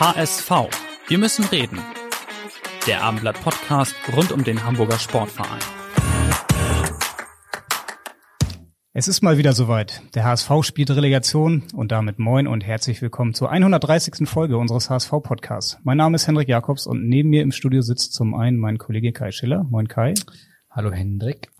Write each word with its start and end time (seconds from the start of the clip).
HSV. 0.00 0.50
Wir 1.08 1.18
müssen 1.18 1.44
reden. 1.44 1.78
Der 2.86 3.04
Abendblatt 3.04 3.38
Podcast 3.42 3.94
rund 4.16 4.32
um 4.32 4.44
den 4.44 4.64
Hamburger 4.64 4.98
Sportverein. 4.98 5.60
Es 8.94 9.08
ist 9.08 9.20
mal 9.20 9.36
wieder 9.36 9.52
soweit. 9.52 10.00
Der 10.14 10.24
HSV 10.24 10.50
spielt 10.62 10.90
Relegation 10.90 11.64
und 11.74 11.92
damit 11.92 12.18
moin 12.18 12.46
und 12.46 12.62
herzlich 12.62 13.02
willkommen 13.02 13.34
zur 13.34 13.50
130. 13.50 14.26
Folge 14.26 14.56
unseres 14.56 14.88
HSV 14.88 15.10
Podcasts. 15.22 15.76
Mein 15.82 15.98
Name 15.98 16.16
ist 16.16 16.26
Hendrik 16.26 16.48
Jakobs 16.48 16.86
und 16.86 17.06
neben 17.06 17.28
mir 17.28 17.42
im 17.42 17.52
Studio 17.52 17.82
sitzt 17.82 18.14
zum 18.14 18.34
einen 18.34 18.56
mein 18.56 18.78
Kollege 18.78 19.12
Kai 19.12 19.32
Schiller. 19.32 19.64
Moin 19.64 19.86
Kai. 19.86 20.14
Hallo 20.70 20.90
Hendrik. 20.92 21.50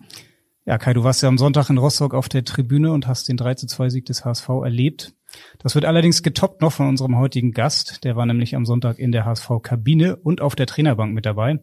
Ja, 0.65 0.79
Kai, 0.79 0.95
du 0.95 1.05
warst 1.05 1.23
ja 1.23 1.29
am 1.29 1.37
Sonntag 1.37 1.69
in 1.69 1.77
Rostock 1.77 2.15
auf 2.15 2.31
der 2.31 2.45
Tribüne 2.45 2.91
und 2.91 3.07
hast 3.07 3.29
den 3.29 3.37
3 3.37 3.57
zu 3.57 3.67
2 3.67 3.91
Sieg 3.91 4.07
des 4.07 4.25
HSV 4.25 4.49
erlebt. 4.65 5.13
Das 5.59 5.75
wird 5.75 5.85
allerdings 5.85 6.23
getoppt 6.23 6.61
noch 6.61 6.73
von 6.73 6.89
unserem 6.89 7.17
heutigen 7.17 7.53
Gast. 7.53 8.05
Der 8.05 8.17
war 8.17 8.27
nämlich 8.27 8.57
am 8.57 8.67
Sonntag 8.67 8.99
in 8.99 9.13
der 9.13 9.25
HSV-Kabine 9.25 10.17
und 10.17 10.41
auf 10.41 10.55
der 10.55 10.67
Trainerbank 10.67 11.15
mit 11.15 11.27
dabei. 11.27 11.61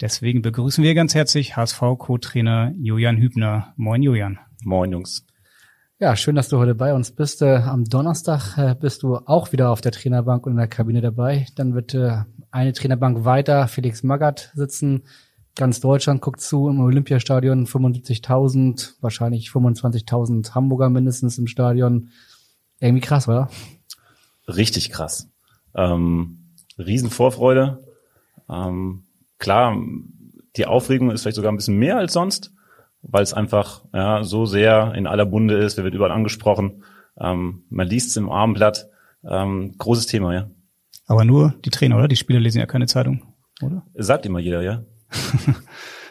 Deswegen 0.00 0.42
begrüßen 0.42 0.82
wir 0.82 0.94
ganz 0.94 1.14
herzlich 1.14 1.56
HSV-Co-Trainer 1.56 2.72
Julian 2.78 3.18
Hübner. 3.18 3.74
Moin, 3.76 4.02
Julian. 4.02 4.38
Moin, 4.64 4.92
Jungs. 4.92 5.26
Ja, 5.98 6.16
schön, 6.16 6.34
dass 6.34 6.48
du 6.48 6.56
heute 6.56 6.74
bei 6.74 6.94
uns 6.94 7.10
bist. 7.10 7.42
Äh, 7.42 7.56
am 7.56 7.84
Donnerstag 7.84 8.56
äh, 8.56 8.74
bist 8.74 9.02
du 9.02 9.16
auch 9.16 9.52
wieder 9.52 9.70
auf 9.70 9.82
der 9.82 9.92
Trainerbank 9.92 10.46
und 10.46 10.52
in 10.52 10.58
der 10.58 10.68
Kabine 10.68 11.02
dabei. 11.02 11.46
Dann 11.56 11.74
wird 11.74 11.92
äh, 11.92 12.22
eine 12.50 12.72
Trainerbank 12.72 13.26
weiter 13.26 13.68
Felix 13.68 14.02
Magath 14.02 14.50
sitzen. 14.54 15.02
Ganz 15.56 15.80
Deutschland 15.80 16.22
guckt 16.22 16.40
zu 16.40 16.68
im 16.68 16.80
Olympiastadion. 16.80 17.66
75.000, 17.66 18.94
wahrscheinlich 19.02 19.50
25.000 19.50 20.54
Hamburger 20.54 20.88
mindestens 20.88 21.36
im 21.36 21.46
Stadion. 21.46 22.08
Irgendwie 22.80 23.02
krass, 23.02 23.28
oder? 23.28 23.48
Richtig 24.48 24.90
krass. 24.90 25.30
Ähm, 25.74 26.54
Riesenvorfreude. 26.78 27.84
Ähm, 28.48 29.04
klar, 29.38 29.76
die 30.56 30.66
Aufregung 30.66 31.10
ist 31.10 31.22
vielleicht 31.22 31.36
sogar 31.36 31.52
ein 31.52 31.56
bisschen 31.56 31.78
mehr 31.78 31.98
als 31.98 32.12
sonst, 32.12 32.52
weil 33.02 33.22
es 33.22 33.34
einfach 33.34 33.84
ja, 33.92 34.24
so 34.24 34.46
sehr 34.46 34.94
in 34.94 35.06
aller 35.06 35.26
Bunde 35.26 35.58
ist. 35.58 35.76
Wir 35.76 35.84
wird 35.84 35.94
überall 35.94 36.10
angesprochen. 36.10 36.82
Ähm, 37.18 37.64
man 37.68 37.86
liest 37.86 38.08
es 38.08 38.16
im 38.16 38.30
Armblatt. 38.30 38.88
Ähm, 39.24 39.74
großes 39.76 40.06
Thema, 40.06 40.34
ja. 40.34 40.50
Aber 41.06 41.24
nur 41.24 41.54
die 41.64 41.70
Trainer, 41.70 41.96
oder? 41.96 42.08
Die 42.08 42.16
Spieler 42.16 42.40
lesen 42.40 42.58
ja 42.58 42.66
keine 42.66 42.86
Zeitung, 42.86 43.22
oder? 43.62 43.84
Sagt 43.94 44.26
immer 44.26 44.38
jeder, 44.38 44.62
ja. 44.62 44.82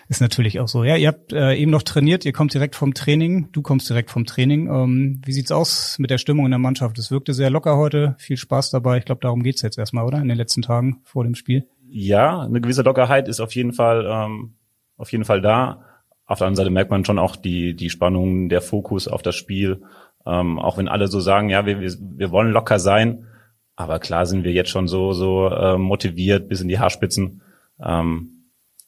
Ist 0.09 0.21
natürlich 0.21 0.59
auch 0.59 0.67
so. 0.67 0.83
Ja, 0.83 0.95
ihr 0.95 1.07
habt 1.07 1.33
äh, 1.33 1.53
eben 1.53 1.69
noch 1.69 1.83
trainiert, 1.83 2.25
ihr 2.25 2.33
kommt 2.33 2.51
direkt 2.55 2.75
vom 2.75 2.95
Training, 2.95 3.49
du 3.51 3.61
kommst 3.61 3.87
direkt 3.87 4.09
vom 4.09 4.25
Training. 4.25 4.67
Ähm, 4.67 5.21
wie 5.23 5.31
sieht's 5.31 5.51
aus 5.51 5.99
mit 5.99 6.09
der 6.09 6.17
Stimmung 6.17 6.45
in 6.45 6.51
der 6.51 6.57
Mannschaft? 6.57 6.97
Es 6.97 7.11
wirkte 7.11 7.35
sehr 7.35 7.51
locker 7.51 7.77
heute, 7.77 8.15
viel 8.17 8.35
Spaß 8.35 8.71
dabei. 8.71 8.97
Ich 8.97 9.05
glaube, 9.05 9.21
darum 9.21 9.43
geht's 9.43 9.61
jetzt 9.61 9.77
erstmal, 9.77 10.05
oder? 10.05 10.19
In 10.19 10.27
den 10.27 10.37
letzten 10.37 10.63
Tagen 10.63 11.01
vor 11.03 11.25
dem 11.25 11.35
Spiel. 11.35 11.67
Ja, 11.87 12.41
eine 12.41 12.59
gewisse 12.59 12.81
Lockerheit 12.81 13.27
ist 13.27 13.39
auf 13.39 13.53
jeden 13.53 13.71
Fall, 13.71 14.03
ähm, 14.09 14.55
auf 14.97 15.11
jeden 15.11 15.25
Fall 15.25 15.41
da. 15.41 15.83
Auf 16.25 16.39
der 16.39 16.47
anderen 16.47 16.55
Seite 16.55 16.69
merkt 16.71 16.89
man 16.89 17.05
schon 17.05 17.19
auch 17.19 17.35
die, 17.35 17.75
die 17.75 17.91
Spannung, 17.91 18.49
der 18.49 18.61
Fokus 18.61 19.07
auf 19.07 19.21
das 19.21 19.35
Spiel. 19.35 19.83
Ähm, 20.25 20.57
auch 20.57 20.79
wenn 20.79 20.87
alle 20.87 21.07
so 21.07 21.19
sagen, 21.19 21.49
ja, 21.51 21.67
wir, 21.67 21.81
wir, 21.81 21.93
wir 21.99 22.31
wollen 22.31 22.51
locker 22.51 22.79
sein. 22.79 23.27
Aber 23.75 23.99
klar 23.99 24.25
sind 24.25 24.43
wir 24.43 24.53
jetzt 24.53 24.71
schon 24.71 24.87
so, 24.87 25.13
so 25.13 25.49
äh, 25.49 25.77
motiviert 25.77 26.49
bis 26.49 26.61
in 26.61 26.67
die 26.67 26.79
Haarspitzen. 26.79 27.43
Ähm, 27.79 28.38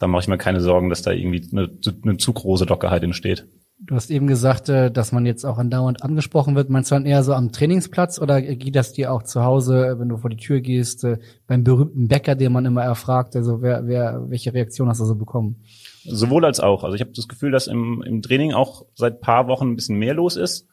da 0.02 0.08
mache 0.08 0.22
ich 0.22 0.28
mir 0.28 0.40
keine 0.40 0.62
Sorgen, 0.62 0.90
dass 0.90 1.04
da 1.04 1.12
irgendwie 1.12 1.48
eine, 1.52 1.70
eine 2.04 2.18
zu 2.18 2.34
große 2.34 2.66
Lockerheit 2.66 3.04
entsteht. 3.04 3.46
Du 3.84 3.96
hast 3.96 4.10
eben 4.10 4.26
gesagt, 4.26 4.68
äh, 4.68 4.92
dass 4.92 5.12
man 5.12 5.28
jetzt 5.28 5.46
auch 5.46 5.60
andauernd 5.60 6.04
angesprochen 6.04 6.56
wird. 6.56 6.70
Meinst 6.70 6.90
du 6.90 6.96
dann 6.96 7.06
eher 7.06 7.24
so 7.24 7.34
am 7.34 7.52
Trainingsplatz 7.52 8.20
oder 8.20 8.42
geht 8.42 8.76
das 8.76 8.94
dir 8.94 9.12
auch 9.12 9.24
zu 9.24 9.44
Hause, 9.44 9.96
wenn 10.00 10.10
du 10.10 10.18
vor 10.18 10.32
die 10.32 10.38
Tür 10.38 10.60
gehst, 10.60 11.04
äh, 11.04 11.20
beim 11.46 11.64
berühmten 11.64 12.08
Bäcker, 12.08 12.36
den 12.36 12.52
man 12.52 12.66
immer 12.66 12.84
erfragt? 12.84 13.36
Also 13.36 13.62
wer, 13.62 13.86
wer, 13.86 14.30
welche 14.30 14.54
Reaktion 14.54 14.90
hast 14.90 15.02
du 15.02 15.06
so 15.06 15.16
bekommen? 15.16 15.64
Sowohl 16.04 16.46
als 16.46 16.60
auch. 16.60 16.84
Also 16.84 16.96
ich 16.96 17.02
habe 17.02 17.12
das 17.16 17.28
Gefühl, 17.28 17.52
dass 17.52 17.68
im, 17.68 18.02
im 18.02 18.24
Training 18.24 18.54
auch 18.54 18.86
seit 18.96 19.22
paar 19.22 19.48
Wochen 19.48 19.70
ein 19.70 19.76
bisschen 19.76 19.98
mehr 19.98 20.16
los 20.16 20.36
ist. 20.36 20.68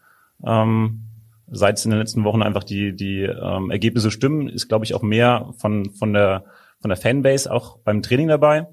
Ähm, 0.47 1.05
seit 1.51 1.79
es 1.79 1.85
in 1.85 1.91
den 1.91 2.01
letzten 2.01 2.25
Wochen 2.25 2.43
einfach 2.43 2.65
die, 2.65 2.97
die 2.97 3.23
ähm, 3.23 3.71
Ergebnisse 3.71 4.11
stimmen, 4.11 4.49
ist, 4.49 4.69
glaube 4.69 4.87
ich, 4.87 4.95
auch 4.95 5.03
mehr 5.03 5.53
von, 5.59 5.91
von, 5.91 6.15
der, 6.15 6.45
von 6.81 6.89
der 6.89 6.97
Fanbase 6.97 7.53
auch 7.53 7.79
beim 7.79 8.03
Training 8.03 8.29
dabei. 8.29 8.69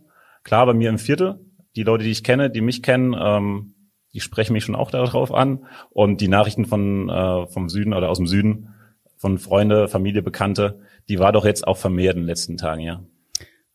Klar, 0.45 0.67
bei 0.67 0.73
mir 0.73 0.89
im 0.89 0.99
Viertel, 0.99 1.39
die 1.75 1.83
Leute, 1.83 2.03
die 2.03 2.11
ich 2.11 2.23
kenne, 2.23 2.51
die 2.51 2.61
mich 2.61 2.83
kennen, 2.83 3.15
ähm, 3.19 3.73
die 4.13 4.19
sprechen 4.21 4.53
mich 4.53 4.63
schon 4.63 4.75
auch 4.75 4.91
darauf 4.91 5.33
an. 5.33 5.65
Und 5.89 6.21
die 6.21 6.27
Nachrichten 6.27 6.65
von 6.65 7.09
äh, 7.09 7.47
vom 7.47 7.67
Süden 7.67 7.93
oder 7.93 8.09
aus 8.09 8.17
dem 8.17 8.27
Süden, 8.27 8.69
von 9.17 9.39
Freunde, 9.39 9.87
Familie, 9.87 10.21
Bekannte, 10.21 10.79
die 11.09 11.17
war 11.17 11.31
doch 11.31 11.45
jetzt 11.45 11.67
auch 11.67 11.77
vermehrt 11.77 12.15
in 12.15 12.21
den 12.21 12.27
letzten 12.27 12.57
Tagen, 12.57 12.81
ja. 12.81 13.03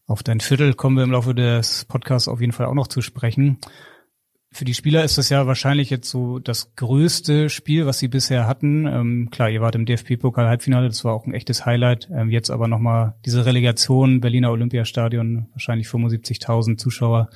Auf 0.07 0.23
dein 0.23 0.41
Viertel 0.41 0.75
kommen 0.75 0.97
wir 0.97 1.05
im 1.05 1.13
Laufe 1.13 1.35
des 1.35 1.85
Podcasts 1.87 2.29
auf 2.29 2.41
jeden 2.41 2.53
Fall 2.53 2.67
auch 2.67 2.75
noch 2.75 2.89
zu 2.89 3.03
sprechen. 3.03 3.59
Für 4.53 4.65
die 4.65 4.75
Spieler 4.75 5.05
ist 5.05 5.17
das 5.17 5.29
ja 5.29 5.47
wahrscheinlich 5.47 5.91
jetzt 5.91 6.11
so 6.11 6.41
das 6.41 6.75
größte 6.75 7.49
Spiel, 7.49 7.87
was 7.87 8.01
sie 8.01 8.09
bisher 8.09 8.49
hatten. 8.49 8.85
Ähm, 8.87 9.29
klar, 9.31 9.49
ihr 9.49 9.61
wart 9.61 9.77
im 9.77 9.87
DFB-Pokal-Halbfinale, 9.87 10.89
das 10.89 11.05
war 11.05 11.15
auch 11.15 11.25
ein 11.25 11.35
echtes 11.35 11.67
Highlight. 11.67 12.09
Ähm, 12.13 12.31
jetzt 12.31 12.51
aber 12.51 12.67
nochmal 12.67 13.15
diese 13.25 13.47
Relegation, 13.47 14.21
Berliner 14.21 14.51
Olympiastadion, 14.51 15.47
wahrscheinlich 15.53 15.87
75.000 15.87 16.79
Zuschauer. 16.79 17.31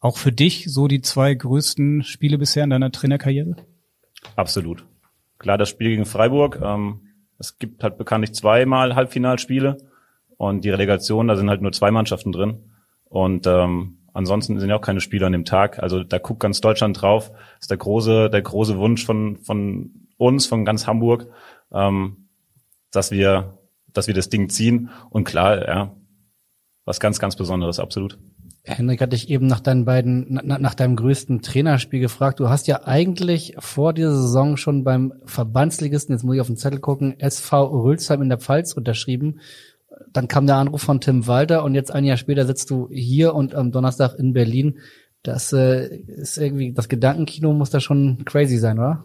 Auch 0.00 0.16
für 0.16 0.30
dich 0.30 0.66
so 0.68 0.86
die 0.86 1.00
zwei 1.00 1.34
größten 1.34 2.04
Spiele 2.04 2.38
bisher 2.38 2.62
in 2.62 2.70
deiner 2.70 2.92
Trainerkarriere? 2.92 3.56
Absolut. 4.36 4.84
Klar, 5.38 5.58
das 5.58 5.70
Spiel 5.70 5.90
gegen 5.90 6.06
Freiburg. 6.06 6.60
Ähm, 6.62 7.00
es 7.38 7.58
gibt 7.58 7.82
halt 7.82 7.98
bekanntlich 7.98 8.32
zweimal 8.32 8.94
Halbfinalspiele 8.94 9.78
und 10.36 10.64
die 10.64 10.70
Relegation, 10.70 11.26
da 11.26 11.36
sind 11.36 11.50
halt 11.50 11.62
nur 11.62 11.72
zwei 11.72 11.90
Mannschaften 11.90 12.30
drin. 12.30 12.70
Und 13.06 13.46
ähm, 13.48 13.98
Ansonsten 14.12 14.58
sind 14.58 14.68
ja 14.68 14.76
auch 14.76 14.80
keine 14.80 15.00
Spieler 15.00 15.26
an 15.26 15.32
dem 15.32 15.44
Tag. 15.44 15.82
Also 15.82 16.02
da 16.02 16.18
guckt 16.18 16.40
ganz 16.40 16.60
Deutschland 16.60 17.00
drauf. 17.00 17.30
Das 17.30 17.62
ist 17.62 17.70
der 17.70 17.78
große, 17.78 18.30
der 18.30 18.42
große 18.42 18.78
Wunsch 18.78 19.04
von, 19.04 19.38
von 19.38 20.08
uns, 20.16 20.46
von 20.46 20.64
ganz 20.64 20.86
Hamburg, 20.86 21.28
ähm, 21.72 22.28
dass 22.90 23.10
wir, 23.10 23.58
dass 23.92 24.06
wir 24.06 24.14
das 24.14 24.28
Ding 24.28 24.48
ziehen. 24.48 24.90
Und 25.10 25.24
klar, 25.24 25.66
ja, 25.66 25.96
was 26.84 27.00
ganz, 27.00 27.18
ganz 27.18 27.36
Besonderes, 27.36 27.78
absolut. 27.78 28.18
Henrik 28.62 29.00
hat 29.00 29.12
dich 29.12 29.30
eben 29.30 29.46
nach 29.46 29.60
deinen 29.60 29.84
beiden, 29.84 30.34
nach, 30.44 30.58
nach 30.58 30.74
deinem 30.74 30.96
größten 30.96 31.40
Trainerspiel 31.40 32.00
gefragt. 32.00 32.40
Du 32.40 32.50
hast 32.50 32.66
ja 32.66 32.84
eigentlich 32.84 33.54
vor 33.58 33.94
dieser 33.94 34.14
Saison 34.14 34.56
schon 34.56 34.84
beim 34.84 35.14
Verbandsligisten, 35.24 36.14
jetzt 36.14 36.24
muss 36.24 36.34
ich 36.34 36.40
auf 36.40 36.46
den 36.46 36.56
Zettel 36.56 36.80
gucken, 36.80 37.18
SV 37.18 37.82
Rülsheim 37.82 38.22
in 38.22 38.28
der 38.28 38.38
Pfalz 38.38 38.74
unterschrieben 38.74 39.40
dann 40.12 40.28
kam 40.28 40.46
der 40.46 40.56
Anruf 40.56 40.82
von 40.82 41.00
Tim 41.00 41.26
Walter 41.26 41.64
und 41.64 41.74
jetzt 41.74 41.92
ein 41.92 42.04
Jahr 42.04 42.16
später 42.16 42.46
sitzt 42.46 42.70
du 42.70 42.88
hier 42.90 43.34
und 43.34 43.54
am 43.54 43.72
Donnerstag 43.72 44.14
in 44.18 44.32
Berlin. 44.32 44.78
Das 45.22 45.52
äh, 45.52 45.96
ist 45.96 46.38
irgendwie, 46.38 46.72
das 46.72 46.88
Gedankenkino 46.88 47.52
muss 47.52 47.70
da 47.70 47.80
schon 47.80 48.24
crazy 48.24 48.58
sein, 48.58 48.78
oder? 48.78 49.04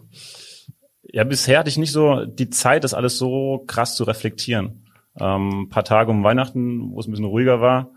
Ja, 1.02 1.24
bisher 1.24 1.58
hatte 1.58 1.68
ich 1.68 1.78
nicht 1.78 1.92
so 1.92 2.24
die 2.24 2.50
Zeit, 2.50 2.84
das 2.84 2.94
alles 2.94 3.18
so 3.18 3.64
krass 3.66 3.94
zu 3.94 4.04
reflektieren. 4.04 4.86
Ähm, 5.18 5.62
ein 5.62 5.68
paar 5.68 5.84
Tage 5.84 6.10
um 6.10 6.24
Weihnachten, 6.24 6.92
wo 6.92 7.00
es 7.00 7.06
ein 7.06 7.10
bisschen 7.10 7.26
ruhiger 7.26 7.60
war, 7.60 7.90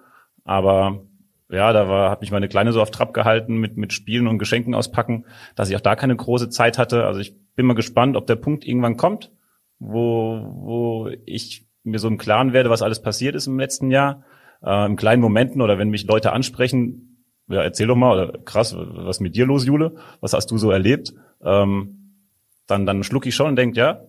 aber 0.44 1.04
ja, 1.52 1.74
da 1.74 1.90
war, 1.90 2.12
hat 2.12 2.22
mich 2.22 2.32
meine 2.32 2.48
Kleine 2.48 2.74
so 2.74 2.82
auf 2.82 2.92
Trab 2.92 3.14
gehalten 3.14 3.58
mit, 3.58 3.76
mit 3.76 3.92
Spielen 3.92 4.28
und 4.28 4.38
Geschenken 4.38 4.76
auspacken, 4.76 5.26
dass 5.56 5.70
ich 5.70 5.76
auch 5.76 5.82
da 5.82 5.96
keine 5.96 6.16
große 6.16 6.50
Zeit 6.50 6.78
hatte. 6.78 7.06
Also 7.06 7.20
ich 7.20 7.36
bin 7.56 7.66
mal 7.66 7.74
gespannt, 7.74 8.16
ob 8.16 8.28
der 8.28 8.36
Punkt 8.36 8.66
irgendwann 8.66 8.98
kommt, 8.98 9.32
wo, 9.80 10.48
wo 10.54 11.10
ich 11.26 11.69
mir 11.84 12.00
so 12.00 12.08
im 12.08 12.18
Klaren 12.18 12.54
werde, 12.54 12.70
was 12.70 12.82
alles 12.82 13.02
passiert 13.02 13.36
ist 13.36 13.48
im 13.48 13.60
letzten 13.60 13.92
Jahr, 13.92 14.24
äh, 14.62 14.86
in 14.86 14.96
kleinen 14.96 15.22
Momenten 15.22 15.62
oder 15.62 15.78
wenn 15.78 15.90
mich 15.90 16.06
Leute 16.06 16.32
ansprechen, 16.32 17.10
ja, 17.48 17.62
erzähl 17.62 17.88
doch 17.88 17.96
mal, 17.96 18.14
oder 18.14 18.40
krass, 18.40 18.76
was 18.78 19.20
mit 19.20 19.36
dir 19.36 19.46
los, 19.46 19.66
Jule? 19.66 19.96
Was 20.22 20.34
hast 20.34 20.52
du 20.52 20.58
so 20.58 20.72
erlebt? 20.72 21.14
Ähm, 21.44 22.26
dann, 22.68 22.86
dann 22.86 23.04
schluck 23.04 23.26
ich 23.26 23.34
schon 23.34 23.48
und 23.48 23.56
denk, 23.56 23.76
ja, 23.76 24.02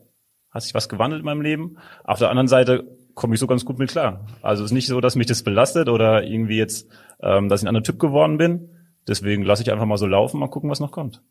hat 0.51 0.63
sich 0.63 0.75
was 0.75 0.89
gewandelt 0.89 1.21
in 1.21 1.25
meinem 1.25 1.41
Leben. 1.41 1.79
Auf 2.05 2.19
der 2.19 2.29
anderen 2.29 2.49
Seite 2.49 2.85
komme 3.15 3.35
ich 3.35 3.41
so 3.41 3.47
ganz 3.47 3.65
gut 3.65 3.79
mit 3.79 3.91
klar. 3.91 4.27
Also 4.43 4.63
es 4.63 4.71
ist 4.71 4.75
nicht 4.75 4.89
so, 4.89 5.01
dass 5.01 5.17
mich 5.17 5.27
das 5.27 5.43
belastet 5.43 5.89
oder 5.89 6.25
irgendwie 6.25 6.59
jetzt, 6.59 6.89
ähm, 7.23 7.49
dass 7.49 7.61
ich 7.61 7.65
ein 7.65 7.69
anderer 7.69 7.85
Typ 7.85 7.99
geworden 7.99 8.37
bin. 8.37 8.71
Deswegen 9.09 9.43
lasse 9.43 9.63
ich 9.63 9.73
einfach 9.73 9.87
mal 9.87 9.97
so 9.97 10.07
laufen, 10.07 10.39
mal 10.39 10.49
gucken, 10.49 10.71
was 10.71 10.81
noch 10.81 10.93
kommt. 10.93 11.23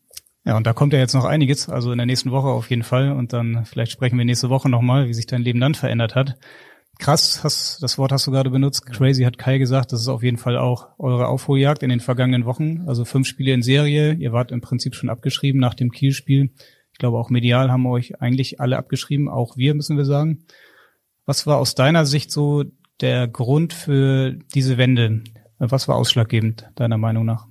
Ja, 0.44 0.56
und 0.56 0.66
da 0.66 0.72
kommt 0.72 0.92
ja 0.92 0.98
jetzt 0.98 1.14
noch 1.14 1.24
einiges, 1.24 1.68
also 1.68 1.92
in 1.92 1.98
der 1.98 2.06
nächsten 2.06 2.30
Woche 2.30 2.48
auf 2.48 2.70
jeden 2.70 2.82
Fall. 2.82 3.12
Und 3.12 3.32
dann 3.32 3.64
vielleicht 3.66 3.92
sprechen 3.92 4.16
wir 4.16 4.24
nächste 4.24 4.48
Woche 4.48 4.70
nochmal, 4.70 5.08
wie 5.08 5.14
sich 5.14 5.26
dein 5.26 5.42
Leben 5.42 5.60
dann 5.60 5.74
verändert 5.74 6.14
hat. 6.14 6.38
Krass, 6.98 7.44
hast, 7.44 7.82
das 7.82 7.96
Wort 7.98 8.12
hast 8.12 8.26
du 8.26 8.30
gerade 8.30 8.50
benutzt. 8.50 8.84
Crazy 8.86 9.24
hat 9.24 9.38
Kai 9.38 9.58
gesagt, 9.58 9.92
das 9.92 10.00
ist 10.00 10.08
auf 10.08 10.22
jeden 10.22 10.36
Fall 10.36 10.58
auch 10.58 10.88
eure 10.98 11.28
Aufholjagd 11.28 11.82
in 11.82 11.90
den 11.90 12.00
vergangenen 12.00 12.44
Wochen. 12.44 12.84
Also 12.86 13.04
fünf 13.04 13.26
Spiele 13.26 13.52
in 13.52 13.62
Serie. 13.62 14.14
Ihr 14.14 14.32
wart 14.32 14.50
im 14.52 14.60
Prinzip 14.60 14.94
schon 14.94 15.08
abgeschrieben 15.08 15.60
nach 15.60 15.74
dem 15.74 15.90
Kiel-Spiel. 15.90 16.50
Ich 16.92 16.98
glaube, 16.98 17.18
auch 17.18 17.30
medial 17.30 17.70
haben 17.70 17.86
euch 17.86 18.20
eigentlich 18.20 18.60
alle 18.60 18.76
abgeschrieben, 18.76 19.28
auch 19.28 19.56
wir, 19.56 19.74
müssen 19.74 19.96
wir 19.96 20.04
sagen. 20.04 20.44
Was 21.24 21.46
war 21.46 21.58
aus 21.58 21.74
deiner 21.74 22.04
Sicht 22.04 22.30
so 22.30 22.64
der 23.00 23.28
Grund 23.28 23.72
für 23.72 24.32
diese 24.54 24.76
Wende? 24.76 25.22
Was 25.58 25.88
war 25.88 25.96
ausschlaggebend, 25.96 26.68
deiner 26.74 26.98
Meinung 26.98 27.24
nach? 27.24 27.49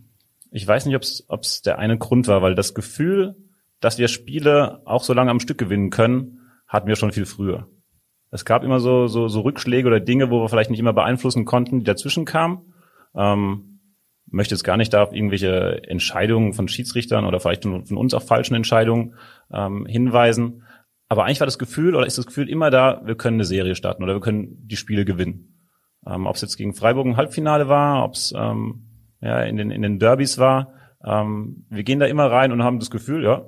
Ich 0.51 0.68
weiß 0.68 0.86
nicht, 0.86 0.96
ob 0.96 1.42
es 1.42 1.62
der 1.62 1.80
eine 1.80 1.98
Grund 1.98 2.28
war, 2.28 2.42
weil 2.42 2.56
das 2.56 2.74
Gefühl, 2.74 3.36
dass 3.80 3.98
wir 3.98 4.07
Spiele 4.07 4.81
auch 4.86 5.04
so 5.04 5.13
lange 5.13 5.31
am 5.31 5.40
Stück 5.40 5.57
gewinnen 5.57 5.90
können, 5.90 6.40
hatten 6.68 6.88
wir 6.88 6.96
schon 6.96 7.12
viel 7.12 7.25
früher. 7.25 7.68
Es 8.31 8.46
gab 8.46 8.63
immer 8.63 8.80
so, 8.80 9.07
so, 9.07 9.28
so 9.28 9.42
Rückschläge 9.42 9.88
oder 9.88 10.00
Dinge, 10.00 10.30
wo 10.30 10.42
wir 10.42 10.50
vielleicht 10.50 10.69
nicht 10.69 10.80
immer 10.80 10.94
beeinflussen 10.94 11.46
konnten, 11.46 11.80
die 11.80 11.86
dazwischen 11.86 12.25
kamen. 12.25 12.74
Ähm, 13.16 13.80
möchte 14.31 14.54
jetzt 14.54 14.63
gar 14.63 14.78
nicht 14.78 14.94
da 14.94 15.04
auf 15.04 15.13
irgendwelche 15.13 15.84
Entscheidungen 15.84 16.54
von 16.54 16.68
Schiedsrichtern 16.68 17.25
oder 17.25 17.40
vielleicht 17.40 17.63
von 17.63 17.98
uns 17.98 18.13
auch 18.13 18.22
falschen 18.22 18.54
Entscheidungen 18.54 19.16
ähm, 19.51 19.86
hinweisen. 19.88 20.63
Aber 21.07 21.25
eigentlich 21.25 21.40
war 21.40 21.48
das 21.48 21.57
Gefühl 21.57 21.96
oder 21.96 22.06
ist 22.06 22.19
das 22.19 22.28
Gefühl 22.28 22.50
immer 22.50 22.69
da, 22.69 23.01
wir 23.04 23.16
können 23.16 23.38
eine 23.38 23.46
Serie 23.46 23.74
starten 23.74 24.04
oder 24.04 24.13
wir 24.13 24.22
können 24.22 24.68
die 24.68 24.78
Spiele 24.78 25.06
gewinnen. 25.06 25.68
Ähm, 26.06 26.28
ob 26.28 26.36
es 26.36 26.42
jetzt 26.42 26.57
gegen 26.57 26.75
Freiburg 26.75 27.07
ein 27.07 27.18
Halbfinale 27.18 27.68
war, 27.68 28.04
ob 28.04 28.13
es 28.13 28.31
ähm, 28.38 28.88
ja, 29.21 29.42
in, 29.44 29.57
den, 29.57 29.71
in 29.71 29.81
den 29.81 30.00
Derbys 30.00 30.38
war. 30.38 30.74
Ähm, 31.04 31.66
wir 31.69 31.83
gehen 31.83 32.00
da 32.00 32.06
immer 32.06 32.30
rein 32.30 32.51
und 32.51 32.63
haben 32.63 32.80
das 32.80 32.92
Gefühl, 32.92 33.24
ja, 33.24 33.45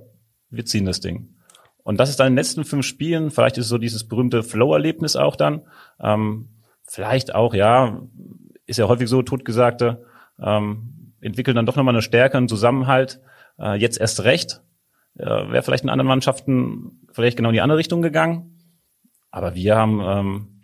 wir 0.50 0.65
ziehen 0.65 0.85
das 0.85 1.00
Ding. 1.00 1.35
Und 1.83 2.00
das 2.00 2.09
ist 2.09 2.19
dann 2.19 2.27
in 2.27 2.33
den 2.33 2.38
letzten 2.38 2.63
fünf 2.63 2.85
Spielen, 2.85 3.31
vielleicht 3.31 3.57
ist 3.57 3.65
es 3.65 3.69
so 3.69 3.77
dieses 3.77 4.07
berühmte 4.07 4.44
Flow-Erlebnis 4.44 5.15
auch 5.15 5.35
dann. 5.35 5.62
Ähm, 6.00 6.50
vielleicht 6.88 7.33
auch, 7.33 7.53
ja, 7.53 8.01
ist 8.65 8.77
ja 8.77 8.88
häufig 8.88 9.09
so, 9.09 9.21
totgesagte, 9.21 10.06
ähm, 10.39 11.13
entwickeln 11.21 11.56
dann 11.56 11.65
doch 11.65 11.75
nochmal 11.75 11.95
eine 11.95 12.01
Stärke, 12.01 12.38
einen 12.38 12.47
Zusammenhalt. 12.47 13.21
Äh, 13.59 13.75
jetzt 13.75 14.00
erst 14.00 14.24
recht. 14.24 14.62
Äh, 15.17 15.25
Wäre 15.25 15.63
vielleicht 15.63 15.83
in 15.83 15.89
anderen 15.89 16.07
Mannschaften 16.07 17.07
vielleicht 17.12 17.38
genau 17.38 17.50
in 17.50 17.53
die 17.53 17.62
andere 17.62 17.79
Richtung 17.79 18.01
gegangen. 18.01 18.57
Aber 19.29 19.56
wir 19.56 19.75
haben, 19.75 20.01
ähm, 20.03 20.62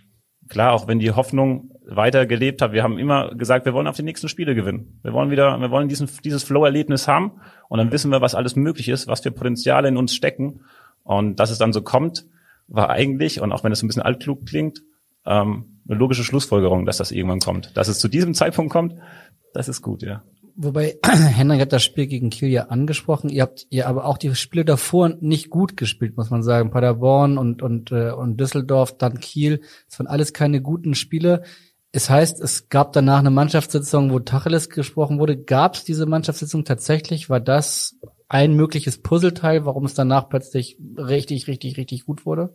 klar, 0.49 0.73
auch 0.73 0.87
wenn 0.87 0.99
die 0.99 1.11
Hoffnung 1.11 1.71
weiter 1.89 2.25
gelebt 2.25 2.61
hat, 2.61 2.73
wir 2.73 2.83
haben 2.83 2.97
immer 2.97 3.33
gesagt, 3.35 3.65
wir 3.65 3.73
wollen 3.73 3.87
auf 3.87 3.95
die 3.95 4.03
nächsten 4.03 4.27
Spiele 4.27 4.55
gewinnen. 4.55 4.99
Wir 5.03 5.13
wollen 5.13 5.31
wieder, 5.31 5.57
wir 5.59 5.71
wollen 5.71 5.87
diesen, 5.87 6.09
dieses 6.23 6.43
Flow-Erlebnis 6.43 7.07
haben 7.07 7.39
und 7.69 7.77
dann 7.77 7.91
wissen 7.91 8.11
wir, 8.11 8.21
was 8.21 8.35
alles 8.35 8.55
möglich 8.55 8.89
ist, 8.89 9.07
was 9.07 9.21
für 9.21 9.31
Potenziale 9.31 9.87
in 9.87 9.97
uns 9.97 10.13
stecken 10.13 10.61
und 11.03 11.39
dass 11.39 11.49
es 11.49 11.57
dann 11.57 11.73
so 11.73 11.81
kommt, 11.81 12.25
war 12.67 12.89
eigentlich, 12.89 13.39
und 13.39 13.51
auch 13.53 13.63
wenn 13.63 13.71
es 13.71 13.81
ein 13.81 13.87
bisschen 13.87 14.03
altklug 14.03 14.45
klingt, 14.45 14.81
ähm, 15.25 15.79
eine 15.87 15.97
logische 15.97 16.23
Schlussfolgerung, 16.23 16.85
dass 16.85 16.97
das 16.97 17.11
irgendwann 17.11 17.39
kommt. 17.39 17.75
Dass 17.77 17.87
es 17.87 17.99
zu 17.99 18.09
diesem 18.09 18.33
Zeitpunkt 18.33 18.71
kommt, 18.71 18.95
das 19.53 19.69
ist 19.69 19.81
gut, 19.81 20.03
ja. 20.03 20.23
Wobei, 20.59 20.97
Henrik 21.05 21.61
hat 21.61 21.71
das 21.71 21.83
Spiel 21.83 22.07
gegen 22.07 22.31
Kiel 22.31 22.49
ja 22.49 22.63
angesprochen. 22.63 23.29
Ihr 23.29 23.43
habt 23.43 23.67
ihr 23.69 23.87
aber 23.87 24.05
auch 24.05 24.17
die 24.17 24.33
Spiele 24.35 24.65
davor 24.65 25.09
nicht 25.21 25.51
gut 25.51 25.77
gespielt, 25.77 26.17
muss 26.17 26.31
man 26.31 26.41
sagen. 26.41 26.71
Paderborn 26.71 27.37
und, 27.37 27.61
und, 27.61 27.91
äh, 27.91 28.09
und 28.09 28.37
Düsseldorf, 28.37 28.97
dann 28.97 29.19
Kiel. 29.19 29.61
Das 29.87 29.99
waren 29.99 30.07
alles 30.07 30.33
keine 30.33 30.61
guten 30.61 30.95
Spiele. 30.95 31.43
Es 31.97 32.11
heißt, 32.11 32.39
es 32.41 32.69
gab 32.69 32.93
danach 32.93 33.17
eine 33.17 33.31
Mannschaftssitzung, 33.31 34.11
wo 34.11 34.19
Tacheles 34.19 34.69
gesprochen 34.69 35.17
wurde. 35.17 35.35
Gab 35.35 35.73
es 35.73 35.83
diese 35.83 36.05
Mannschaftssitzung 36.05 36.63
tatsächlich? 36.63 37.27
War 37.27 37.39
das 37.39 37.95
ein 38.29 38.53
mögliches 38.53 38.99
Puzzleteil, 38.99 39.65
warum 39.65 39.85
es 39.85 39.95
danach 39.95 40.29
plötzlich 40.29 40.77
richtig, 40.95 41.47
richtig, 41.47 41.75
richtig 41.75 42.05
gut 42.05 42.23
wurde? 42.23 42.53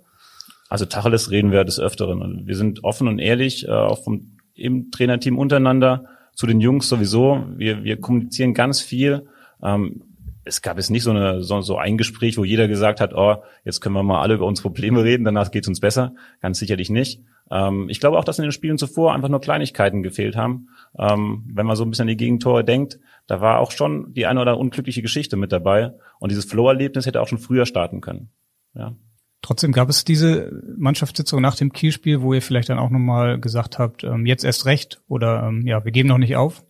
Also 0.68 0.84
Tacheles 0.84 1.32
reden 1.32 1.50
wir 1.50 1.64
des 1.64 1.80
Öfteren. 1.80 2.46
Wir 2.46 2.54
sind 2.54 2.84
offen 2.84 3.08
und 3.08 3.18
ehrlich, 3.18 3.66
äh, 3.66 3.72
auch 3.72 4.04
vom 4.04 4.38
im 4.54 4.92
Trainerteam 4.92 5.36
untereinander, 5.36 6.04
zu 6.36 6.46
den 6.46 6.60
Jungs 6.60 6.88
sowieso. 6.88 7.44
Wir, 7.56 7.82
wir 7.82 8.00
kommunizieren 8.00 8.54
ganz 8.54 8.80
viel. 8.80 9.26
Ähm, 9.60 10.04
es 10.44 10.62
gab 10.62 10.76
jetzt 10.76 10.90
nicht 10.90 11.02
so, 11.02 11.10
eine, 11.10 11.42
so, 11.42 11.60
so 11.60 11.76
ein 11.76 11.96
Gespräch, 11.96 12.36
wo 12.36 12.44
jeder 12.44 12.68
gesagt 12.68 13.00
hat, 13.00 13.14
oh, 13.14 13.36
jetzt 13.64 13.80
können 13.80 13.94
wir 13.94 14.02
mal 14.02 14.20
alle 14.20 14.34
über 14.34 14.46
unsere 14.46 14.68
Probleme 14.68 15.04
reden, 15.04 15.24
danach 15.24 15.50
geht's 15.50 15.68
uns 15.68 15.80
besser. 15.80 16.14
Ganz 16.40 16.58
sicherlich 16.58 16.90
nicht. 16.90 17.22
Ähm, 17.50 17.88
ich 17.88 18.00
glaube 18.00 18.18
auch, 18.18 18.24
dass 18.24 18.38
in 18.38 18.42
den 18.42 18.52
Spielen 18.52 18.78
zuvor 18.78 19.14
einfach 19.14 19.28
nur 19.28 19.40
Kleinigkeiten 19.40 20.02
gefehlt 20.02 20.36
haben. 20.36 20.68
Ähm, 20.98 21.44
wenn 21.52 21.66
man 21.66 21.76
so 21.76 21.84
ein 21.84 21.90
bisschen 21.90 22.04
an 22.04 22.08
die 22.08 22.16
Gegentore 22.16 22.64
denkt, 22.64 22.98
da 23.26 23.40
war 23.40 23.60
auch 23.60 23.70
schon 23.70 24.12
die 24.14 24.26
eine 24.26 24.40
oder 24.40 24.58
unglückliche 24.58 25.02
Geschichte 25.02 25.36
mit 25.36 25.52
dabei. 25.52 25.92
Und 26.18 26.30
dieses 26.30 26.44
Flow-Erlebnis 26.46 27.06
hätte 27.06 27.20
auch 27.20 27.28
schon 27.28 27.38
früher 27.38 27.66
starten 27.66 28.00
können. 28.00 28.30
Ja. 28.74 28.96
Trotzdem 29.42 29.72
gab 29.72 29.88
es 29.88 30.04
diese 30.04 30.52
Mannschaftssitzung 30.76 31.42
nach 31.42 31.56
dem 31.56 31.72
Kielspiel, 31.72 32.22
wo 32.22 32.32
ihr 32.32 32.42
vielleicht 32.42 32.68
dann 32.68 32.78
auch 32.78 32.90
nochmal 32.90 33.40
gesagt 33.40 33.78
habt, 33.78 34.04
ähm, 34.04 34.24
jetzt 34.24 34.44
erst 34.44 34.66
recht 34.66 35.02
oder 35.08 35.48
ähm, 35.48 35.66
ja, 35.66 35.84
wir 35.84 35.90
geben 35.90 36.08
noch 36.08 36.18
nicht 36.18 36.36
auf? 36.36 36.64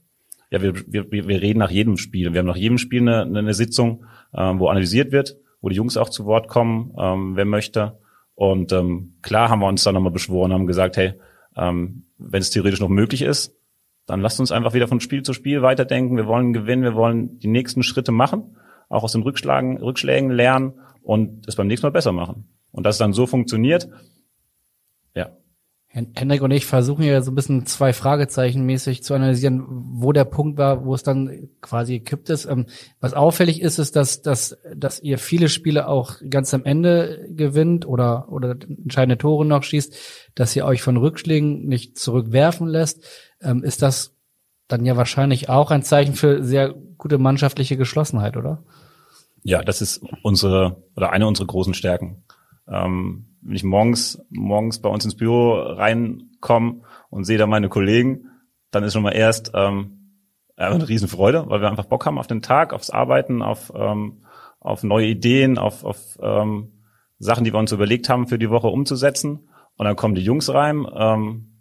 Ja, 0.53 0.61
wir, 0.61 0.75
wir, 0.87 1.11
wir 1.11 1.41
reden 1.41 1.61
nach 1.61 1.71
jedem 1.71 1.97
Spiel. 1.97 2.35
Wir 2.35 2.41
haben 2.41 2.47
nach 2.47 2.57
jedem 2.57 2.77
Spiel 2.77 3.01
eine, 3.09 3.39
eine 3.39 3.55
Sitzung, 3.55 4.05
ähm, 4.35 4.61
wo 4.61 4.69
analysiert 4.69 5.11
wird, 5.11 5.39
wo 5.63 5.71
die 5.71 5.77
Jungs 5.77 5.97
auch 5.97 6.11
zu 6.11 6.27
Wort 6.27 6.47
kommen, 6.47 6.95
ähm, 6.99 7.37
wer 7.37 7.47
möchte. 7.47 7.99
Und 8.35 8.71
ähm, 8.71 9.15
klar 9.23 9.49
haben 9.49 9.61
wir 9.61 9.67
uns 9.67 9.83
dann 9.83 9.95
nochmal 9.95 10.13
beschworen, 10.13 10.53
haben 10.53 10.67
gesagt, 10.67 10.99
hey, 10.99 11.15
ähm, 11.57 12.05
wenn 12.19 12.43
es 12.43 12.51
theoretisch 12.51 12.81
noch 12.81 12.91
möglich 12.91 13.23
ist, 13.23 13.57
dann 14.05 14.21
lasst 14.21 14.41
uns 14.41 14.53
einfach 14.53 14.75
wieder 14.75 14.89
von 14.89 15.01
Spiel 15.01 15.23
zu 15.23 15.33
Spiel 15.33 15.63
weiterdenken. 15.63 16.19
Wir 16.19 16.27
wollen 16.27 16.53
gewinnen, 16.53 16.83
wir 16.83 16.95
wollen 16.95 17.39
die 17.39 17.49
nächsten 17.49 17.83
Schritte 17.83 18.13
machen, 18.13 18.57
auch 18.91 19.05
aus 19.05 19.13
den 19.13 19.23
Rückschlagen, 19.23 19.79
Rückschlägen 19.79 20.31
lernen 20.31 20.75
und 21.03 21.49
es 21.49 21.57
beim 21.57 21.67
nächsten 21.67 21.87
Mal 21.87 21.93
besser 21.93 22.13
machen. 22.13 22.49
Und 22.73 22.85
dass 22.85 22.97
es 22.97 22.99
dann 22.99 23.15
so 23.15 23.27
funktioniert, 23.27 23.89
ja. 25.15 25.31
Hendrik 25.95 26.41
und 26.41 26.51
ich 26.53 26.65
versuchen 26.65 27.03
ja 27.03 27.21
so 27.21 27.31
ein 27.31 27.35
bisschen 27.35 27.67
zwei 27.67 27.93
Fragezeichen 27.93 28.65
mäßig 28.65 29.03
zu 29.03 29.13
analysieren, 29.13 29.65
wo 29.69 30.13
der 30.13 30.25
Punkt 30.25 30.57
war, 30.57 30.87
wo 30.87 30.95
es 30.95 31.03
dann 31.03 31.51
quasi 31.61 31.99
gekippt 31.99 32.31
ist. 32.31 32.47
Ähm, 32.47 32.67
was 33.01 33.13
auffällig 33.13 33.61
ist, 33.61 33.79
ist, 33.79 33.95
dass, 33.95 34.23
dass, 34.23 34.57
dass 34.75 35.01
ihr 35.01 35.19
viele 35.19 35.51
Spiele 35.51 35.89
auch 35.89 36.15
ganz 36.31 36.55
am 36.55 36.65
Ende 36.65 37.27
gewinnt 37.29 37.87
oder, 37.87 38.33
oder 38.33 38.53
entscheidende 38.53 39.19
Tore 39.19 39.45
noch 39.45 39.63
schießt, 39.63 39.95
dass 40.35 40.57
ihr 40.57 40.65
euch 40.65 40.81
von 40.81 40.97
Rückschlägen 40.97 41.67
nicht 41.67 41.99
zurückwerfen 41.99 42.67
lässt 42.67 43.05
ähm, 43.43 43.63
ist 43.63 43.83
das 43.83 44.17
dann 44.69 44.85
ja 44.87 44.97
wahrscheinlich 44.97 45.49
auch 45.49 45.71
ein 45.71 45.83
Zeichen 45.83 46.15
für 46.15 46.43
sehr 46.43 46.75
gute 46.97 47.19
mannschaftliche 47.19 47.77
Geschlossenheit, 47.77 48.37
oder? 48.37 48.65
Ja, 49.43 49.63
das 49.63 49.83
ist 49.83 50.03
unsere 50.23 50.83
oder 50.97 51.11
eine 51.11 51.27
unserer 51.27 51.49
großen 51.49 51.75
Stärken. 51.75 52.25
Ähm, 52.69 53.32
wenn 53.43 53.57
ich 53.57 53.65
morgens 53.65 54.25
morgens 54.31 54.81
bei 54.81 54.89
uns 54.89 55.05
ins 55.05 55.17
Büro 55.17 55.55
reinkomme 55.55 56.83
und 57.11 57.25
sehe 57.25 57.39
da 57.39 57.47
meine 57.47 57.69
Kollegen, 57.69 58.31
dann 58.71 58.85
ist 58.85 58.93
schon 58.93 59.03
mal 59.03 59.13
erst 59.13 59.53
ähm, 59.55 59.99
eine 60.57 60.89
Riesenfreude, 60.89 61.45
weil 61.49 61.61
wir 61.61 61.69
einfach 61.69 61.87
Bock 61.87 62.07
haben 62.07 62.19
auf 62.19 62.27
den 62.27 62.43
Tag, 62.43 62.73
aufs 62.73 62.91
Arbeiten, 62.91 63.43
auf 63.43 63.73
ähm, 63.75 64.23
auf 64.61 64.85
neue 64.85 65.07
Ideen, 65.07 65.59
auf, 65.59 65.85
auf 65.85 66.19
ähm, 66.23 66.85
Sachen, 67.19 67.45
die 67.45 67.53
wir 67.53 67.59
uns 67.59 67.73
überlegt 67.73 68.09
haben 68.09 68.29
für 68.29 68.39
die 68.39 68.51
Woche 68.51 68.69
umzusetzen. 68.69 69.49
Und 69.77 69.87
dann 69.87 69.97
kommen 69.97 70.15
die 70.15 70.23
Jungs 70.23 70.53
rein. 70.55 70.87
Ähm, 70.95 71.53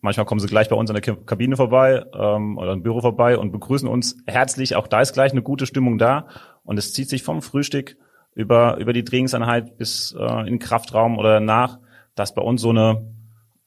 Manchmal 0.00 0.26
kommen 0.26 0.40
sie 0.40 0.46
gleich 0.46 0.68
bei 0.68 0.76
uns 0.76 0.90
in 0.90 0.94
der 0.94 1.16
Kabine 1.16 1.56
vorbei 1.56 2.04
ähm, 2.14 2.56
oder 2.56 2.72
im 2.72 2.82
Büro 2.82 3.00
vorbei 3.00 3.36
und 3.36 3.50
begrüßen 3.50 3.88
uns 3.88 4.16
herzlich. 4.26 4.76
Auch 4.76 4.86
da 4.86 5.00
ist 5.00 5.12
gleich 5.12 5.32
eine 5.32 5.42
gute 5.42 5.66
Stimmung 5.66 5.98
da. 5.98 6.28
Und 6.62 6.78
es 6.78 6.92
zieht 6.92 7.08
sich 7.08 7.24
vom 7.24 7.42
Frühstück 7.42 7.96
über, 8.38 8.76
über 8.76 8.92
die 8.92 9.02
Trainingseinheit 9.02 9.76
bis 9.78 10.14
äh, 10.16 10.40
in 10.40 10.46
den 10.46 10.58
Kraftraum 10.60 11.18
oder 11.18 11.40
nach, 11.40 11.80
dass 12.14 12.34
bei 12.34 12.42
uns 12.42 12.62
so 12.62 12.70
eine 12.70 13.04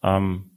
ähm, 0.01 0.51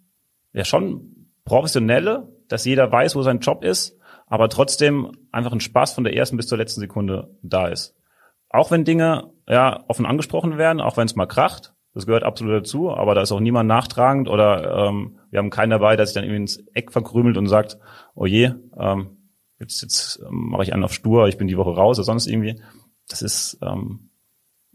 ja 0.52 0.64
schon 0.64 1.30
professionelle, 1.44 2.28
dass 2.46 2.64
jeder 2.64 2.90
weiß, 2.90 3.16
wo 3.16 3.22
sein 3.22 3.40
Job 3.40 3.64
ist, 3.64 3.98
aber 4.28 4.48
trotzdem 4.48 5.10
einfach 5.32 5.50
ein 5.50 5.60
Spaß 5.60 5.94
von 5.94 6.04
der 6.04 6.14
ersten 6.14 6.36
bis 6.36 6.46
zur 6.46 6.58
letzten 6.58 6.80
Sekunde 6.80 7.36
da 7.42 7.66
ist. 7.66 7.96
Auch 8.48 8.70
wenn 8.70 8.84
Dinge 8.84 9.32
ja 9.48 9.82
offen 9.88 10.06
angesprochen 10.06 10.58
werden, 10.58 10.80
auch 10.80 10.96
wenn 10.96 11.06
es 11.06 11.16
mal 11.16 11.26
kracht, 11.26 11.74
das 11.92 12.06
gehört 12.06 12.22
absolut 12.22 12.54
dazu, 12.54 12.92
aber 12.92 13.16
da 13.16 13.22
ist 13.22 13.32
auch 13.32 13.40
niemand 13.40 13.66
nachtragend 13.66 14.28
oder 14.28 14.86
ähm, 14.86 15.18
wir 15.30 15.40
haben 15.40 15.50
keinen 15.50 15.70
dabei, 15.70 15.96
der 15.96 16.06
sich 16.06 16.14
dann 16.14 16.22
irgendwie 16.22 16.42
ins 16.42 16.58
Eck 16.72 16.92
verkrümelt 16.92 17.36
und 17.36 17.48
sagt, 17.48 17.78
oh 18.14 18.26
je, 18.26 18.52
ähm, 18.78 19.16
jetzt, 19.58 19.82
jetzt 19.82 20.20
ähm, 20.24 20.50
mache 20.50 20.62
ich 20.62 20.72
einen 20.72 20.84
auf 20.84 20.94
stur, 20.94 21.26
ich 21.26 21.36
bin 21.36 21.48
die 21.48 21.58
Woche 21.58 21.74
raus 21.74 21.98
oder 21.98 22.04
sonst 22.04 22.28
irgendwie. 22.28 22.60
Das 23.08 23.22
ist, 23.22 23.58
ähm, 23.62 24.10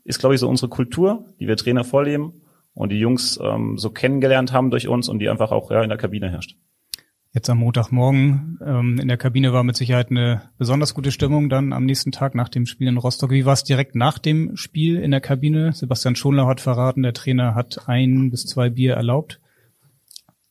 ist 0.03 0.19
glaube 0.19 0.35
ich, 0.35 0.41
so 0.41 0.49
unsere 0.49 0.69
Kultur, 0.69 1.25
die 1.39 1.47
wir 1.47 1.57
Trainer 1.57 1.83
vorleben 1.83 2.41
und 2.73 2.91
die 2.91 2.99
Jungs 2.99 3.39
ähm, 3.41 3.77
so 3.77 3.89
kennengelernt 3.89 4.53
haben 4.53 4.71
durch 4.71 4.87
uns 4.87 5.09
und 5.09 5.19
die 5.19 5.29
einfach 5.29 5.51
auch 5.51 5.71
ja, 5.71 5.83
in 5.83 5.89
der 5.89 5.97
Kabine 5.97 6.29
herrscht. 6.29 6.55
Jetzt 7.31 7.49
am 7.49 7.59
Montagmorgen 7.59 8.57
ähm, 8.65 8.99
in 8.99 9.07
der 9.07 9.17
Kabine 9.17 9.53
war 9.53 9.63
mit 9.63 9.75
Sicherheit 9.75 10.09
eine 10.09 10.49
besonders 10.57 10.95
gute 10.95 11.11
Stimmung 11.11 11.47
dann 11.47 11.73
am 11.73 11.85
nächsten 11.85 12.11
Tag 12.11 12.33
nach 12.33 12.49
dem 12.49 12.65
Spiel 12.65 12.87
in 12.87 12.97
Rostock. 12.97 13.29
Wie 13.29 13.45
war 13.45 13.53
es 13.53 13.63
direkt 13.63 13.93
nach 13.93 14.17
dem 14.17 14.55
Spiel 14.57 14.97
in 14.97 15.11
der 15.11 15.21
Kabine? 15.21 15.71
Sebastian 15.73 16.15
Schonlau 16.15 16.47
hat 16.47 16.59
verraten, 16.59 17.03
der 17.03 17.13
Trainer 17.13 17.53
hat 17.53 17.87
ein 17.87 18.31
bis 18.31 18.47
zwei 18.47 18.71
Bier 18.71 18.95
erlaubt. 18.95 19.39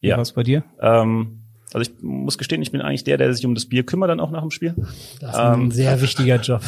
Wie 0.00 0.08
ja. 0.08 0.16
war 0.16 0.22
es 0.22 0.32
bei 0.32 0.44
dir? 0.44 0.62
Ähm, 0.80 1.40
also 1.72 1.90
ich 1.90 2.00
muss 2.00 2.38
gestehen, 2.38 2.62
ich 2.62 2.70
bin 2.70 2.80
eigentlich 2.80 3.04
der, 3.04 3.18
der 3.18 3.34
sich 3.34 3.44
um 3.44 3.54
das 3.56 3.66
Bier 3.66 3.84
kümmert 3.84 4.10
dann 4.10 4.20
auch 4.20 4.30
nach 4.30 4.42
dem 4.42 4.52
Spiel. 4.52 4.74
Das 5.20 5.30
ist 5.30 5.36
ein 5.36 5.60
ähm, 5.62 5.70
sehr 5.72 6.00
wichtiger 6.00 6.36
Job. 6.36 6.62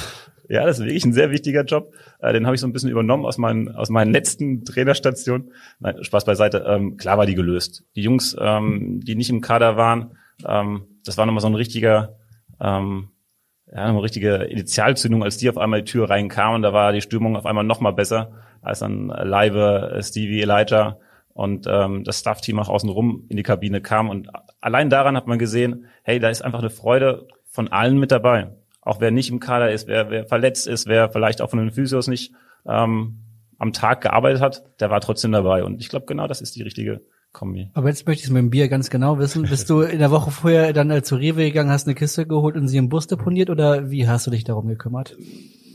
Ja, 0.50 0.66
das 0.66 0.80
ist 0.80 0.84
wirklich 0.84 1.04
ein 1.04 1.12
sehr 1.12 1.30
wichtiger 1.30 1.62
Job. 1.62 1.94
Äh, 2.18 2.32
den 2.32 2.44
habe 2.44 2.56
ich 2.56 2.60
so 2.60 2.66
ein 2.66 2.72
bisschen 2.72 2.90
übernommen 2.90 3.24
aus 3.24 3.38
meinen, 3.38 3.68
aus 3.68 3.88
meinen 3.88 4.12
letzten 4.12 4.64
Trainerstationen. 4.64 5.52
Nein, 5.78 6.02
Spaß 6.02 6.24
beiseite. 6.24 6.64
Ähm, 6.66 6.96
klar 6.96 7.18
war 7.18 7.26
die 7.26 7.36
gelöst. 7.36 7.84
Die 7.94 8.02
Jungs, 8.02 8.36
ähm, 8.38 9.00
die 9.00 9.14
nicht 9.14 9.30
im 9.30 9.42
Kader 9.42 9.76
waren, 9.76 10.16
ähm, 10.44 10.86
das 11.04 11.16
war 11.16 11.24
nochmal 11.24 11.40
so 11.40 11.46
ein 11.46 11.54
richtiger, 11.54 12.16
ähm, 12.60 13.10
ja, 13.72 13.84
eine 13.84 14.02
richtige 14.02 14.38
Initialzündung, 14.38 15.22
als 15.22 15.36
die 15.36 15.48
auf 15.48 15.56
einmal 15.56 15.82
die 15.82 15.90
Tür 15.92 16.10
reinkamen. 16.10 16.62
Da 16.62 16.72
war 16.72 16.92
die 16.92 17.00
Stimmung 17.00 17.36
auf 17.36 17.46
einmal 17.46 17.62
nochmal 17.62 17.92
besser, 17.92 18.32
als 18.60 18.80
dann 18.80 19.06
Leibe, 19.06 20.00
Stevie, 20.02 20.42
Elijah 20.42 20.98
und 21.32 21.68
ähm, 21.70 22.02
das 22.02 22.18
Staff-Team 22.18 22.58
auch 22.58 22.68
außenrum 22.68 23.26
in 23.28 23.36
die 23.36 23.44
Kabine 23.44 23.80
kam. 23.80 24.10
Und 24.10 24.28
allein 24.60 24.90
daran 24.90 25.16
hat 25.16 25.28
man 25.28 25.38
gesehen, 25.38 25.86
hey, 26.02 26.18
da 26.18 26.28
ist 26.28 26.42
einfach 26.42 26.58
eine 26.58 26.70
Freude 26.70 27.28
von 27.44 27.68
allen 27.68 28.00
mit 28.00 28.10
dabei. 28.10 28.50
Auch 28.90 29.00
wer 29.00 29.12
nicht 29.12 29.30
im 29.30 29.38
Kader 29.38 29.70
ist, 29.70 29.86
wer, 29.86 30.10
wer 30.10 30.26
verletzt 30.26 30.66
ist, 30.66 30.88
wer 30.88 31.10
vielleicht 31.10 31.42
auch 31.42 31.50
von 31.50 31.60
den 31.60 31.70
Physios 31.70 32.08
nicht 32.08 32.32
ähm, 32.66 33.20
am 33.56 33.72
Tag 33.72 34.00
gearbeitet 34.00 34.42
hat, 34.42 34.64
der 34.80 34.90
war 34.90 35.00
trotzdem 35.00 35.30
dabei. 35.30 35.62
Und 35.62 35.80
ich 35.80 35.88
glaube, 35.88 36.06
genau 36.06 36.26
das 36.26 36.40
ist 36.40 36.56
die 36.56 36.62
richtige 36.62 37.00
Kombi. 37.30 37.70
Aber 37.74 37.86
jetzt 37.86 38.04
möchte 38.08 38.22
ich 38.22 38.26
es 38.26 38.32
mit 38.32 38.40
dem 38.40 38.50
Bier 38.50 38.66
ganz 38.66 38.90
genau 38.90 39.20
wissen. 39.20 39.42
Bist 39.42 39.70
du 39.70 39.82
in 39.82 40.00
der 40.00 40.10
Woche 40.10 40.32
vorher 40.32 40.72
dann 40.72 40.90
äh, 40.90 41.04
zu 41.04 41.14
Rewe 41.14 41.44
gegangen, 41.44 41.70
hast 41.70 41.86
eine 41.86 41.94
Kiste 41.94 42.26
geholt 42.26 42.56
und 42.56 42.66
sie 42.66 42.78
im 42.78 42.88
Bus 42.88 43.06
deponiert 43.06 43.48
oder 43.48 43.92
wie 43.92 44.08
hast 44.08 44.26
du 44.26 44.32
dich 44.32 44.42
darum 44.42 44.66
gekümmert? 44.66 45.16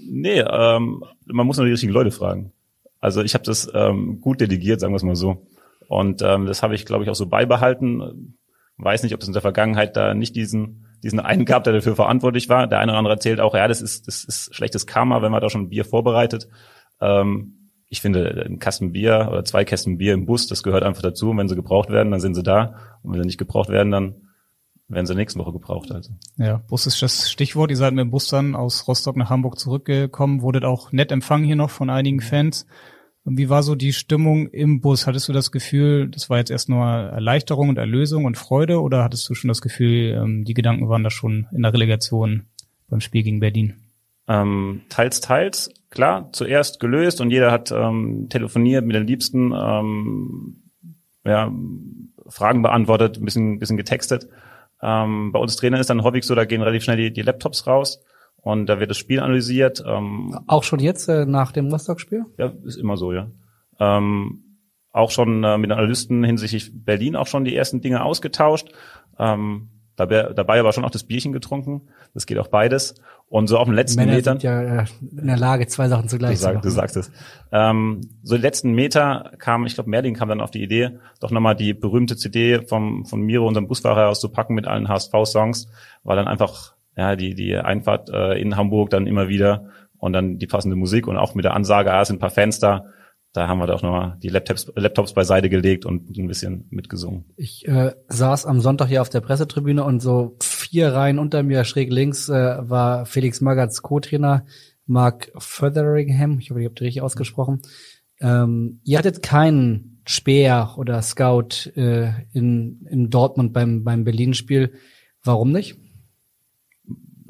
Nee, 0.10 0.42
ähm, 0.42 1.02
man 1.26 1.48
muss 1.48 1.56
nur 1.56 1.68
die 1.68 1.72
richtigen 1.72 1.94
Leute 1.94 2.12
fragen. 2.12 2.52
Also 3.00 3.24
ich 3.24 3.34
habe 3.34 3.46
das 3.46 3.72
ähm, 3.74 4.20
gut 4.20 4.42
delegiert, 4.42 4.82
sagen 4.82 4.92
wir 4.92 4.98
es 4.98 5.04
mal 5.04 5.16
so. 5.16 5.48
Und 5.88 6.22
ähm, 6.22 6.48
das 6.48 6.64
habe 6.64 6.76
ich, 6.76 6.86
glaube 6.86 7.06
ich, 7.06 7.10
auch 7.10 7.16
so 7.16 7.28
beibehalten. 7.28 8.36
Weiß 8.76 9.04
nicht, 9.04 9.16
ob 9.16 9.22
es 9.22 9.28
in 9.28 9.34
der 9.34 9.42
Vergangenheit 9.42 9.96
da 9.96 10.14
nicht 10.14 10.36
diesen 10.36 10.86
diesen 11.06 11.20
einen 11.20 11.46
gab, 11.46 11.64
der 11.64 11.74
dafür 11.74 11.96
verantwortlich 11.96 12.50
war. 12.50 12.66
Der 12.68 12.80
eine 12.80 12.92
oder 12.92 12.98
andere 12.98 13.14
erzählt 13.14 13.40
auch, 13.40 13.54
ja, 13.54 13.68
das 13.68 13.80
ist 13.80 14.08
das 14.08 14.24
ist 14.24 14.54
schlechtes 14.54 14.88
Karma, 14.88 15.22
wenn 15.22 15.32
man 15.32 15.40
da 15.40 15.50
schon 15.52 15.70
Bier 15.70 15.86
vorbereitet. 15.86 16.50
Ähm, 17.00 17.70
ich 17.88 18.02
finde, 18.02 18.44
ein 18.50 18.58
Kasten 18.58 18.92
Bier 18.92 19.30
oder 19.32 19.46
zwei 19.46 19.64
Kästen 19.64 20.00
Bier 20.00 20.16
im 20.16 20.26
Bus, 20.26 20.48
das 20.48 20.64
gehört 20.64 20.84
einfach 20.84 21.04
dazu. 21.04 21.30
Und 21.30 21.38
wenn 21.38 21.48
sie 21.48 21.56
gebraucht 21.56 21.90
werden, 21.90 22.10
dann 22.10 22.20
sind 22.20 22.34
sie 22.34 22.42
da. 22.42 22.76
Und 23.04 23.14
wenn 23.14 23.22
sie 23.22 23.28
nicht 23.28 23.38
gebraucht 23.38 23.70
werden, 23.70 23.92
dann 23.92 24.16
werden 24.88 25.06
sie 25.06 25.14
nächste 25.14 25.40
Woche 25.40 25.52
gebraucht. 25.52 25.92
Also. 25.92 26.12
Ja, 26.38 26.58
Bus 26.68 26.88
ist 26.88 27.02
das 27.04 27.30
Stichwort. 27.30 27.70
Ihr 27.70 27.78
seid 27.78 27.94
mit 27.94 28.02
dem 28.02 28.10
Bus 28.10 28.28
dann 28.28 28.56
aus 28.56 28.88
Rostock 28.88 29.16
nach 29.16 29.30
Hamburg 29.30 29.60
zurückgekommen, 29.60 30.42
wurdet 30.42 30.66
auch 30.66 30.92
nett 30.92 31.12
empfangen 31.12 31.46
hier 31.46 31.56
noch 31.56 31.70
von 31.70 31.92
einigen 31.92 32.20
Fans. 32.20 32.66
Wie 33.28 33.50
war 33.50 33.64
so 33.64 33.74
die 33.74 33.92
Stimmung 33.92 34.48
im 34.50 34.82
Bus? 34.82 35.08
Hattest 35.08 35.28
du 35.28 35.34
das 35.34 35.52
Gefühl, 35.52 36.08
das 36.08 36.30
war 36.30 36.38
jetzt 36.38 36.52
erst 36.52 36.70
nur 36.70 36.86
Erleichterung 36.86 37.70
und 37.70 37.80
Erlösung 37.80 38.26
und 38.26 38.38
Freude 38.38 38.80
oder 38.82 39.04
hattest 39.04 39.28
du 39.28 39.34
schon 39.34 39.48
das 39.48 39.62
Gefühl, 39.62 40.14
ähm, 40.16 40.46
die 40.46 40.54
Gedanken 40.54 40.90
waren 40.90 41.04
da 41.04 41.10
schon 41.10 41.48
in 41.52 41.64
der 41.64 41.74
Relegation 41.74 42.46
beim 42.88 43.02
Spiel 43.02 43.24
gegen 43.24 43.40
Berlin? 43.40 43.78
Ähm, 44.28 44.82
teils, 44.90 45.22
teils. 45.22 45.72
Klar, 45.90 46.30
zuerst 46.34 46.80
gelöst 46.80 47.20
und 47.20 47.32
jeder 47.32 47.52
hat 47.52 47.72
ähm, 47.72 48.28
telefoniert 48.30 48.86
mit 48.86 48.96
den 48.96 49.08
Liebsten, 49.08 49.52
ähm, 49.54 50.58
ja, 51.26 51.52
Fragen 52.28 52.62
beantwortet, 52.62 53.18
ein 53.18 53.26
bisschen, 53.26 53.58
bisschen 53.58 53.78
getextet. 53.78 54.28
Ähm, 54.84 55.32
bei 55.32 55.40
uns 55.40 55.56
Trainer 55.56 55.80
ist 55.80 55.90
dann 55.90 56.04
häufig 56.04 56.26
so, 56.26 56.36
da 56.36 56.46
gehen 56.46 56.62
relativ 56.62 56.84
schnell 56.84 56.98
die, 56.98 57.12
die 57.12 57.24
Laptops 57.24 57.66
raus 57.66 58.04
und 58.46 58.68
da 58.68 58.80
wird 58.80 58.92
das 58.92 59.00
Spiel 59.00 59.22
analysiert. 59.22 59.84
Ähm, 59.88 60.38
auch 60.46 60.64
schon 60.64 60.78
jetzt 60.80 61.10
äh, 61.10 61.26
nach 61.26 61.52
dem 61.52 61.68
Rostock-Spiel? 61.70 62.26
Ja, 62.38 62.54
ist 62.64 62.78
immer 62.78 62.96
so, 62.96 63.12
ja. 63.12 63.28
Ähm, 63.80 64.60
auch 64.92 65.10
schon 65.10 65.44
äh, 65.44 65.58
mit 65.58 65.72
den 65.72 65.78
Analysten 65.80 66.24
hinsichtlich 66.24 66.72
Berlin 66.72 67.16
auch 67.16 67.26
schon 67.26 67.44
die 67.44 67.56
ersten 67.56 67.82
Dinge 67.82 68.04
ausgetauscht. 68.04 68.68
Ähm, 69.18 69.70
dabei, 69.96 70.32
dabei 70.34 70.60
aber 70.60 70.74
schon 70.74 70.86
auch 70.86 70.92
das 70.92 71.06
Bierchen 71.06 71.34
getrunken. 71.34 71.90
Das 72.14 72.28
geht 72.28 72.38
auch 72.38 72.48
beides. 72.48 72.94
Und 73.30 73.48
so 73.48 73.58
auf 73.58 73.66
den 73.66 73.74
letzten 73.74 74.02
Männer 74.02 74.14
Metern. 74.14 74.40
Sind 74.40 74.44
ja 74.44 74.62
äh, 74.62 74.86
in 75.02 75.26
der 75.26 75.38
Lage, 75.38 75.66
zwei 75.66 75.88
Sachen 75.88 76.08
zugleich 76.08 76.36
du, 76.36 76.38
sag, 76.38 76.50
zu 76.50 76.54
machen. 76.58 76.64
du 76.66 76.70
sagst 76.70 76.98
es. 76.98 77.12
Ähm, 77.52 78.02
so 78.22 78.36
die 78.36 78.44
letzten 78.44 78.74
Meter 78.74 79.32
kam, 79.40 79.66
ich 79.66 79.74
glaube, 79.74 79.90
Merlin 79.90 80.14
kam 80.14 80.30
dann 80.30 80.40
auf 80.40 80.52
die 80.52 80.62
Idee, 80.62 81.00
doch 81.20 81.32
nochmal 81.32 81.56
die 81.56 81.74
berühmte 81.74 82.16
CD 82.16 82.62
vom, 82.62 83.06
von 83.06 83.22
Miro, 83.22 83.48
unserem 83.48 83.68
Busfahrer, 83.68 84.08
auszupacken 84.08 84.54
mit 84.54 84.68
allen 84.68 84.88
HSV-Songs, 84.88 85.68
weil 86.04 86.16
dann 86.16 86.28
einfach 86.28 86.76
ja, 86.96 87.16
die, 87.16 87.36
die 87.36 87.56
Einfahrt 87.56 88.10
äh, 88.10 88.40
in 88.40 88.56
Hamburg 88.56 88.90
dann 88.90 89.08
immer 89.08 89.28
wieder 89.28 89.70
und 89.98 90.14
dann 90.14 90.38
die 90.38 90.48
passende 90.48 90.76
Musik 90.76 91.08
und 91.08 91.18
auch 91.18 91.36
mit 91.36 91.46
der 91.46 91.54
Ansage, 91.54 91.92
ah, 91.92 92.02
es 92.02 92.08
sind 92.08 92.18
ein 92.18 92.20
paar 92.20 92.30
Fans 92.30 92.60
da. 92.60 92.86
Da 93.34 93.50
haben 93.50 93.60
wir 93.60 93.68
doch 93.68 93.82
nochmal 93.82 94.18
die 94.24 94.30
Laptops, 94.30 94.72
Laptops 94.76 95.14
beiseite 95.14 95.50
gelegt 95.50 95.86
und 95.86 96.18
ein 96.18 96.28
bisschen 96.28 96.68
mitgesungen. 96.70 97.26
Ich 97.36 97.68
äh, 97.68 97.92
saß 98.08 98.46
am 98.46 98.62
Sonntag 98.62 98.88
hier 98.88 99.02
auf 99.02 99.10
der 99.10 99.20
Pressetribüne 99.20 99.84
und 99.84 100.00
so 100.00 100.38
vier 100.42 100.94
Reihen 100.94 101.20
unter 101.20 101.44
mir 101.44 101.66
schräg 101.66 101.92
links 101.92 102.30
äh, 102.30 102.58
war 102.62 103.06
Felix 103.06 103.42
Magatz 103.42 103.82
Co-Trainer 103.82 104.46
Mark 104.86 105.34
Featheringham. 105.38 106.40
Ich 106.40 106.50
hoffe, 106.50 106.62
ich 106.62 106.66
habe 106.66 106.80
richtig 106.80 107.02
ausgesprochen. 107.02 107.62
Ähm, 108.22 108.80
ihr 108.86 108.98
hattet 108.98 109.22
keinen 109.22 110.02
Speer 110.08 110.76
oder 110.78 111.02
Scout 111.02 111.72
äh, 111.76 112.12
in, 112.32 112.86
in 112.90 113.10
Dortmund 113.10 113.52
beim, 113.52 113.84
beim 113.84 114.06
Berlin-Spiel. 114.06 114.74
Warum 115.24 115.52
nicht? 115.52 115.78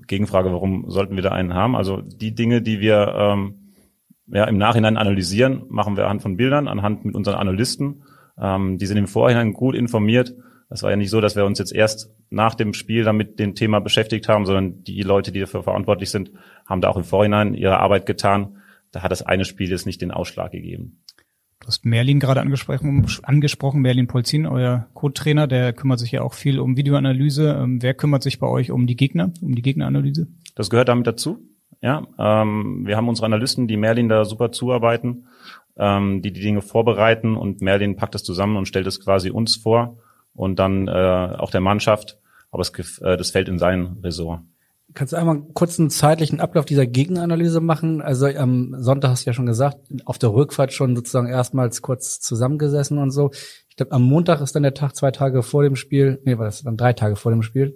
Gegenfrage, 0.07 0.51
warum 0.51 0.89
sollten 0.89 1.15
wir 1.15 1.23
da 1.23 1.31
einen 1.31 1.53
haben? 1.53 1.75
Also 1.75 2.01
die 2.01 2.35
Dinge, 2.35 2.61
die 2.61 2.79
wir 2.79 3.15
ähm, 3.17 3.73
ja, 4.27 4.45
im 4.45 4.57
Nachhinein 4.57 4.97
analysieren, 4.97 5.63
machen 5.69 5.97
wir 5.97 6.05
anhand 6.05 6.21
von 6.21 6.37
Bildern, 6.37 6.67
anhand 6.67 7.05
mit 7.05 7.15
unseren 7.15 7.35
Analysten. 7.35 8.03
Ähm, 8.39 8.77
die 8.77 8.85
sind 8.85 8.97
im 8.97 9.07
Vorhinein 9.07 9.53
gut 9.53 9.75
informiert. 9.75 10.33
Es 10.69 10.83
war 10.83 10.89
ja 10.89 10.95
nicht 10.95 11.11
so, 11.11 11.21
dass 11.21 11.35
wir 11.35 11.45
uns 11.45 11.59
jetzt 11.59 11.73
erst 11.73 12.11
nach 12.29 12.55
dem 12.55 12.73
Spiel 12.73 13.03
damit 13.03 13.39
dem 13.39 13.53
Thema 13.53 13.79
beschäftigt 13.79 14.27
haben, 14.27 14.45
sondern 14.45 14.83
die 14.83 15.03
Leute, 15.03 15.31
die 15.31 15.39
dafür 15.39 15.63
verantwortlich 15.63 16.09
sind, 16.09 16.31
haben 16.65 16.81
da 16.81 16.89
auch 16.89 16.97
im 16.97 17.03
Vorhinein 17.03 17.53
ihre 17.53 17.79
Arbeit 17.79 18.05
getan. 18.05 18.57
Da 18.91 19.03
hat 19.03 19.11
das 19.11 19.21
eine 19.21 19.45
Spiel 19.45 19.69
jetzt 19.69 19.85
nicht 19.85 20.01
den 20.01 20.11
Ausschlag 20.11 20.51
gegeben. 20.51 21.01
Du 21.65 21.69
hast 21.69 21.83
Merlin 21.83 22.19
gerade 22.19 22.41
angesprochen, 22.41 23.07
angesprochen 23.23 23.81
Merlin 23.81 24.05
Polzin, 24.05 24.45
euer 24.45 24.85
Co-Trainer, 24.93 25.47
der 25.47 25.73
kümmert 25.73 25.97
sich 25.97 26.11
ja 26.11 26.21
auch 26.21 26.35
viel 26.35 26.59
um 26.59 26.77
Videoanalyse. 26.77 27.59
Ähm, 27.59 27.81
wer 27.81 27.95
kümmert 27.95 28.21
sich 28.21 28.37
bei 28.37 28.45
euch 28.45 28.69
um 28.69 28.85
die 28.85 28.95
Gegner, 28.95 29.31
um 29.41 29.55
die 29.55 29.63
Gegneranalyse? 29.63 30.27
Das 30.53 30.69
gehört 30.69 30.89
damit 30.89 31.07
dazu. 31.07 31.39
Ja, 31.81 32.05
ähm, 32.19 32.85
wir 32.85 32.95
haben 32.95 33.09
unsere 33.09 33.25
Analysten, 33.25 33.67
die 33.67 33.77
Merlin 33.77 34.09
da 34.09 34.25
super 34.25 34.51
zuarbeiten, 34.51 35.25
ähm, 35.75 36.21
die 36.21 36.31
die 36.31 36.41
Dinge 36.41 36.61
vorbereiten 36.61 37.35
und 37.35 37.61
Merlin 37.61 37.95
packt 37.95 38.13
das 38.13 38.21
zusammen 38.21 38.57
und 38.57 38.67
stellt 38.67 38.85
es 38.85 39.03
quasi 39.03 39.31
uns 39.31 39.55
vor 39.55 39.97
und 40.35 40.59
dann 40.59 40.87
äh, 40.87 40.91
auch 40.91 41.49
der 41.49 41.61
Mannschaft. 41.61 42.19
Aber 42.51 42.61
es, 42.61 42.99
äh, 42.99 43.17
das 43.17 43.31
fällt 43.31 43.49
in 43.49 43.57
sein 43.57 43.97
Ressort. 44.03 44.41
Kannst 44.95 45.11
du 45.11 45.17
einmal 45.17 45.41
kurz 45.53 45.77
einen 45.77 45.89
zeitlichen 45.89 46.39
Ablauf 46.39 46.63
dieser 46.63 46.87
Gegenanalyse 46.87 47.59
machen? 47.59 48.01
Also 48.01 48.27
am 48.27 48.73
Sonntag 48.79 49.09
hast 49.09 49.25
du 49.25 49.29
ja 49.29 49.33
schon 49.33 49.45
gesagt, 49.45 49.77
auf 50.05 50.17
der 50.17 50.33
Rückfahrt 50.33 50.71
schon 50.71 50.95
sozusagen 50.95 51.27
erstmals 51.27 51.81
kurz 51.81 52.21
zusammengesessen 52.21 52.97
und 52.97 53.11
so. 53.11 53.29
Ich 53.69 53.75
glaube, 53.75 53.91
am 53.91 54.03
Montag 54.03 54.39
ist 54.39 54.55
dann 54.55 54.63
der 54.63 54.73
Tag 54.73 54.95
zwei 54.95 55.11
Tage 55.11 55.43
vor 55.43 55.63
dem 55.63 55.75
Spiel, 55.75 56.21
nee, 56.23 56.37
war 56.37 56.45
das 56.45 56.63
dann 56.63 56.77
drei 56.77 56.93
Tage 56.93 57.17
vor 57.17 57.33
dem 57.33 57.41
Spiel, 57.41 57.75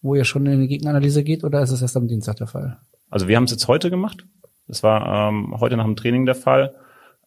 wo 0.00 0.14
ihr 0.14 0.24
schon 0.24 0.46
in 0.46 0.62
die 0.62 0.68
Gegenanalyse 0.68 1.22
geht 1.24 1.44
oder 1.44 1.60
ist 1.60 1.72
es 1.72 1.82
erst 1.82 1.96
am 1.98 2.08
Dienstag 2.08 2.36
der 2.36 2.46
Fall? 2.46 2.78
Also 3.10 3.28
wir 3.28 3.36
haben 3.36 3.44
es 3.44 3.50
jetzt 3.50 3.68
heute 3.68 3.90
gemacht. 3.90 4.26
Das 4.66 4.82
war 4.82 5.28
ähm, 5.28 5.54
heute 5.60 5.76
nach 5.76 5.84
dem 5.84 5.94
Training 5.94 6.24
der 6.24 6.34
Fall, 6.34 6.74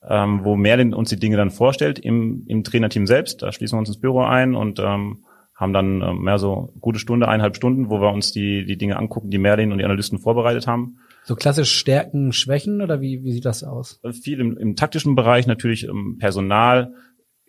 ähm, 0.01 0.41
wo 0.43 0.55
Merlin 0.55 0.95
uns 0.95 1.09
die 1.09 1.19
Dinge 1.19 1.37
dann 1.37 1.51
vorstellt 1.51 1.99
im, 1.99 2.45
im 2.47 2.63
Trainerteam 2.63 3.05
selbst. 3.05 3.43
Da 3.43 3.51
schließen 3.51 3.75
wir 3.77 3.79
uns 3.79 3.89
ins 3.89 4.01
Büro 4.01 4.21
ein 4.23 4.55
und 4.55 4.79
ähm, 4.79 5.23
haben 5.59 5.73
dann 5.73 6.01
äh, 6.01 6.13
mehr 6.13 6.39
so 6.39 6.73
gute 6.79 6.99
Stunde, 6.99 7.27
eineinhalb 7.27 7.55
Stunden, 7.55 7.89
wo 7.89 7.99
wir 7.99 8.13
uns 8.13 8.31
die, 8.31 8.65
die 8.65 8.77
Dinge 8.77 8.97
angucken, 8.97 9.29
die 9.29 9.37
Merlin 9.37 9.73
und 9.73 9.77
die 9.77 9.83
Analysten 9.83 10.17
vorbereitet 10.17 10.67
haben. 10.67 10.99
So 11.23 11.35
klassisch 11.35 11.77
Stärken, 11.77 12.31
Schwächen 12.31 12.81
oder 12.81 13.01
wie, 13.01 13.23
wie 13.23 13.33
sieht 13.33 13.43
das 13.43 13.63
aus? 13.65 13.99
Viel 14.23 14.39
im, 14.39 14.57
im 14.57 14.77
taktischen 14.77 15.15
Bereich, 15.15 15.47
natürlich 15.47 15.83
im 15.83 16.17
Personal. 16.17 16.93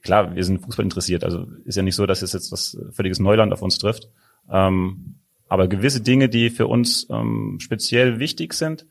Klar, 0.02 0.34
wir 0.34 0.42
sind 0.42 0.58
Fußball 0.58 0.84
interessiert, 0.84 1.22
also 1.22 1.46
ist 1.64 1.76
ja 1.76 1.82
nicht 1.82 1.94
so, 1.94 2.04
dass 2.04 2.22
es 2.22 2.32
jetzt 2.32 2.50
was 2.50 2.76
völliges 2.90 3.20
Neuland 3.20 3.52
auf 3.52 3.62
uns 3.62 3.78
trifft. 3.78 4.08
Ähm, 4.50 5.14
aber 5.48 5.68
gewisse 5.68 6.00
Dinge, 6.00 6.28
die 6.28 6.50
für 6.50 6.66
uns 6.66 7.06
ähm, 7.10 7.58
speziell 7.60 8.18
wichtig 8.18 8.54
sind 8.54 8.86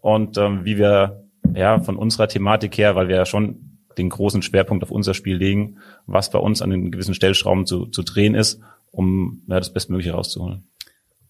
und 0.00 0.38
ähm, 0.38 0.64
wie 0.64 0.76
wir 0.76 1.24
ja 1.54 1.78
von 1.78 1.96
unserer 1.96 2.26
Thematik 2.26 2.78
her, 2.78 2.96
weil 2.96 3.06
wir 3.08 3.16
ja 3.16 3.26
schon 3.26 3.65
den 3.98 4.08
großen 4.08 4.42
Schwerpunkt 4.42 4.84
auf 4.84 4.90
unser 4.90 5.14
Spiel 5.14 5.36
legen, 5.36 5.78
was 6.06 6.30
bei 6.30 6.38
uns 6.38 6.62
an 6.62 6.70
den 6.70 6.90
gewissen 6.90 7.14
Stellschrauben 7.14 7.66
zu, 7.66 7.86
zu 7.86 8.02
drehen 8.02 8.34
ist, 8.34 8.60
um 8.90 9.42
ja, 9.46 9.58
das 9.58 9.72
Bestmögliche 9.72 10.12
rauszuholen. 10.12 10.68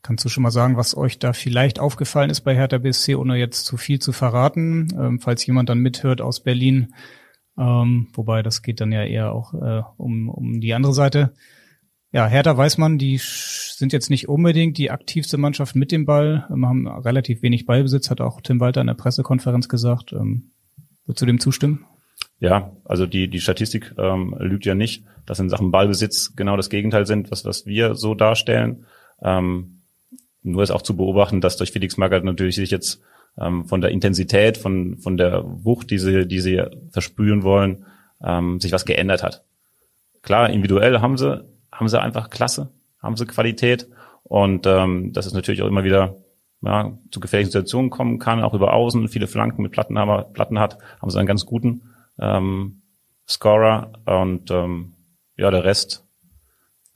Kannst 0.02 0.24
du 0.24 0.28
schon 0.28 0.44
mal 0.44 0.50
sagen, 0.50 0.76
was 0.76 0.96
euch 0.96 1.18
da 1.18 1.32
vielleicht 1.32 1.80
aufgefallen 1.80 2.30
ist 2.30 2.42
bei 2.42 2.54
Hertha 2.54 2.78
BSC, 2.78 3.16
ohne 3.16 3.36
jetzt 3.36 3.66
zu 3.66 3.76
viel 3.76 3.98
zu 3.98 4.12
verraten, 4.12 4.88
ähm, 4.96 5.20
falls 5.20 5.44
jemand 5.46 5.68
dann 5.68 5.80
mithört 5.80 6.20
aus 6.20 6.40
Berlin, 6.40 6.94
ähm, 7.58 8.08
wobei 8.12 8.42
das 8.42 8.62
geht 8.62 8.80
dann 8.80 8.92
ja 8.92 9.04
eher 9.04 9.32
auch 9.32 9.54
äh, 9.54 9.82
um, 9.96 10.28
um 10.28 10.60
die 10.60 10.74
andere 10.74 10.92
Seite. 10.92 11.32
Ja, 12.12 12.28
Hertha 12.28 12.56
weiß 12.56 12.78
man, 12.78 12.98
die 12.98 13.18
sind 13.20 13.92
jetzt 13.92 14.10
nicht 14.10 14.28
unbedingt 14.28 14.78
die 14.78 14.90
aktivste 14.90 15.38
Mannschaft 15.38 15.74
mit 15.74 15.90
dem 15.90 16.06
Ball, 16.06 16.46
ähm, 16.50 16.66
haben 16.66 16.86
relativ 16.86 17.42
wenig 17.42 17.66
Ballbesitz, 17.66 18.10
hat 18.10 18.20
auch 18.20 18.40
Tim 18.40 18.60
Walter 18.60 18.82
in 18.82 18.86
der 18.86 18.94
Pressekonferenz 18.94 19.68
gesagt. 19.68 20.12
Ähm, 20.12 20.52
würdest 21.04 21.22
du 21.22 21.26
dem 21.26 21.40
zustimmen? 21.40 21.84
Ja, 22.38 22.72
also 22.84 23.06
die, 23.06 23.28
die 23.28 23.40
Statistik 23.40 23.94
ähm, 23.98 24.36
lügt 24.38 24.66
ja 24.66 24.74
nicht, 24.74 25.04
dass 25.24 25.40
in 25.40 25.48
Sachen 25.48 25.70
Ballbesitz 25.70 26.36
genau 26.36 26.56
das 26.56 26.68
Gegenteil 26.68 27.06
sind, 27.06 27.30
was, 27.30 27.44
was 27.44 27.66
wir 27.66 27.94
so 27.94 28.14
darstellen. 28.14 28.84
Ähm, 29.22 29.80
nur 30.42 30.62
ist 30.62 30.70
auch 30.70 30.82
zu 30.82 30.96
beobachten, 30.96 31.40
dass 31.40 31.56
durch 31.56 31.72
Felix 31.72 31.96
Magath 31.96 32.24
natürlich 32.24 32.56
sich 32.56 32.70
jetzt 32.70 33.00
ähm, 33.38 33.64
von 33.64 33.80
der 33.80 33.90
Intensität, 33.90 34.58
von, 34.58 34.98
von 34.98 35.16
der 35.16 35.42
Wucht, 35.44 35.90
die 35.90 35.98
sie, 35.98 36.26
die 36.26 36.40
sie 36.40 36.62
versprühen 36.90 37.42
wollen, 37.42 37.86
ähm, 38.22 38.60
sich 38.60 38.72
was 38.72 38.84
geändert 38.84 39.22
hat. 39.22 39.42
Klar, 40.22 40.50
individuell 40.50 41.00
haben 41.00 41.16
sie, 41.16 41.44
haben 41.72 41.88
sie 41.88 42.00
einfach 42.00 42.30
Klasse, 42.30 42.70
haben 43.02 43.16
sie 43.16 43.26
Qualität 43.26 43.88
und 44.24 44.66
ähm, 44.66 45.12
das 45.12 45.26
ist 45.26 45.34
natürlich 45.34 45.62
auch 45.62 45.68
immer 45.68 45.84
wieder 45.84 46.16
ja, 46.62 46.96
zu 47.10 47.20
gefährlichen 47.20 47.50
Situationen 47.50 47.90
kommen 47.90 48.18
kann, 48.18 48.42
auch 48.42 48.54
über 48.54 48.72
Außen, 48.72 49.08
viele 49.08 49.26
Flanken 49.26 49.62
mit 49.62 49.72
Platten, 49.72 49.98
haben, 49.98 50.32
Platten 50.32 50.58
hat, 50.58 50.78
haben 51.00 51.10
sie 51.10 51.18
einen 51.18 51.28
ganz 51.28 51.46
guten 51.46 51.82
ähm, 52.18 52.82
Scorer 53.28 53.92
und 54.06 54.50
ähm, 54.50 54.94
ja, 55.36 55.50
der 55.50 55.64
Rest, 55.64 56.06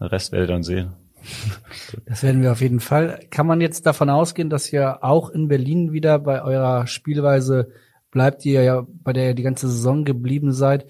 der 0.01 0.13
Rest 0.13 0.33
werdet 0.33 0.49
ihr 0.49 0.53
dann 0.55 0.63
sehen. 0.63 0.93
Das 2.07 2.23
werden 2.23 2.43
wir 2.43 2.53
auf 2.53 2.61
jeden 2.61 2.81
Fall. 2.81 3.21
Kann 3.31 3.47
man 3.47 3.61
jetzt 3.61 3.85
davon 3.85 4.11
ausgehen, 4.11 4.49
dass 4.49 4.73
ihr 4.73 5.03
auch 5.03 5.31
in 5.31 5.49
Berlin 5.49 5.93
wieder 5.93 6.19
bei 6.19 6.43
eurer 6.43 6.87
Spielweise 6.87 7.73
bleibt, 8.11 8.45
die 8.45 8.53
ihr 8.53 8.63
ja 8.63 8.87
bei 8.89 9.13
der 9.13 9.29
ihr 9.29 9.35
die 9.35 9.43
ganze 9.43 9.69
Saison 9.69 10.05
geblieben 10.05 10.53
seid, 10.53 10.87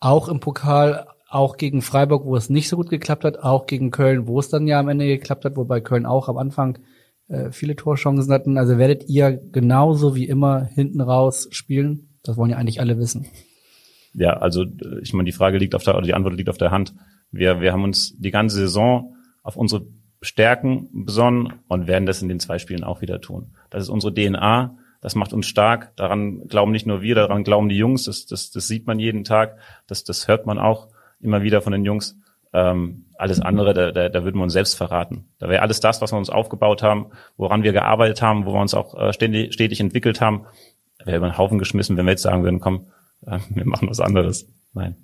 auch 0.00 0.28
im 0.28 0.40
Pokal, 0.40 1.06
auch 1.28 1.56
gegen 1.56 1.80
Freiburg, 1.80 2.24
wo 2.24 2.36
es 2.36 2.50
nicht 2.50 2.68
so 2.68 2.76
gut 2.76 2.90
geklappt 2.90 3.24
hat, 3.24 3.38
auch 3.38 3.66
gegen 3.66 3.90
Köln, 3.90 4.26
wo 4.26 4.38
es 4.38 4.48
dann 4.48 4.66
ja 4.66 4.78
am 4.78 4.88
Ende 4.88 5.06
geklappt 5.06 5.44
hat, 5.44 5.56
wobei 5.56 5.80
Köln 5.80 6.04
auch 6.04 6.28
am 6.28 6.36
Anfang 6.36 6.78
äh, 7.28 7.50
viele 7.50 7.74
Torchancen 7.74 8.32
hatten. 8.32 8.58
Also 8.58 8.78
werdet 8.78 9.08
ihr 9.08 9.32
genauso 9.32 10.14
wie 10.14 10.28
immer 10.28 10.64
hinten 10.64 11.00
raus 11.00 11.48
spielen? 11.50 12.11
Das 12.22 12.36
wollen 12.36 12.50
ja 12.50 12.56
eigentlich 12.56 12.80
alle 12.80 12.98
wissen. 12.98 13.26
Ja, 14.14 14.34
also 14.34 14.64
ich 15.02 15.12
meine, 15.12 15.26
die 15.26 15.32
Frage 15.32 15.58
liegt 15.58 15.74
auf 15.74 15.84
der, 15.84 15.96
oder 15.96 16.06
die 16.06 16.14
Antwort 16.14 16.34
liegt 16.34 16.48
auf 16.48 16.58
der 16.58 16.70
Hand. 16.70 16.94
Wir, 17.30 17.60
wir 17.60 17.72
haben 17.72 17.84
uns 17.84 18.16
die 18.18 18.30
ganze 18.30 18.56
Saison 18.56 19.16
auf 19.42 19.56
unsere 19.56 19.86
Stärken 20.20 20.88
besonnen 21.04 21.54
und 21.66 21.86
werden 21.86 22.06
das 22.06 22.22
in 22.22 22.28
den 22.28 22.38
zwei 22.38 22.58
Spielen 22.58 22.84
auch 22.84 23.00
wieder 23.00 23.20
tun. 23.20 23.54
Das 23.70 23.82
ist 23.82 23.88
unsere 23.88 24.14
DNA, 24.14 24.76
das 25.00 25.16
macht 25.16 25.32
uns 25.32 25.46
stark. 25.46 25.96
Daran 25.96 26.46
glauben 26.46 26.70
nicht 26.70 26.86
nur 26.86 27.02
wir, 27.02 27.16
daran 27.16 27.42
glauben 27.42 27.68
die 27.68 27.76
Jungs. 27.76 28.04
Das, 28.04 28.26
das, 28.26 28.50
das 28.50 28.68
sieht 28.68 28.86
man 28.86 29.00
jeden 29.00 29.24
Tag. 29.24 29.58
Das, 29.88 30.04
das 30.04 30.28
hört 30.28 30.46
man 30.46 30.58
auch 30.58 30.88
immer 31.20 31.42
wieder 31.42 31.60
von 31.60 31.72
den 31.72 31.84
Jungs. 31.84 32.16
Ähm, 32.52 33.06
alles 33.16 33.40
andere, 33.40 33.72
da, 33.72 33.92
da, 33.92 34.08
da 34.08 34.24
würden 34.24 34.36
wir 34.36 34.44
uns 34.44 34.52
selbst 34.52 34.74
verraten. 34.74 35.28
Da 35.38 35.48
wäre 35.48 35.62
alles 35.62 35.80
das, 35.80 36.02
was 36.02 36.12
wir 36.12 36.18
uns 36.18 36.30
aufgebaut 36.30 36.82
haben, 36.82 37.06
woran 37.36 37.62
wir 37.62 37.72
gearbeitet 37.72 38.20
haben, 38.20 38.46
wo 38.46 38.52
wir 38.52 38.60
uns 38.60 38.74
auch 38.74 38.94
äh, 38.94 39.12
ständig, 39.12 39.54
stetig 39.54 39.80
entwickelt 39.80 40.20
haben, 40.20 40.46
wäre 41.04 41.16
über 41.16 41.28
den 41.28 41.38
Haufen 41.38 41.58
geschmissen, 41.58 41.96
wenn 41.96 42.06
wir 42.06 42.12
jetzt 42.12 42.22
sagen 42.22 42.44
würden, 42.44 42.60
komm, 42.60 42.86
äh, 43.26 43.38
wir 43.50 43.66
machen 43.66 43.88
was 43.88 44.00
anderes. 44.00 44.46
Nein. 44.72 44.96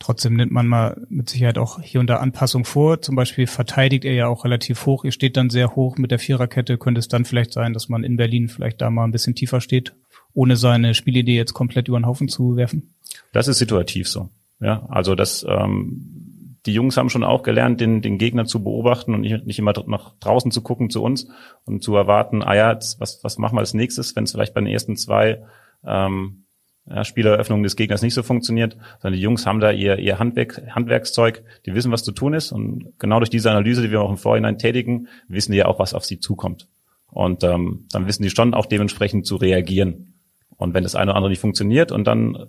Trotzdem 0.00 0.34
nimmt 0.34 0.52
man 0.52 0.68
mal 0.68 1.04
mit 1.08 1.28
Sicherheit 1.28 1.58
auch 1.58 1.80
hier 1.82 1.98
und 1.98 2.06
da 2.06 2.18
Anpassung 2.18 2.64
vor. 2.64 3.02
Zum 3.02 3.16
Beispiel 3.16 3.48
verteidigt 3.48 4.04
er 4.04 4.12
ja 4.14 4.28
auch 4.28 4.44
relativ 4.44 4.86
hoch. 4.86 5.04
Ihr 5.04 5.10
steht 5.10 5.36
dann 5.36 5.50
sehr 5.50 5.74
hoch 5.74 5.98
mit 5.98 6.12
der 6.12 6.20
Viererkette. 6.20 6.78
Könnte 6.78 7.00
es 7.00 7.08
dann 7.08 7.24
vielleicht 7.24 7.52
sein, 7.52 7.72
dass 7.72 7.88
man 7.88 8.04
in 8.04 8.16
Berlin 8.16 8.48
vielleicht 8.48 8.80
da 8.80 8.90
mal 8.90 9.04
ein 9.04 9.10
bisschen 9.10 9.34
tiefer 9.34 9.60
steht, 9.60 9.96
ohne 10.34 10.56
seine 10.56 10.94
Spielidee 10.94 11.36
jetzt 11.36 11.52
komplett 11.52 11.88
über 11.88 11.98
den 11.98 12.06
Haufen 12.06 12.28
zu 12.28 12.54
werfen? 12.54 12.94
Das 13.32 13.48
ist 13.48 13.58
situativ 13.58 14.08
so. 14.08 14.28
Ja, 14.60 14.86
also 14.88 15.16
das, 15.16 15.44
ähm, 15.48 16.27
die 16.66 16.74
Jungs 16.74 16.96
haben 16.96 17.10
schon 17.10 17.24
auch 17.24 17.42
gelernt, 17.42 17.80
den, 17.80 18.02
den 18.02 18.18
Gegner 18.18 18.44
zu 18.44 18.62
beobachten 18.62 19.14
und 19.14 19.20
nicht, 19.20 19.46
nicht 19.46 19.58
immer 19.58 19.72
nach 19.86 20.14
draußen 20.20 20.50
zu 20.50 20.62
gucken 20.62 20.90
zu 20.90 21.02
uns 21.02 21.28
und 21.64 21.82
zu 21.82 21.94
erwarten, 21.94 22.42
ah 22.42 22.54
ja, 22.54 22.72
jetzt, 22.72 23.00
was, 23.00 23.22
was 23.22 23.38
machen 23.38 23.56
wir 23.56 23.60
als 23.60 23.74
nächstes, 23.74 24.16
wenn 24.16 24.24
es 24.24 24.32
vielleicht 24.32 24.54
bei 24.54 24.60
den 24.60 24.68
ersten 24.68 24.96
zwei 24.96 25.44
ähm, 25.84 26.44
ja, 26.88 27.04
Spieleröffnung 27.04 27.62
des 27.62 27.76
Gegners 27.76 28.02
nicht 28.02 28.14
so 28.14 28.22
funktioniert, 28.22 28.76
sondern 29.00 29.16
die 29.16 29.22
Jungs 29.22 29.46
haben 29.46 29.60
da 29.60 29.70
ihr, 29.70 29.98
ihr 29.98 30.18
Handwerk, 30.18 30.62
Handwerkszeug, 30.70 31.42
die 31.66 31.74
wissen, 31.74 31.92
was 31.92 32.04
zu 32.04 32.12
tun 32.12 32.34
ist 32.34 32.52
und 32.52 32.92
genau 32.98 33.18
durch 33.18 33.30
diese 33.30 33.50
Analyse, 33.50 33.82
die 33.82 33.90
wir 33.90 34.00
auch 34.00 34.10
im 34.10 34.16
Vorhinein 34.16 34.58
tätigen, 34.58 35.08
wissen 35.28 35.52
die 35.52 35.58
ja 35.58 35.66
auch, 35.66 35.78
was 35.78 35.94
auf 35.94 36.04
sie 36.04 36.18
zukommt. 36.18 36.68
Und 37.10 37.42
ähm, 37.42 37.86
dann 37.90 38.06
wissen 38.06 38.22
die 38.22 38.30
schon 38.30 38.54
auch 38.54 38.66
dementsprechend 38.66 39.26
zu 39.26 39.36
reagieren. 39.36 40.14
Und 40.56 40.74
wenn 40.74 40.82
das 40.82 40.94
eine 40.94 41.10
oder 41.10 41.16
andere 41.16 41.30
nicht 41.30 41.40
funktioniert 41.40 41.92
und 41.92 42.06
dann 42.06 42.46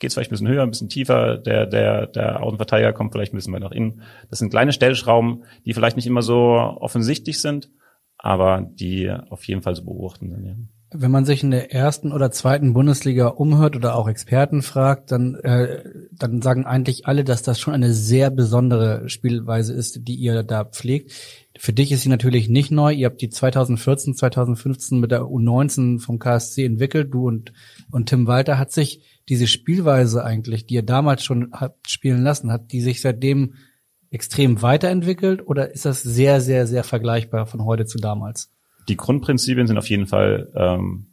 geht 0.00 0.08
es 0.08 0.14
vielleicht 0.14 0.30
ein 0.30 0.34
bisschen 0.34 0.48
höher, 0.48 0.62
ein 0.62 0.70
bisschen 0.70 0.88
tiefer, 0.88 1.36
der, 1.36 1.66
der, 1.66 2.06
der 2.06 2.42
Außenverteidiger 2.42 2.92
kommt 2.92 3.12
vielleicht 3.12 3.32
ein 3.32 3.36
bisschen 3.36 3.52
weiter 3.52 3.66
nach 3.66 3.72
innen. 3.72 4.02
Das 4.30 4.38
sind 4.38 4.50
kleine 4.50 4.72
Stellschrauben, 4.72 5.44
die 5.64 5.74
vielleicht 5.74 5.96
nicht 5.96 6.06
immer 6.06 6.22
so 6.22 6.36
offensichtlich 6.36 7.40
sind, 7.40 7.70
aber 8.18 8.66
die 8.68 9.10
auf 9.28 9.44
jeden 9.44 9.62
Fall 9.62 9.76
so 9.76 9.84
beobachten 9.84 10.30
sind. 10.30 10.46
Ja. 10.46 10.54
Wenn 10.92 11.12
man 11.12 11.24
sich 11.24 11.44
in 11.44 11.52
der 11.52 11.72
ersten 11.72 12.10
oder 12.10 12.32
zweiten 12.32 12.72
Bundesliga 12.72 13.28
umhört 13.28 13.76
oder 13.76 13.94
auch 13.94 14.08
Experten 14.08 14.60
fragt, 14.60 15.12
dann, 15.12 15.36
äh, 15.36 15.84
dann 16.10 16.42
sagen 16.42 16.66
eigentlich 16.66 17.06
alle, 17.06 17.22
dass 17.22 17.42
das 17.42 17.60
schon 17.60 17.74
eine 17.74 17.92
sehr 17.92 18.30
besondere 18.30 19.08
Spielweise 19.08 19.72
ist, 19.72 20.08
die 20.08 20.16
ihr 20.16 20.42
da 20.42 20.64
pflegt. 20.64 21.12
Für 21.56 21.72
dich 21.72 21.92
ist 21.92 22.02
sie 22.02 22.08
natürlich 22.08 22.48
nicht 22.48 22.72
neu. 22.72 22.92
Ihr 22.92 23.06
habt 23.06 23.20
die 23.20 23.28
2014, 23.28 24.16
2015 24.16 24.98
mit 24.98 25.12
der 25.12 25.22
U19 25.22 26.00
vom 26.00 26.18
KSC 26.18 26.64
entwickelt. 26.64 27.14
Du 27.14 27.28
und, 27.28 27.52
und 27.92 28.08
Tim 28.08 28.26
Walter 28.26 28.58
hat 28.58 28.72
sich 28.72 29.00
diese 29.30 29.46
Spielweise 29.46 30.24
eigentlich, 30.24 30.66
die 30.66 30.74
ihr 30.74 30.82
damals 30.82 31.24
schon 31.24 31.52
habt 31.52 31.90
spielen 31.90 32.22
lassen, 32.22 32.52
hat 32.52 32.72
die 32.72 32.82
sich 32.82 33.00
seitdem 33.00 33.54
extrem 34.10 34.60
weiterentwickelt 34.60 35.46
oder 35.46 35.72
ist 35.72 35.86
das 35.86 36.02
sehr, 36.02 36.40
sehr, 36.40 36.66
sehr 36.66 36.84
vergleichbar 36.84 37.46
von 37.46 37.64
heute 37.64 37.86
zu 37.86 37.98
damals? 37.98 38.50
die 38.90 38.96
Grundprinzipien 38.96 39.66
sind 39.66 39.78
auf 39.78 39.88
jeden 39.88 40.06
Fall 40.06 40.50
ähm, 40.54 41.06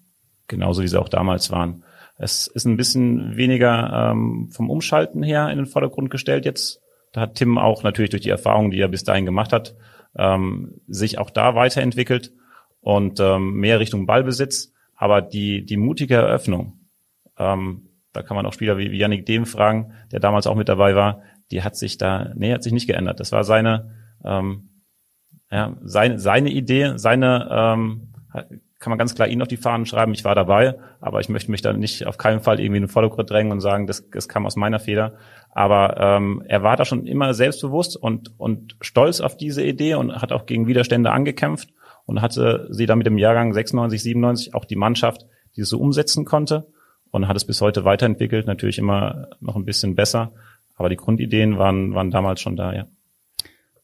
genauso, 0.47 0.81
wie 0.81 0.87
sie 0.87 0.99
auch 0.99 1.09
damals 1.09 1.51
waren. 1.51 1.83
Es 2.17 2.47
ist 2.47 2.65
ein 2.65 2.77
bisschen 2.77 3.37
weniger 3.37 4.11
ähm, 4.11 4.49
vom 4.51 4.69
Umschalten 4.69 5.21
her 5.21 5.49
in 5.49 5.57
den 5.57 5.67
Vordergrund 5.67 6.09
gestellt 6.09 6.45
jetzt. 6.45 6.81
Da 7.13 7.21
hat 7.21 7.35
Tim 7.35 7.57
auch 7.57 7.83
natürlich 7.83 8.09
durch 8.09 8.23
die 8.23 8.29
Erfahrungen, 8.29 8.71
die 8.71 8.79
er 8.79 8.87
bis 8.87 9.03
dahin 9.03 9.25
gemacht 9.25 9.53
hat, 9.53 9.75
ähm, 10.17 10.81
sich 10.87 11.19
auch 11.19 11.29
da 11.29 11.53
weiterentwickelt 11.53 12.33
und 12.81 13.19
ähm, 13.19 13.53
mehr 13.53 13.79
Richtung 13.79 14.07
Ballbesitz. 14.07 14.73
Aber 14.95 15.21
die, 15.21 15.63
die 15.63 15.77
mutige 15.77 16.15
Eröffnung, 16.15 16.79
ähm, 17.37 17.86
da 18.17 18.23
kann 18.23 18.35
man 18.35 18.47
auch 18.47 18.53
Spieler 18.53 18.79
wie, 18.79 18.91
wie 18.91 18.97
Yannick 18.97 19.27
Dehm 19.27 19.45
fragen, 19.45 19.93
der 20.11 20.19
damals 20.19 20.47
auch 20.47 20.55
mit 20.55 20.67
dabei 20.67 20.95
war, 20.95 21.21
die 21.51 21.61
hat 21.61 21.75
sich 21.75 21.97
da, 21.97 22.31
nee, 22.35 22.51
hat 22.51 22.63
sich 22.63 22.73
nicht 22.73 22.87
geändert. 22.87 23.19
Das 23.19 23.31
war 23.31 23.43
seine, 23.43 23.93
ähm, 24.25 24.81
ja, 25.51 25.77
seine, 25.83 26.17
seine 26.17 26.49
Idee, 26.49 26.93
seine, 26.95 27.47
ähm, 27.51 28.13
kann 28.79 28.89
man 28.89 28.97
ganz 28.97 29.13
klar 29.13 29.27
ihn 29.27 29.41
auf 29.41 29.47
die 29.47 29.57
Fahnen 29.57 29.85
schreiben, 29.85 30.13
ich 30.13 30.25
war 30.25 30.33
dabei, 30.33 30.79
aber 30.99 31.19
ich 31.19 31.29
möchte 31.29 31.51
mich 31.51 31.61
da 31.61 31.73
nicht 31.73 32.07
auf 32.07 32.17
keinen 32.17 32.41
Fall 32.41 32.59
irgendwie 32.59 32.77
in 32.77 32.83
den 32.83 32.89
Vordergrund 32.89 33.29
drängen 33.29 33.51
und 33.51 33.61
sagen, 33.61 33.85
das, 33.85 34.09
das 34.09 34.27
kam 34.27 34.47
aus 34.47 34.55
meiner 34.55 34.79
Feder. 34.79 35.13
Aber 35.51 35.97
ähm, 35.99 36.43
er 36.47 36.63
war 36.63 36.75
da 36.75 36.85
schon 36.85 37.05
immer 37.05 37.35
selbstbewusst 37.35 37.97
und, 37.97 38.39
und 38.39 38.77
stolz 38.81 39.21
auf 39.21 39.37
diese 39.37 39.63
Idee 39.63 39.93
und 39.93 40.15
hat 40.15 40.31
auch 40.31 40.47
gegen 40.47 40.67
Widerstände 40.67 41.11
angekämpft 41.11 41.69
und 42.05 42.21
hatte 42.21 42.67
sie 42.71 42.87
dann 42.87 42.97
mit 42.97 43.07
dem 43.07 43.19
Jahrgang 43.19 43.53
96, 43.53 44.01
97 44.01 44.53
auch 44.55 44.65
die 44.65 44.75
Mannschaft, 44.75 45.27
die 45.55 45.61
es 45.61 45.69
so 45.69 45.79
umsetzen 45.79 46.25
konnte 46.25 46.67
und 47.11 47.27
hat 47.27 47.37
es 47.37 47.45
bis 47.45 47.61
heute 47.61 47.85
weiterentwickelt, 47.85 48.47
natürlich 48.47 48.77
immer 48.77 49.27
noch 49.39 49.55
ein 49.55 49.65
bisschen 49.65 49.95
besser. 49.95 50.31
Aber 50.75 50.89
die 50.89 50.95
Grundideen 50.95 51.57
waren, 51.57 51.93
waren 51.95 52.11
damals 52.11 52.41
schon 52.41 52.55
da, 52.55 52.73
ja. 52.73 52.85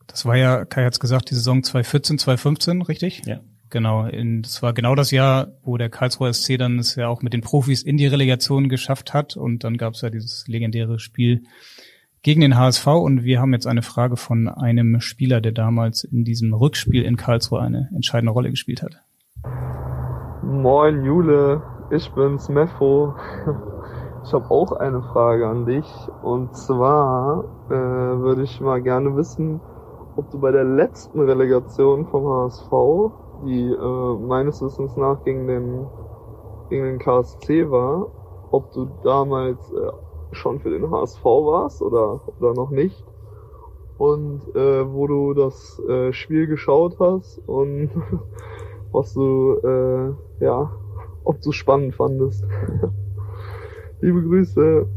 Das 0.08 0.26
war 0.26 0.36
ja, 0.36 0.66
Kai 0.66 0.84
hat's 0.84 1.00
gesagt, 1.00 1.30
die 1.32 1.36
Saison 1.36 1.64
2014, 1.64 2.20
2015, 2.20 2.82
richtig? 2.84 3.24
Ja. 3.26 3.40
Genau, 3.70 4.06
in, 4.06 4.44
das 4.44 4.62
war 4.62 4.72
genau 4.74 4.94
das 4.94 5.10
Jahr, 5.10 5.48
wo 5.64 5.78
der 5.78 5.90
Karlsruher 5.90 6.32
SC 6.32 6.60
dann 6.60 6.78
es 6.78 6.96
ja 6.96 7.08
auch 7.08 7.24
mit 7.24 7.34
den 7.34 7.42
Profis 7.42 7.82
in 7.82 7.98
die 7.98 8.06
Relegation 8.06 8.70
geschafft 8.70 9.16
hat 9.16 9.36
und 9.36 9.64
dann 9.64 9.78
gab's 9.78 10.02
ja 10.02 10.12
dieses 10.12 10.48
legendäre 10.48 11.00
Spiel 11.00 11.42
gegen 12.22 12.42
den 12.42 12.56
HSV 12.56 12.86
und 12.86 13.24
wir 13.24 13.42
haben 13.42 13.52
jetzt 13.52 13.66
eine 13.66 13.82
Frage 13.82 14.16
von 14.16 14.48
einem 14.48 15.02
Spieler, 15.02 15.42
der 15.42 15.54
damals 15.54 16.04
in 16.04 16.24
diesem 16.24 16.54
Rückspiel 16.54 17.02
in 17.02 17.18
Karlsruhe 17.18 17.62
eine 17.62 17.90
entscheidende 17.96 18.32
Rolle 18.32 18.52
gespielt 18.52 18.84
hat. 18.84 19.02
Moin 20.44 21.04
Jule, 21.04 21.64
ich 21.94 22.12
bin's 22.14 22.50
Meffo. 22.50 23.14
Ich 24.26 24.34
habe 24.34 24.50
auch 24.50 24.72
eine 24.72 25.02
Frage 25.02 25.48
an 25.48 25.66
dich 25.66 25.86
und 26.24 26.56
zwar 26.56 27.44
äh, 27.70 27.74
würde 27.74 28.44
ich 28.44 28.60
mal 28.62 28.82
gerne 28.82 29.16
wissen, 29.16 29.62
ob 30.16 30.32
du 30.32 30.40
bei 30.40 30.52
der 30.52 30.64
letzten 30.64 31.20
Relegation 31.20 32.08
vom 32.08 32.28
HSV, 32.28 32.72
die 33.46 33.68
äh, 33.70 34.18
meines 34.28 34.62
Wissens 34.62 34.96
nach 34.98 35.24
gegen 35.24 35.48
den, 35.48 35.86
gegen 36.70 36.86
den 36.86 37.00
KSC 37.00 37.70
war, 37.70 38.08
ob 38.52 38.72
du 38.72 38.88
damals 39.04 39.72
äh, 39.72 39.92
schon 40.32 40.60
für 40.62 40.72
den 40.72 40.90
HSV 40.90 41.24
warst 41.24 41.82
oder, 41.82 42.22
oder 42.40 42.54
noch 42.54 42.72
nicht. 42.72 43.04
Und 43.98 44.42
äh, 44.56 44.92
wo 44.92 45.06
du 45.06 45.34
das 45.34 45.80
äh, 45.88 46.12
Spiel 46.12 46.48
geschaut 46.48 46.98
hast 47.00 47.40
und 47.46 47.92
was 48.92 49.14
du, 49.14 49.60
äh, 49.64 50.44
ja, 50.44 50.72
ob 51.24 51.42
du 51.42 51.52
spannend 51.52 51.96
fandest. 51.96 52.44
Liebe 54.02 54.22
Grüße. 54.22 54.88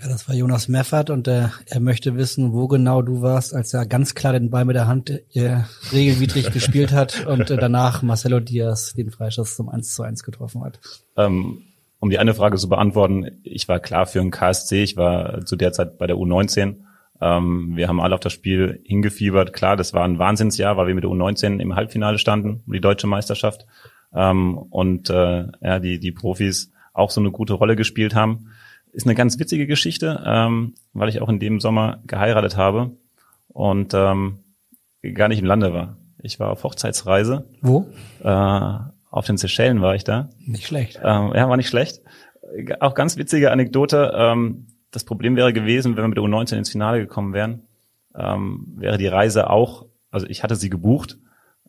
Ja, 0.00 0.08
das 0.08 0.26
war 0.26 0.34
Jonas 0.34 0.68
Meffert 0.68 1.10
und 1.10 1.28
äh, 1.28 1.48
er 1.66 1.80
möchte 1.80 2.16
wissen, 2.16 2.54
wo 2.54 2.68
genau 2.68 3.02
du 3.02 3.20
warst, 3.20 3.54
als 3.54 3.74
er 3.74 3.84
ganz 3.84 4.14
klar 4.14 4.32
den 4.32 4.48
Ball 4.48 4.64
mit 4.64 4.74
der 4.74 4.86
Hand 4.86 5.10
äh, 5.34 5.58
regelwidrig 5.92 6.50
gespielt 6.52 6.92
hat 6.92 7.26
und 7.26 7.50
äh, 7.50 7.58
danach 7.58 8.00
Marcelo 8.00 8.40
Diaz 8.40 8.94
den 8.94 9.10
Freischuss 9.10 9.56
zum 9.56 9.68
1 9.68 9.94
zu 9.94 10.02
1 10.02 10.22
getroffen 10.22 10.64
hat. 10.64 10.80
Ähm, 11.18 11.64
um 11.98 12.08
die 12.08 12.18
eine 12.18 12.32
Frage 12.32 12.56
zu 12.56 12.70
beantworten, 12.70 13.42
ich 13.42 13.68
war 13.68 13.78
klar 13.78 14.06
für 14.06 14.20
einen 14.20 14.30
KSC, 14.30 14.82
ich 14.82 14.96
war 14.96 15.44
zu 15.44 15.56
der 15.56 15.72
Zeit 15.72 15.98
bei 15.98 16.06
der 16.06 16.16
U19. 16.16 16.76
Ähm, 17.20 17.76
wir 17.76 17.88
haben 17.88 18.00
alle 18.00 18.14
auf 18.14 18.20
das 18.20 18.32
Spiel 18.32 18.80
hingefiebert. 18.84 19.52
Klar, 19.52 19.76
das 19.76 19.92
war 19.92 20.04
ein 20.04 20.18
Wahnsinnsjahr, 20.18 20.78
weil 20.78 20.86
wir 20.86 20.94
mit 20.94 21.04
der 21.04 21.10
U19 21.10 21.60
im 21.60 21.76
Halbfinale 21.76 22.16
standen, 22.16 22.62
um 22.66 22.72
die 22.72 22.80
deutsche 22.80 23.06
Meisterschaft. 23.06 23.66
Ähm, 24.14 24.56
und 24.58 25.10
äh, 25.10 25.46
ja, 25.60 25.78
die, 25.78 25.98
die 25.98 26.12
Profis 26.12 26.72
auch 26.92 27.10
so 27.10 27.20
eine 27.20 27.30
gute 27.30 27.54
Rolle 27.54 27.76
gespielt 27.76 28.14
haben. 28.14 28.50
Ist 28.92 29.06
eine 29.06 29.14
ganz 29.14 29.38
witzige 29.38 29.66
Geschichte, 29.66 30.22
ähm, 30.26 30.74
weil 30.92 31.08
ich 31.08 31.20
auch 31.20 31.28
in 31.28 31.38
dem 31.38 31.60
Sommer 31.60 32.02
geheiratet 32.06 32.56
habe 32.56 32.96
und 33.48 33.94
ähm, 33.94 34.40
gar 35.14 35.28
nicht 35.28 35.38
im 35.38 35.46
Lande 35.46 35.72
war. 35.72 35.96
Ich 36.22 36.40
war 36.40 36.50
auf 36.50 36.64
Hochzeitsreise. 36.64 37.46
Wo? 37.62 37.86
Äh, 38.22 38.78
auf 39.10 39.26
den 39.26 39.36
Seychellen 39.36 39.80
war 39.80 39.94
ich 39.94 40.04
da. 40.04 40.30
Nicht 40.38 40.66
schlecht. 40.66 40.96
Ähm, 41.02 41.32
ja, 41.34 41.48
war 41.48 41.56
nicht 41.56 41.68
schlecht. 41.68 42.00
Auch 42.80 42.94
ganz 42.94 43.16
witzige 43.16 43.52
Anekdote. 43.52 44.12
Ähm, 44.14 44.66
das 44.90 45.04
Problem 45.04 45.36
wäre 45.36 45.52
gewesen, 45.52 45.96
wenn 45.96 46.04
wir 46.04 46.08
mit 46.08 46.18
der 46.18 46.24
U19 46.24 46.58
ins 46.58 46.70
Finale 46.70 46.98
gekommen 46.98 47.32
wären, 47.32 47.62
ähm, 48.14 48.66
wäre 48.76 48.98
die 48.98 49.06
Reise 49.06 49.50
auch, 49.50 49.86
also 50.10 50.26
ich 50.26 50.42
hatte 50.42 50.56
sie 50.56 50.70
gebucht. 50.70 51.18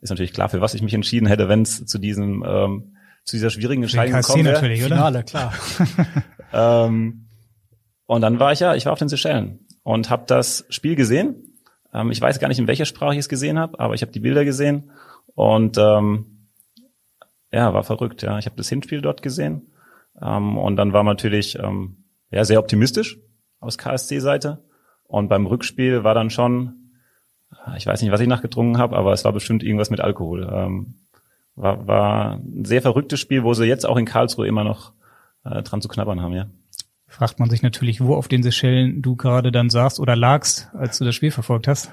Ist 0.02 0.10
natürlich 0.10 0.32
klar, 0.34 0.48
für 0.48 0.60
was 0.60 0.74
ich 0.74 0.82
mich 0.82 0.94
entschieden 0.94 1.26
hätte, 1.26 1.48
wenn 1.48 1.62
es 1.62 1.86
zu 1.86 1.98
diesem 1.98 2.44
ähm, 2.46 2.96
zu 3.24 3.36
dieser 3.36 3.50
schwierigen 3.50 3.82
Entscheidung 3.82 4.20
gekommen 4.20 4.44
wäre. 4.44 4.54
natürlich, 4.54 4.84
oder? 4.84 4.96
Finale, 4.96 5.22
klar. 5.24 5.52
Ähm, 6.54 7.28
und 8.04 8.20
dann 8.20 8.38
war 8.38 8.52
ich 8.52 8.60
ja, 8.60 8.74
ich 8.74 8.84
war 8.84 8.92
auf 8.92 8.98
den 8.98 9.08
Seychellen 9.08 9.66
und 9.82 10.10
habe 10.10 10.24
das 10.26 10.66
Spiel 10.68 10.96
gesehen. 10.96 11.58
Ähm, 11.94 12.10
ich 12.10 12.20
weiß 12.20 12.38
gar 12.40 12.48
nicht, 12.48 12.58
in 12.58 12.66
welcher 12.66 12.84
Sprache 12.84 13.14
ich 13.14 13.20
es 13.20 13.30
gesehen 13.30 13.58
habe, 13.58 13.80
aber 13.80 13.94
ich 13.94 14.02
habe 14.02 14.12
die 14.12 14.20
Bilder 14.20 14.44
gesehen 14.44 14.90
und 15.34 15.78
ähm, 15.78 16.48
ja, 17.50 17.72
war 17.72 17.84
verrückt. 17.84 18.20
Ja, 18.22 18.38
ich 18.38 18.44
habe 18.44 18.56
das 18.56 18.68
Hinspiel 18.68 19.00
dort 19.00 19.22
gesehen 19.22 19.72
ähm, 20.20 20.58
und 20.58 20.76
dann 20.76 20.92
war 20.92 21.04
man 21.04 21.16
natürlich 21.16 21.58
ähm, 21.58 22.04
ja 22.30 22.44
sehr 22.44 22.58
optimistisch 22.58 23.18
aus 23.60 23.78
KSC-Seite 23.78 24.62
und 25.04 25.28
beim 25.28 25.46
Rückspiel 25.46 26.04
war 26.04 26.14
dann 26.14 26.28
schon, 26.28 26.81
ich 27.76 27.86
weiß 27.86 28.02
nicht, 28.02 28.10
was 28.10 28.20
ich 28.20 28.28
nachgetrunken 28.28 28.78
habe, 28.78 28.96
aber 28.96 29.12
es 29.12 29.24
war 29.24 29.32
bestimmt 29.32 29.62
irgendwas 29.62 29.90
mit 29.90 30.00
Alkohol. 30.00 30.48
Ähm, 30.52 30.94
war, 31.54 31.86
war 31.86 32.34
ein 32.34 32.64
sehr 32.64 32.82
verrücktes 32.82 33.20
Spiel, 33.20 33.44
wo 33.44 33.54
sie 33.54 33.64
jetzt 33.64 33.86
auch 33.86 33.96
in 33.96 34.06
Karlsruhe 34.06 34.46
immer 34.46 34.64
noch 34.64 34.92
äh, 35.44 35.62
dran 35.62 35.80
zu 35.80 35.88
knabbern 35.88 36.20
haben, 36.20 36.34
ja. 36.34 36.46
Fragt 37.06 37.38
man 37.38 37.50
sich 37.50 37.62
natürlich, 37.62 38.00
wo 38.00 38.14
auf 38.14 38.26
den 38.26 38.42
Seychellen 38.42 39.02
du 39.02 39.16
gerade 39.16 39.52
dann 39.52 39.68
saßt 39.68 40.00
oder 40.00 40.16
lagst, 40.16 40.70
als 40.74 40.98
du 40.98 41.04
das 41.04 41.14
Spiel 41.14 41.30
verfolgt 41.30 41.68
hast. 41.68 41.92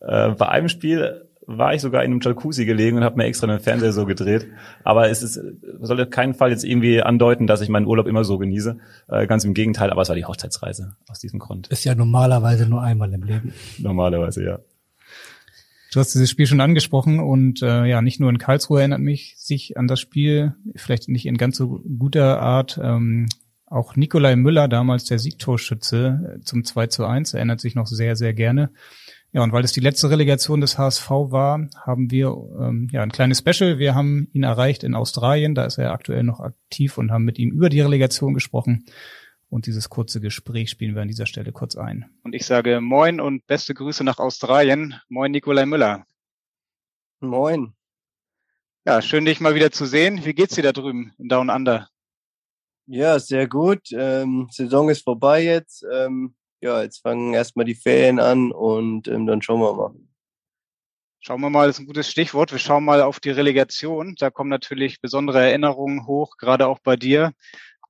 Äh, 0.00 0.30
bei 0.30 0.48
einem 0.48 0.68
Spiel 0.68 1.27
war 1.48 1.72
ich 1.72 1.80
sogar 1.80 2.04
in 2.04 2.12
einem 2.12 2.20
Jacuzzi 2.20 2.66
gelegen 2.66 2.98
und 2.98 3.04
habe 3.04 3.16
mir 3.16 3.24
extra 3.24 3.46
den 3.46 3.58
Fernseher 3.58 3.94
so 3.94 4.04
gedreht. 4.04 4.46
Aber 4.84 5.08
es 5.08 5.22
ist, 5.22 5.40
soll 5.80 6.00
auf 6.00 6.10
keinen 6.10 6.34
Fall 6.34 6.50
jetzt 6.50 6.62
irgendwie 6.62 7.02
andeuten, 7.02 7.46
dass 7.46 7.62
ich 7.62 7.70
meinen 7.70 7.86
Urlaub 7.86 8.06
immer 8.06 8.22
so 8.22 8.36
genieße. 8.36 8.76
Äh, 9.08 9.26
ganz 9.26 9.44
im 9.44 9.54
Gegenteil, 9.54 9.90
aber 9.90 10.02
es 10.02 10.10
war 10.10 10.16
die 10.16 10.26
Hochzeitsreise 10.26 10.96
aus 11.08 11.20
diesem 11.20 11.38
Grund. 11.38 11.68
Ist 11.68 11.84
ja 11.84 11.94
normalerweise 11.94 12.68
nur 12.68 12.82
einmal 12.82 13.12
im 13.14 13.22
Leben. 13.22 13.54
Normalerweise, 13.78 14.44
ja. 14.44 14.58
Du 15.90 16.00
hast 16.00 16.12
dieses 16.12 16.28
Spiel 16.28 16.46
schon 16.46 16.60
angesprochen 16.60 17.18
und 17.18 17.62
äh, 17.62 17.86
ja, 17.86 18.02
nicht 18.02 18.20
nur 18.20 18.28
in 18.28 18.36
Karlsruhe 18.36 18.80
erinnert 18.80 19.00
mich 19.00 19.34
sich 19.38 19.78
an 19.78 19.88
das 19.88 20.00
Spiel, 20.00 20.54
vielleicht 20.76 21.08
nicht 21.08 21.24
in 21.24 21.38
ganz 21.38 21.56
so 21.56 21.82
guter 21.98 22.42
Art. 22.42 22.78
Ähm, 22.82 23.26
auch 23.64 23.96
Nikolai 23.96 24.36
Müller, 24.36 24.68
damals 24.68 25.04
der 25.04 25.18
Siegtorschütze 25.18 26.36
äh, 26.36 26.40
zum 26.42 26.64
2 26.64 26.88
zu 26.88 27.06
1, 27.06 27.32
erinnert 27.32 27.60
sich 27.60 27.74
noch 27.74 27.86
sehr, 27.86 28.16
sehr 28.16 28.34
gerne. 28.34 28.70
Ja, 29.32 29.42
und 29.42 29.52
weil 29.52 29.64
es 29.64 29.72
die 29.72 29.80
letzte 29.80 30.08
Relegation 30.08 30.62
des 30.62 30.78
HSV 30.78 31.10
war, 31.10 31.68
haben 31.76 32.10
wir 32.10 32.28
ähm, 32.60 32.88
ja 32.90 33.02
ein 33.02 33.12
kleines 33.12 33.40
Special. 33.40 33.78
Wir 33.78 33.94
haben 33.94 34.28
ihn 34.32 34.42
erreicht 34.42 34.84
in 34.84 34.94
Australien, 34.94 35.54
da 35.54 35.66
ist 35.66 35.76
er 35.76 35.92
aktuell 35.92 36.22
noch 36.22 36.40
aktiv 36.40 36.96
und 36.96 37.10
haben 37.10 37.24
mit 37.24 37.38
ihm 37.38 37.50
über 37.50 37.68
die 37.68 37.80
Relegation 37.80 38.32
gesprochen. 38.32 38.86
Und 39.50 39.66
dieses 39.66 39.90
kurze 39.90 40.20
Gespräch 40.20 40.70
spielen 40.70 40.94
wir 40.94 41.02
an 41.02 41.08
dieser 41.08 41.26
Stelle 41.26 41.52
kurz 41.52 41.76
ein. 41.76 42.06
Und 42.22 42.34
ich 42.34 42.46
sage 42.46 42.80
Moin 42.80 43.20
und 43.20 43.46
beste 43.46 43.74
Grüße 43.74 44.04
nach 44.04 44.18
Australien. 44.18 44.94
Moin, 45.08 45.32
Nikolai 45.32 45.66
Müller. 45.66 46.04
Moin. 47.20 47.74
Ja, 48.86 49.02
schön 49.02 49.26
dich 49.26 49.40
mal 49.40 49.54
wieder 49.54 49.70
zu 49.70 49.84
sehen. 49.84 50.24
Wie 50.24 50.34
geht's 50.34 50.54
dir 50.54 50.62
da 50.62 50.72
drüben 50.72 51.12
in 51.18 51.28
Down 51.28 51.50
Under? 51.50 51.88
Ja, 52.86 53.18
sehr 53.18 53.46
gut. 53.46 53.92
Ähm, 53.92 54.48
Saison 54.50 54.88
ist 54.88 55.04
vorbei 55.04 55.44
jetzt. 55.44 55.84
Ähm, 55.92 56.34
ja, 56.60 56.82
jetzt 56.82 57.02
fangen 57.02 57.34
erstmal 57.34 57.64
die 57.64 57.74
Ferien 57.74 58.18
an 58.18 58.52
und 58.52 59.08
ähm, 59.08 59.26
dann 59.26 59.42
schauen 59.42 59.60
wir 59.60 59.74
mal. 59.74 59.94
Schauen 61.20 61.40
wir 61.40 61.50
mal, 61.50 61.66
das 61.66 61.76
ist 61.76 61.80
ein 61.80 61.86
gutes 61.86 62.10
Stichwort. 62.10 62.52
Wir 62.52 62.58
schauen 62.58 62.84
mal 62.84 63.02
auf 63.02 63.20
die 63.20 63.30
Relegation. 63.30 64.14
Da 64.18 64.30
kommen 64.30 64.50
natürlich 64.50 65.00
besondere 65.00 65.40
Erinnerungen 65.40 66.06
hoch, 66.06 66.36
gerade 66.38 66.68
auch 66.68 66.78
bei 66.78 66.96
dir. 66.96 67.32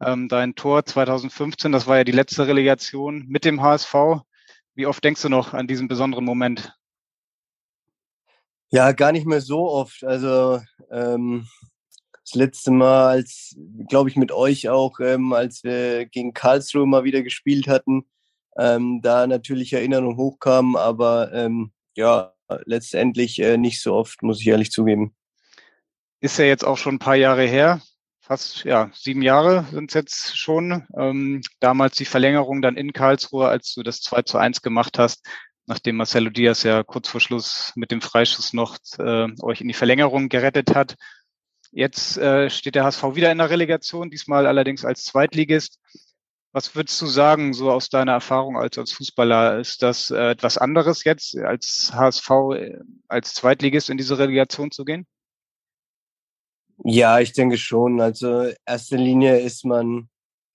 Ähm, 0.01 0.29
dein 0.29 0.55
Tor 0.55 0.85
2015, 0.85 1.73
das 1.73 1.87
war 1.87 1.99
ja 1.99 2.05
die 2.05 2.13
letzte 2.13 2.47
Relegation 2.47 3.27
mit 3.29 3.45
dem 3.45 3.61
HSV. 3.61 4.23
Wie 4.75 4.87
oft 4.87 5.03
denkst 5.03 5.23
du 5.23 5.29
noch 5.29 5.55
an 5.55 5.67
diesen 5.67 5.89
besonderen 5.89 6.25
Moment? 6.25 6.73
Ja, 8.71 8.93
gar 8.93 9.13
nicht 9.13 9.27
mehr 9.27 9.41
so 9.41 9.69
oft. 9.69 10.05
Also 10.05 10.61
ähm, 10.91 11.49
das 12.25 12.35
letzte 12.35 12.71
Mal, 12.71 13.09
als 13.09 13.57
glaube 13.89 14.11
ich 14.11 14.17
mit 14.17 14.33
euch 14.33 14.69
auch, 14.69 15.01
ähm, 15.01 15.33
als 15.33 15.65
wir 15.65 16.07
gegen 16.07 16.33
Karlsruhe 16.33 16.87
mal 16.87 17.05
wieder 17.05 17.23
gespielt 17.23 17.67
hatten, 17.67 18.07
ähm, 18.59 19.01
da 19.03 19.27
natürlich 19.27 19.73
Erinnerungen 19.73 20.17
hochkamen, 20.17 20.77
aber 20.77 21.33
ähm, 21.33 21.73
ja, 21.95 22.35
letztendlich 22.65 23.41
äh, 23.41 23.57
nicht 23.57 23.81
so 23.81 23.95
oft, 23.95 24.23
muss 24.23 24.41
ich 24.41 24.49
ehrlich 24.49 24.71
zugeben. 24.71 25.15
Ist 26.21 26.39
ja 26.39 26.45
jetzt 26.45 26.65
auch 26.65 26.77
schon 26.77 26.97
ein 26.97 27.01
paar 27.01 27.17
Jahre 27.17 27.45
her. 27.45 27.81
Fast 28.21 28.65
ja, 28.65 28.91
sieben 28.93 29.23
Jahre 29.23 29.65
sind 29.73 29.91
es 29.91 29.95
jetzt 29.95 30.37
schon. 30.37 30.87
Ähm, 30.99 31.41
damals 31.61 31.97
die 31.97 32.05
Verlängerung 32.05 32.61
dann 32.61 32.77
in 32.77 32.93
Karlsruhe, 32.93 33.49
als 33.49 33.73
du 33.73 33.83
das 33.83 34.01
2 34.01 34.23
zu 34.23 34.39
1 34.39 34.61
gemacht 34.61 34.99
hast, 34.99 35.25
nachdem 35.67 35.97
Marcelo 35.97 36.29
Diaz 36.29 36.63
ja 36.63 36.83
kurz 36.83 37.09
vor 37.09 37.21
Schluss 37.21 37.73
mit 37.77 37.91
dem 37.91 38.01
Freischuss 38.01 38.53
noch 38.53 38.77
äh, 38.99 39.29
euch 39.41 39.61
in 39.61 39.69
die 39.69 39.75
Verlängerung 39.75 40.29
gerettet 40.29 40.75
hat. 40.75 40.97
Jetzt 41.71 42.19
äh, 42.19 42.51
steht 42.51 42.75
der 42.75 42.85
HSV 42.85 43.15
wieder 43.15 43.31
in 43.31 43.39
der 43.39 43.51
Relegation, 43.51 44.11
diesmal 44.11 44.47
allerdings 44.47 44.85
als 44.85 45.05
Zweitligist. 45.05 45.79
Was 46.53 46.75
würdest 46.75 47.01
du 47.03 47.07
sagen, 47.07 47.53
so 47.53 47.71
aus 47.71 47.91
deiner 47.91 48.13
Erfahrung 48.13 48.57
als, 48.57 48.79
als 48.79 48.93
Fußballer? 48.93 49.59
Ist 49.59 49.83
das 49.83 50.11
äh, 50.11 50.31
etwas 50.31 50.57
anderes 50.57 51.05
jetzt, 51.05 51.37
als 51.37 51.93
HSV 51.93 52.31
äh, 52.55 52.79
als 53.07 53.35
Zweitligist 53.35 53.91
in 53.91 53.99
diese 53.99 54.19
Relegation 54.19 54.71
zu 54.71 54.85
gehen? 54.85 55.07
Ja, 56.85 57.19
ich 57.21 57.33
denke 57.33 57.59
schon. 57.59 58.01
Also 58.01 58.51
erster 58.65 58.97
Linie 58.97 59.41
ist 59.41 59.65
man 59.65 60.09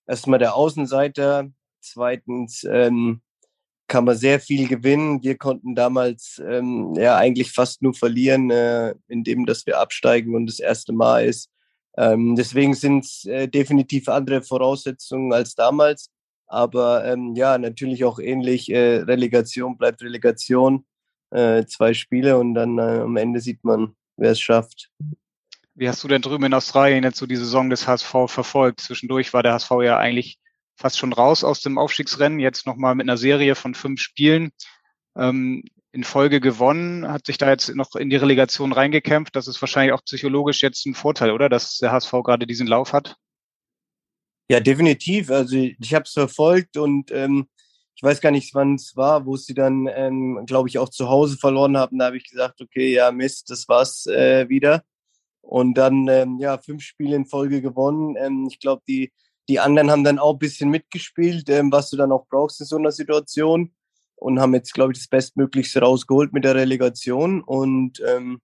erstmal 0.06 0.38
der 0.38 0.54
Außenseiter. 0.54 1.50
Zweitens 1.80 2.64
ähm, 2.64 3.20
kann 3.86 4.04
man 4.04 4.16
sehr 4.16 4.40
viel 4.40 4.66
gewinnen. 4.66 5.22
Wir 5.22 5.36
konnten 5.36 5.74
damals 5.74 6.42
ähm, 6.44 6.94
ja 6.96 7.16
eigentlich 7.16 7.52
fast 7.52 7.82
nur 7.82 7.94
verlieren, 7.94 8.50
äh, 8.50 8.94
indem 9.08 9.46
dass 9.46 9.66
wir 9.66 9.78
absteigen 9.78 10.34
und 10.34 10.46
das 10.46 10.58
erste 10.58 10.92
Mal 10.92 11.26
ist. 11.26 11.50
Ähm, 11.96 12.34
deswegen 12.36 12.74
sind 12.74 13.04
es 13.04 13.24
äh, 13.24 13.48
definitiv 13.48 14.08
andere 14.08 14.42
Voraussetzungen 14.42 15.32
als 15.32 15.54
damals. 15.54 16.10
Aber 16.46 17.04
ähm, 17.04 17.34
ja, 17.34 17.58
natürlich 17.58 18.04
auch 18.04 18.18
ähnlich. 18.18 18.70
Äh, 18.70 18.98
Relegation 18.98 19.76
bleibt 19.76 20.02
Relegation. 20.02 20.84
Äh, 21.30 21.66
zwei 21.66 21.94
Spiele 21.94 22.38
und 22.38 22.54
dann 22.54 22.78
äh, 22.78 23.00
am 23.00 23.16
Ende 23.16 23.40
sieht 23.40 23.64
man, 23.64 23.96
wer 24.16 24.32
es 24.32 24.40
schafft. 24.40 24.90
Wie 25.74 25.88
hast 25.88 26.04
du 26.04 26.08
denn 26.08 26.22
drüben 26.22 26.44
in 26.44 26.54
Australien 26.54 27.02
jetzt 27.02 27.18
so 27.18 27.26
die 27.26 27.36
Saison 27.36 27.70
des 27.70 27.88
HSV 27.88 28.28
verfolgt? 28.28 28.80
Zwischendurch 28.80 29.32
war 29.32 29.42
der 29.42 29.54
HSV 29.54 29.70
ja 29.82 29.98
eigentlich 29.98 30.38
fast 30.76 30.98
schon 30.98 31.12
raus 31.12 31.42
aus 31.42 31.60
dem 31.60 31.78
Aufstiegsrennen, 31.78 32.38
jetzt 32.38 32.66
nochmal 32.66 32.94
mit 32.94 33.08
einer 33.08 33.16
Serie 33.16 33.56
von 33.56 33.74
fünf 33.74 34.00
Spielen. 34.00 34.52
Ähm, 35.16 35.64
in 35.94 36.02
Folge 36.02 36.40
gewonnen, 36.40 37.08
hat 37.08 37.26
sich 37.26 37.38
da 37.38 37.48
jetzt 37.48 37.74
noch 37.74 37.94
in 37.94 38.10
die 38.10 38.16
Relegation 38.16 38.72
reingekämpft. 38.72 39.36
Das 39.36 39.46
ist 39.46 39.62
wahrscheinlich 39.62 39.92
auch 39.92 40.02
psychologisch 40.04 40.60
jetzt 40.60 40.84
ein 40.86 40.94
Vorteil, 40.94 41.30
oder? 41.30 41.48
Dass 41.48 41.78
der 41.78 41.92
HSV 41.92 42.10
gerade 42.24 42.46
diesen 42.46 42.66
Lauf 42.66 42.92
hat. 42.92 43.16
Ja, 44.50 44.58
definitiv. 44.58 45.30
Also 45.30 45.56
ich 45.56 45.94
habe 45.94 46.02
es 46.04 46.12
verfolgt 46.12 46.76
und 46.76 47.12
ähm, 47.12 47.46
ich 47.94 48.02
weiß 48.02 48.20
gar 48.20 48.32
nicht, 48.32 48.54
wann 48.54 48.74
es 48.74 48.96
war, 48.96 49.24
wo 49.24 49.36
sie 49.36 49.54
dann, 49.54 49.88
ähm, 49.94 50.42
glaube 50.46 50.68
ich, 50.68 50.78
auch 50.78 50.88
zu 50.88 51.08
Hause 51.08 51.36
verloren 51.36 51.76
haben. 51.76 51.98
Da 51.98 52.06
habe 52.06 52.16
ich 52.16 52.28
gesagt, 52.28 52.60
okay, 52.60 52.92
ja, 52.92 53.12
Mist, 53.12 53.48
das 53.50 53.68
war's 53.68 54.06
äh, 54.06 54.48
wieder. 54.48 54.82
Und 55.42 55.74
dann, 55.74 56.08
ähm, 56.08 56.38
ja, 56.40 56.58
fünf 56.58 56.82
Spiele 56.82 57.14
in 57.14 57.24
Folge 57.24 57.62
gewonnen. 57.62 58.16
Ähm, 58.18 58.48
ich 58.50 58.58
glaube, 58.58 58.82
die, 58.88 59.12
die 59.48 59.60
anderen 59.60 59.92
haben 59.92 60.02
dann 60.02 60.18
auch 60.18 60.32
ein 60.32 60.38
bisschen 60.40 60.70
mitgespielt, 60.70 61.48
ähm, 61.50 61.70
was 61.70 61.90
du 61.90 61.96
dann 61.96 62.10
auch 62.10 62.26
brauchst 62.26 62.60
in 62.60 62.66
so 62.66 62.76
einer 62.76 62.90
Situation 62.90 63.72
und 64.16 64.40
haben 64.40 64.54
jetzt, 64.54 64.74
glaube 64.74 64.92
ich, 64.92 64.98
das 64.98 65.08
Bestmöglichste 65.08 65.80
rausgeholt 65.80 66.32
mit 66.32 66.44
der 66.44 66.54
Relegation. 66.54 67.42
Und 67.42 68.02
ähm, 68.06 68.40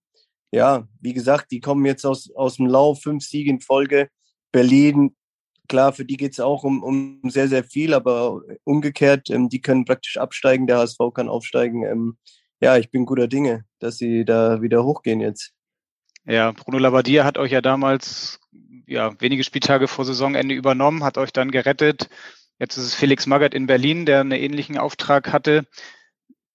ja, 0.53 0.89
wie 1.01 1.15
gesagt, 1.15 1.51
die 1.51 1.61
kommen 1.61 1.87
jetzt 1.87 2.05
aus, 2.05 2.31
aus 2.35 2.57
dem 2.57 2.67
Lauf, 2.67 3.03
fünf 3.03 3.25
Siege 3.25 3.51
in 3.51 3.61
Folge. 3.61 4.09
Berlin, 4.53 5.15
klar, 5.69 5.93
für 5.93 6.05
die 6.05 6.17
geht 6.17 6.33
es 6.33 6.41
auch 6.41 6.65
um, 6.65 6.83
um 6.83 7.21
sehr, 7.31 7.49
sehr 7.49 7.65
viel, 7.65 7.95
aber 7.95 8.43
umgekehrt, 8.65 9.31
ähm, 9.31 9.49
die 9.49 9.61
können 9.61 9.85
praktisch 9.85 10.17
absteigen, 10.17 10.67
der 10.67 10.79
HSV 10.79 10.99
kann 11.15 11.29
aufsteigen. 11.29 11.85
Ähm, 11.85 12.19
ja, 12.61 12.77
ich 12.77 12.91
bin 12.91 13.07
guter 13.07 13.29
Dinge, 13.29 13.65
dass 13.79 13.97
sie 13.97 14.25
da 14.25 14.61
wieder 14.61 14.85
hochgehen 14.85 15.21
jetzt. 15.21 15.53
Ja, 16.27 16.53
Bruno 16.53 16.79
Labbadia 16.79 17.25
hat 17.25 17.39
euch 17.39 17.53
ja 17.53 17.63
damals 17.63 18.39
ja, 18.87 19.19
wenige 19.21 19.45
Spieltage 19.45 19.89
vor 19.89 20.05
Saisonende 20.05 20.55
übernommen, 20.55 21.05
hat 21.05 21.17
euch 21.17 21.33
dann 21.33 21.51
gerettet. 21.51 22.11
Jetzt 22.61 22.77
ist 22.77 22.85
es 22.85 22.95
Felix 22.95 23.27
Magath 23.27 23.55
in 23.55 23.67
Berlin, 23.67 24.05
der 24.05 24.21
einen 24.21 24.33
ähnlichen 24.33 24.77
Auftrag 24.77 25.33
hatte. 25.33 25.65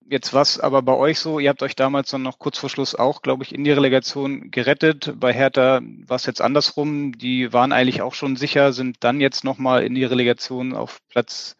Jetzt 0.08 0.36
was 0.36 0.60
aber 0.60 0.84
bei 0.84 0.94
euch 0.94 1.18
so, 1.18 1.40
ihr 1.40 1.50
habt 1.50 1.64
euch 1.64 1.76
damals 1.76 2.12
dann 2.12 2.22
noch 2.22 2.38
kurz 2.38 2.60
vor 2.60 2.70
Schluss 2.70 2.94
auch, 2.94 3.24
glaube 3.24 3.44
ich, 3.44 3.56
in 3.56 3.64
die 3.64 3.72
Relegation 3.72 4.52
gerettet. 4.52 5.14
Bei 5.16 5.34
Hertha 5.34 5.82
war 5.82 6.16
es 6.18 6.28
jetzt 6.28 6.42
andersrum. 6.42 7.18
Die 7.18 7.52
waren 7.54 7.72
eigentlich 7.72 8.04
auch 8.04 8.14
schon 8.14 8.36
sicher, 8.36 8.72
sind 8.72 8.98
dann 9.00 9.20
jetzt 9.20 9.44
nochmal 9.44 9.84
in 9.84 9.96
die 9.96 10.04
Relegation 10.04 10.76
auf 10.76 11.00
Platz 11.10 11.58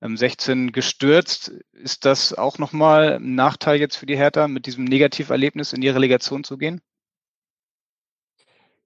16 0.00 0.58
ähm, 0.58 0.72
gestürzt. 0.72 1.52
Ist 1.72 2.06
das 2.06 2.32
auch 2.32 2.56
nochmal 2.56 3.16
ein 3.16 3.34
Nachteil 3.34 3.78
jetzt 3.78 3.96
für 3.96 4.06
die 4.06 4.16
Hertha, 4.16 4.48
mit 4.48 4.64
diesem 4.64 4.84
Negativerlebnis 4.84 5.74
in 5.74 5.82
die 5.82 5.90
Relegation 5.90 6.44
zu 6.44 6.56
gehen? 6.56 6.80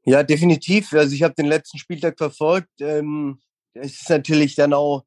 Ja, 0.04 0.24
definitiv. 0.24 0.92
Also 0.92 1.14
ich 1.14 1.22
habe 1.22 1.34
den 1.34 1.46
letzten 1.46 1.78
Spieltag 1.78 2.18
verfolgt. 2.18 2.80
Ähm, 2.80 3.38
es 3.80 4.02
ist 4.02 4.10
natürlich 4.10 4.54
dann 4.54 4.72
auch 4.72 5.04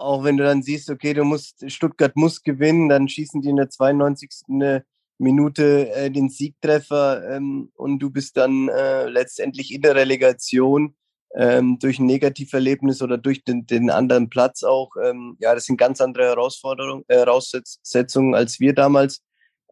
auch 0.00 0.24
wenn 0.24 0.36
du 0.36 0.44
dann 0.44 0.62
siehst, 0.62 0.90
okay, 0.90 1.14
du 1.14 1.24
musst, 1.24 1.70
Stuttgart 1.70 2.16
muss 2.16 2.42
gewinnen, 2.42 2.88
dann 2.88 3.08
schießen 3.08 3.42
die 3.42 3.50
in 3.50 3.56
der 3.56 3.68
92. 3.68 4.82
Minute 5.18 5.92
äh, 5.92 6.10
den 6.10 6.30
Siegtreffer 6.30 7.36
ähm, 7.36 7.70
und 7.74 7.98
du 7.98 8.10
bist 8.10 8.36
dann 8.36 8.68
äh, 8.68 9.06
letztendlich 9.06 9.72
in 9.72 9.82
der 9.82 9.94
Relegation 9.94 10.96
ähm, 11.34 11.78
durch 11.78 11.98
ein 11.98 12.06
Negativerlebnis 12.06 13.02
oder 13.02 13.18
durch 13.18 13.44
den, 13.44 13.66
den 13.66 13.90
anderen 13.90 14.30
Platz 14.30 14.64
auch. 14.64 14.92
Ähm, 15.02 15.36
ja, 15.38 15.54
das 15.54 15.66
sind 15.66 15.76
ganz 15.76 16.00
andere 16.00 16.24
Herausforderungen, 16.24 17.04
äh, 17.08 17.18
Voraussetzungen 17.18 18.34
als 18.34 18.58
wir 18.60 18.74
damals. 18.74 19.22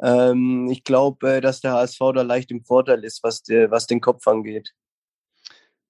Ähm, 0.00 0.68
ich 0.70 0.84
glaube, 0.84 1.36
äh, 1.36 1.40
dass 1.40 1.60
der 1.60 1.72
HSV 1.72 1.98
da 2.14 2.22
leicht 2.22 2.50
im 2.50 2.62
Vorteil 2.64 3.02
ist, 3.04 3.22
was, 3.24 3.42
der, 3.42 3.70
was 3.70 3.86
den 3.86 4.02
Kopf 4.02 4.28
angeht. 4.28 4.74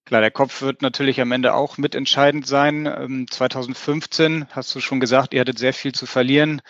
Klar, 0.09 0.21
der 0.21 0.31
Kopf 0.31 0.63
wird 0.63 0.81
natürlich 0.81 1.21
am 1.21 1.31
Ende 1.31 1.53
auch 1.53 1.77
mitentscheidend 1.77 2.47
sein. 2.47 3.27
2015 3.29 4.25
ähm, 4.25 4.47
hast 4.49 4.73
du 4.73 4.79
schon 4.79 4.99
gesagt, 4.99 5.35
ihr 5.35 5.41
hattet 5.41 5.59
sehr 5.59 5.71
viel 5.71 5.91
zu 5.91 6.07
verlieren. 6.07 6.63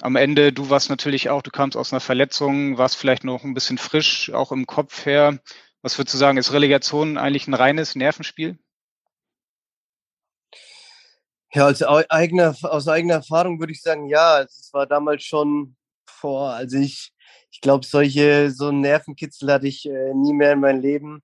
Am 0.00 0.16
Ende, 0.16 0.52
du 0.52 0.68
warst 0.68 0.90
natürlich 0.90 1.30
auch, 1.30 1.42
du 1.42 1.52
kamst 1.52 1.76
aus 1.76 1.92
einer 1.92 2.00
Verletzung, 2.00 2.78
warst 2.78 2.96
vielleicht 2.96 3.22
noch 3.22 3.44
ein 3.44 3.54
bisschen 3.54 3.78
frisch, 3.78 4.32
auch 4.32 4.50
im 4.50 4.66
Kopf 4.66 5.06
her. 5.06 5.38
Was 5.82 5.96
würdest 5.96 6.14
du 6.14 6.18
sagen, 6.18 6.38
ist 6.38 6.52
Relegation 6.52 7.18
eigentlich 7.18 7.46
ein 7.46 7.54
reines 7.54 7.94
Nervenspiel? 7.94 8.58
Ja, 11.52 11.66
als 11.66 11.84
eigener, 11.84 12.56
aus 12.62 12.88
eigener 12.88 13.14
Erfahrung 13.14 13.60
würde 13.60 13.74
ich 13.74 13.80
sagen, 13.80 14.08
ja. 14.08 14.40
Es 14.40 14.70
war 14.72 14.88
damals 14.88 15.22
schon 15.22 15.76
vor, 16.04 16.50
also 16.50 16.78
ich, 16.78 17.12
ich 17.52 17.60
glaube, 17.60 17.86
solche, 17.86 18.50
so 18.50 18.70
einen 18.70 18.80
Nervenkitzel 18.80 19.52
hatte 19.52 19.68
ich 19.68 19.86
äh, 19.86 20.14
nie 20.14 20.32
mehr 20.32 20.54
in 20.54 20.58
meinem 20.58 20.80
Leben. 20.80 21.22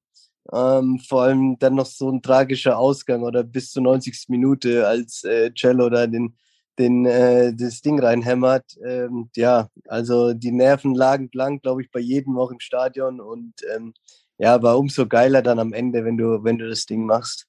Ähm, 0.53 0.99
vor 1.07 1.23
allem 1.23 1.59
dann 1.59 1.75
noch 1.75 1.87
so 1.87 2.11
ein 2.11 2.23
tragischer 2.23 2.79
Ausgang 2.79 3.23
oder 3.23 3.43
bis 3.43 3.71
zur 3.71 3.83
90. 3.83 4.27
Minute, 4.29 4.87
als 4.87 5.25
äh, 5.25 5.53
Cello 5.53 5.91
da 5.91 6.07
den, 6.07 6.37
den, 6.79 7.05
äh, 7.05 7.55
das 7.55 7.83
Ding 7.83 8.01
reinhämmert. 8.01 8.65
Ähm, 8.85 9.31
ja, 9.37 9.69
also 9.87 10.33
die 10.33 10.53
Nerven 10.53 10.95
lagen 10.95 11.29
blank, 11.29 11.63
glaube 11.63 11.83
ich, 11.83 11.91
bei 11.91 12.01
jedem 12.01 12.39
auch 12.39 12.51
im 12.51 12.61
Stadion 12.61 13.21
und 13.21 13.55
ähm, 13.75 13.93
ja, 14.39 14.63
war 14.63 14.79
umso 14.79 15.07
geiler 15.07 15.43
dann 15.43 15.59
am 15.59 15.73
Ende, 15.73 16.05
wenn 16.05 16.17
du, 16.17 16.45
wenn 16.45 16.59
du 16.59 16.69
das 16.69 16.87
Ding 16.87 17.05
machst. 17.05 17.47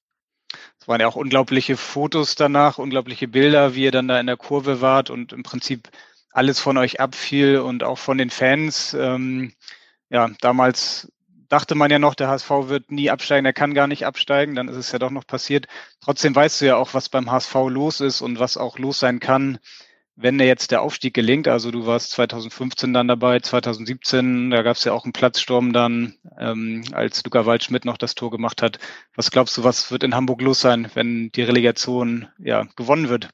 Es 0.80 0.88
waren 0.88 1.00
ja 1.00 1.06
auch 1.06 1.16
unglaubliche 1.16 1.76
Fotos 1.76 2.34
danach, 2.34 2.78
unglaubliche 2.78 3.28
Bilder, 3.28 3.74
wie 3.74 3.84
ihr 3.84 3.92
dann 3.92 4.08
da 4.08 4.18
in 4.18 4.26
der 4.26 4.36
Kurve 4.36 4.80
wart 4.80 5.08
und 5.08 5.32
im 5.32 5.42
Prinzip 5.42 5.88
alles 6.32 6.58
von 6.58 6.76
euch 6.78 7.00
abfiel 7.00 7.58
und 7.58 7.82
auch 7.82 7.98
von 7.98 8.18
den 8.18 8.30
Fans. 8.30 8.94
Ähm, 8.98 9.52
ja, 10.10 10.28
damals 10.40 11.10
dachte 11.50 11.74
man 11.74 11.90
ja 11.90 11.98
noch, 11.98 12.14
der 12.14 12.28
HSV 12.28 12.48
wird 12.68 12.90
nie 12.90 13.10
absteigen, 13.10 13.44
er 13.44 13.52
kann 13.52 13.74
gar 13.74 13.86
nicht 13.86 14.06
absteigen, 14.06 14.54
dann 14.54 14.68
ist 14.68 14.76
es 14.76 14.92
ja 14.92 14.98
doch 14.98 15.10
noch 15.10 15.26
passiert. 15.26 15.66
Trotzdem 16.00 16.34
weißt 16.34 16.60
du 16.60 16.66
ja 16.66 16.76
auch, 16.76 16.94
was 16.94 17.10
beim 17.10 17.30
HSV 17.30 17.54
los 17.68 18.00
ist 18.00 18.22
und 18.22 18.38
was 18.38 18.56
auch 18.56 18.78
los 18.78 19.00
sein 19.00 19.20
kann, 19.20 19.58
wenn 20.14 20.38
der 20.38 20.46
jetzt 20.46 20.70
der 20.70 20.82
Aufstieg 20.82 21.12
gelingt. 21.12 21.48
Also 21.48 21.70
du 21.70 21.86
warst 21.86 22.12
2015 22.12 22.92
dann 22.92 23.08
dabei, 23.08 23.40
2017, 23.40 24.50
da 24.50 24.62
gab 24.62 24.76
es 24.76 24.84
ja 24.84 24.92
auch 24.92 25.04
einen 25.04 25.12
Platzsturm 25.12 25.72
dann, 25.72 26.14
ähm, 26.38 26.84
als 26.92 27.24
Luca 27.24 27.46
Waldschmidt 27.46 27.84
noch 27.84 27.98
das 27.98 28.14
Tor 28.14 28.30
gemacht 28.30 28.62
hat. 28.62 28.78
Was 29.16 29.30
glaubst 29.30 29.56
du, 29.56 29.64
was 29.64 29.90
wird 29.90 30.04
in 30.04 30.14
Hamburg 30.14 30.40
los 30.42 30.60
sein, 30.60 30.88
wenn 30.94 31.30
die 31.32 31.42
Relegation 31.42 32.28
ja 32.38 32.66
gewonnen 32.76 33.08
wird? 33.08 33.28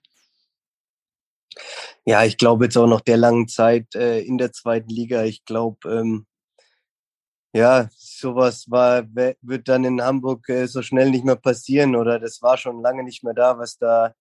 Ja, 2.06 2.24
ich 2.24 2.38
glaube 2.38 2.64
jetzt 2.64 2.76
auch 2.78 2.86
noch 2.86 3.00
der 3.00 3.16
langen 3.16 3.48
Zeit 3.48 3.94
äh, 3.94 4.20
in 4.20 4.38
der 4.38 4.52
zweiten 4.52 4.90
Liga. 4.90 5.24
Ich 5.24 5.44
glaube, 5.44 5.90
ähm, 5.90 6.26
ja, 7.56 7.88
sowas 8.18 8.66
war, 8.70 9.04
wird 9.12 9.68
dann 9.68 9.84
in 9.84 10.02
Hamburg 10.02 10.48
äh, 10.48 10.66
so 10.66 10.82
schnell 10.82 11.10
nicht 11.10 11.24
mehr 11.24 11.36
passieren 11.36 11.96
oder 11.96 12.18
das 12.18 12.42
war 12.42 12.56
schon 12.56 12.80
lange 12.82 13.04
nicht 13.04 13.24
mehr 13.24 13.34
da, 13.34 13.58
was 13.58 13.78
da 13.78 14.14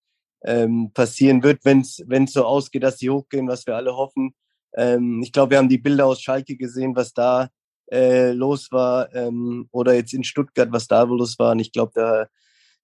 ähm, 0.44 0.92
passieren 0.92 1.42
wird, 1.42 1.64
wenn 1.64 1.80
es 1.80 2.32
so 2.32 2.44
ausgeht, 2.44 2.82
dass 2.82 2.98
sie 2.98 3.10
hochgehen, 3.10 3.48
was 3.48 3.66
wir 3.66 3.76
alle 3.76 3.96
hoffen. 3.96 4.34
Ähm, 4.76 5.22
ich 5.22 5.32
glaube, 5.32 5.52
wir 5.52 5.58
haben 5.58 5.68
die 5.68 5.78
Bilder 5.78 6.06
aus 6.06 6.20
Schalke 6.20 6.56
gesehen, 6.56 6.94
was 6.94 7.12
da 7.12 7.48
äh, 7.90 8.32
los 8.32 8.70
war 8.70 9.14
ähm, 9.14 9.68
oder 9.72 9.94
jetzt 9.94 10.12
in 10.12 10.24
Stuttgart, 10.24 10.70
was 10.72 10.86
da 10.86 11.02
los 11.02 11.38
war. 11.38 11.52
Und 11.52 11.60
ich 11.60 11.72
glaube, 11.72 12.28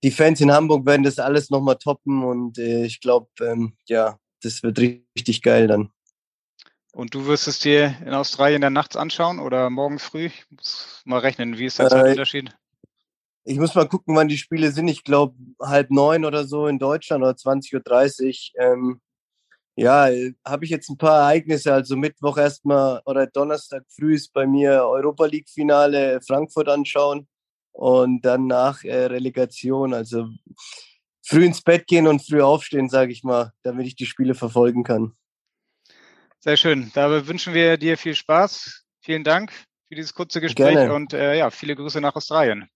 die 0.03 0.11
Fans 0.11 0.41
in 0.41 0.53
Hamburg 0.53 0.85
werden 0.87 1.05
das 1.05 1.19
alles 1.19 1.51
nochmal 1.51 1.77
toppen 1.77 2.25
und 2.25 2.59
äh, 2.59 2.85
ich 2.85 3.01
glaube, 3.01 3.29
ähm, 3.41 3.75
ja, 3.87 4.19
das 4.43 4.63
wird 4.63 4.79
richtig 4.79 5.43
geil 5.43 5.69
dann. 5.69 5.91
Und 6.93 7.15
du 7.15 7.27
wirst 7.27 7.49
es 7.49 7.59
dir 7.59 7.97
in 8.05 8.13
Australien 8.13 8.61
dann 8.61 8.75
nachts 8.75 8.97
anschauen 8.97 9.41
oder 9.41 9.71
morgen 9.71 9.99
früh? 9.99 10.27
Ich 10.27 10.45
muss 10.51 11.03
mal 11.07 11.21
rechnen, 11.21 11.59
wie 11.59 11.65
ist 11.65 11.79
der 11.79 11.89
Zeitunterschied? 11.89 12.51
Äh, 12.51 12.53
ich 13.45 13.59
muss 13.59 13.75
mal 13.75 13.89
gucken, 13.89 14.15
wann 14.15 14.29
die 14.29 14.39
Spiele 14.39 14.71
sind. 14.71 14.89
Ich 14.89 15.03
glaube 15.03 15.35
halb 15.61 15.91
neun 15.91 16.25
oder 16.25 16.45
so 16.45 16.67
in 16.67 16.79
Deutschland 16.79 17.25
oder 17.25 17.33
20.30 17.33 18.53
Uhr. 18.55 18.63
Ähm, 18.63 19.01
ja, 19.75 20.09
habe 20.47 20.65
ich 20.65 20.71
jetzt 20.71 20.91
ein 20.91 20.99
paar 20.99 21.23
Ereignisse. 21.23 21.73
Also 21.73 21.97
Mittwoch 21.97 22.37
erstmal 22.37 23.01
oder 23.07 23.27
Donnerstag 23.27 23.85
früh 23.89 24.15
ist 24.15 24.33
bei 24.35 24.47
mir 24.47 24.85
Europa 24.85 25.25
League 25.25 25.49
Finale 25.49 26.21
Frankfurt 26.21 26.69
anschauen 26.69 27.27
und 27.73 28.21
dann 28.25 28.47
nach 28.47 28.85
äh, 28.85 29.07
Relegation. 29.07 29.95
Also 29.95 30.29
früh 31.23 31.47
ins 31.47 31.63
Bett 31.63 31.87
gehen 31.87 32.07
und 32.07 32.25
früh 32.25 32.43
aufstehen, 32.43 32.91
sage 32.91 33.13
ich 33.13 33.25
mal, 33.25 33.53
damit 33.63 33.87
ich 33.87 33.97
die 33.97 34.07
Spiele 34.07 34.35
verfolgen 34.35 34.85
kann. 34.85 35.17
Sehr 36.45 36.57
schön. 36.57 36.91
Da 36.93 37.29
wünschen 37.29 37.55
wir 37.55 37.77
dir 37.77 37.97
viel 37.97 38.17
Spaß. 38.17 38.83
Vielen 39.01 39.23
Dank 39.23 39.53
für 39.87 39.95
dieses 39.95 40.13
kurze 40.13 40.41
Gespräch 40.41 40.75
Gerne. 40.75 40.93
und 40.93 41.13
äh, 41.13 41.39
ja, 41.39 41.51
viele 41.51 41.77
Grüße 41.77 42.01
nach 42.01 42.17
Australien. 42.17 42.69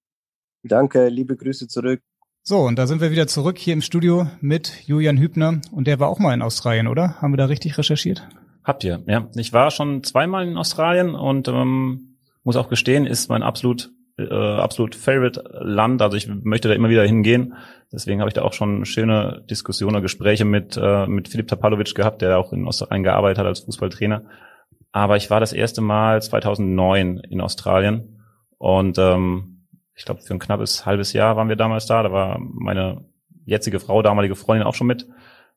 Danke, 0.62 1.08
liebe 1.08 1.36
Grüße 1.36 1.66
zurück. 1.66 2.00
So, 2.44 2.60
und 2.60 2.76
da 2.76 2.86
sind 2.86 3.00
wir 3.00 3.10
wieder 3.10 3.26
zurück 3.26 3.58
hier 3.58 3.72
im 3.72 3.82
Studio 3.82 4.28
mit 4.40 4.86
Julian 4.86 5.18
Hübner. 5.18 5.60
Und 5.72 5.88
der 5.88 5.98
war 5.98 6.08
auch 6.08 6.20
mal 6.20 6.32
in 6.32 6.42
Australien, 6.42 6.86
oder? 6.86 7.20
Haben 7.20 7.32
wir 7.32 7.38
da 7.38 7.46
richtig 7.46 7.76
recherchiert? 7.76 8.28
Habt 8.62 8.84
ihr, 8.84 9.02
ja. 9.08 9.28
Ich 9.34 9.52
war 9.52 9.72
schon 9.72 10.04
zweimal 10.04 10.46
in 10.46 10.56
Australien 10.56 11.16
und 11.16 11.48
ähm, 11.48 12.18
muss 12.44 12.54
auch 12.54 12.68
gestehen, 12.68 13.04
ist 13.04 13.28
mein 13.28 13.42
absolut 13.42 13.90
äh, 14.18 14.34
absolut 14.34 14.94
Favorite 14.94 15.42
Land. 15.60 16.02
Also 16.02 16.16
ich 16.16 16.28
möchte 16.28 16.68
da 16.68 16.74
immer 16.74 16.88
wieder 16.88 17.04
hingehen. 17.04 17.54
Deswegen 17.92 18.20
habe 18.20 18.28
ich 18.28 18.34
da 18.34 18.42
auch 18.42 18.52
schon 18.52 18.84
schöne 18.84 19.44
Diskussionen, 19.48 20.02
Gespräche 20.02 20.44
mit, 20.44 20.76
äh, 20.80 21.06
mit 21.06 21.28
Filip 21.28 21.48
Tapalovic 21.48 21.94
gehabt, 21.94 22.22
der 22.22 22.38
auch 22.38 22.52
in 22.52 22.66
Australien 22.66 23.04
gearbeitet 23.04 23.38
hat 23.38 23.46
als 23.46 23.60
Fußballtrainer. 23.60 24.24
Aber 24.92 25.16
ich 25.16 25.30
war 25.30 25.40
das 25.40 25.52
erste 25.52 25.82
Mal 25.82 26.22
2009 26.22 27.18
in 27.18 27.40
Australien 27.40 28.22
und 28.58 28.98
ähm, 28.98 29.66
ich 29.94 30.04
glaube 30.04 30.22
für 30.22 30.34
ein 30.34 30.38
knappes 30.38 30.86
halbes 30.86 31.12
Jahr 31.12 31.36
waren 31.36 31.48
wir 31.48 31.56
damals 31.56 31.86
da. 31.86 32.02
Da 32.02 32.12
war 32.12 32.38
meine 32.40 33.04
jetzige 33.44 33.78
Frau, 33.78 34.02
damalige 34.02 34.36
Freundin 34.36 34.66
auch 34.66 34.74
schon 34.74 34.86
mit 34.86 35.06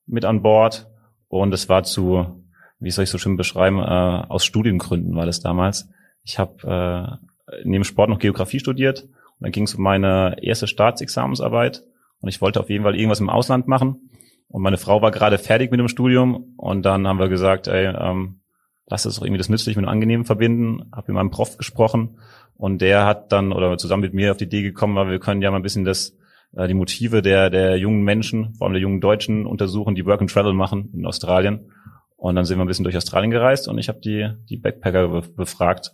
mit 0.05 0.25
an 0.25 0.41
Bord 0.41 0.87
und 1.27 1.53
es 1.53 1.69
war 1.69 1.83
zu, 1.83 2.43
wie 2.79 2.91
soll 2.91 3.03
ich 3.03 3.09
so 3.09 3.17
schön 3.17 3.37
beschreiben, 3.37 3.79
äh, 3.79 3.83
aus 4.27 4.43
Studiengründen 4.43 5.15
war 5.15 5.25
das 5.25 5.39
damals. 5.39 5.89
Ich 6.23 6.39
habe 6.39 7.19
äh, 7.21 7.28
neben 7.63 7.83
Sport 7.83 8.09
noch 8.09 8.19
Geografie 8.19 8.59
studiert 8.59 9.03
und 9.03 9.11
dann 9.41 9.51
ging 9.51 9.63
es 9.63 9.75
um 9.75 9.83
meine 9.83 10.37
erste 10.41 10.67
Staatsexamensarbeit 10.67 11.83
und 12.21 12.29
ich 12.29 12.41
wollte 12.41 12.59
auf 12.59 12.69
jeden 12.69 12.83
Fall 12.83 12.95
irgendwas 12.95 13.19
im 13.19 13.29
Ausland 13.29 13.67
machen. 13.67 14.09
Und 14.49 14.63
meine 14.63 14.77
Frau 14.77 15.01
war 15.01 15.11
gerade 15.11 15.37
fertig 15.37 15.69
mit 15.71 15.79
dem 15.79 15.87
Studium 15.87 16.53
und 16.57 16.83
dann 16.83 17.07
haben 17.07 17.19
wir 17.19 17.29
gesagt, 17.29 17.67
ey, 17.67 17.85
ähm, 17.85 18.39
lass 18.87 19.03
das 19.03 19.15
doch 19.15 19.23
irgendwie 19.23 19.37
das 19.37 19.49
Nützliche 19.49 19.79
mit 19.79 19.85
dem 19.85 19.91
Angenehmen 19.91 20.25
verbinden. 20.25 20.89
Hab 20.91 21.07
mit 21.07 21.15
meinem 21.15 21.29
Prof 21.29 21.57
gesprochen 21.57 22.17
und 22.55 22.81
der 22.81 23.05
hat 23.05 23.31
dann 23.31 23.53
oder 23.53 23.77
zusammen 23.77 24.01
mit 24.01 24.13
mir 24.13 24.31
auf 24.31 24.37
die 24.37 24.45
Idee 24.45 24.63
gekommen, 24.63 24.95
weil 24.95 25.09
wir 25.09 25.19
können 25.19 25.41
ja 25.41 25.51
mal 25.51 25.57
ein 25.57 25.63
bisschen 25.63 25.85
das 25.85 26.17
äh, 26.55 26.67
die 26.67 26.73
Motive 26.73 27.21
der 27.21 27.49
der 27.49 27.77
jungen 27.77 28.03
Menschen, 28.03 28.55
vor 28.55 28.65
allem 28.65 28.73
der 28.73 28.81
jungen 28.81 29.01
Deutschen 29.01 29.45
untersuchen, 29.45 29.95
die 29.95 30.05
Work 30.05 30.21
and 30.21 30.31
Travel 30.31 30.53
machen 30.53 30.89
in 30.93 31.05
Australien. 31.05 31.71
Und 32.17 32.35
dann 32.35 32.43
sind 32.43 32.57
wir 32.57 32.65
ein 32.65 32.67
bisschen 32.67 32.83
durch 32.83 32.97
Australien 32.97 33.31
gereist 33.31 33.67
und 33.69 33.77
ich 33.77 33.87
habe 33.87 33.99
die 33.99 34.29
die 34.49 34.57
Backpacker 34.57 35.21
befragt 35.37 35.93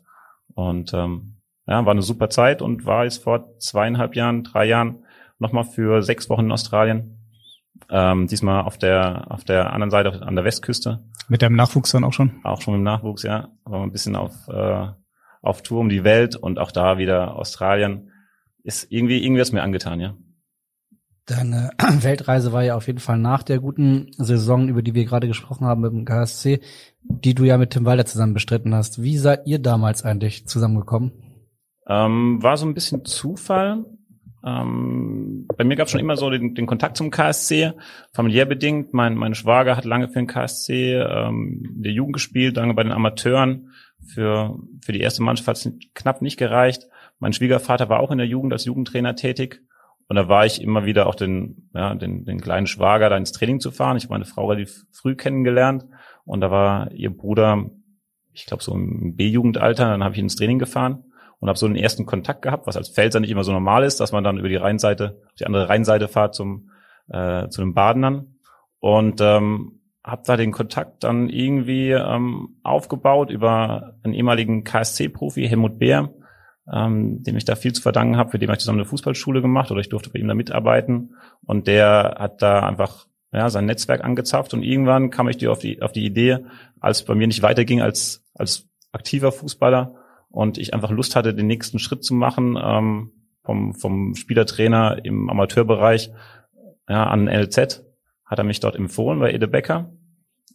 und 0.55 0.93
ähm, 0.93 1.35
ja, 1.67 1.85
war 1.85 1.91
eine 1.91 2.01
super 2.01 2.29
Zeit 2.29 2.61
und 2.61 2.85
war 2.85 3.05
jetzt 3.05 3.23
vor 3.23 3.57
zweieinhalb 3.59 4.15
Jahren, 4.15 4.43
drei 4.43 4.65
Jahren 4.65 5.03
nochmal 5.39 5.63
für 5.63 6.01
sechs 6.01 6.29
Wochen 6.29 6.45
in 6.45 6.51
Australien. 6.51 7.17
Ähm, 7.89 8.27
diesmal 8.27 8.63
auf 8.63 8.77
der 8.77 9.29
auf 9.29 9.43
der 9.43 9.73
anderen 9.73 9.91
Seite 9.91 10.21
an 10.21 10.35
der 10.35 10.45
Westküste. 10.45 11.03
Mit 11.27 11.41
deinem 11.41 11.55
Nachwuchs 11.55 11.91
dann 11.91 12.03
auch 12.03 12.13
schon? 12.13 12.39
Auch 12.43 12.61
schon 12.61 12.75
mit 12.75 12.79
dem 12.79 12.85
Nachwuchs, 12.85 13.23
ja. 13.23 13.49
Aber 13.63 13.81
ein 13.81 13.91
bisschen 13.91 14.15
auf 14.15 14.47
äh, 14.47 14.87
auf 15.41 15.61
Tour 15.61 15.81
um 15.81 15.89
die 15.89 16.03
Welt 16.03 16.35
und 16.35 16.57
auch 16.57 16.71
da 16.71 16.97
wieder 16.97 17.35
Australien 17.35 18.11
ist 18.63 18.91
irgendwie 18.91 19.23
irgendwie 19.23 19.41
ist 19.41 19.51
mir 19.51 19.61
angetan, 19.61 19.99
ja. 19.99 20.15
Deine 21.25 21.71
Weltreise 22.01 22.53
war 22.53 22.63
ja 22.63 22.75
auf 22.75 22.87
jeden 22.87 22.99
Fall 22.99 23.17
nach 23.17 23.43
der 23.43 23.59
guten 23.59 24.11
Saison, 24.17 24.69
über 24.69 24.81
die 24.81 24.93
wir 24.93 25.05
gerade 25.05 25.27
gesprochen 25.27 25.65
haben 25.65 25.81
mit 25.81 25.91
dem 25.91 26.05
KSC, 26.05 26.61
die 27.01 27.35
du 27.35 27.43
ja 27.43 27.57
mit 27.57 27.71
Tim 27.71 27.85
Walter 27.85 28.05
zusammen 28.05 28.33
bestritten 28.33 28.73
hast. 28.73 29.01
Wie 29.01 29.17
seid 29.17 29.45
ihr 29.45 29.59
damals 29.59 30.03
eigentlich 30.03 30.47
zusammengekommen? 30.47 31.11
Ähm, 31.87 32.41
war 32.41 32.57
so 32.57 32.65
ein 32.65 32.73
bisschen 32.73 33.05
Zufall. 33.05 33.85
Ähm, 34.43 35.47
bei 35.57 35.63
mir 35.63 35.75
gab 35.75 35.85
es 35.85 35.91
schon 35.91 35.99
immer 35.99 36.17
so 36.17 36.29
den, 36.29 36.53
den, 36.53 36.67
Kontakt 36.67 36.97
zum 36.97 37.09
KSC, 37.09 37.73
familiär 38.13 38.45
bedingt. 38.45 38.93
Mein, 38.93 39.15
mein 39.15 39.33
Schwager 39.33 39.75
hat 39.75 39.85
lange 39.85 40.07
für 40.07 40.19
den 40.19 40.27
KSC 40.27 40.95
ähm, 40.95 41.63
in 41.75 41.83
der 41.83 41.91
Jugend 41.91 42.13
gespielt, 42.13 42.55
lange 42.55 42.73
bei 42.73 42.83
den 42.83 42.91
Amateuren. 42.91 43.71
Für, 44.07 44.59
für 44.83 44.91
die 44.91 44.99
erste 44.99 45.23
Mannschaft 45.23 45.47
hat 45.47 45.57
es 45.57 45.71
knapp 45.95 46.21
nicht 46.21 46.37
gereicht. 46.37 46.87
Mein 47.19 47.33
Schwiegervater 47.33 47.89
war 47.89 47.99
auch 48.01 48.11
in 48.11 48.19
der 48.19 48.27
Jugend 48.27 48.53
als 48.53 48.65
Jugendtrainer 48.65 49.15
tätig. 49.15 49.61
Und 50.07 50.15
da 50.15 50.27
war 50.27 50.45
ich 50.45 50.61
immer 50.61 50.85
wieder 50.85 51.07
auch 51.07 51.15
den, 51.15 51.69
ja, 51.73 51.95
den, 51.95 52.25
den 52.25 52.39
kleinen 52.39 52.67
Schwager 52.67 53.09
da 53.09 53.17
ins 53.17 53.31
Training 53.31 53.59
zu 53.59 53.71
fahren. 53.71 53.97
Ich 53.97 54.03
habe 54.03 54.13
meine 54.13 54.25
Frau 54.25 54.47
relativ 54.47 54.85
früh 54.91 55.15
kennengelernt 55.15 55.85
und 56.25 56.41
da 56.41 56.51
war 56.51 56.91
ihr 56.91 57.09
Bruder, 57.09 57.71
ich 58.31 58.45
glaube 58.45 58.61
so 58.61 58.75
im 58.75 59.15
B-Jugendalter, 59.15 59.85
dann 59.85 60.03
habe 60.03 60.13
ich 60.13 60.19
ihn 60.19 60.25
ins 60.25 60.35
Training 60.35 60.59
gefahren 60.59 61.05
und 61.39 61.49
habe 61.49 61.57
so 61.57 61.67
den 61.67 61.75
ersten 61.75 62.05
Kontakt 62.05 62.41
gehabt, 62.41 62.67
was 62.67 62.77
als 62.77 62.89
Pfälzer 62.89 63.19
nicht 63.19 63.31
immer 63.31 63.43
so 63.43 63.51
normal 63.51 63.83
ist, 63.83 63.99
dass 63.99 64.11
man 64.11 64.23
dann 64.23 64.37
über 64.37 64.49
die 64.49 64.55
Rheinseite, 64.55 65.21
die 65.39 65.45
andere 65.45 65.69
Rheinseite 65.69 66.07
fahrt 66.07 66.35
zum 66.35 66.69
äh, 67.09 67.49
zu 67.49 67.61
den 67.61 67.73
Badenern 67.73 68.35
und 68.79 69.21
ähm, 69.21 69.81
habe 70.03 70.23
da 70.25 70.37
den 70.37 70.51
Kontakt 70.51 71.03
dann 71.03 71.29
irgendwie 71.29 71.91
ähm, 71.91 72.57
aufgebaut 72.63 73.31
über 73.31 73.95
einen 74.03 74.13
ehemaligen 74.13 74.63
KSC-Profi, 74.63 75.47
Helmut 75.47 75.79
Beer, 75.79 76.13
ähm, 76.71 77.23
dem 77.23 77.37
ich 77.37 77.45
da 77.45 77.55
viel 77.55 77.73
zu 77.73 77.81
verdanken 77.81 78.17
habe, 78.17 78.31
für 78.31 78.39
den 78.39 78.49
habe 78.49 78.55
ich 78.55 78.61
zusammen 78.61 78.79
eine 78.79 78.87
Fußballschule 78.87 79.41
gemacht 79.41 79.71
oder 79.71 79.81
ich 79.81 79.89
durfte 79.89 80.09
bei 80.11 80.19
ihm 80.19 80.27
da 80.27 80.35
mitarbeiten. 80.35 81.15
Und 81.45 81.67
der 81.67 82.17
hat 82.19 82.41
da 82.41 82.59
einfach 82.59 83.07
ja, 83.31 83.49
sein 83.49 83.65
Netzwerk 83.65 84.03
angezapft. 84.03 84.53
Und 84.53 84.63
irgendwann 84.63 85.09
kam 85.09 85.27
ich 85.27 85.37
dir 85.37 85.51
auf 85.51 85.59
die 85.59 85.81
auf 85.81 85.91
die 85.91 86.05
Idee, 86.05 86.39
als 86.79 86.99
es 86.99 87.05
bei 87.05 87.15
mir 87.15 87.27
nicht 87.27 87.41
weiterging 87.41 87.81
als 87.81 88.23
als 88.33 88.67
aktiver 88.91 89.31
Fußballer 89.31 89.95
und 90.35 90.57
ich 90.57 90.73
einfach 90.73 90.91
Lust 90.91 91.15
hatte, 91.15 91.33
den 91.33 91.47
nächsten 91.47 91.79
Schritt 91.79 92.03
zu 92.03 92.13
machen 92.13 92.57
ähm, 92.61 93.11
vom 93.43 93.73
vom 93.73 94.15
Spielertrainer 94.15 95.03
im 95.03 95.29
Amateurbereich 95.29 96.11
ja, 96.87 97.05
an 97.05 97.27
LZ 97.27 97.83
hat 98.25 98.39
er 98.39 98.43
mich 98.43 98.59
dort 98.59 98.75
empfohlen 98.75 99.19
bei 99.19 99.31
Ede 99.31 99.47
Becker. 99.47 99.91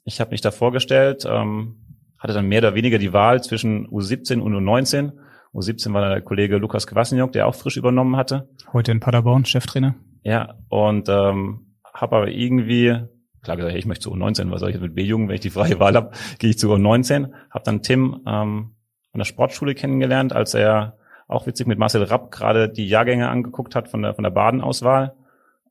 Ich 0.05 0.21
habe 0.21 0.31
mich 0.31 0.40
da 0.40 0.51
vorgestellt, 0.51 1.25
ähm, 1.29 1.99
hatte 2.19 2.35
dann 2.35 2.47
mehr 2.47 2.61
oder 2.61 2.75
weniger 2.75 2.99
die 2.99 3.12
Wahl 3.12 3.43
zwischen 3.43 3.88
U17 3.88 4.40
und 4.40 4.55
U19 4.55 5.12
U17 5.53 5.93
war 5.93 6.09
der 6.09 6.21
Kollege 6.21 6.59
Lukas 6.59 6.87
Kwasniok, 6.87 7.33
der 7.33 7.47
auch 7.47 7.55
frisch 7.55 7.77
übernommen 7.77 8.16
hatte. 8.16 8.49
Heute 8.73 8.93
in 8.93 9.01
Paderborn, 9.01 9.45
Cheftrainer. 9.45 9.97
Ja, 10.23 10.55
und 10.69 11.09
ähm, 11.09 11.77
habe 11.93 12.16
aber 12.16 12.29
irgendwie, 12.29 12.97
klar 13.43 13.57
gesagt, 13.57 13.73
hey, 13.73 13.79
ich 13.79 13.87
möchte 13.87 14.05
zu 14.05 14.14
U19, 14.14 14.51
was 14.51 14.61
soll 14.61 14.69
ich 14.69 14.77
jetzt 14.77 14.83
mit 14.83 14.95
B-Jugend, 14.95 15.29
wenn 15.29 15.35
ich 15.35 15.40
die 15.40 15.51
freie 15.51 15.81
Wahl 15.81 15.97
habe, 15.97 16.12
gehe 16.38 16.51
ich 16.51 16.59
zu 16.59 16.73
U19. 16.73 17.33
Habe 17.51 17.64
dann 17.64 17.83
Tim 17.83 18.21
ähm, 18.27 18.77
an 19.12 19.18
der 19.18 19.25
Sportschule 19.25 19.75
kennengelernt, 19.75 20.33
als 20.33 20.55
er 20.55 20.99
auch 21.29 21.46
witzig 21.46 21.66
mit 21.66 21.79
Marcel 21.79 22.03
Rapp 22.03 22.31
gerade 22.31 22.68
die 22.68 22.88
Jahrgänge 22.88 23.29
angeguckt 23.29 23.75
hat 23.75 23.88
von 23.88 24.03
der 24.03 24.14
von 24.14 24.25
der 24.25 24.31
Badenauswahl. 24.31 25.14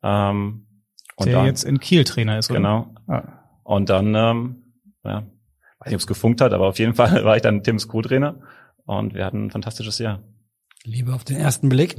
Ähm, 0.03 0.65
und 1.15 1.25
der 1.27 1.35
dann, 1.35 1.45
jetzt 1.45 1.63
in 1.63 1.79
Kiel 1.79 2.05
Trainer 2.05 2.39
ist, 2.39 2.49
oder? 2.49 2.59
Genau. 2.59 2.95
Ah. 3.07 3.23
Und 3.63 3.89
dann, 3.89 4.15
ähm, 4.15 4.63
ja, 5.03 5.23
weiß 5.79 5.87
nicht, 5.87 5.95
ob 5.95 5.99
es 5.99 6.07
gefunkt 6.07 6.41
hat, 6.41 6.53
aber 6.53 6.67
auf 6.67 6.79
jeden 6.79 6.93
Fall 6.95 7.25
war 7.25 7.35
ich 7.35 7.41
dann 7.41 7.63
Tims 7.63 7.87
Co-Trainer 7.87 8.39
und 8.85 9.13
wir 9.13 9.25
hatten 9.25 9.47
ein 9.47 9.51
fantastisches 9.51 9.99
Jahr. 9.99 10.23
Liebe 10.85 11.13
auf 11.13 11.25
den 11.25 11.35
ersten 11.35 11.67
Blick. 11.67 11.97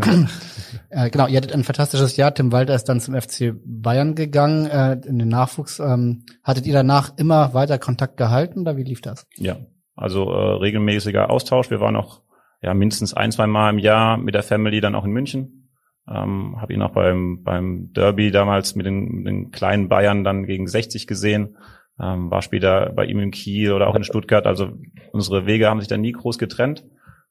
äh, 0.89 1.11
genau, 1.11 1.27
ihr 1.27 1.37
hattet 1.37 1.53
ein 1.53 1.65
fantastisches 1.65 2.17
Jahr. 2.17 2.35
Tim 2.35 2.51
Walter 2.51 2.75
ist 2.75 2.85
dann 2.85 3.01
zum 3.01 3.15
FC 3.15 3.53
Bayern 3.63 4.15
gegangen, 4.15 4.67
äh, 4.67 4.95
in 5.07 5.19
den 5.19 5.29
Nachwuchs. 5.29 5.81
Ähm, 5.81 6.25
hattet 6.43 6.67
ihr 6.67 6.73
danach 6.73 7.13
immer 7.19 7.53
weiter 7.53 7.79
Kontakt 7.79 8.17
gehalten 8.17 8.61
oder 8.61 8.79
wie 8.79 8.85
lief 8.85 9.03
das? 9.03 9.27
Ja, 9.37 9.59
also 9.95 10.31
äh, 10.31 10.57
regelmäßiger 10.57 11.31
Austausch. 11.31 11.71
Wir 11.71 11.81
waren 11.81 11.95
noch 11.95 12.23
ja 12.63 12.75
mindestens 12.75 13.15
ein, 13.15 13.33
zwei 13.33 13.47
Mal 13.47 13.71
im 13.71 13.79
Jahr 13.79 14.17
mit 14.17 14.35
der 14.35 14.43
Family 14.43 14.81
dann 14.81 14.95
auch 14.95 15.05
in 15.05 15.13
München. 15.13 15.71
Ähm, 16.09 16.61
Habe 16.61 16.73
ihn 16.73 16.83
auch 16.83 16.93
beim, 16.93 17.43
beim 17.43 17.93
Derby 17.93 18.31
damals 18.31 18.75
mit 18.75 18.87
den, 18.87 19.05
mit 19.07 19.27
den 19.27 19.51
kleinen 19.51 19.89
Bayern 19.89 20.25
dann 20.25 20.47
gegen 20.47 20.67
60 20.67 21.07
gesehen 21.07 21.57
ähm, 22.01 22.31
war 22.31 22.43
später 22.43 22.91
bei 22.95 23.05
ihm 23.05 23.19
in 23.19 23.31
Kiel 23.31 23.73
oder 23.73 23.89
auch 23.89 23.95
in 23.95 24.05
Stuttgart. 24.05 24.47
Also 24.47 24.73
unsere 25.13 25.47
Wege 25.47 25.69
haben 25.69 25.81
sich 25.81 25.89
da 25.89 25.97
nie 25.97 26.13
groß 26.13 26.39
getrennt. 26.39 26.85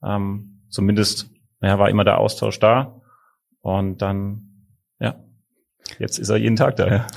Ähm, 0.04 0.62
zumindest 0.69 1.32
ja, 1.62 1.80
war 1.80 1.89
immer 1.89 2.04
der 2.04 2.19
Austausch 2.19 2.60
da. 2.60 3.02
Und 3.62 4.02
dann, 4.02 4.49
jetzt 5.98 6.20
ist 6.20 6.30
er 6.30 6.38
jeden 6.38 6.56
Tag 6.56 6.76
da. 6.76 6.88
Ja. 6.88 7.08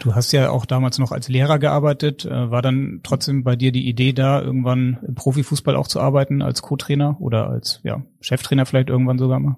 Du 0.00 0.14
hast 0.14 0.32
ja 0.32 0.50
auch 0.50 0.66
damals 0.66 0.98
noch 0.98 1.12
als 1.12 1.28
Lehrer 1.28 1.58
gearbeitet. 1.58 2.24
Äh, 2.24 2.50
war 2.50 2.62
dann 2.62 3.00
trotzdem 3.02 3.44
bei 3.44 3.56
dir 3.56 3.72
die 3.72 3.88
Idee 3.88 4.12
da, 4.12 4.40
irgendwann 4.40 4.98
im 5.06 5.14
Profifußball 5.14 5.76
auch 5.76 5.88
zu 5.88 6.00
arbeiten 6.00 6.42
als 6.42 6.62
Co-Trainer 6.62 7.16
oder 7.20 7.48
als 7.48 7.80
ja, 7.82 8.02
Cheftrainer 8.20 8.66
vielleicht 8.66 8.88
irgendwann 8.88 9.18
sogar 9.18 9.40
mal? 9.40 9.56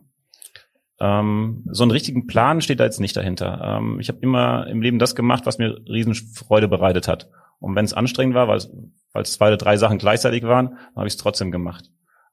Ähm, 1.00 1.64
so 1.70 1.82
einen 1.82 1.90
richtigen 1.90 2.26
Plan 2.26 2.60
steht 2.60 2.80
da 2.80 2.84
jetzt 2.84 3.00
nicht 3.00 3.16
dahinter. 3.16 3.78
Ähm, 3.78 4.00
ich 4.00 4.08
habe 4.08 4.18
immer 4.20 4.66
im 4.68 4.80
Leben 4.80 4.98
das 4.98 5.14
gemacht, 5.14 5.46
was 5.46 5.58
mir 5.58 5.76
riesen 5.88 6.14
Freude 6.14 6.68
bereitet 6.68 7.08
hat. 7.08 7.28
Und 7.58 7.74
wenn 7.74 7.84
es 7.84 7.94
anstrengend 7.94 8.34
war, 8.34 8.48
weil 8.48 8.58
es 8.58 9.32
zwei 9.32 9.48
oder 9.48 9.56
drei 9.56 9.76
Sachen 9.76 9.98
gleichzeitig 9.98 10.44
waren, 10.44 10.76
habe 10.94 11.06
ich 11.06 11.14
es 11.14 11.18
trotzdem 11.18 11.50
gemacht. 11.50 11.90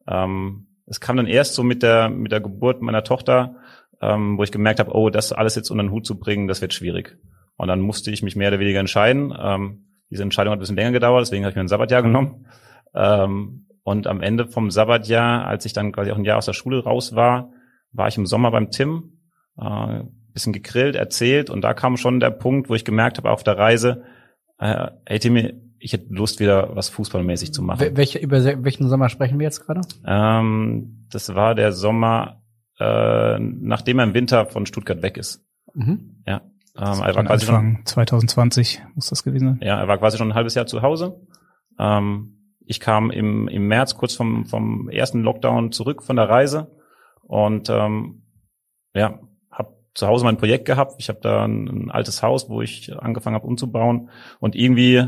Ähm, 0.08 0.67
es 0.86 1.00
kam 1.00 1.17
dann 1.17 1.28
erst 1.28 1.54
so 1.54 1.63
mit 1.63 1.84
der 1.84 2.10
mit 2.10 2.32
der 2.32 2.41
Geburt 2.41 2.82
meiner 2.82 3.04
Tochter, 3.04 3.56
ähm, 4.02 4.38
wo 4.38 4.44
ich 4.44 4.52
gemerkt 4.52 4.80
habe, 4.80 4.94
oh, 4.94 5.10
das 5.10 5.32
alles 5.32 5.56
jetzt 5.56 5.70
unter 5.70 5.84
den 5.84 5.92
Hut 5.92 6.06
zu 6.06 6.20
bringen, 6.20 6.48
das 6.48 6.62
wird 6.62 6.74
schwierig. 6.74 7.18
Und 7.58 7.68
dann 7.68 7.82
musste 7.82 8.12
ich 8.12 8.24
mich 8.24 8.36
mehr 8.36 8.50
oder 8.50 8.60
weniger 8.60 8.80
entscheiden. 8.80 9.34
Ähm, 9.40 9.86
diese 10.10 10.24
Entscheidung 10.24 10.52
hat 10.52 10.58
ein 10.58 10.62
bisschen 10.62 10.76
länger 10.76 10.92
gedauert, 10.92 11.22
deswegen 11.22 11.44
habe 11.44 11.52
ich 11.52 11.56
mir 11.56 11.62
ein 11.62 11.68
Sabbatjahr 11.68 12.02
genommen. 12.02 12.48
Ähm, 12.94 13.68
und 13.84 14.08
am 14.08 14.22
Ende 14.22 14.48
vom 14.48 14.72
Sabbatjahr, 14.72 15.46
als 15.46 15.66
ich 15.66 15.74
dann 15.74 15.92
quasi 15.92 16.12
auch 16.12 16.18
ein 16.18 16.26
Jahr 16.26 16.38
aus 16.38 16.46
der 16.46 16.54
Schule 16.54 16.84
raus 16.84 17.16
war, 17.16 17.52
war 17.92 18.08
ich 18.08 18.18
im 18.18 18.26
Sommer 18.26 18.52
beim 18.52 18.72
Tim, 18.72 19.20
äh, 19.58 20.04
bisschen 20.34 20.54
gegrillt, 20.54 20.96
erzählt 20.96 21.50
und 21.50 21.62
da 21.62 21.74
kam 21.74 21.98
schon 21.98 22.20
der 22.20 22.32
Punkt, 22.32 22.70
wo 22.70 22.76
ich 22.76 22.86
gemerkt 22.86 23.18
habe 23.18 23.32
auf 23.32 23.44
der 23.44 23.58
Reise, 23.58 24.04
äh, 24.60 24.88
hey 25.06 25.20
Timmy, 25.20 25.54
ich 25.80 25.94
hätte 25.94 26.14
Lust 26.14 26.40
wieder 26.40 26.76
was 26.76 26.90
fußballmäßig 26.90 27.54
zu 27.54 27.64
machen. 27.64 27.98
Welche, 27.98 28.20
über 28.20 28.44
welchen 28.64 28.88
Sommer 28.88 29.10
sprechen 29.10 29.40
wir 29.40 29.46
jetzt 29.46 29.66
gerade? 29.66 29.82
Ähm, 30.06 31.08
das 31.12 31.34
war 31.34 31.56
der 31.56 31.72
Sommer, 31.72 32.40
äh, 32.82 33.39
nachdem 33.39 34.00
er 34.00 34.06
im 34.06 34.13
Winter 34.13 34.46
von 34.46 34.65
Stuttgart 34.65 35.02
weg 35.02 35.17
ist. 35.17 35.46
Mhm. 35.74 36.24
Ja. 36.26 36.41
Ähm, 36.78 37.02
er 37.02 37.15
war 37.15 37.24
quasi 37.26 37.46
Anfang 37.48 37.76
schon, 37.76 37.86
2020 37.86 38.82
muss 38.96 39.10
das 39.10 39.24
gewesen 39.24 39.60
sein. 39.60 39.60
Ja, 39.62 39.80
er 39.80 39.88
war 39.88 39.98
quasi 39.98 40.17
schon 40.17 40.32
ein 40.32 40.36
halbes 40.36 40.56
Jahr 40.56 40.67
zu 40.67 40.82
Hause. 40.82 41.20
Ähm, 41.78 42.56
ich 42.65 42.80
kam 42.80 43.12
im, 43.12 43.48
im 43.48 43.67
März 43.67 43.98
kurz 43.98 44.15
vom, 44.15 44.46
vom 44.46 44.89
ersten 44.89 45.22
Lockdown 45.22 45.72
zurück 45.72 46.04
von 46.04 46.15
der 46.15 46.30
Reise 46.30 46.72
und 47.24 47.70
ähm, 47.70 48.24
ja, 48.94 49.20
zu 49.94 50.08
Hause 50.08 50.26
mein 50.26 50.38
Projekt 50.38 50.65
gehabt. 50.65 50.96
Ich 51.00 51.10
habe 51.10 51.20
da 51.22 51.44
ein, 51.44 51.67
ein, 51.67 51.91
altes 51.91 52.24
Haus, 52.24 52.50
wo 52.50 52.62
ich 52.62 52.94
angefangen 52.98 53.36
habe 53.36 53.48
umzubauen. 53.48 54.10
Und 54.39 54.56
irgendwie 54.56 55.06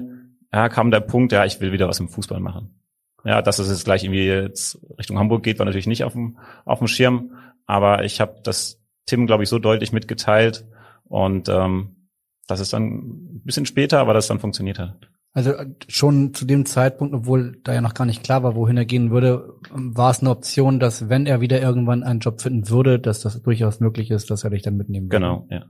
ja, 0.51 0.69
kam 0.69 0.91
der 0.91 0.99
Punkt, 0.99 1.31
ja, 1.31 1.45
ich 1.45 1.61
will 1.61 1.71
wieder 1.71 1.87
was 1.87 1.99
im 1.99 2.09
Fußball 2.09 2.39
machen. 2.39 2.82
Ja, 3.25 3.41
dass 3.41 3.59
es 3.59 3.69
jetzt 3.69 3.85
gleich 3.85 4.03
irgendwie 4.03 4.25
jetzt 4.25 4.79
Richtung 4.97 5.17
Hamburg 5.17 5.43
geht, 5.43 5.59
war 5.59 5.65
natürlich 5.65 5.87
nicht 5.87 6.03
auf 6.03 6.13
dem, 6.13 6.37
auf 6.65 6.79
dem 6.79 6.87
Schirm. 6.87 7.31
Aber 7.65 8.03
ich 8.03 8.19
habe 8.19 8.41
das 8.43 8.81
Tim, 9.05 9.27
glaube 9.27 9.43
ich, 9.43 9.49
so 9.49 9.59
deutlich 9.59 9.93
mitgeteilt. 9.93 10.65
Und 11.05 11.47
ähm, 11.49 12.09
das 12.47 12.59
ist 12.59 12.73
dann 12.73 12.83
ein 12.83 13.41
bisschen 13.43 13.65
später, 13.65 13.99
aber 13.99 14.13
das 14.13 14.27
dann 14.27 14.39
funktioniert 14.39 14.79
hat. 14.79 15.09
Also 15.33 15.51
äh, 15.51 15.67
schon 15.87 16.33
zu 16.33 16.45
dem 16.45 16.65
Zeitpunkt, 16.65 17.13
obwohl 17.13 17.59
da 17.63 17.73
ja 17.73 17.81
noch 17.81 17.95
gar 17.95 18.05
nicht 18.05 18.23
klar 18.23 18.43
war, 18.43 18.55
wohin 18.55 18.77
er 18.77 18.85
gehen 18.85 19.11
würde, 19.11 19.55
war 19.71 20.11
es 20.11 20.19
eine 20.19 20.29
Option, 20.29 20.79
dass 20.79 21.09
wenn 21.09 21.25
er 21.25 21.41
wieder 21.41 21.61
irgendwann 21.61 22.03
einen 22.03 22.19
Job 22.19 22.41
finden 22.41 22.69
würde, 22.69 22.99
dass 22.99 23.21
das 23.21 23.41
durchaus 23.41 23.79
möglich 23.79 24.11
ist, 24.11 24.29
dass 24.29 24.43
er 24.43 24.51
dich 24.51 24.61
dann 24.61 24.77
mitnehmen 24.77 25.07
würde. 25.07 25.17
Genau, 25.17 25.47
ja. 25.49 25.65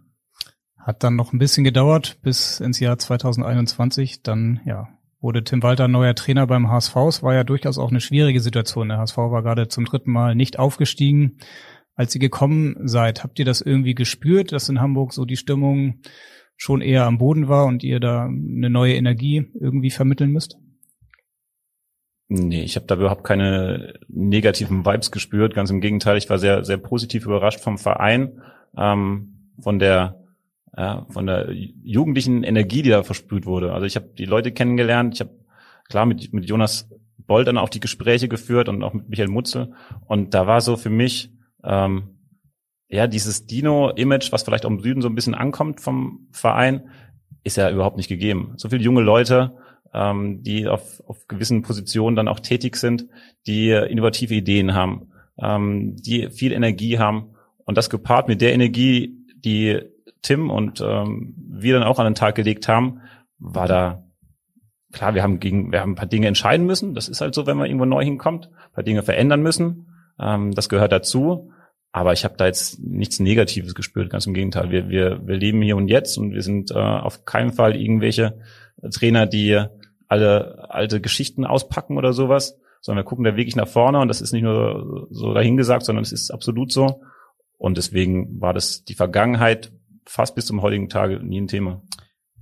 Hat 0.78 1.04
dann 1.04 1.16
noch 1.16 1.32
ein 1.32 1.39
bisschen 1.39 1.63
gedauert 1.63 2.18
bis 2.22 2.60
ins 2.60 2.82
Jahr 2.82 2.98
2021. 2.98 4.22
Dann, 4.22 4.60
ja, 4.66 4.89
wurde 5.24 5.44
Tim 5.44 5.64
Walter 5.64 5.88
neuer 5.88 6.16
Trainer 6.16 6.46
beim 6.46 6.70
HSV. 6.70 6.96
Es 7.08 7.24
war 7.24 7.34
ja 7.34 7.44
durchaus 7.44 7.78
auch 7.78 7.90
eine 7.90 8.02
schwierige 8.02 8.42
Situation. 8.42 8.90
Der 8.90 8.98
HSV 8.98 9.18
war 9.18 9.42
gerade 9.42 9.70
zum 9.70 9.86
dritten 9.86 10.12
Mal 10.12 10.36
nicht 10.36 10.60
aufgestiegen. 10.60 11.38
Als 11.95 12.14
ihr 12.14 12.20
gekommen 12.20 12.76
seid, 12.84 13.24
habt 13.24 13.39
ihr 13.39 13.45
das 13.45 13.62
irgendwie 13.62 13.95
gespürt, 13.95 14.52
dass 14.52 14.68
in 14.68 14.82
Hamburg 14.82 15.14
so 15.14 15.26
die 15.26 15.38
Stimmung 15.38 16.02
schon 16.58 16.82
eher 16.82 17.06
am 17.06 17.18
Boden 17.18 17.47
war 17.47 17.66
und 17.66 17.84
ihr 17.84 18.00
da 18.00 18.26
eine 18.26 18.70
neue 18.70 18.95
Energie 18.95 19.45
irgendwie 19.60 19.91
vermitteln 19.91 20.32
müsst? 20.32 20.58
Nee, 22.28 22.64
ich 22.64 22.76
habe 22.76 22.88
da 22.88 22.95
überhaupt 22.95 23.24
keine 23.24 23.93
negativen 24.08 24.86
Vibes 24.86 25.12
gespürt. 25.12 25.54
Ganz 25.54 25.70
im 25.70 25.82
Gegenteil, 25.82 26.18
ich 26.18 26.30
war 26.30 26.39
sehr, 26.39 26.66
sehr 26.66 26.78
positiv 26.78 27.26
überrascht 27.26 27.60
vom 27.60 27.78
Verein, 27.78 28.41
ähm, 28.78 29.52
von 29.62 29.80
der 29.80 30.22
ja, 30.76 31.05
von 31.09 31.28
der 31.28 31.51
jugendlichen 31.51 32.43
Energie, 32.43 32.82
die 32.82 32.89
da 32.89 33.03
versprüht 33.03 33.45
wurde. 33.45 33.74
Also 33.74 33.86
ich 33.86 33.95
habe 33.95 34.09
die 34.17 34.26
Leute 34.26 34.51
kennengelernt. 34.51 35.15
Ich 35.15 35.19
habe 35.21 35.32
klar 35.88 36.05
mit, 36.05 36.34
mit 36.34 36.45
Jonas 36.45 36.89
Boll 37.17 37.45
dann 37.45 37.57
auch 37.57 37.69
die 37.69 37.80
Gespräche 37.80 38.28
geführt 38.28 38.69
und 38.69 38.84
auch 38.84 38.93
mit 38.93 39.09
Michael 39.09 39.30
Mutzel. 39.30 39.74
Und 40.05 40.34
da 40.34 40.47
war 40.47 40.61
so 40.61 40.76
für 40.76 40.89
mich, 40.89 41.32
ähm, 41.63 42.17
ja, 42.89 43.07
dieses 43.07 43.45
Dino-Image, 43.45 44.32
was 44.32 44.43
vielleicht 44.43 44.65
auch 44.65 44.69
im 44.69 44.82
Süden 44.82 45.01
so 45.01 45.07
ein 45.07 45.15
bisschen 45.15 45.36
ankommt 45.36 45.80
vom 45.80 46.28
Verein, 46.32 46.89
ist 47.43 47.57
ja 47.57 47.69
überhaupt 47.69 47.97
nicht 47.97 48.09
gegeben. 48.09 48.53
So 48.57 48.69
viele 48.69 48.84
junge 48.84 49.01
Leute, 49.01 49.57
ähm, 49.93 50.43
die 50.43 50.67
auf, 50.67 51.01
auf 51.07 51.28
gewissen 51.28 51.61
Positionen 51.61 52.15
dann 52.15 52.28
auch 52.28 52.39
tätig 52.39 52.78
sind, 52.78 53.07
die 53.47 53.69
innovative 53.69 54.34
Ideen 54.34 54.74
haben, 54.74 55.11
ähm, 55.39 55.95
die 55.97 56.30
viel 56.30 56.51
Energie 56.51 56.97
haben 56.99 57.36
und 57.65 57.78
das 57.78 57.89
gepaart 57.89 58.28
mit 58.28 58.41
der 58.41 58.53
Energie, 58.53 59.17
die 59.36 59.82
Tim 60.24 60.49
und 60.49 60.82
ähm, 60.82 61.36
wir 61.38 61.74
dann 61.76 61.84
auch 61.84 61.99
an 61.99 62.05
den 62.05 62.15
Tag 62.15 62.36
gelegt 62.36 62.67
haben, 62.67 63.01
war 63.38 63.67
da 63.67 64.03
klar, 64.91 65.13
wir 65.13 65.24
haben 65.24 65.39
gegen, 65.39 65.71
wir 65.71 65.82
haben 65.82 65.91
ein 65.91 65.95
paar 65.95 66.07
Dinge 66.07 66.28
entscheiden 66.28 66.65
müssen. 66.65 66.95
Das 66.95 67.09
ist 67.09 67.21
halt 67.21 67.36
so, 67.36 67.45
wenn 67.45 67.57
man 67.57 67.67
irgendwo 67.67 67.86
neu 67.86 68.03
hinkommt, 68.03 68.47
ein 68.47 68.74
paar 68.74 68.84
Dinge 68.84 69.03
verändern 69.03 69.41
müssen. 69.41 69.88
Ähm, 70.19 70.53
das 70.53 70.69
gehört 70.69 70.91
dazu. 70.91 71.51
Aber 71.91 72.13
ich 72.13 72.24
habe 72.24 72.36
da 72.38 72.47
jetzt 72.47 72.80
nichts 72.80 73.19
Negatives 73.19 73.76
gespürt, 73.76 74.09
ganz 74.09 74.26
im 74.26 74.34
Gegenteil. 74.34 74.71
Wir, 74.71 74.89
wir, 74.89 75.28
wir 75.28 75.36
leben 75.36 75.61
hier 75.61 75.78
und 75.78 75.89
jetzt 75.89 76.17
und 76.17 76.34
wir 76.34 76.41
sind 76.41 76.71
äh, 76.71 76.76
auf 76.76 77.26
keinen 77.26 77.53
Fall 77.53 77.76
irgendwelche 77.76 78.39
Trainer, 78.91 79.28
die 79.28 79.63
alle 80.07 80.69
alte 80.69 81.01
Geschichten 81.01 81.45
auspacken 81.45 81.97
oder 81.97 82.13
sowas, 82.13 82.59
sondern 82.82 83.05
wir 83.05 83.07
gucken 83.07 83.26
da 83.26 83.36
wirklich 83.36 83.55
nach 83.55 83.67
vorne 83.67 83.99
und 83.99 84.07
das 84.07 84.21
ist 84.21 84.34
nicht 84.34 84.41
nur 84.41 85.07
so 85.11 85.34
dahingesagt, 85.34 85.86
sondern 85.86 86.03
es 86.03 86.11
ist 86.11 86.32
absolut 86.32 86.71
so. 86.71 87.01
Und 87.57 87.78
deswegen 87.78 88.41
war 88.41 88.53
das 88.53 88.84
die 88.84 88.95
Vergangenheit 88.95 89.71
fast 90.06 90.36
bis 90.36 90.45
zum 90.45 90.62
heutigen 90.62 90.89
Tage 90.89 91.20
nie 91.24 91.41
ein 91.41 91.47
Thema. 91.47 91.82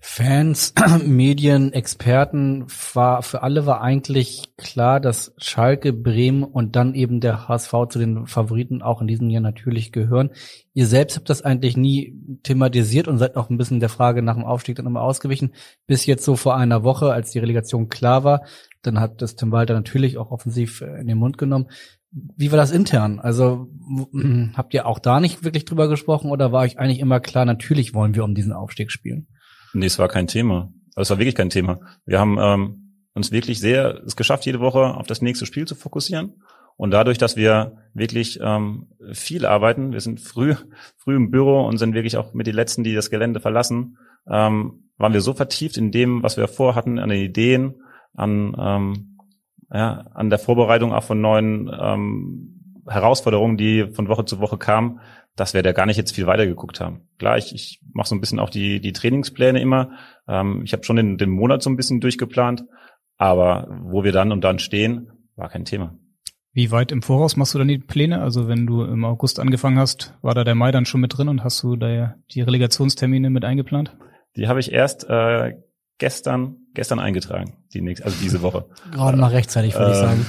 Fans, 0.04 0.74
Medien, 1.06 1.74
Experten, 1.74 2.66
war, 2.94 3.22
für 3.22 3.44
alle 3.44 3.68
war 3.68 3.82
eigentlich 3.82 4.56
klar, 4.58 5.00
dass 5.00 5.32
Schalke, 5.38 5.94
Bremen 5.94 6.44
und 6.44 6.76
dann 6.76 6.96
eben 6.96 7.20
der 7.20 7.48
HSV 7.48 7.72
zu 7.90 8.00
den 8.00 8.26
Favoriten 8.26 8.82
auch 8.82 9.02
in 9.02 9.08
diesem 9.08 9.30
Jahr 9.30 9.44
natürlich 9.44 9.92
gehören. 9.92 10.32
Ihr 10.74 10.88
selbst 10.88 11.18
habt 11.18 11.30
das 11.30 11.44
eigentlich 11.44 11.78
nie 11.78 12.18
thematisiert 12.42 13.08
und 13.08 13.20
seid 13.20 13.38
auch 13.38 13.52
ein 13.52 13.58
bisschen 13.58 13.80
der 13.80 13.90
Frage 13.90 14.24
nach 14.24 14.34
dem 14.34 14.44
Aufstieg 14.44 14.76
dann 14.76 14.88
immer 14.88 15.04
ausgewichen. 15.04 15.54
Bis 15.86 16.08
jetzt 16.08 16.26
so 16.26 16.36
vor 16.36 16.58
einer 16.58 16.84
Woche, 16.84 17.14
als 17.14 17.30
die 17.30 17.40
Relegation 17.40 17.88
klar 17.88 18.24
war, 18.24 18.42
dann 18.82 19.00
hat 19.00 19.22
das 19.22 19.36
Tim 19.36 19.52
Walter 19.52 19.76
natürlich 19.76 20.18
auch 20.18 20.32
offensiv 20.32 20.82
in 20.82 21.06
den 21.06 21.20
Mund 21.20 21.38
genommen. 21.38 21.68
Wie 22.12 22.52
war 22.52 22.58
das 22.58 22.72
intern? 22.72 23.20
Also 23.20 23.70
habt 24.54 24.74
ihr 24.74 24.86
auch 24.86 25.00
da 25.00 25.20
nicht 25.20 25.44
wirklich 25.44 25.66
drüber 25.66 25.88
gesprochen 25.88 26.30
oder 26.30 26.52
war 26.52 26.64
euch 26.64 26.78
eigentlich 26.78 27.00
immer 27.00 27.20
klar, 27.20 27.46
natürlich 27.46 27.94
wollen 27.94 28.16
wir 28.16 28.24
um 28.24 28.36
diesen 28.36 28.52
Aufstieg 28.52 28.92
spielen? 28.92 29.28
Nee, 29.74 29.86
es 29.86 29.98
war 29.98 30.10
kein 30.10 30.28
Thema. 30.28 30.74
Also 30.96 31.04
es 31.04 31.10
war 31.12 31.20
wirklich 31.20 31.36
kein 31.36 31.50
Thema. 31.50 31.80
Wir 32.06 32.20
haben 32.20 32.38
ähm, 32.40 33.06
uns 33.14 33.32
wirklich 33.32 33.60
sehr 33.60 34.02
es 34.06 34.16
geschafft, 34.16 34.46
jede 34.46 34.60
Woche 34.60 34.96
auf 34.96 35.08
das 35.08 35.22
nächste 35.22 35.46
Spiel 35.46 35.66
zu 35.66 35.76
fokussieren. 35.76 36.34
Und 36.78 36.92
dadurch, 36.92 37.18
dass 37.18 37.36
wir 37.36 37.78
wirklich 37.94 38.40
ähm, 38.42 38.88
viel 39.12 39.46
arbeiten, 39.46 39.92
wir 39.92 40.02
sind 40.02 40.20
früh, 40.20 40.56
früh 40.98 41.16
im 41.16 41.32
Büro 41.32 41.66
und 41.66 41.78
sind 41.78 41.94
wirklich 41.94 42.18
auch 42.18 42.34
mit 42.34 42.48
den 42.48 42.56
Letzten, 42.56 42.84
die 42.84 42.94
das 42.94 43.10
Gelände 43.10 43.40
verlassen, 43.40 43.98
ähm, 44.28 44.90
waren 44.98 45.14
wir 45.14 45.22
so 45.22 45.34
vertieft 45.34 45.78
in 45.78 45.92
dem, 45.92 46.24
was 46.24 46.38
wir 46.38 46.48
vorhatten, 46.48 47.00
an 47.00 47.10
den 47.10 47.24
Ideen, 47.24 47.76
an, 48.14 48.56
ähm, 48.60 49.11
ja, 49.74 50.06
an 50.14 50.30
der 50.30 50.40
Vorbereitung 50.40 50.94
auch 50.94 51.04
von 51.04 51.22
neuen 51.22 51.72
ähm, 51.80 52.82
Herausforderungen, 52.88 53.58
die 53.58 53.88
von 53.88 54.08
Woche 54.08 54.26
zu 54.26 54.40
Woche 54.40 54.58
kamen, 54.58 55.00
dass 55.36 55.54
wir 55.54 55.64
da 55.64 55.72
gar 55.72 55.86
nicht 55.86 55.98
jetzt 55.98 56.14
viel 56.14 56.28
weiter 56.28 56.46
geguckt 56.46 56.82
haben. 56.82 57.08
Klar, 57.18 57.38
ich, 57.38 57.54
ich 57.56 57.82
mache 57.94 58.08
so 58.08 58.16
ein 58.16 58.20
bisschen 58.20 58.40
auch 58.40 58.50
die, 58.50 58.82
die 58.82 58.92
Trainingspläne 58.92 59.62
immer. 59.62 59.92
Ähm, 60.28 60.62
ich 60.64 60.74
habe 60.74 60.84
schon 60.84 60.98
den, 60.98 61.18
den 61.18 61.30
Monat 61.30 61.64
so 61.64 61.70
ein 61.70 61.78
bisschen 61.78 62.02
durchgeplant, 62.02 62.66
aber 63.18 63.68
wo 63.84 64.04
wir 64.04 64.12
dann 64.12 64.32
und 64.32 64.44
dann 64.44 64.60
stehen, 64.60 65.12
war 65.36 65.50
kein 65.50 65.66
Thema. 65.66 65.96
Wie 66.54 66.72
weit 66.72 66.92
im 66.92 67.02
Voraus 67.02 67.38
machst 67.38 67.54
du 67.54 67.60
dann 67.60 67.70
die 67.70 67.78
Pläne? 67.78 68.22
Also 68.22 68.50
wenn 68.50 68.68
du 68.68 68.84
im 68.84 69.06
August 69.06 69.40
angefangen 69.40 69.80
hast, 69.80 70.18
war 70.22 70.36
da 70.36 70.44
der 70.44 70.56
Mai 70.56 70.72
dann 70.72 70.86
schon 70.86 71.00
mit 71.00 71.18
drin 71.18 71.30
und 71.30 71.46
hast 71.46 71.64
du 71.64 71.78
da 71.78 72.16
die 72.32 72.42
Relegationstermine 72.42 73.30
mit 73.30 73.46
eingeplant? 73.46 73.96
Die 74.36 74.50
habe 74.50 74.60
ich 74.60 74.74
erst 74.74 75.10
äh, 75.10 75.54
gestern 76.02 76.58
gestern 76.74 77.00
eingetragen, 77.00 77.54
die 77.74 77.82
nächste, 77.82 78.06
also 78.06 78.18
diese 78.22 78.42
Woche. 78.42 78.66
Gerade 78.92 79.18
noch 79.18 79.32
rechtzeitig, 79.32 79.76
würde 79.76 79.88
äh, 79.88 79.92
ich 79.92 79.98
sagen. 79.98 80.26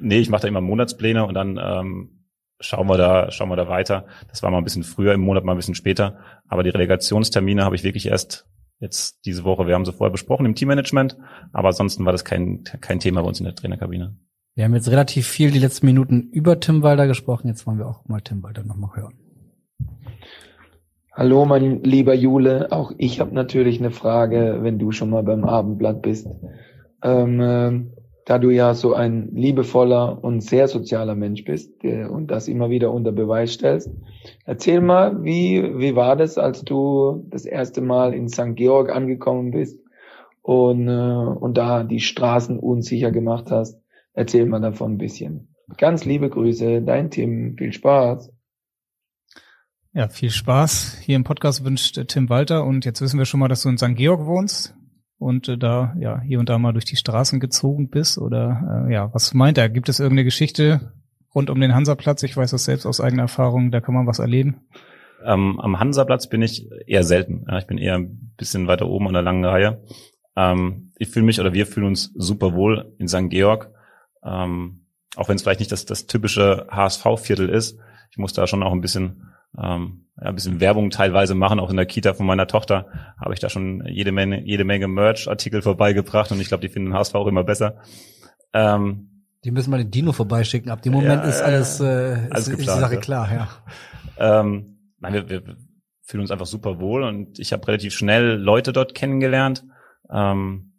Nee, 0.00 0.18
ich 0.18 0.28
mache 0.28 0.42
da 0.42 0.48
immer 0.48 0.60
Monatspläne 0.60 1.24
und 1.24 1.34
dann 1.34 1.60
ähm, 1.62 2.26
schauen 2.58 2.88
wir 2.88 2.96
da, 2.96 3.30
schauen 3.30 3.48
wir 3.48 3.56
da 3.56 3.68
weiter. 3.68 4.06
Das 4.28 4.42
war 4.42 4.50
mal 4.50 4.58
ein 4.58 4.64
bisschen 4.64 4.82
früher 4.82 5.14
im 5.14 5.20
Monat, 5.20 5.44
mal 5.44 5.52
ein 5.52 5.58
bisschen 5.58 5.76
später. 5.76 6.18
Aber 6.48 6.64
die 6.64 6.70
Relegationstermine 6.70 7.64
habe 7.64 7.76
ich 7.76 7.84
wirklich 7.84 8.06
erst 8.06 8.48
jetzt 8.80 9.24
diese 9.24 9.44
Woche. 9.44 9.68
Wir 9.68 9.74
haben 9.74 9.84
sie 9.84 9.92
vorher 9.92 10.10
besprochen 10.10 10.44
im 10.44 10.56
Teammanagement, 10.56 11.16
aber 11.52 11.68
ansonsten 11.68 12.04
war 12.04 12.12
das 12.12 12.24
kein, 12.24 12.64
kein 12.80 12.98
Thema 12.98 13.22
bei 13.22 13.28
uns 13.28 13.38
in 13.38 13.44
der 13.44 13.54
Trainerkabine. 13.54 14.16
Wir 14.54 14.64
haben 14.64 14.74
jetzt 14.74 14.90
relativ 14.90 15.28
viel 15.28 15.52
die 15.52 15.60
letzten 15.60 15.86
Minuten 15.86 16.30
über 16.32 16.58
Tim 16.58 16.82
Walder 16.82 17.06
gesprochen. 17.06 17.46
Jetzt 17.46 17.64
wollen 17.66 17.78
wir 17.78 17.86
auch 17.86 18.04
mal 18.06 18.20
Tim 18.20 18.42
Walder 18.42 18.64
nochmal 18.64 18.90
hören. 18.96 19.14
Hallo, 21.14 21.44
mein 21.44 21.82
lieber 21.82 22.14
Jule. 22.14 22.72
Auch 22.72 22.92
ich 22.96 23.20
habe 23.20 23.34
natürlich 23.34 23.78
eine 23.78 23.90
Frage, 23.90 24.60
wenn 24.62 24.78
du 24.78 24.92
schon 24.92 25.10
mal 25.10 25.22
beim 25.22 25.44
Abendblatt 25.44 26.00
bist. 26.00 26.26
Ähm, 27.04 27.38
äh, 27.38 27.84
da 28.24 28.38
du 28.38 28.48
ja 28.48 28.72
so 28.72 28.94
ein 28.94 29.28
liebevoller 29.34 30.24
und 30.24 30.40
sehr 30.40 30.68
sozialer 30.68 31.14
Mensch 31.14 31.44
bist 31.44 31.82
der, 31.82 32.10
und 32.10 32.30
das 32.30 32.48
immer 32.48 32.70
wieder 32.70 32.90
unter 32.90 33.12
Beweis 33.12 33.52
stellst. 33.52 33.90
Erzähl 34.46 34.80
mal, 34.80 35.22
wie, 35.22 35.78
wie 35.78 35.94
war 35.96 36.16
das, 36.16 36.38
als 36.38 36.64
du 36.64 37.26
das 37.28 37.44
erste 37.44 37.82
Mal 37.82 38.14
in 38.14 38.30
St. 38.30 38.54
Georg 38.56 38.90
angekommen 38.90 39.50
bist 39.50 39.78
und, 40.40 40.88
äh, 40.88 40.92
und 40.92 41.58
da 41.58 41.84
die 41.84 42.00
Straßen 42.00 42.58
unsicher 42.58 43.10
gemacht 43.10 43.50
hast? 43.50 43.78
Erzähl 44.14 44.46
mal 44.46 44.60
davon 44.60 44.92
ein 44.92 44.98
bisschen. 44.98 45.54
Ganz 45.76 46.06
liebe 46.06 46.30
Grüße, 46.30 46.80
dein 46.80 47.10
Tim. 47.10 47.54
Viel 47.58 47.74
Spaß. 47.74 48.32
Ja, 49.94 50.08
viel 50.08 50.30
Spaß. 50.30 51.00
Hier 51.02 51.16
im 51.16 51.24
Podcast 51.24 51.66
wünscht 51.66 52.00
Tim 52.08 52.30
Walter 52.30 52.64
und 52.64 52.86
jetzt 52.86 53.02
wissen 53.02 53.18
wir 53.18 53.26
schon 53.26 53.40
mal, 53.40 53.48
dass 53.48 53.62
du 53.62 53.68
in 53.68 53.76
St. 53.76 53.94
Georg 53.94 54.24
wohnst 54.24 54.74
und 55.18 55.48
äh, 55.48 55.58
da 55.58 55.94
ja 56.00 56.18
hier 56.22 56.40
und 56.40 56.48
da 56.48 56.56
mal 56.58 56.72
durch 56.72 56.86
die 56.86 56.96
Straßen 56.96 57.40
gezogen 57.40 57.90
bist 57.90 58.16
oder 58.16 58.86
äh, 58.88 58.94
ja, 58.94 59.12
was 59.12 59.34
meint 59.34 59.58
er? 59.58 59.68
Gibt 59.68 59.90
es 59.90 60.00
irgendeine 60.00 60.24
Geschichte 60.24 60.94
rund 61.34 61.50
um 61.50 61.60
den 61.60 61.74
Hansaplatz? 61.74 62.22
Ich 62.22 62.34
weiß 62.34 62.52
das 62.52 62.64
selbst 62.64 62.86
aus 62.86 63.02
eigener 63.02 63.24
Erfahrung, 63.24 63.70
da 63.70 63.82
kann 63.82 63.94
man 63.94 64.06
was 64.06 64.18
erleben. 64.18 64.62
Ähm, 65.26 65.60
am 65.60 65.78
Hansaplatz 65.78 66.26
bin 66.26 66.40
ich 66.40 66.70
eher 66.86 67.04
selten. 67.04 67.44
Ja, 67.46 67.58
ich 67.58 67.66
bin 67.66 67.76
eher 67.76 67.96
ein 67.96 68.32
bisschen 68.38 68.68
weiter 68.68 68.88
oben 68.88 69.08
an 69.08 69.12
der 69.12 69.22
langen 69.22 69.44
Reihe. 69.44 69.84
Ähm, 70.36 70.92
ich 70.96 71.08
fühle 71.08 71.26
mich 71.26 71.38
oder 71.38 71.52
wir 71.52 71.66
fühlen 71.66 71.88
uns 71.88 72.14
super 72.14 72.54
wohl 72.54 72.94
in 72.98 73.08
St. 73.08 73.28
Georg, 73.28 73.70
ähm, 74.24 74.86
auch 75.16 75.28
wenn 75.28 75.36
es 75.36 75.42
vielleicht 75.42 75.60
nicht 75.60 75.70
das, 75.70 75.84
das 75.84 76.06
typische 76.06 76.66
HSV-Viertel 76.70 77.50
ist. 77.50 77.78
Ich 78.10 78.16
muss 78.16 78.32
da 78.32 78.46
schon 78.46 78.62
auch 78.62 78.72
ein 78.72 78.80
bisschen 78.80 79.28
ähm, 79.58 80.06
ja, 80.20 80.28
ein 80.28 80.34
bisschen 80.34 80.60
Werbung 80.60 80.90
teilweise 80.90 81.34
machen. 81.34 81.60
Auch 81.60 81.70
in 81.70 81.76
der 81.76 81.86
Kita 81.86 82.14
von 82.14 82.26
meiner 82.26 82.46
Tochter 82.46 82.86
habe 83.18 83.34
ich 83.34 83.40
da 83.40 83.48
schon 83.48 83.84
jede 83.86 84.12
Menge, 84.12 84.42
jede 84.44 84.64
Menge 84.64 84.88
Merch-Artikel 84.88 85.62
vorbeigebracht 85.62 86.30
und 86.32 86.40
ich 86.40 86.48
glaube, 86.48 86.60
die 86.60 86.72
finden 86.72 86.94
HSV 86.94 87.14
auch 87.14 87.26
immer 87.26 87.44
besser. 87.44 87.76
Ähm, 88.52 89.08
die 89.44 89.50
müssen 89.50 89.70
mal 89.70 89.78
den 89.78 89.90
Dino 89.90 90.12
vorbeischicken. 90.12 90.70
Ab 90.70 90.82
dem 90.82 90.92
Moment 90.92 91.24
ja, 91.24 91.28
ist 91.28 91.42
alles, 91.42 91.80
äh, 91.80 92.28
alles 92.30 92.48
ist, 92.48 92.58
ist 92.58 92.60
die 92.60 92.64
Sache 92.64 92.98
klar, 92.98 93.32
ja. 93.32 93.48
Ähm, 94.18 94.78
nein, 95.00 95.14
wir, 95.14 95.28
wir 95.28 95.42
fühlen 96.02 96.20
uns 96.20 96.30
einfach 96.30 96.46
super 96.46 96.78
wohl 96.78 97.02
und 97.02 97.38
ich 97.38 97.52
habe 97.52 97.66
relativ 97.66 97.94
schnell 97.94 98.36
Leute 98.36 98.72
dort 98.72 98.94
kennengelernt. 98.94 99.64
Ähm, 100.10 100.74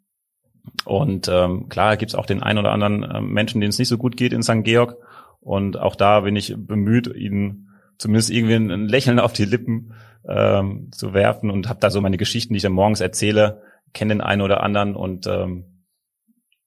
und 0.85 1.27
ähm, 1.27 1.67
klar 1.67 1.97
gibt's 1.97 2.15
auch 2.15 2.25
den 2.25 2.41
einen 2.41 2.59
oder 2.59 2.71
anderen 2.71 3.03
äh, 3.03 3.19
Menschen, 3.19 3.59
denen 3.59 3.71
es 3.71 3.79
nicht 3.79 3.89
so 3.89 3.97
gut 3.97 4.15
geht 4.15 4.31
in 4.31 4.43
St. 4.43 4.63
Georg. 4.63 4.95
Und 5.41 5.77
auch 5.77 5.95
da 5.95 6.21
bin 6.21 6.37
ich 6.37 6.55
bemüht, 6.55 7.07
ihnen 7.07 7.69
zumindest 7.97 8.29
irgendwie 8.29 8.55
ein 8.55 8.87
Lächeln 8.87 9.19
auf 9.19 9.33
die 9.33 9.45
Lippen 9.45 9.93
ähm, 10.27 10.89
zu 10.91 11.13
werfen 11.13 11.49
und 11.49 11.69
habe 11.69 11.79
da 11.79 11.89
so 11.89 12.01
meine 12.01 12.17
Geschichten, 12.17 12.53
die 12.53 12.57
ich 12.57 12.63
dann 12.63 12.73
morgens 12.73 13.01
erzähle, 13.01 13.61
kenne 13.93 14.15
den 14.15 14.21
einen 14.21 14.41
oder 14.41 14.63
anderen 14.63 14.95
und 14.95 15.27
ähm, 15.27 15.85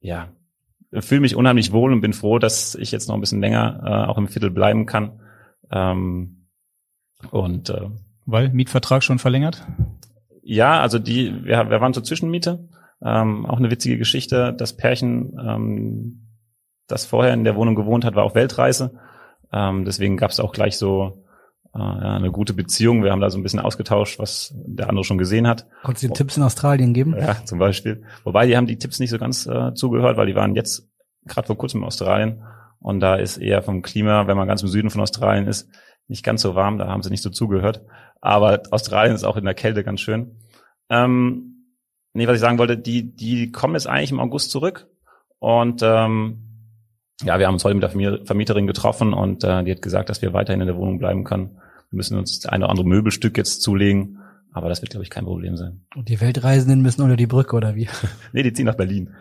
ja, 0.01 0.33
fühle 1.01 1.20
mich 1.20 1.37
unheimlich 1.37 1.72
wohl 1.72 1.93
und 1.93 2.01
bin 2.01 2.12
froh, 2.12 2.39
dass 2.39 2.74
ich 2.74 2.93
jetzt 2.93 3.09
noch 3.09 3.14
ein 3.14 3.20
bisschen 3.20 3.41
länger 3.41 3.83
äh, 3.85 4.11
auch 4.11 4.18
im 4.18 4.29
Viertel 4.29 4.51
bleiben 4.51 4.87
kann. 4.87 5.20
Ähm, 5.70 6.49
und 7.31 7.70
äh, 7.70 7.89
weil 8.24 8.51
Mietvertrag 8.51 9.03
schon 9.03 9.18
verlängert? 9.18 9.66
Ja, 10.43 10.81
also 10.81 10.99
die, 10.99 11.45
wir, 11.45 11.70
wir 11.70 11.81
waren 11.81 11.95
zur 11.95 12.05
Zwischenmiete. 12.05 12.68
Ähm, 13.03 13.47
auch 13.47 13.59
eine 13.59 13.70
witzige 13.70 13.99
Geschichte. 13.99 14.55
Das 14.57 14.77
Pärchen, 14.77 15.37
ähm, 15.41 16.29
das 16.87 17.05
vorher 17.05 17.35
in 17.35 17.45
der 17.45 17.57
Wohnung 17.57 17.74
gewohnt 17.74 18.05
hat, 18.05 18.14
war 18.14 18.24
auf 18.24 18.35
Weltreise 18.35 18.99
ähm, 19.53 19.84
deswegen 19.84 20.16
gab 20.16 20.30
es 20.30 20.40
auch 20.40 20.53
gleich 20.53 20.76
so 20.78 21.24
äh, 21.74 21.78
eine 21.78 22.30
gute 22.30 22.55
Beziehung. 22.55 23.03
Wir 23.03 23.12
haben 23.12 23.20
da 23.20 23.30
so 23.30 23.38
ein 23.38 23.42
bisschen 23.42 23.61
ausgetauscht, 23.61 24.18
was 24.18 24.55
der 24.55 24.88
andere 24.88 25.05
schon 25.05 25.18
gesehen 25.18 25.47
hat. 25.47 25.66
Konntest 25.82 26.05
du 26.05 26.09
dir 26.09 26.14
Tipps 26.14 26.36
in 26.36 26.42
Australien 26.42 26.94
geben? 26.94 27.14
Ja, 27.18 27.44
zum 27.44 27.59
Beispiel. 27.59 28.05
Wobei, 28.24 28.47
die 28.47 28.57
haben 28.57 28.66
die 28.66 28.78
Tipps 28.78 28.99
nicht 28.99 29.11
so 29.11 29.18
ganz 29.18 29.47
äh, 29.47 29.74
zugehört, 29.74 30.16
weil 30.16 30.26
die 30.26 30.34
waren 30.34 30.55
jetzt 30.55 30.88
gerade 31.26 31.47
vor 31.47 31.57
kurzem 31.57 31.80
in 31.80 31.86
Australien. 31.86 32.42
Und 32.78 33.01
da 33.01 33.16
ist 33.16 33.36
eher 33.38 33.62
vom 33.62 33.82
Klima, 33.82 34.26
wenn 34.26 34.36
man 34.36 34.49
ganz 34.49 34.62
im 34.62 34.68
Süden 34.68 34.90
von 34.90 35.01
Australien 35.01 35.47
ist, 35.47 35.68
nicht 36.09 36.24
ganz 36.24 36.42
so 36.42 36.55
warm. 36.55 36.78
Da 36.78 36.86
haben 36.86 37.03
sie 37.03 37.11
nicht 37.11 37.22
so 37.22 37.30
zugehört. 37.30 37.82
Aber 38.20 38.62
Australien 38.70 39.14
ist 39.14 39.24
auch 39.24 39.36
in 39.36 39.44
der 39.44 39.55
Kälte 39.55 39.82
ganz 39.84 40.01
schön. 40.01 40.36
Ähm, 40.88 41.72
nee, 42.12 42.26
was 42.26 42.36
ich 42.36 42.40
sagen 42.40 42.59
wollte, 42.59 42.78
die, 42.78 43.14
die 43.14 43.51
kommen 43.51 43.74
jetzt 43.74 43.88
eigentlich 43.88 44.12
im 44.12 44.20
August 44.20 44.51
zurück. 44.51 44.88
Und 45.38 45.82
ähm, 45.82 46.45
ja, 47.25 47.39
wir 47.39 47.47
haben 47.47 47.55
uns 47.55 47.64
heute 47.64 47.75
mit 47.75 47.83
der 47.83 48.25
Vermieterin 48.25 48.67
getroffen 48.67 49.12
und 49.12 49.43
äh, 49.45 49.64
die 49.64 49.71
hat 49.71 49.83
gesagt, 49.83 50.09
dass 50.09 50.23
wir 50.23 50.33
weiterhin 50.33 50.61
in 50.61 50.67
der 50.67 50.77
Wohnung 50.77 50.99
bleiben 50.99 51.25
können. 51.25 51.59
Wir 51.91 51.97
müssen 51.97 52.19
uns 52.19 52.41
das 52.41 52.53
eine 52.53 52.64
oder 52.64 52.71
andere 52.71 52.87
Möbelstück 52.87 53.37
jetzt 53.37 53.62
zulegen. 53.62 54.19
Aber 54.57 54.71
das 54.71 54.81
wird, 54.81 54.91
glaube 54.91 55.05
ich, 55.05 55.11
kein 55.11 55.27
Problem 55.27 55.59
sein. 55.59 55.83
Und 55.95 56.09
die 56.09 56.19
Weltreisenden 56.19 56.81
müssen 56.81 57.03
unter 57.03 57.17
die 57.17 57.27
Brücke, 57.27 57.55
oder 57.57 57.75
wie? 57.75 57.89
nee, 58.33 58.43
die 58.43 58.55
ziehen 58.55 58.64
nach 58.64 58.77
Berlin. 58.77 59.14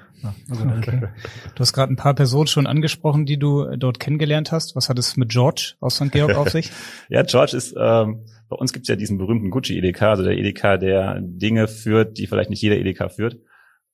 Also, 0.49 0.63
okay. 0.63 1.09
Du 1.55 1.59
hast 1.59 1.73
gerade 1.73 1.91
ein 1.91 1.97
paar 1.97 2.13
Personen 2.13 2.47
schon 2.47 2.67
angesprochen, 2.67 3.25
die 3.25 3.37
du 3.37 3.75
dort 3.75 3.99
kennengelernt 3.99 4.53
hast. 4.53 4.77
Was 4.77 4.87
hat 4.87 4.97
es 4.97 5.17
mit 5.17 5.29
George 5.29 5.73
aus 5.81 5.97
St. 5.97 6.13
Georg 6.13 6.35
auf 6.37 6.49
sich? 6.51 6.71
ja, 7.09 7.21
George 7.23 7.57
ist, 7.57 7.75
ähm, 7.77 8.23
bei 8.47 8.55
uns 8.55 8.71
gibt's 8.71 8.87
ja 8.87 8.95
diesen 8.95 9.17
berühmten 9.17 9.49
Gucci-Edeka, 9.49 10.11
also 10.11 10.23
der 10.23 10.37
Edeka, 10.37 10.77
der 10.77 11.19
Dinge 11.21 11.67
führt, 11.67 12.17
die 12.17 12.27
vielleicht 12.27 12.49
nicht 12.49 12.61
jeder 12.61 12.77
Edeka 12.77 13.09
führt. 13.09 13.37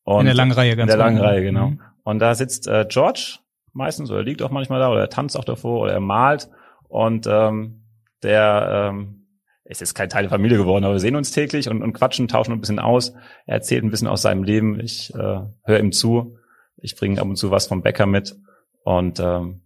Und 0.03 0.21
in 0.21 0.25
der 0.27 0.35
langen 0.35 0.51
Reihe, 0.51 0.75
ganz 0.75 0.91
In 0.91 0.97
der 0.97 1.05
langen 1.05 1.19
Reihe, 1.19 1.41
genau. 1.41 1.69
Mhm. 1.69 1.81
Und 2.03 2.19
da 2.19 2.35
sitzt 2.35 2.67
äh, 2.67 2.85
George 2.87 3.39
meistens, 3.73 4.11
oder 4.11 4.23
liegt 4.23 4.41
auch 4.41 4.51
manchmal 4.51 4.79
da, 4.79 4.89
oder 4.89 5.01
er 5.01 5.09
tanzt 5.09 5.37
auch 5.37 5.45
davor, 5.45 5.81
oder 5.81 5.93
er 5.93 5.99
malt. 5.99 6.49
Und 6.87 7.27
ähm, 7.27 7.83
der 8.23 8.91
ähm, 8.91 9.27
ist 9.63 9.79
jetzt 9.79 9.95
kein 9.95 10.09
Teil 10.09 10.23
der 10.23 10.29
Familie 10.29 10.57
geworden, 10.57 10.83
aber 10.83 10.95
wir 10.95 10.99
sehen 10.99 11.15
uns 11.15 11.31
täglich 11.31 11.69
und, 11.69 11.81
und 11.81 11.93
quatschen, 11.93 12.27
tauschen 12.27 12.51
ein 12.51 12.59
bisschen 12.59 12.79
aus. 12.79 13.13
Er 13.45 13.55
erzählt 13.55 13.83
ein 13.83 13.91
bisschen 13.91 14.07
aus 14.07 14.21
seinem 14.21 14.43
Leben. 14.43 14.79
Ich 14.79 15.13
äh, 15.15 15.39
höre 15.63 15.79
ihm 15.79 15.91
zu. 15.91 16.37
Ich 16.77 16.95
bringe 16.95 17.21
ab 17.21 17.27
und 17.27 17.37
zu 17.37 17.51
was 17.51 17.67
vom 17.67 17.81
Bäcker 17.81 18.05
mit. 18.05 18.35
Und 18.83 19.19
ähm, 19.19 19.61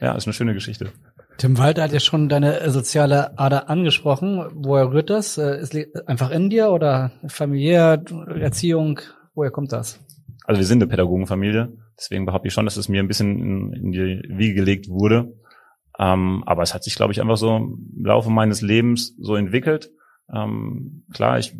ja, 0.00 0.14
ist 0.14 0.26
eine 0.26 0.32
schöne 0.32 0.54
Geschichte. 0.54 0.92
Tim 1.36 1.58
Walter 1.58 1.82
hat 1.82 1.92
ja 1.92 2.00
schon 2.00 2.28
deine 2.28 2.70
soziale 2.70 3.38
Ader 3.38 3.68
angesprochen. 3.68 4.44
Woher 4.54 4.92
rührt 4.92 5.10
das? 5.10 5.36
Äh, 5.36 5.60
ist 5.60 5.76
einfach 6.06 6.30
in 6.30 6.50
dir 6.50 6.70
oder 6.70 7.12
familiär, 7.26 8.02
Erziehung? 8.40 9.00
Woher 9.34 9.50
kommt 9.50 9.72
das? 9.72 10.00
Also 10.44 10.58
wir 10.58 10.66
sind 10.66 10.82
eine 10.82 10.90
Pädagogenfamilie. 10.90 11.72
Deswegen 12.00 12.24
behaupte 12.24 12.48
ich 12.48 12.54
schon, 12.54 12.64
dass 12.64 12.78
es 12.78 12.88
mir 12.88 13.02
ein 13.02 13.08
bisschen 13.08 13.38
in, 13.38 13.72
in 13.74 13.92
die 13.92 14.22
Wiege 14.28 14.54
gelegt 14.54 14.88
wurde. 14.88 15.34
Ähm, 15.98 16.42
aber 16.46 16.62
es 16.62 16.72
hat 16.72 16.82
sich, 16.82 16.94
glaube 16.94 17.12
ich, 17.12 17.20
einfach 17.20 17.36
so 17.36 17.54
im 17.56 18.04
Laufe 18.04 18.30
meines 18.30 18.62
Lebens 18.62 19.14
so 19.18 19.36
entwickelt. 19.36 19.90
Ähm, 20.34 21.04
klar, 21.12 21.38
ich 21.38 21.54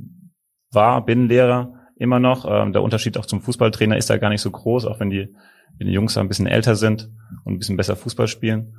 war, 0.73 1.05
bin 1.05 1.29
Lehrer 1.29 1.75
immer 1.97 2.21
noch. 2.21 2.47
Ähm, 2.49 2.73
der 2.73 2.83
Unterschied 2.83 3.19
auch 3.19 3.27
zum 3.27 3.43
Fußballtrainer 3.43 3.99
ist 3.99 4.09
da 4.09 4.17
gar 4.17 4.31
nicht 4.31 4.41
so 4.41 4.51
groß, 4.51 4.87
auch 4.87 4.99
wenn 4.99 5.11
die, 5.11 5.29
wenn 5.77 5.87
die 5.87 5.93
Jungs 5.93 6.17
ein 6.17 6.29
bisschen 6.29 6.47
älter 6.47 6.75
sind 6.75 7.11
und 7.45 7.55
ein 7.55 7.59
bisschen 7.59 7.77
besser 7.77 7.97
Fußball 7.97 8.27
spielen. 8.27 8.77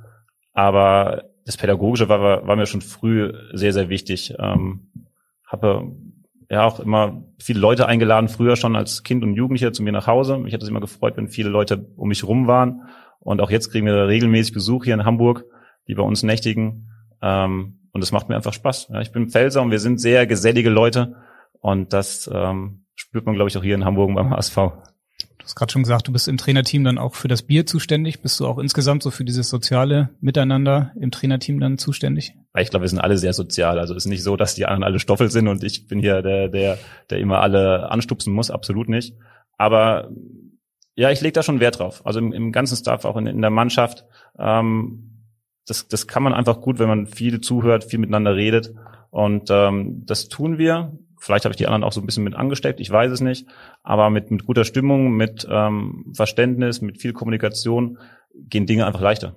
Aber 0.52 1.30
das 1.46 1.56
Pädagogische 1.56 2.08
war, 2.08 2.44
war 2.44 2.56
mir 2.56 2.66
schon 2.66 2.80
früh 2.80 3.32
sehr, 3.52 3.72
sehr 3.72 3.88
wichtig. 3.88 4.34
Ähm, 4.36 4.90
habe 5.46 5.92
ja 6.52 6.66
auch 6.66 6.80
immer 6.80 7.24
viele 7.38 7.60
Leute 7.60 7.86
eingeladen, 7.86 8.28
früher 8.28 8.56
schon 8.56 8.76
als 8.76 9.02
Kind 9.02 9.24
und 9.24 9.34
Jugendlicher 9.34 9.72
zu 9.72 9.82
mir 9.82 9.90
nach 9.90 10.06
Hause. 10.06 10.36
Mich 10.36 10.52
hat 10.52 10.62
es 10.62 10.68
immer 10.68 10.80
gefreut, 10.80 11.16
wenn 11.16 11.28
viele 11.28 11.48
Leute 11.48 11.86
um 11.96 12.08
mich 12.08 12.24
rum 12.24 12.46
waren. 12.46 12.82
Und 13.20 13.40
auch 13.40 13.50
jetzt 13.50 13.70
kriegen 13.70 13.86
wir 13.86 14.06
regelmäßig 14.06 14.52
Besuch 14.52 14.84
hier 14.84 14.92
in 14.92 15.06
Hamburg, 15.06 15.46
die 15.88 15.94
bei 15.94 16.02
uns 16.02 16.22
nächtigen. 16.22 16.90
Ähm, 17.22 17.78
und 17.92 18.00
das 18.02 18.12
macht 18.12 18.28
mir 18.28 18.36
einfach 18.36 18.52
Spaß. 18.52 18.88
Ja, 18.92 19.00
ich 19.00 19.12
bin 19.12 19.30
Pfälzer 19.30 19.62
und 19.62 19.70
wir 19.70 19.78
sind 19.78 19.98
sehr 19.98 20.26
gesellige 20.26 20.68
Leute. 20.68 21.16
Und 21.60 21.94
das 21.94 22.30
ähm, 22.32 22.84
spürt 22.96 23.24
man, 23.24 23.34
glaube 23.34 23.48
ich, 23.48 23.56
auch 23.56 23.62
hier 23.62 23.74
in 23.74 23.86
Hamburg 23.86 24.14
beim 24.14 24.28
HSV. 24.28 24.54
Du 24.54 25.44
hast 25.44 25.54
gerade 25.54 25.72
schon 25.72 25.84
gesagt, 25.84 26.06
du 26.06 26.12
bist 26.12 26.28
im 26.28 26.36
Trainerteam 26.36 26.84
dann 26.84 26.98
auch 26.98 27.14
für 27.14 27.28
das 27.28 27.42
Bier 27.42 27.64
zuständig. 27.64 28.20
Bist 28.20 28.38
du 28.38 28.46
auch 28.46 28.58
insgesamt 28.58 29.02
so 29.02 29.10
für 29.10 29.24
dieses 29.24 29.48
soziale 29.48 30.10
Miteinander 30.20 30.92
im 31.00 31.10
Trainerteam 31.10 31.60
dann 31.60 31.78
zuständig? 31.78 32.34
Ich 32.58 32.70
glaube, 32.70 32.82
wir 32.82 32.88
sind 32.88 32.98
alle 32.98 33.16
sehr 33.16 33.32
sozial. 33.32 33.78
Also 33.78 33.94
es 33.94 34.04
ist 34.04 34.10
nicht 34.10 34.22
so, 34.22 34.36
dass 34.36 34.54
die 34.54 34.66
anderen 34.66 34.84
alle 34.84 34.98
Stoffel 34.98 35.30
sind 35.30 35.48
und 35.48 35.64
ich 35.64 35.86
bin 35.86 36.00
hier 36.00 36.20
der, 36.20 36.48
der, 36.48 36.78
der 37.08 37.18
immer 37.18 37.40
alle 37.40 37.90
anstupsen 37.90 38.32
muss. 38.32 38.50
Absolut 38.50 38.88
nicht. 38.88 39.14
Aber 39.56 40.10
ja, 40.94 41.10
ich 41.10 41.20
lege 41.22 41.32
da 41.32 41.42
schon 41.42 41.60
Wert 41.60 41.78
drauf. 41.78 42.04
Also 42.04 42.18
im, 42.18 42.32
im 42.32 42.52
ganzen 42.52 42.76
Staff, 42.76 43.04
auch 43.04 43.16
in, 43.16 43.26
in 43.26 43.40
der 43.40 43.50
Mannschaft. 43.50 44.04
Ähm, 44.38 45.12
das, 45.66 45.88
das 45.88 46.06
kann 46.06 46.22
man 46.22 46.34
einfach 46.34 46.60
gut, 46.60 46.78
wenn 46.78 46.88
man 46.88 47.06
viel 47.06 47.40
zuhört, 47.40 47.84
viel 47.84 47.98
miteinander 47.98 48.36
redet. 48.36 48.74
Und 49.10 49.48
ähm, 49.50 50.02
das 50.04 50.28
tun 50.28 50.58
wir. 50.58 50.98
Vielleicht 51.18 51.44
habe 51.44 51.52
ich 51.52 51.56
die 51.56 51.66
anderen 51.66 51.84
auch 51.84 51.92
so 51.92 52.00
ein 52.00 52.06
bisschen 52.06 52.24
mit 52.24 52.34
angesteckt, 52.34 52.80
ich 52.80 52.90
weiß 52.90 53.12
es 53.12 53.20
nicht. 53.20 53.46
Aber 53.82 54.10
mit, 54.10 54.30
mit 54.30 54.44
guter 54.44 54.64
Stimmung, 54.64 55.12
mit 55.12 55.46
ähm, 55.48 56.12
Verständnis, 56.14 56.80
mit 56.80 57.00
viel 57.00 57.12
Kommunikation 57.12 57.98
gehen 58.34 58.66
Dinge 58.66 58.86
einfach 58.86 59.00
leichter. 59.00 59.36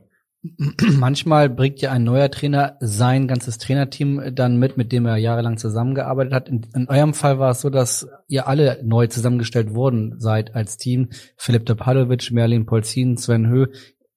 Manchmal 0.97 1.49
bringt 1.49 1.81
ja 1.81 1.91
ein 1.91 2.03
neuer 2.03 2.29
Trainer 2.29 2.77
sein 2.79 3.27
ganzes 3.27 3.57
Trainerteam 3.57 4.33
dann 4.33 4.57
mit, 4.57 4.77
mit 4.77 4.91
dem 4.91 5.05
er 5.05 5.17
jahrelang 5.17 5.57
zusammengearbeitet 5.57 6.33
hat. 6.33 6.49
In, 6.49 6.65
in 6.73 6.87
eurem 6.87 7.13
Fall 7.13 7.39
war 7.39 7.51
es 7.51 7.61
so, 7.61 7.69
dass 7.69 8.07
ihr 8.27 8.47
alle 8.47 8.79
neu 8.83 9.07
zusammengestellt 9.07 9.73
worden 9.73 10.19
seid 10.19 10.55
als 10.55 10.77
Team. 10.77 11.09
Philipp 11.37 11.65
Topalovic, 11.65 12.31
Merlin 12.31 12.65
Polzin, 12.65 13.17
Sven 13.17 13.47
Höh. 13.47 13.67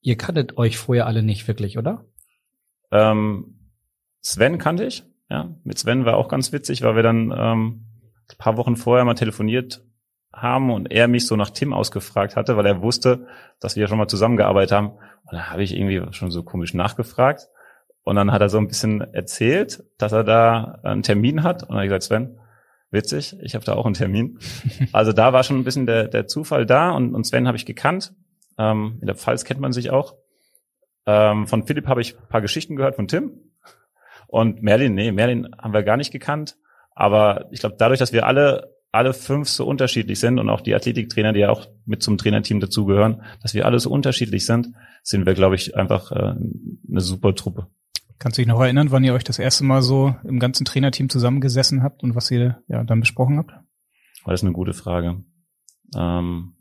Ihr 0.01 0.17
kanntet 0.17 0.57
euch 0.57 0.79
vorher 0.79 1.07
alle 1.07 1.23
nicht 1.23 1.49
wirklich, 1.49 1.79
oder? 1.79 2.05
Ähm, 2.91 3.73
Sven 4.21 4.59
kannte 4.59 4.85
ich. 4.85 5.05
Ja, 5.31 5.55
mit 5.63 5.79
Sven 5.79 6.05
war 6.05 6.17
auch 6.17 6.29
ganz 6.29 6.53
witzig, 6.53 6.83
weil 6.83 6.97
wir 6.97 7.03
dann 7.03 7.33
ähm, 7.37 7.87
ein 8.31 8.39
paar 8.39 8.57
Wochen 8.57 8.77
vorher 8.77 9.05
mal 9.05 9.15
telefoniert 9.15 9.83
haben 10.33 10.71
und 10.71 10.91
er 10.91 11.09
mich 11.09 11.27
so 11.27 11.37
nach 11.37 11.51
Tim 11.51 11.73
ausgefragt 11.73 12.37
hatte, 12.37 12.57
weil 12.57 12.67
er 12.67 12.83
wusste, 12.83 13.27
dass 13.61 13.77
wir 13.77 13.83
ja 13.83 13.89
schon 13.89 13.99
mal 13.99 14.09
zusammengearbeitet 14.09 14.73
haben. 14.73 14.91
Und 14.91 15.33
da 15.33 15.51
habe 15.51 15.63
ich 15.63 15.75
irgendwie 15.77 16.13
schon 16.13 16.31
so 16.31 16.43
komisch 16.43 16.75
nachgefragt. 16.75 17.49
Und 18.03 18.17
dann 18.17 18.33
hat 18.33 18.41
er 18.41 18.49
so 18.49 18.59
ein 18.59 18.69
bisschen 18.69 19.01
erzählt, 19.01 19.85
dass 19.99 20.13
er 20.13 20.25
da 20.25 20.79
einen 20.83 21.03
Termin 21.03 21.43
hat. 21.43 21.63
Und 21.63 21.71
dann 21.71 21.79
habe 21.79 21.87
ich 21.87 21.91
gesagt, 21.91 22.05
Sven, 22.05 22.39
witzig, 22.91 23.37
ich 23.43 23.55
habe 23.55 23.65
da 23.65 23.75
auch 23.75 23.87
einen 23.87 23.95
Termin. 23.95 24.39
Also 24.93 25.13
da 25.13 25.33
war 25.33 25.43
schon 25.43 25.59
ein 25.59 25.65
bisschen 25.65 25.87
der, 25.87 26.09
der 26.09 26.27
Zufall 26.27 26.67
da 26.67 26.91
und, 26.93 27.15
und 27.15 27.25
Sven 27.25 27.47
habe 27.47 27.57
ich 27.57 27.67
gekannt. 27.67 28.15
Ähm, 28.57 28.99
in 29.01 29.07
der 29.07 29.17
Pfalz 29.17 29.45
kennt 29.45 29.61
man 29.61 29.73
sich 29.73 29.91
auch. 29.91 30.15
Ähm, 31.07 31.47
von 31.47 31.67
Philipp 31.67 31.87
habe 31.87 32.01
ich 32.01 32.19
ein 32.19 32.29
paar 32.29 32.41
Geschichten 32.41 32.77
gehört, 32.77 32.97
von 32.97 33.09
Tim. 33.09 33.33
Und 34.27 34.63
Merlin, 34.63 34.95
nee, 34.95 35.11
Merlin 35.11 35.49
haben 35.59 35.73
wir 35.73 35.83
gar 35.83 35.97
nicht 35.97 36.13
gekannt. 36.13 36.57
Aber 36.95 37.47
ich 37.51 37.61
glaube, 37.61 37.77
dadurch, 37.79 37.99
dass 37.99 38.13
wir 38.13 38.27
alle 38.27 38.78
alle 38.91 39.13
fünf 39.13 39.49
so 39.49 39.67
unterschiedlich 39.67 40.19
sind 40.19 40.39
und 40.39 40.49
auch 40.49 40.61
die 40.61 40.75
Athletiktrainer, 40.75 41.33
die 41.33 41.41
ja 41.41 41.51
auch 41.51 41.67
mit 41.85 42.03
zum 42.03 42.17
Trainerteam 42.17 42.61
dazugehören, 42.61 43.23
dass 43.43 43.55
wir 43.55 43.67
alle 43.67 43.79
so 43.79 43.91
unterschiedlich 43.91 44.47
sind, 44.47 44.69
sind 45.03 45.27
wir, 45.27 45.35
glaube 45.35 45.57
ich, 45.57 45.77
einfach 45.77 46.11
äh, 46.13 46.35
eine 46.89 47.01
super 47.01 47.35
Truppe. 47.35 47.67
Kannst 48.19 48.39
du 48.39 48.43
dich 48.43 48.49
noch 48.49 48.61
erinnern, 48.61 48.91
wann 48.91 49.05
ihr 49.05 49.15
euch 49.15 49.25
das 49.25 49.39
erste 49.39 49.65
Mal 49.65 49.83
so 49.83 50.17
im 50.25 50.41
ganzen 50.41 50.65
Trainerteam 50.65 51.09
zusammengesessen 51.09 51.83
habt 51.83 52.03
und 52.03 52.15
was 52.15 52.31
ihr 52.31 52.63
ja 52.67 52.83
dann 52.83 53.01
besprochen 53.01 53.39
habt? 53.39 53.53
Das 54.25 54.41
ist 54.41 54.45
eine 54.45 54.55
gute 54.55 54.73
Frage. 54.73 55.23
Ähm, 55.97 56.55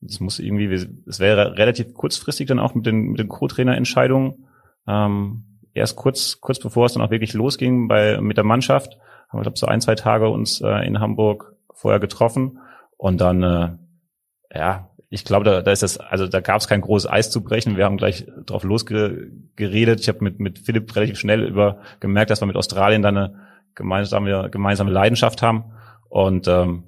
das 0.00 0.20
muss 0.20 0.38
irgendwie, 0.38 0.66
es 1.06 1.18
wäre 1.18 1.56
relativ 1.56 1.92
kurzfristig 1.92 2.46
dann 2.46 2.60
auch 2.60 2.74
mit 2.74 2.86
den, 2.86 3.08
mit 3.08 3.18
den 3.18 3.28
Co-Trainer-Entscheidungen. 3.28 4.46
Ähm, 4.86 5.60
erst 5.74 5.96
kurz, 5.96 6.40
kurz 6.40 6.60
bevor 6.60 6.86
es 6.86 6.92
dann 6.92 7.02
auch 7.02 7.10
wirklich 7.10 7.34
losging 7.34 7.88
bei, 7.88 8.20
mit 8.20 8.36
der 8.36 8.44
Mannschaft, 8.44 8.96
haben 9.28 9.38
wir, 9.38 9.42
glaube 9.42 9.58
so 9.58 9.66
ein, 9.66 9.80
zwei 9.80 9.94
Tage 9.94 10.28
uns 10.28 10.60
äh, 10.60 10.86
in 10.86 11.00
Hamburg 11.00 11.54
vorher 11.72 12.00
getroffen 12.00 12.58
und 12.96 13.20
dann, 13.20 13.42
äh, 13.42 13.70
ja, 14.54 14.90
ich 15.10 15.24
glaube, 15.24 15.44
da, 15.44 15.62
da 15.62 15.72
ist 15.72 15.82
das, 15.82 15.98
also 15.98 16.26
da 16.26 16.40
gab 16.40 16.60
es 16.60 16.68
kein 16.68 16.82
großes 16.82 17.10
Eis 17.10 17.30
zu 17.30 17.42
brechen. 17.42 17.76
Wir 17.76 17.86
haben 17.86 17.96
gleich 17.96 18.26
drauf 18.44 18.62
losgeredet. 18.62 20.00
Ich 20.00 20.08
habe 20.08 20.22
mit, 20.22 20.38
mit 20.38 20.58
Philipp 20.58 20.94
relativ 20.94 21.18
schnell 21.18 21.44
über 21.44 21.80
gemerkt, 22.00 22.30
dass 22.30 22.42
wir 22.42 22.46
mit 22.46 22.56
Australien 22.56 23.00
dann 23.00 23.16
eine 23.16 23.34
gemeinsame, 23.74 24.50
gemeinsame 24.50 24.90
Leidenschaft 24.90 25.40
haben. 25.40 25.64
Und 26.10 26.46
ähm, 26.46 26.84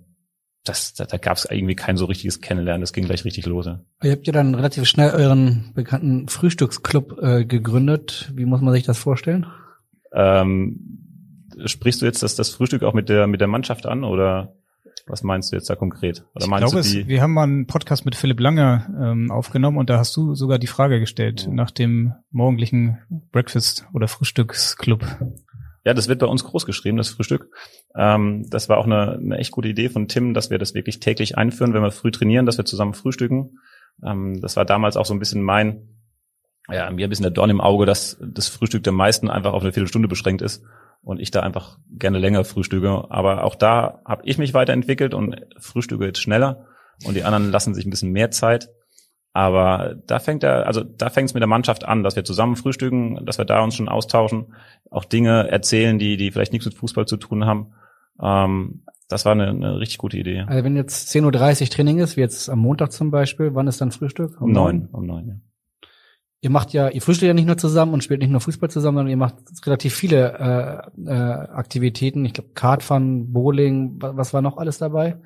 das, 0.64 0.92
da, 0.92 1.06
da 1.06 1.16
gab 1.16 1.38
es 1.38 1.46
irgendwie 1.50 1.76
kein 1.76 1.96
so 1.96 2.04
richtiges 2.04 2.42
Kennenlernen. 2.42 2.82
Das 2.82 2.92
ging 2.92 3.06
gleich 3.06 3.24
richtig 3.24 3.46
los. 3.46 3.66
Ja. 3.66 3.80
Ihr 4.02 4.12
habt 4.12 4.26
ja 4.26 4.34
dann 4.34 4.54
relativ 4.54 4.84
schnell 4.86 5.12
euren 5.12 5.72
bekannten 5.74 6.28
Frühstücksclub 6.28 7.18
äh, 7.22 7.44
gegründet. 7.46 8.30
Wie 8.34 8.44
muss 8.44 8.60
man 8.60 8.74
sich 8.74 8.84
das 8.84 8.98
vorstellen? 8.98 9.46
Ähm, 10.12 11.09
sprichst 11.66 12.02
du 12.02 12.06
jetzt 12.06 12.22
das, 12.22 12.34
das 12.34 12.50
Frühstück 12.50 12.82
auch 12.82 12.94
mit 12.94 13.08
der, 13.08 13.26
mit 13.26 13.40
der 13.40 13.48
Mannschaft 13.48 13.86
an 13.86 14.04
oder 14.04 14.54
was 15.06 15.22
meinst 15.22 15.52
du 15.52 15.56
jetzt 15.56 15.68
da 15.68 15.76
konkret? 15.76 16.24
Oder 16.34 16.46
ich 16.46 16.56
glaube, 16.56 16.78
es, 16.78 16.94
wir 16.94 17.22
haben 17.22 17.32
mal 17.32 17.44
einen 17.44 17.66
Podcast 17.66 18.04
mit 18.04 18.14
Philipp 18.14 18.40
Lange 18.40 18.86
ähm, 19.00 19.30
aufgenommen 19.30 19.78
und 19.78 19.90
da 19.90 19.98
hast 19.98 20.16
du 20.16 20.34
sogar 20.34 20.58
die 20.58 20.66
Frage 20.66 21.00
gestellt 21.00 21.46
oh. 21.48 21.52
nach 21.52 21.70
dem 21.70 22.14
morgendlichen 22.30 22.98
Breakfast 23.32 23.86
oder 23.92 24.08
Frühstücksclub. 24.08 25.04
Ja, 25.84 25.94
das 25.94 26.08
wird 26.08 26.20
bei 26.20 26.26
uns 26.26 26.44
groß 26.44 26.66
geschrieben, 26.66 26.98
das 26.98 27.08
Frühstück. 27.08 27.48
Ähm, 27.96 28.46
das 28.50 28.68
war 28.68 28.78
auch 28.78 28.84
eine, 28.84 29.12
eine 29.12 29.38
echt 29.38 29.50
gute 29.50 29.68
Idee 29.68 29.88
von 29.88 30.08
Tim, 30.08 30.34
dass 30.34 30.50
wir 30.50 30.58
das 30.58 30.74
wirklich 30.74 31.00
täglich 31.00 31.38
einführen, 31.38 31.72
wenn 31.72 31.82
wir 31.82 31.90
früh 31.90 32.10
trainieren, 32.10 32.46
dass 32.46 32.58
wir 32.58 32.66
zusammen 32.66 32.94
frühstücken. 32.94 33.58
Ähm, 34.04 34.40
das 34.40 34.56
war 34.56 34.64
damals 34.64 34.96
auch 34.96 35.06
so 35.06 35.14
ein 35.14 35.18
bisschen 35.18 35.42
mein, 35.42 35.88
ja, 36.68 36.90
mir 36.90 37.06
ein 37.06 37.10
bisschen 37.10 37.22
der 37.22 37.32
Dorn 37.32 37.50
im 37.50 37.62
Auge, 37.62 37.86
dass 37.86 38.18
das 38.20 38.48
Frühstück 38.48 38.84
der 38.84 38.92
meisten 38.92 39.30
einfach 39.30 39.54
auf 39.54 39.62
eine 39.62 39.72
Viertelstunde 39.72 40.08
beschränkt 40.08 40.42
ist 40.42 40.62
und 41.02 41.20
ich 41.20 41.30
da 41.30 41.40
einfach 41.40 41.78
gerne 41.90 42.18
länger 42.18 42.44
frühstücke. 42.44 43.06
Aber 43.08 43.44
auch 43.44 43.54
da 43.54 44.02
habe 44.04 44.22
ich 44.24 44.38
mich 44.38 44.54
weiterentwickelt 44.54 45.14
und 45.14 45.36
frühstücke 45.58 46.04
jetzt 46.04 46.20
schneller 46.20 46.66
und 47.04 47.14
die 47.14 47.24
anderen 47.24 47.50
lassen 47.50 47.74
sich 47.74 47.86
ein 47.86 47.90
bisschen 47.90 48.12
mehr 48.12 48.30
Zeit. 48.30 48.70
Aber 49.32 49.94
da 50.06 50.18
fängt 50.18 50.42
er, 50.42 50.66
also 50.66 50.82
da 50.82 51.08
fängt 51.08 51.28
es 51.28 51.34
mit 51.34 51.40
der 51.40 51.48
Mannschaft 51.48 51.84
an, 51.84 52.02
dass 52.02 52.16
wir 52.16 52.24
zusammen 52.24 52.56
frühstücken, 52.56 53.24
dass 53.24 53.38
wir 53.38 53.44
da 53.44 53.62
uns 53.62 53.76
schon 53.76 53.88
austauschen, 53.88 54.54
auch 54.90 55.04
Dinge 55.04 55.48
erzählen, 55.48 55.98
die, 55.98 56.16
die 56.16 56.32
vielleicht 56.32 56.52
nichts 56.52 56.66
mit 56.66 56.74
Fußball 56.74 57.06
zu 57.06 57.16
tun 57.16 57.46
haben. 57.46 57.72
Ähm, 58.20 58.82
das 59.08 59.24
war 59.24 59.32
eine, 59.32 59.48
eine 59.48 59.78
richtig 59.78 59.98
gute 59.98 60.18
Idee. 60.18 60.44
Also 60.46 60.64
wenn 60.64 60.76
jetzt 60.76 61.14
10.30 61.14 61.62
Uhr 61.62 61.68
Training 61.68 61.98
ist, 61.98 62.16
wie 62.16 62.20
jetzt 62.20 62.50
am 62.50 62.58
Montag 62.58 62.92
zum 62.92 63.10
Beispiel, 63.10 63.54
wann 63.54 63.68
ist 63.68 63.80
dann 63.80 63.92
Frühstück? 63.92 64.40
Um 64.40 64.52
neun. 64.52 64.88
Um 64.92 65.06
neun, 65.06 65.26
ja. 65.26 65.34
Ihr 66.42 66.50
macht 66.50 66.72
ja, 66.72 66.88
ihr 66.88 67.02
frühstückt 67.02 67.28
ja 67.28 67.34
nicht 67.34 67.46
nur 67.46 67.58
zusammen 67.58 67.92
und 67.92 68.02
spielt 68.02 68.20
nicht 68.20 68.30
nur 68.30 68.40
Fußball 68.40 68.70
zusammen, 68.70 68.96
sondern 68.96 69.10
ihr 69.10 69.16
macht 69.18 69.34
relativ 69.66 69.94
viele 69.94 70.90
äh, 70.96 71.10
äh, 71.10 71.12
Aktivitäten. 71.12 72.24
Ich 72.24 72.32
glaube, 72.32 72.50
Kartfahren, 72.54 73.32
Bowling, 73.32 73.96
was, 73.98 74.16
was 74.16 74.34
war 74.34 74.40
noch 74.40 74.56
alles 74.56 74.78
dabei? 74.78 75.18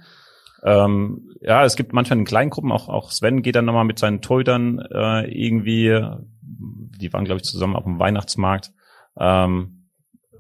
Ähm, 0.65 1.31
ja, 1.41 1.65
es 1.65 1.77
gibt 1.77 1.93
manchmal 1.93 2.19
in 2.19 2.25
kleinen 2.25 2.51
Gruppen, 2.51 2.73
auch, 2.73 2.89
auch 2.89 3.13
Sven 3.13 3.43
geht 3.43 3.55
dann 3.55 3.67
nochmal 3.67 3.85
mit 3.85 3.99
seinen 3.99 4.23
Torhütern 4.23 4.81
äh, 4.81 5.31
irgendwie, 5.31 6.01
die 6.41 7.13
waren, 7.13 7.25
glaube 7.25 7.41
ich, 7.41 7.45
zusammen 7.45 7.77
auf 7.77 7.85
dem 7.85 7.99
Weihnachtsmarkt. 7.99 8.73
Ähm, 9.17 9.89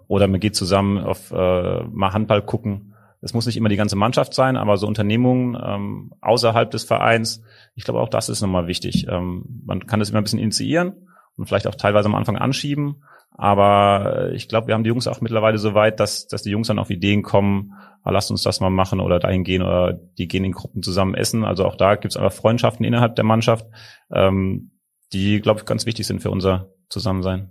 oder 0.09 0.27
man 0.27 0.41
geht 0.41 0.57
zusammen 0.57 0.99
auf 0.99 1.31
äh, 1.31 1.83
mal 1.85 2.13
Handball 2.13 2.43
gucken. 2.43 2.94
Es 3.25 3.33
muss 3.33 3.47
nicht 3.47 3.57
immer 3.57 3.71
die 3.71 3.77
ganze 3.77 3.97
Mannschaft 3.97 4.35
sein, 4.35 4.57
aber 4.57 4.77
so 4.77 4.87
Unternehmungen 4.87 5.57
ähm, 5.61 6.13
außerhalb 6.21 6.71
des 6.71 6.85
Vereins, 6.85 7.43
ich 7.75 7.85
glaube 7.85 8.01
auch 8.01 8.09
das 8.09 8.29
ist 8.29 8.43
nochmal 8.43 8.67
wichtig. 8.67 9.07
Ähm, 9.09 9.63
man 9.65 9.87
kann 9.87 10.01
das 10.01 10.11
immer 10.11 10.19
ein 10.19 10.25
bisschen 10.25 10.39
initiieren 10.39 11.09
und 11.37 11.47
vielleicht 11.47 11.67
auch 11.67 11.75
teilweise 11.75 12.07
am 12.07 12.15
Anfang 12.15 12.37
anschieben, 12.37 13.03
aber 13.37 14.31
ich 14.33 14.49
glaube, 14.49 14.69
wir 14.69 14.75
haben 14.75 14.85
die 14.85 14.89
Jungs 14.89 15.09
auch 15.09 15.21
mittlerweile 15.21 15.59
so 15.59 15.75
weit, 15.75 15.99
dass, 15.99 16.29
dass 16.29 16.43
die 16.43 16.51
Jungs 16.51 16.69
dann 16.69 16.79
auf 16.79 16.91
Ideen 16.91 17.23
kommen, 17.23 17.73
ah, 18.03 18.11
lasst 18.11 18.31
uns 18.31 18.43
das 18.43 18.61
mal 18.61 18.71
machen 18.71 19.01
oder 19.01 19.19
dahin 19.19 19.43
gehen 19.43 19.63
oder 19.63 19.93
die 19.93 20.29
gehen 20.29 20.45
in 20.45 20.53
Gruppen 20.53 20.83
zusammen 20.83 21.15
essen. 21.15 21.45
Also 21.45 21.65
auch 21.65 21.75
da 21.75 21.97
gibt's 21.97 22.17
einfach 22.17 22.33
Freundschaften 22.33 22.85
innerhalb 22.85 23.17
der 23.17 23.25
Mannschaft, 23.25 23.67
ähm, 24.13 24.71
die, 25.13 25.41
glaube 25.41 25.61
ich, 25.61 25.67
ganz 25.67 25.85
wichtig 25.87 26.07
sind 26.07 26.21
für 26.21 26.31
unser 26.31 26.71
Zusammensein. 26.89 27.51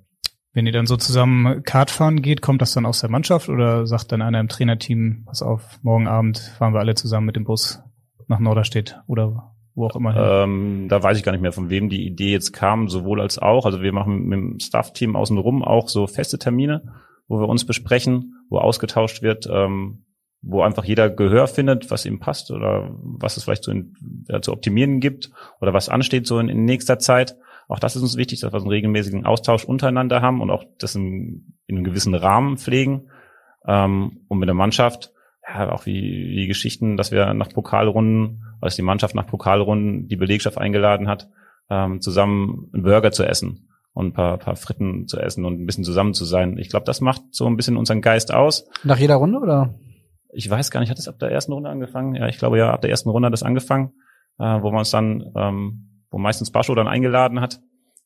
Wenn 0.53 0.67
ihr 0.67 0.71
dann 0.71 0.85
so 0.85 0.97
zusammen 0.97 1.63
Kart 1.63 1.89
fahren 1.89 2.21
geht, 2.21 2.41
kommt 2.41 2.61
das 2.61 2.73
dann 2.73 2.85
aus 2.85 3.01
der 3.01 3.09
Mannschaft 3.09 3.49
oder 3.49 3.87
sagt 3.87 4.11
dann 4.11 4.21
einer 4.21 4.39
im 4.39 4.47
Trainerteam, 4.47 5.23
pass 5.25 5.41
auf, 5.41 5.79
morgen 5.81 6.07
Abend 6.07 6.37
fahren 6.57 6.73
wir 6.73 6.79
alle 6.79 6.93
zusammen 6.93 7.25
mit 7.25 7.35
dem 7.35 7.43
Bus 7.43 7.81
nach 8.27 8.39
Norderstedt 8.39 8.99
oder 9.07 9.53
wo 9.75 9.87
auch 9.87 9.95
immer. 9.95 10.15
Ähm, 10.15 10.87
da 10.89 11.01
weiß 11.01 11.17
ich 11.17 11.23
gar 11.23 11.31
nicht 11.31 11.41
mehr, 11.41 11.51
von 11.51 11.69
wem 11.69 11.89
die 11.89 12.05
Idee 12.05 12.31
jetzt 12.31 12.53
kam, 12.53 12.87
sowohl 12.87 13.19
als 13.19 13.39
auch. 13.39 13.65
Also 13.65 13.81
wir 13.81 13.91
machen 13.91 14.25
mit 14.25 14.37
dem 14.37 14.59
Staff-Team 14.59 15.15
außenrum 15.15 15.63
auch 15.63 15.89
so 15.89 16.05
feste 16.05 16.37
Termine, 16.37 16.93
wo 17.27 17.39
wir 17.39 17.49
uns 17.49 17.65
besprechen, 17.65 18.35
wo 18.49 18.59
ausgetauscht 18.59 19.23
wird, 19.23 19.47
ähm, 19.51 20.05
wo 20.43 20.61
einfach 20.61 20.83
jeder 20.83 21.09
Gehör 21.09 21.47
findet, 21.47 21.89
was 21.89 22.05
ihm 22.05 22.19
passt 22.19 22.51
oder 22.51 22.91
was 23.01 23.37
es 23.37 23.45
vielleicht 23.45 23.63
so 23.63 23.71
in, 23.71 23.95
ja, 24.27 24.41
zu 24.41 24.51
optimieren 24.51 24.99
gibt 24.99 25.31
oder 25.61 25.73
was 25.73 25.89
ansteht 25.89 26.27
so 26.27 26.37
in, 26.37 26.49
in, 26.49 26.65
nächster 26.65 26.99
Zeit. 26.99 27.37
Auch 27.67 27.79
das 27.79 27.95
ist 27.95 28.01
uns 28.01 28.17
wichtig, 28.17 28.41
dass 28.41 28.53
wir 28.53 28.59
einen 28.59 28.69
regelmäßigen 28.69 29.25
Austausch 29.25 29.65
untereinander 29.65 30.21
haben 30.21 30.41
und 30.41 30.49
auch 30.49 30.63
das 30.79 30.95
in, 30.95 31.55
in 31.67 31.77
einem 31.77 31.83
gewissen 31.83 32.15
Rahmen 32.15 32.57
pflegen. 32.57 33.09
Ähm, 33.65 34.21
und 34.27 34.39
mit 34.39 34.47
der 34.47 34.55
Mannschaft, 34.55 35.11
ja, 35.47 35.71
auch 35.71 35.85
wie, 35.85 36.01
wie 36.35 36.47
Geschichten, 36.47 36.97
dass 36.97 37.11
wir 37.11 37.33
nach 37.33 37.49
Pokalrunden 37.49 38.43
als 38.61 38.75
die 38.75 38.81
Mannschaft 38.81 39.13
nach 39.13 39.27
Pokalrunden 39.27 40.07
die 40.07 40.15
Belegschaft 40.15 40.57
eingeladen 40.57 41.07
hat, 41.07 41.29
ähm, 41.69 41.99
zusammen 42.01 42.69
einen 42.73 42.83
Burger 42.83 43.11
zu 43.11 43.25
essen 43.25 43.67
und 43.93 44.07
ein 44.07 44.13
paar, 44.13 44.37
paar 44.37 44.55
Fritten 44.55 45.07
zu 45.07 45.19
essen 45.19 45.45
und 45.45 45.61
ein 45.61 45.65
bisschen 45.65 45.83
zusammen 45.83 46.13
zu 46.13 46.25
sein. 46.25 46.57
Ich 46.57 46.69
glaube, 46.69 46.85
das 46.85 47.01
macht 47.01 47.21
so 47.31 47.45
ein 47.45 47.57
bisschen 47.57 47.77
unseren 47.77 48.01
Geist 48.01 48.33
aus. 48.33 48.65
Nach 48.83 48.97
jeder 48.97 49.15
Runde 49.15 49.39
oder? 49.39 49.75
Ich 50.31 50.49
weiß 50.49 50.71
gar 50.71 50.79
nicht, 50.79 50.89
hat 50.89 50.97
es 50.97 51.07
ab 51.07 51.19
der 51.19 51.29
ersten 51.29 51.53
Runde 51.53 51.69
angefangen? 51.69 52.15
Ja, 52.15 52.27
ich 52.27 52.37
glaube 52.37 52.57
ja, 52.57 52.71
ab 52.71 52.81
der 52.81 52.89
ersten 52.89 53.09
Runde 53.09 53.27
hat 53.27 53.33
es 53.33 53.43
angefangen, 53.43 53.91
äh, 54.39 54.61
wo 54.61 54.71
man 54.71 54.79
uns 54.79 54.91
dann, 54.91 55.31
ähm, 55.35 55.92
wo 56.13 56.19
meistens 56.19 56.51
Bascho 56.51 56.75
dann 56.75 56.87
eingeladen 56.87 57.41
hat. 57.41 57.59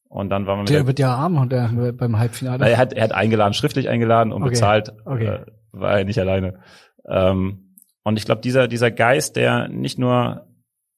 Und 0.10 0.30
dann 0.30 0.48
war 0.48 0.56
man 0.56 0.66
Der 0.66 0.88
wird 0.88 1.00
ja 1.00 1.14
arm 1.14 1.38
und 1.38 1.52
der 1.52 1.70
beim 1.92 2.18
Halbfinale. 2.18 2.68
Er 2.68 2.78
hat, 2.78 2.94
er 2.94 3.04
hat 3.04 3.12
eingeladen, 3.12 3.54
schriftlich 3.54 3.90
eingeladen 3.90 4.32
und 4.32 4.42
Okay. 4.42 4.52
bezahlt. 4.52 4.94
Okay. 5.06 5.26
Äh, 5.26 5.46
war 5.74 6.00
er 6.00 6.06
nicht 6.06 6.18
alleine. 6.18 6.60
Ähm, 7.06 7.76
und 8.04 8.18
ich 8.18 8.26
glaube, 8.26 8.40
dieser, 8.42 8.70
dieser 8.70 8.90
Geist, 8.90 9.36
der 9.36 9.68
nicht 9.68 10.00
nur 10.00 10.48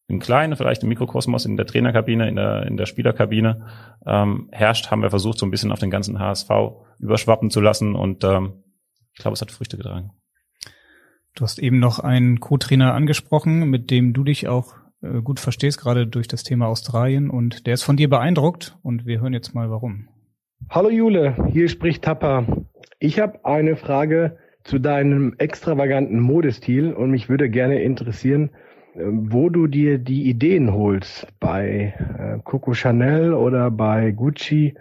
im 0.08 0.20
Kleinen, 0.20 0.56
vielleicht 0.56 0.84
im 0.84 0.90
Mikrokosmos, 0.90 1.46
in 1.46 1.58
der 1.58 1.66
Trainerkabine, 1.66 2.30
in 2.30 2.36
der, 2.36 2.68
in 2.68 2.78
der 2.78 2.86
Spielerkabine 2.86 3.66
ähm, 4.06 4.48
herrscht, 4.52 4.92
haben 4.92 5.02
wir 5.02 5.10
versucht, 5.10 5.40
so 5.40 5.46
ein 5.48 5.52
bisschen 5.52 5.72
auf 5.72 5.80
den 5.80 5.90
ganzen 5.90 6.20
HSV 6.20 6.50
überschwappen 7.00 7.50
zu 7.50 7.62
lassen. 7.62 7.96
Und 7.96 8.24
ähm, 8.24 8.64
ich 9.14 9.20
glaube, 9.22 9.34
es 9.34 9.42
hat 9.42 9.52
Früchte 9.52 9.78
getragen. 9.78 10.12
Du 11.34 11.44
hast 11.44 11.58
eben 11.58 11.80
noch 11.80 12.00
einen 12.00 12.40
Co-Trainer 12.40 12.94
angesprochen, 12.94 13.70
mit 13.70 13.90
dem 13.90 14.14
du 14.14 14.24
dich 14.24 14.48
auch 14.48 14.76
äh, 15.02 15.22
gut 15.22 15.40
verstehst, 15.40 15.80
gerade 15.80 16.08
durch 16.08 16.28
das 16.28 16.44
Thema 16.44 16.68
Australien. 16.68 17.30
Und 17.30 17.68
der 17.68 17.74
ist 17.74 17.84
von 17.84 17.98
dir 17.98 18.10
beeindruckt. 18.10 18.78
Und 18.84 19.06
wir 19.06 19.22
hören 19.22 19.34
jetzt 19.34 19.54
mal, 19.54 19.70
warum. 19.70 20.10
Hallo 20.70 20.90
Jule, 20.90 21.36
hier 21.52 21.70
spricht 21.70 22.04
Tapper. 22.04 22.46
Ich 23.00 23.20
habe 23.20 23.46
eine 23.46 23.76
Frage 23.76 24.38
zu 24.64 24.78
deinem 24.78 25.34
extravaganten 25.38 26.20
Modestil 26.20 26.94
und 26.94 27.12
mich 27.12 27.30
würde 27.30 27.50
gerne 27.50 27.82
interessieren, 27.82 28.52
äh, 28.96 29.02
wo 29.04 29.50
du 29.50 29.68
dir 29.68 29.98
die 29.98 30.30
Ideen 30.30 30.74
holst. 30.74 31.28
Bei 31.40 31.94
äh, 32.20 32.40
Coco 32.44 32.74
Chanel 32.74 33.34
oder 33.34 33.72
bei 33.72 34.12
Gucci. 34.12 34.76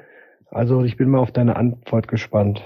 Also 0.50 0.82
ich 0.82 0.96
bin 0.96 1.10
mal 1.10 1.20
auf 1.20 1.32
deine 1.32 1.56
Antwort 1.56 2.08
gespannt. 2.08 2.62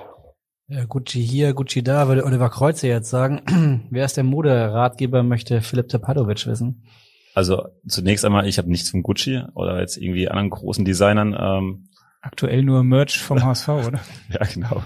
Ja, 0.68 0.84
Gucci 0.86 1.20
hier, 1.20 1.52
Gucci 1.52 1.82
da, 1.82 2.08
würde 2.08 2.24
Oliver 2.24 2.48
Kreuzer 2.48 2.88
jetzt 2.88 3.10
sagen. 3.10 3.84
Wer 3.90 4.04
ist 4.06 4.16
der 4.16 4.24
Moderatgeber, 4.24 5.22
möchte 5.22 5.60
Philipp 5.60 5.88
Tepadovic 5.88 6.46
wissen. 6.46 6.84
Also 7.34 7.64
zunächst 7.86 8.24
einmal, 8.24 8.46
ich 8.46 8.58
habe 8.58 8.70
nichts 8.70 8.90
von 8.90 9.02
Gucci 9.02 9.42
oder 9.54 9.80
jetzt 9.80 9.96
irgendwie 9.96 10.28
anderen 10.28 10.50
großen 10.50 10.84
Designern. 10.84 11.36
Ähm, 11.38 11.88
Aktuell 12.20 12.62
nur 12.62 12.84
Merch 12.84 13.18
vom 13.18 13.42
HSV, 13.44 13.68
oder? 13.68 14.00
ja, 14.28 14.46
genau. 14.52 14.82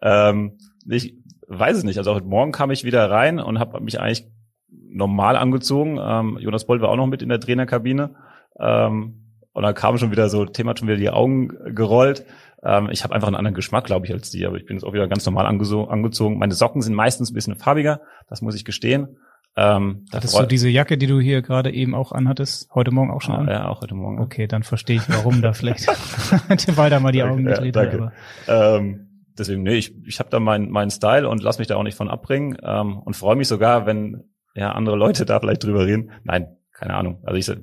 Ähm, 0.00 0.58
ich 0.88 1.16
weiß 1.48 1.76
es 1.76 1.84
nicht. 1.84 1.98
Also 1.98 2.14
heute 2.14 2.26
Morgen 2.26 2.52
kam 2.52 2.70
ich 2.70 2.84
wieder 2.84 3.10
rein 3.10 3.40
und 3.40 3.58
habe 3.58 3.80
mich 3.80 4.00
eigentlich 4.00 4.26
normal 4.70 5.36
angezogen. 5.36 5.98
Ähm, 6.00 6.38
Jonas 6.40 6.66
Boll 6.66 6.80
war 6.80 6.90
auch 6.90 6.96
noch 6.96 7.06
mit 7.06 7.22
in 7.22 7.28
der 7.28 7.40
Trainerkabine. 7.40 8.14
Ähm, 8.58 9.24
und 9.52 9.62
dann 9.62 9.74
kam 9.74 9.98
schon 9.98 10.12
wieder 10.12 10.28
so, 10.28 10.44
Thema 10.44 10.70
hat 10.70 10.78
schon 10.78 10.88
wieder 10.88 10.98
die 10.98 11.10
Augen 11.10 11.48
gerollt. 11.74 12.24
Ähm, 12.62 12.88
ich 12.90 13.02
habe 13.04 13.14
einfach 13.14 13.28
einen 13.28 13.36
anderen 13.36 13.54
Geschmack, 13.54 13.84
glaube 13.84 14.06
ich, 14.06 14.12
als 14.12 14.30
die, 14.30 14.46
aber 14.46 14.56
ich 14.56 14.66
bin 14.66 14.76
jetzt 14.76 14.84
auch 14.84 14.92
wieder 14.92 15.08
ganz 15.08 15.26
normal 15.26 15.46
angezogen. 15.46 16.38
Meine 16.38 16.54
Socken 16.54 16.80
sind 16.80 16.94
meistens 16.94 17.30
ein 17.30 17.34
bisschen 17.34 17.56
farbiger, 17.56 18.00
das 18.28 18.40
muss 18.40 18.54
ich 18.54 18.64
gestehen. 18.64 19.18
Ähm, 19.60 20.06
da 20.12 20.18
Hattest 20.18 20.38
du 20.38 20.46
diese 20.46 20.68
Jacke, 20.68 20.96
die 20.96 21.08
du 21.08 21.18
hier 21.18 21.42
gerade 21.42 21.72
eben 21.72 21.92
auch 21.92 22.12
anhattest, 22.12 22.72
heute 22.72 22.92
Morgen 22.92 23.10
auch 23.10 23.20
schon 23.20 23.34
ah, 23.34 23.38
an? 23.38 23.48
ja, 23.48 23.68
auch 23.68 23.80
heute 23.80 23.96
Morgen. 23.96 24.20
Okay, 24.20 24.46
dann 24.46 24.62
verstehe 24.62 24.96
ich, 24.96 25.08
warum 25.08 25.42
da 25.42 25.52
vielleicht 25.52 25.88
weil 26.76 26.90
da 26.90 27.00
mal 27.00 27.10
die 27.10 27.24
Augen 27.24 27.44
Danke, 27.44 27.62
gedreht 27.62 27.74
ja, 27.74 27.82
danke. 27.82 28.12
Aber 28.46 28.76
Ähm, 28.76 29.24
deswegen, 29.36 29.64
nee, 29.64 29.74
ich, 29.74 29.92
ich 30.06 30.20
habe 30.20 30.30
da 30.30 30.38
meinen 30.38 30.70
meinen 30.70 30.92
Style 30.92 31.28
und 31.28 31.42
lass 31.42 31.58
mich 31.58 31.66
da 31.66 31.74
auch 31.74 31.82
nicht 31.82 31.96
von 31.96 32.08
abbringen 32.08 32.56
ähm, 32.62 32.98
und 32.98 33.16
freue 33.16 33.34
mich 33.34 33.48
sogar, 33.48 33.84
wenn 33.84 34.30
ja 34.54 34.70
andere 34.72 34.94
Leute 34.94 35.26
da 35.26 35.40
vielleicht 35.40 35.64
drüber 35.64 35.86
reden. 35.86 36.12
Nein, 36.22 36.56
keine 36.72 36.94
Ahnung. 36.94 37.18
Also 37.24 37.36
ich 37.36 37.58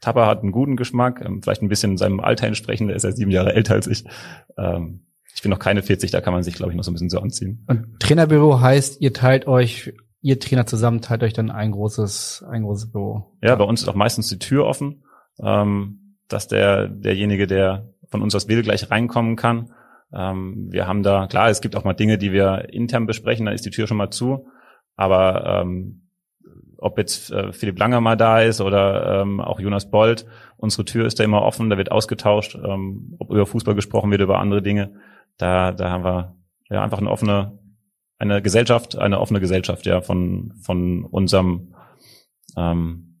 Tapper 0.00 0.26
hat 0.26 0.42
einen 0.42 0.52
guten 0.52 0.76
Geschmack, 0.76 1.24
ähm, 1.24 1.42
vielleicht 1.42 1.62
ein 1.62 1.68
bisschen 1.68 1.96
seinem 1.96 2.20
Alter 2.20 2.46
entsprechend, 2.46 2.88
der 2.88 2.96
ist 2.96 3.02
ja 3.02 3.10
sieben 3.10 3.32
Jahre 3.32 3.52
älter 3.54 3.74
als 3.74 3.88
ich. 3.88 4.04
Ähm, 4.56 5.06
ich 5.34 5.42
bin 5.42 5.50
noch 5.50 5.58
keine 5.58 5.82
40, 5.82 6.12
da 6.12 6.20
kann 6.20 6.32
man 6.32 6.44
sich, 6.44 6.54
glaube 6.54 6.70
ich, 6.70 6.76
noch 6.76 6.84
so 6.84 6.90
ein 6.92 6.94
bisschen 6.94 7.10
so 7.10 7.18
anziehen. 7.18 7.64
Und 7.66 7.98
Trainerbüro 7.98 8.60
heißt, 8.60 9.00
ihr 9.00 9.12
teilt 9.12 9.46
euch, 9.46 9.92
ihr 10.22 10.40
Trainer 10.40 10.66
zusammen 10.66 11.02
teilt 11.02 11.22
euch 11.22 11.32
dann 11.32 11.50
ein 11.50 11.72
großes, 11.72 12.44
ein 12.48 12.62
großes 12.62 12.90
Büro. 12.90 13.36
Ja, 13.42 13.54
bei 13.56 13.64
uns 13.64 13.82
ist 13.82 13.88
auch 13.88 13.94
meistens 13.94 14.28
die 14.28 14.38
Tür 14.38 14.64
offen, 14.64 15.04
ähm, 15.42 16.16
dass 16.28 16.48
der 16.48 16.88
derjenige, 16.88 17.46
der 17.46 17.88
von 18.08 18.22
uns 18.22 18.34
aus 18.34 18.48
will, 18.48 18.62
gleich 18.62 18.90
reinkommen 18.90 19.36
kann. 19.36 19.72
Ähm, 20.14 20.68
wir 20.70 20.86
haben 20.86 21.02
da, 21.02 21.26
klar, 21.26 21.48
es 21.50 21.60
gibt 21.60 21.76
auch 21.76 21.84
mal 21.84 21.94
Dinge, 21.94 22.18
die 22.18 22.32
wir 22.32 22.68
intern 22.72 23.06
besprechen, 23.06 23.46
da 23.46 23.52
ist 23.52 23.66
die 23.66 23.70
Tür 23.70 23.86
schon 23.86 23.96
mal 23.96 24.10
zu. 24.10 24.46
Aber 24.96 25.62
ähm, 25.62 26.02
ob 26.78 26.98
jetzt 26.98 27.30
äh, 27.30 27.52
Philipp 27.52 27.78
Langer 27.78 28.00
mal 28.00 28.16
da 28.16 28.40
ist 28.40 28.60
oder 28.60 29.22
ähm, 29.22 29.40
auch 29.40 29.60
Jonas 29.60 29.90
Bold, 29.90 30.26
unsere 30.56 30.84
Tür 30.84 31.06
ist 31.06 31.18
da 31.18 31.24
immer 31.24 31.42
offen, 31.42 31.70
da 31.70 31.78
wird 31.78 31.90
ausgetauscht, 31.90 32.56
ähm, 32.56 33.14
ob 33.18 33.30
über 33.30 33.46
Fußball 33.46 33.74
gesprochen 33.74 34.10
wird, 34.10 34.20
über 34.20 34.38
andere 34.38 34.62
Dinge. 34.62 34.94
Da, 35.38 35.72
da 35.72 35.90
haben 35.90 36.04
wir 36.04 36.34
ja 36.68 36.82
einfach 36.82 36.98
eine 36.98 37.10
offene, 37.10 37.58
eine 38.22 38.40
Gesellschaft, 38.40 38.96
eine 38.96 39.20
offene 39.20 39.40
Gesellschaft, 39.40 39.84
ja, 39.86 40.00
von, 40.00 40.54
von 40.62 41.04
unserem 41.04 41.74
ähm, 42.56 43.12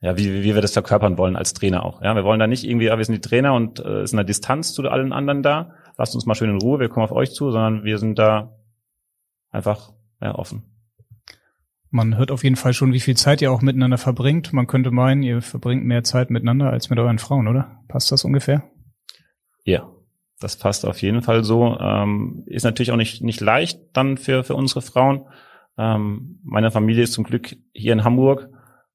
ja, 0.00 0.16
wie, 0.16 0.42
wie 0.42 0.54
wir 0.54 0.62
das 0.62 0.72
verkörpern 0.72 1.18
wollen 1.18 1.36
als 1.36 1.52
Trainer 1.52 1.84
auch. 1.84 2.00
Ja, 2.02 2.14
wir 2.14 2.24
wollen 2.24 2.40
da 2.40 2.46
nicht 2.46 2.64
irgendwie, 2.64 2.86
ja, 2.86 2.96
wir 2.96 3.04
sind 3.04 3.16
die 3.16 3.28
Trainer 3.28 3.54
und 3.54 3.80
äh, 3.80 4.02
ist 4.02 4.14
eine 4.14 4.24
Distanz 4.24 4.72
zu 4.72 4.88
allen 4.88 5.12
anderen 5.12 5.42
da. 5.42 5.74
Lasst 5.98 6.14
uns 6.14 6.24
mal 6.24 6.34
schön 6.34 6.48
in 6.48 6.60
Ruhe, 6.60 6.80
wir 6.80 6.88
kommen 6.88 7.04
auf 7.04 7.12
euch 7.12 7.32
zu, 7.32 7.50
sondern 7.50 7.84
wir 7.84 7.98
sind 7.98 8.18
da 8.18 8.56
einfach 9.50 9.92
ja, 10.22 10.34
offen. 10.34 10.64
man 11.90 12.16
hört 12.16 12.30
auf 12.30 12.44
jeden 12.44 12.56
Fall 12.56 12.72
schon, 12.72 12.92
wie 12.92 13.00
viel 13.00 13.16
Zeit 13.16 13.42
ihr 13.42 13.52
auch 13.52 13.60
miteinander 13.60 13.98
verbringt. 13.98 14.52
Man 14.52 14.66
könnte 14.66 14.90
meinen, 14.90 15.22
ihr 15.22 15.42
verbringt 15.42 15.84
mehr 15.84 16.02
Zeit 16.02 16.30
miteinander 16.30 16.70
als 16.70 16.88
mit 16.88 16.98
euren 16.98 17.18
Frauen, 17.18 17.48
oder? 17.48 17.82
Passt 17.88 18.10
das 18.10 18.24
ungefähr? 18.24 18.62
Ja, 19.64 19.90
das 20.40 20.56
passt 20.56 20.86
auf 20.86 21.00
jeden 21.02 21.22
Fall 21.22 21.44
so. 21.44 21.78
Ähm, 21.78 22.42
ist 22.46 22.64
natürlich 22.64 22.92
auch 22.92 22.96
nicht, 22.96 23.22
nicht 23.22 23.40
leicht 23.40 23.78
dann 23.92 24.16
für, 24.16 24.42
für 24.42 24.54
unsere 24.54 24.80
Frauen. 24.80 25.26
Ähm, 25.78 26.40
meine 26.42 26.70
Familie 26.70 27.04
ist 27.04 27.12
zum 27.12 27.24
Glück 27.24 27.56
hier 27.72 27.92
in 27.92 28.04
Hamburg, 28.04 28.48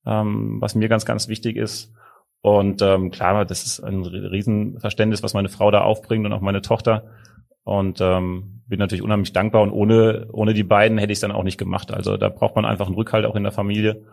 ähm, 0.06 0.58
was 0.60 0.76
mir 0.76 0.89
ganz, 0.89 1.06
ganz 1.06 1.28
wichtig 1.28 1.56
ist. 1.56 1.93
Und 2.41 2.82
ähm, 2.82 3.12
klar, 3.12 3.46
das 3.46 3.64
ist 3.64 3.80
ein 3.80 4.04
Riesenverständnis, 4.04 5.24
was 5.24 5.34
meine 5.34 5.50
Frau 5.50 5.72
da 5.72 5.82
aufbringt 5.82 6.26
und 6.26 6.34
auch 6.34 6.41
meine 6.41 6.62
Tochter. 6.62 7.06
Und 7.64 8.02
ähm, 8.02 8.62
bin 8.68 8.80
natürlich 8.80 9.04
unheimlich 9.04 9.34
dankbar. 9.34 9.62
Und 9.62 9.72
ohne, 9.72 10.28
ohne 10.32 10.54
die 10.54 10.64
beiden 10.64 10.98
hätte 10.98 11.12
ich 11.12 11.18
es 11.18 11.22
dann 11.22 11.32
auch 11.32 11.43
nicht 11.43 11.58
gemacht. 11.58 11.91
Also 11.91 12.18
da 12.18 12.30
braucht 12.30 12.56
man 12.56 12.66
einfach 12.66 12.88
einen 12.88 12.96
Rückhalt 12.96 13.26
auch 13.26 13.36
in 13.36 13.43
der 13.43 13.52
Familie. 13.52 14.04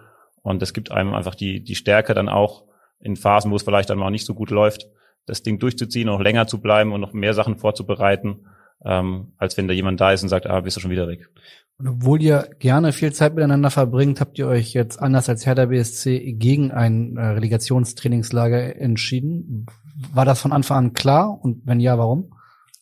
Und 0.42 0.62
es 0.62 0.74
gibt 0.74 0.90
einem 0.90 1.14
einfach 1.14 1.34
die, 1.34 1.62
die 1.62 1.74
Stärke 1.74 2.14
dann 2.14 2.28
auch 2.28 2.64
in 3.00 3.16
Phasen, 3.16 3.50
wo 3.50 3.56
es 3.56 3.62
vielleicht 3.62 3.90
dann 3.90 3.98
mal 3.98 4.10
nicht 4.10 4.26
so 4.26 4.34
gut 4.34 4.50
läuft, 4.50 4.86
das 5.26 5.42
Ding 5.42 5.58
durchzuziehen, 5.58 6.06
noch 6.06 6.20
länger 6.20 6.46
zu 6.46 6.60
bleiben 6.60 6.92
und 6.92 7.00
noch 7.00 7.12
mehr 7.12 7.34
Sachen 7.34 7.58
vorzubereiten, 7.58 8.46
ähm, 8.84 9.32
als 9.38 9.56
wenn 9.56 9.68
da 9.68 9.74
jemand 9.74 10.00
da 10.00 10.12
ist 10.12 10.22
und 10.22 10.28
sagt, 10.28 10.46
ah, 10.46 10.60
bist 10.60 10.76
du 10.76 10.80
schon 10.80 10.90
wieder 10.90 11.08
weg. 11.08 11.28
Und 11.78 11.88
obwohl 11.88 12.22
ihr 12.22 12.48
gerne 12.58 12.92
viel 12.92 13.12
Zeit 13.12 13.34
miteinander 13.34 13.70
verbringt, 13.70 14.20
habt 14.20 14.38
ihr 14.38 14.46
euch 14.46 14.72
jetzt 14.72 15.00
anders 15.00 15.28
als 15.28 15.46
Hertha 15.46 15.66
BSC 15.66 16.34
gegen 16.34 16.70
ein 16.70 17.16
äh, 17.16 17.20
Relegationstrainingslager 17.20 18.76
entschieden. 18.76 19.66
War 20.12 20.24
das 20.24 20.40
von 20.40 20.52
Anfang 20.52 20.76
an 20.76 20.92
klar? 20.92 21.38
Und 21.42 21.62
wenn 21.64 21.80
ja, 21.80 21.98
warum? 21.98 22.34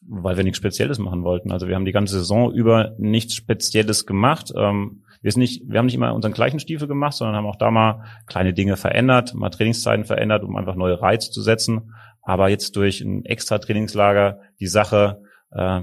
Weil 0.06 0.36
wir 0.36 0.44
nichts 0.44 0.58
Spezielles 0.58 0.98
machen 0.98 1.22
wollten. 1.22 1.52
Also 1.52 1.68
wir 1.68 1.76
haben 1.76 1.84
die 1.84 1.92
ganze 1.92 2.18
Saison 2.18 2.52
über 2.52 2.94
nichts 2.98 3.34
Spezielles 3.34 4.06
gemacht. 4.06 4.52
Ähm, 4.56 5.02
wir, 5.22 5.32
sind 5.32 5.40
nicht, 5.40 5.62
wir 5.66 5.78
haben 5.78 5.86
nicht 5.86 5.94
immer 5.94 6.14
unseren 6.14 6.32
gleichen 6.32 6.60
Stiefel 6.60 6.88
gemacht, 6.88 7.14
sondern 7.14 7.36
haben 7.36 7.46
auch 7.46 7.56
da 7.56 7.70
mal 7.70 8.04
kleine 8.26 8.52
Dinge 8.52 8.76
verändert, 8.76 9.34
mal 9.34 9.50
Trainingszeiten 9.50 10.04
verändert, 10.04 10.42
um 10.42 10.56
einfach 10.56 10.74
neue 10.74 11.00
Reize 11.00 11.30
zu 11.30 11.42
setzen. 11.42 11.94
Aber 12.22 12.48
jetzt 12.48 12.76
durch 12.76 13.00
ein 13.00 13.24
extra 13.24 13.58
Trainingslager 13.58 14.40
die 14.58 14.66
Sache, 14.66 15.22
äh, 15.50 15.82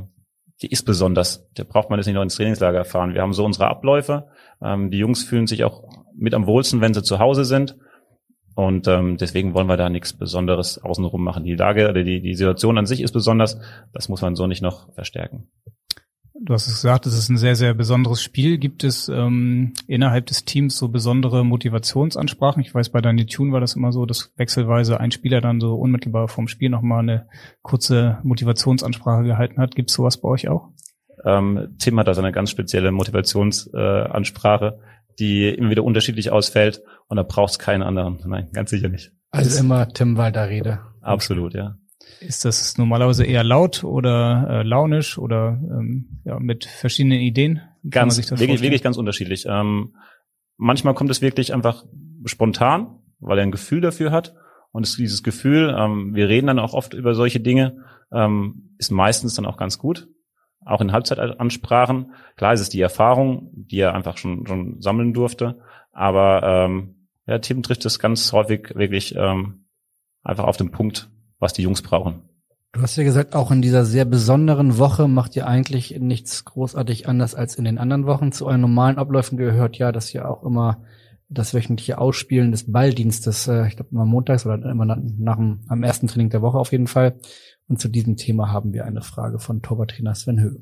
die 0.62 0.72
ist 0.72 0.84
besonders. 0.84 1.48
Da 1.54 1.64
braucht 1.64 1.90
man 1.90 2.00
jetzt 2.00 2.08
nicht 2.08 2.16
noch 2.16 2.24
ins 2.24 2.36
Trainingslager 2.36 2.86
fahren. 2.86 3.14
Wir 3.14 3.22
haben 3.22 3.34
so 3.34 3.46
unsere 3.46 3.68
Abläufe. 3.68 4.28
Ähm, 4.62 4.92
die 4.92 4.98
Jungs 4.98 5.24
fühlen 5.24 5.48
sich 5.48 5.64
auch 5.64 5.84
mit 6.16 6.34
am 6.34 6.48
wohlsten, 6.48 6.82
wenn 6.82 6.94
sie 6.94 7.04
zu 7.04 7.20
Hause 7.20 7.46
sind. 7.46 7.78
Und 8.56 8.88
ähm, 8.88 9.18
deswegen 9.18 9.54
wollen 9.54 9.68
wir 9.68 9.78
da 9.78 9.88
nichts 9.88 10.14
Besonderes 10.14 10.80
außenrum 10.80 11.24
machen. 11.24 11.44
Die 11.44 11.56
Lage 11.56 11.90
oder 11.90 12.04
die, 12.04 12.22
die 12.22 12.34
Situation 12.34 12.80
an 12.80 12.88
sich 12.88 13.02
ist 13.02 13.12
besonders. 13.12 13.60
Das 13.94 14.10
muss 14.10 14.22
man 14.22 14.36
so 14.36 14.48
nicht 14.48 14.64
noch 14.64 14.92
verstärken. 14.94 15.52
Du 16.40 16.54
hast 16.54 16.68
es 16.68 16.76
gesagt, 16.76 17.08
es 17.08 17.18
ist 17.18 17.30
ein 17.30 17.38
sehr, 17.38 17.56
sehr 17.56 17.74
besonderes 17.74 18.22
Spiel. 18.22 18.58
Gibt 18.58 18.84
es 18.84 19.10
ähm, 19.10 19.74
innerhalb 19.88 20.28
des 20.28 20.46
Teams 20.46 20.78
so 20.78 20.88
besondere 20.88 21.44
Motivationsansprachen? 21.44 22.62
Ich 22.62 22.74
weiß, 22.76 22.90
bei 22.90 23.02
Daniel 23.02 23.26
Tune 23.26 23.52
war 23.52 23.60
das 23.60 23.76
immer 23.76 23.92
so, 23.92 24.06
dass 24.06 24.32
wechselweise 24.38 25.00
ein 25.00 25.12
Spieler 25.12 25.42
dann 25.42 25.60
so 25.60 25.76
unmittelbar 25.76 26.28
vom 26.28 26.48
Spiel 26.48 26.70
nochmal 26.70 27.00
eine 27.00 27.28
kurze 27.64 28.20
Motivationsansprache 28.24 29.24
gehalten 29.24 29.60
hat. 29.60 29.76
Gibt 29.76 29.90
es 29.90 29.96
sowas 29.96 30.22
bei 30.22 30.30
euch 30.30 30.48
auch? 30.48 30.70
Ähm, 31.26 31.76
Tim 31.80 32.00
hat 32.00 32.08
da 32.08 32.14
so 32.14 32.22
eine 32.22 32.32
ganz 32.32 32.52
spezielle 32.52 32.92
Motivationsansprache, 32.92 34.66
äh, 34.80 35.14
die 35.20 35.50
immer 35.50 35.72
wieder 35.72 35.84
unterschiedlich 35.84 36.32
ausfällt 36.32 36.82
und 37.08 37.18
da 37.18 37.24
braucht 37.24 37.52
es 37.52 37.60
keinen 37.60 37.82
anderen. 37.82 38.20
Nein, 38.26 38.50
ganz 38.54 38.70
sicher 38.70 38.90
nicht. 38.90 39.12
Also 39.32 39.60
immer 39.60 39.90
Tim 39.90 40.18
Walter 40.18 40.50
Rede. 40.50 40.82
Absolut, 41.02 41.56
ja. 41.56 41.78
Ist 42.20 42.46
das 42.46 42.78
normalerweise 42.78 43.26
eher 43.26 43.44
laut 43.44 43.84
oder 43.84 44.48
äh, 44.50 44.64
launisch 44.64 45.18
oder 45.18 45.60
ähm, 45.62 46.22
ja, 46.26 46.40
mit 46.40 46.66
verschiedenen 46.66 47.20
Ideen? 47.20 47.62
Wie 47.84 47.90
ganz, 47.90 48.18
wirklich, 48.18 48.62
wirklich 48.62 48.84
ganz 48.84 48.98
unterschiedlich. 48.98 49.46
Ähm, 49.48 49.96
manchmal 50.58 50.94
kommt 50.94 51.12
es 51.12 51.22
wirklich 51.22 51.54
einfach 51.54 51.86
spontan, 52.26 53.00
weil 53.20 53.38
er 53.40 53.44
ein 53.44 53.52
Gefühl 53.52 53.82
dafür 53.82 54.12
hat. 54.12 54.36
Und 54.72 54.86
es, 54.86 54.96
dieses 54.96 55.24
Gefühl, 55.24 55.76
ähm, 55.78 56.14
wir 56.14 56.28
reden 56.30 56.48
dann 56.48 56.60
auch 56.60 56.74
oft 56.74 56.94
über 56.94 57.16
solche 57.16 57.40
Dinge, 57.40 57.86
ähm, 58.12 58.76
ist 58.78 58.92
meistens 58.92 59.36
dann 59.36 59.46
auch 59.46 59.58
ganz 59.58 59.78
gut. 59.78 60.08
Auch 60.66 60.82
in 60.82 60.92
Halbzeitansprachen. 60.92 62.14
Klar 62.36 62.54
ist 62.54 62.60
es 62.60 62.70
die 62.70 62.82
Erfahrung, 62.82 63.50
die 63.54 63.80
er 63.80 63.94
einfach 63.94 64.18
schon, 64.18 64.46
schon 64.46 64.82
sammeln 64.82 65.14
durfte. 65.14 65.60
Aber 65.92 66.44
ähm, 66.44 67.08
ja, 67.26 67.40
Tim 67.40 67.64
trifft 67.64 67.86
es 67.86 68.00
ganz 68.00 68.32
häufig 68.34 68.76
wirklich 68.76 69.16
ähm, 69.16 69.66
einfach 70.24 70.44
auf 70.44 70.58
den 70.58 70.72
Punkt, 70.72 71.10
was 71.40 71.54
die 71.54 71.64
Jungs 71.64 71.82
brauchen. 71.82 72.22
Du 72.74 72.82
hast 72.82 72.96
ja 72.96 73.04
gesagt, 73.04 73.34
auch 73.34 73.50
in 73.50 73.62
dieser 73.62 73.86
sehr 73.86 74.06
besonderen 74.06 74.78
Woche 74.78 75.08
macht 75.08 75.36
ihr 75.36 75.48
eigentlich 75.48 75.98
nichts 76.00 76.46
großartig 76.46 77.08
anders 77.08 77.34
als 77.34 77.56
in 77.56 77.64
den 77.64 77.78
anderen 77.78 78.06
Wochen. 78.06 78.32
Zu 78.32 78.46
euren 78.46 78.62
normalen 78.62 78.98
Abläufen 78.98 79.38
gehört 79.38 79.78
ja, 79.78 79.92
dass 79.92 80.14
ihr 80.14 80.30
auch 80.30 80.44
immer 80.44 80.84
das 81.30 81.54
wöchentliche 81.54 81.98
Ausspielen 81.98 82.52
des 82.52 82.72
Balldienstes, 82.72 83.48
äh, 83.48 83.68
ich 83.68 83.76
glaube 83.76 83.92
immer 83.92 84.06
montags 84.06 84.46
oder 84.46 84.64
immer 84.70 84.86
nach, 84.86 84.98
nach 85.18 85.38
dem, 85.38 85.62
am 85.68 85.84
ersten 85.84 86.08
Training 86.08 86.30
der 86.30 86.42
Woche 86.42 86.58
auf 86.58 86.72
jeden 86.72 86.88
Fall. 86.88 87.20
Und 87.68 87.80
zu 87.80 87.90
diesem 87.90 88.16
Thema 88.16 88.52
haben 88.52 88.74
wir 88.74 88.86
eine 88.86 89.02
Frage 89.02 89.40
von 89.40 89.62
Torwarttrainer 89.62 90.16
Sven 90.16 90.40
Höhe. 90.40 90.62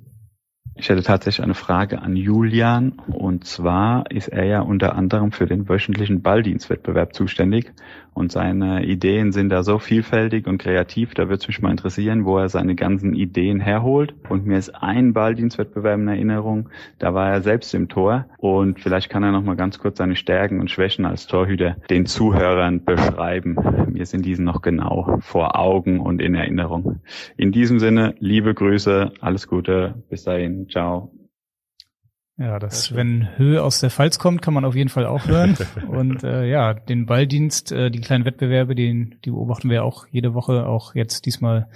Ich 0.73 0.89
hätte 0.89 1.03
tatsächlich 1.03 1.43
eine 1.43 1.53
Frage 1.53 2.01
an 2.01 2.15
Julian. 2.15 2.93
Und 3.07 3.45
zwar 3.45 4.09
ist 4.11 4.27
er 4.27 4.45
ja 4.45 4.61
unter 4.61 4.95
anderem 4.95 5.31
für 5.31 5.45
den 5.45 5.69
wöchentlichen 5.69 6.21
Balldienstwettbewerb 6.21 7.13
zuständig. 7.13 7.71
Und 8.15 8.31
seine 8.31 8.85
Ideen 8.85 9.33
sind 9.33 9.49
da 9.49 9.61
so 9.61 9.77
vielfältig 9.77 10.47
und 10.47 10.57
kreativ. 10.57 11.13
Da 11.13 11.23
würde 11.23 11.35
es 11.41 11.47
mich 11.49 11.61
mal 11.61 11.69
interessieren, 11.69 12.23
wo 12.23 12.37
er 12.37 12.47
seine 12.47 12.73
ganzen 12.73 13.13
Ideen 13.13 13.59
herholt. 13.59 14.15
Und 14.29 14.45
mir 14.45 14.57
ist 14.57 14.69
ein 14.69 15.11
Balldienstwettbewerb 15.11 15.99
in 15.99 16.07
Erinnerung. 16.07 16.69
Da 16.97 17.13
war 17.13 17.29
er 17.29 17.41
selbst 17.41 17.73
im 17.73 17.89
Tor. 17.89 18.25
Und 18.37 18.79
vielleicht 18.79 19.09
kann 19.09 19.23
er 19.23 19.33
noch 19.33 19.43
mal 19.43 19.57
ganz 19.57 19.79
kurz 19.79 19.97
seine 19.97 20.15
Stärken 20.15 20.61
und 20.61 20.71
Schwächen 20.71 21.05
als 21.05 21.27
Torhüter 21.27 21.75
den 21.89 22.05
Zuhörern 22.05 22.85
beschreiben. 22.85 23.57
Mir 23.91 24.05
sind 24.05 24.25
diese 24.25 24.43
noch 24.43 24.61
genau 24.61 25.19
vor 25.19 25.59
Augen 25.59 25.99
und 25.99 26.21
in 26.21 26.35
Erinnerung. 26.35 27.01
In 27.35 27.51
diesem 27.51 27.79
Sinne, 27.79 28.15
liebe 28.19 28.53
Grüße, 28.53 29.11
alles 29.19 29.47
Gute, 29.49 29.95
bis 30.09 30.23
dahin, 30.23 30.69
ciao. 30.69 31.11
Ja, 32.37 32.59
das, 32.59 32.93
wenn 32.93 33.37
Höhe 33.37 33.63
aus 33.63 33.79
der 33.79 33.89
Pfalz 33.89 34.19
kommt, 34.19 34.41
kann 34.41 34.53
man 34.53 34.65
auf 34.65 34.75
jeden 34.75 34.89
Fall 34.89 35.05
auch 35.05 35.25
hören. 35.25 35.55
Und 35.87 36.23
äh, 36.23 36.45
ja, 36.45 36.73
den 36.73 37.05
Balldienst, 37.05 37.71
äh, 37.71 37.89
die 37.89 38.01
kleinen 38.01 38.25
Wettbewerbe, 38.25 38.75
den, 38.75 39.15
die 39.23 39.31
beobachten 39.31 39.69
wir 39.69 39.85
auch 39.85 40.05
jede 40.11 40.33
Woche. 40.33 40.67
Auch 40.67 40.95
jetzt 40.95 41.25
diesmal 41.25 41.69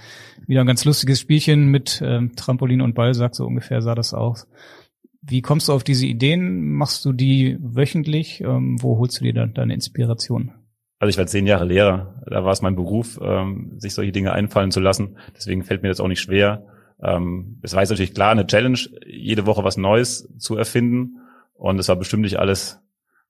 wieder 0.46 0.60
ein 0.60 0.66
ganz 0.66 0.84
lustiges 0.84 1.18
Spielchen 1.18 1.68
mit 1.68 2.02
ähm, 2.04 2.36
Trampolin 2.36 2.82
und 2.82 2.94
Ballsack, 2.94 3.34
so 3.34 3.46
ungefähr 3.46 3.80
sah 3.80 3.94
das 3.94 4.12
aus. 4.12 4.48
Wie 5.22 5.40
kommst 5.40 5.68
du 5.68 5.72
auf 5.72 5.84
diese 5.84 6.06
Ideen? 6.06 6.72
Machst 6.72 7.06
du 7.06 7.12
die 7.14 7.56
wöchentlich? 7.60 8.42
Ähm, 8.42 8.76
wo 8.82 8.98
holst 8.98 9.20
du 9.20 9.24
dir 9.24 9.34
dann 9.34 9.54
deine 9.54 9.72
Inspiration? 9.72 10.52
Also 10.98 11.08
ich 11.08 11.16
war 11.16 11.26
zehn 11.26 11.46
Jahre 11.46 11.64
Lehrer, 11.64 12.22
da 12.26 12.44
war 12.44 12.52
es 12.52 12.60
mein 12.60 12.76
Beruf, 12.76 13.18
ähm, 13.22 13.72
sich 13.78 13.94
solche 13.94 14.12
Dinge 14.12 14.32
einfallen 14.32 14.70
zu 14.70 14.80
lassen. 14.80 15.16
Deswegen 15.34 15.62
fällt 15.62 15.82
mir 15.82 15.88
das 15.88 16.00
auch 16.00 16.08
nicht 16.08 16.20
schwer 16.20 16.66
ähm, 17.02 17.58
es 17.62 17.74
war 17.74 17.82
jetzt 17.82 17.90
natürlich 17.90 18.14
klar 18.14 18.30
eine 18.30 18.46
Challenge, 18.46 18.78
jede 19.06 19.46
Woche 19.46 19.64
was 19.64 19.76
Neues 19.76 20.28
zu 20.38 20.56
erfinden. 20.56 21.18
Und 21.54 21.78
es 21.78 21.88
war 21.88 21.96
bestimmt 21.96 22.22
nicht 22.22 22.38
alles, 22.38 22.80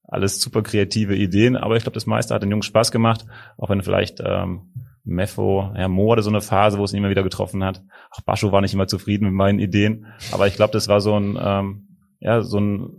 alles 0.05 0.41
super 0.41 0.63
kreative 0.63 1.17
Ideen, 1.17 1.57
aber 1.57 1.77
ich 1.77 1.83
glaube, 1.83 1.95
das 1.95 2.07
meiste 2.07 2.35
hat 2.35 2.43
den 2.43 2.51
Jungs 2.51 2.67
Spaß 2.67 2.93
gemacht, 2.93 3.27
auch 3.57 3.71
wenn 3.71 3.83
vielleicht 3.83 4.21
ähm, 4.25 4.73
Meffo, 5.05 5.73
ja, 5.77 5.89
Mo 5.89 6.13
hatte 6.13 6.23
so 6.23 6.31
eine 6.31 6.41
Phase, 6.41 6.79
wo 6.79 6.85
es 6.85 6.93
ihn 6.93 6.99
immer 6.99 7.11
wieder 7.11 7.23
getroffen 7.23 7.65
hat. 7.65 7.83
Auch 8.11 8.21
Bascho 8.21 8.53
war 8.53 8.61
nicht 8.61 8.75
immer 8.75 8.87
zufrieden 8.87 9.25
mit 9.25 9.35
meinen 9.35 9.59
Ideen, 9.59 10.07
aber 10.33 10.47
ich 10.47 10.55
glaube, 10.55 10.73
das 10.73 10.89
war 10.89 11.01
so 11.01 11.19
ein, 11.19 11.39
ähm, 11.41 11.89
ja, 12.21 12.43
so 12.43 12.59
ein, 12.59 12.91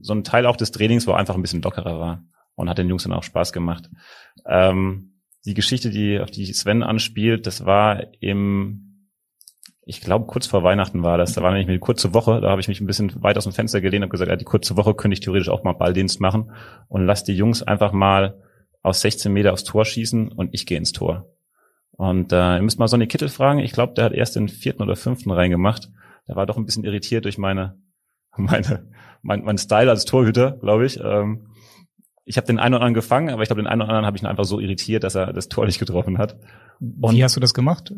so 0.00 0.14
ein 0.14 0.24
Teil 0.24 0.46
auch 0.46 0.56
des 0.56 0.70
Trainings, 0.70 1.06
wo 1.06 1.12
einfach 1.12 1.34
ein 1.34 1.42
bisschen 1.42 1.62
lockerer 1.62 1.98
war 1.98 2.24
und 2.54 2.70
hat 2.70 2.78
den 2.78 2.88
Jungs 2.88 3.02
dann 3.02 3.12
auch 3.12 3.22
Spaß 3.22 3.52
gemacht. 3.52 3.90
Ähm, 4.46 5.20
die 5.44 5.54
Geschichte, 5.54 5.90
die 5.90 6.20
auf 6.20 6.30
die 6.30 6.46
Sven 6.46 6.82
anspielt, 6.82 7.46
das 7.46 7.66
war 7.66 8.04
im 8.20 8.87
ich 9.88 10.02
glaube, 10.02 10.26
kurz 10.26 10.46
vor 10.46 10.62
Weihnachten 10.62 11.02
war 11.02 11.16
das. 11.16 11.32
Da 11.32 11.42
war 11.42 11.50
nämlich 11.50 11.66
eine 11.66 11.78
kurze 11.78 12.12
Woche. 12.12 12.42
Da 12.42 12.50
habe 12.50 12.60
ich 12.60 12.68
mich 12.68 12.78
ein 12.78 12.86
bisschen 12.86 13.22
weit 13.22 13.38
aus 13.38 13.44
dem 13.44 13.54
Fenster 13.54 13.80
gelehnt 13.80 14.04
und 14.04 14.10
gesagt, 14.10 14.28
ja, 14.28 14.36
die 14.36 14.44
kurze 14.44 14.76
Woche 14.76 14.92
könnte 14.92 15.14
ich 15.14 15.20
theoretisch 15.20 15.48
auch 15.48 15.64
mal 15.64 15.72
Balldienst 15.72 16.20
machen 16.20 16.52
und 16.88 17.06
lass 17.06 17.24
die 17.24 17.32
Jungs 17.32 17.62
einfach 17.62 17.92
mal 17.92 18.38
aus 18.82 19.00
16 19.00 19.32
Meter 19.32 19.54
aufs 19.54 19.64
Tor 19.64 19.86
schießen 19.86 20.28
und 20.30 20.50
ich 20.52 20.66
gehe 20.66 20.76
ins 20.76 20.92
Tor. 20.92 21.32
Und 21.92 22.32
äh, 22.32 22.56
ihr 22.56 22.62
müsst 22.62 22.78
mal 22.78 22.86
Sonny 22.86 23.06
Kittel 23.06 23.30
fragen. 23.30 23.60
Ich 23.60 23.72
glaube, 23.72 23.94
der 23.94 24.04
hat 24.04 24.12
erst 24.12 24.36
den 24.36 24.50
vierten 24.50 24.82
oder 24.82 24.94
fünften 24.94 25.30
reingemacht. 25.30 25.88
Der 26.28 26.36
war 26.36 26.44
doch 26.44 26.58
ein 26.58 26.66
bisschen 26.66 26.84
irritiert 26.84 27.24
durch 27.24 27.38
meine, 27.38 27.78
meine, 28.36 28.90
mein, 29.22 29.42
mein 29.42 29.56
Style 29.56 29.88
als 29.88 30.04
Torhüter, 30.04 30.52
glaube 30.60 30.84
ich. 30.84 31.00
Ähm, 31.02 31.48
ich 32.26 32.36
habe 32.36 32.46
den 32.46 32.58
einen 32.58 32.74
oder 32.74 32.82
anderen 32.82 32.94
gefangen, 32.94 33.30
aber 33.30 33.40
ich 33.40 33.48
glaube, 33.48 33.62
den 33.62 33.68
einen 33.68 33.80
oder 33.80 33.88
anderen 33.88 34.04
habe 34.04 34.18
ich 34.18 34.22
ihn 34.22 34.26
einfach 34.26 34.44
so 34.44 34.60
irritiert, 34.60 35.02
dass 35.02 35.14
er 35.14 35.32
das 35.32 35.48
Tor 35.48 35.64
nicht 35.64 35.78
getroffen 35.78 36.18
hat. 36.18 36.38
Und 36.78 37.16
Wie 37.16 37.24
hast 37.24 37.36
du 37.36 37.40
das 37.40 37.54
gemacht? 37.54 37.90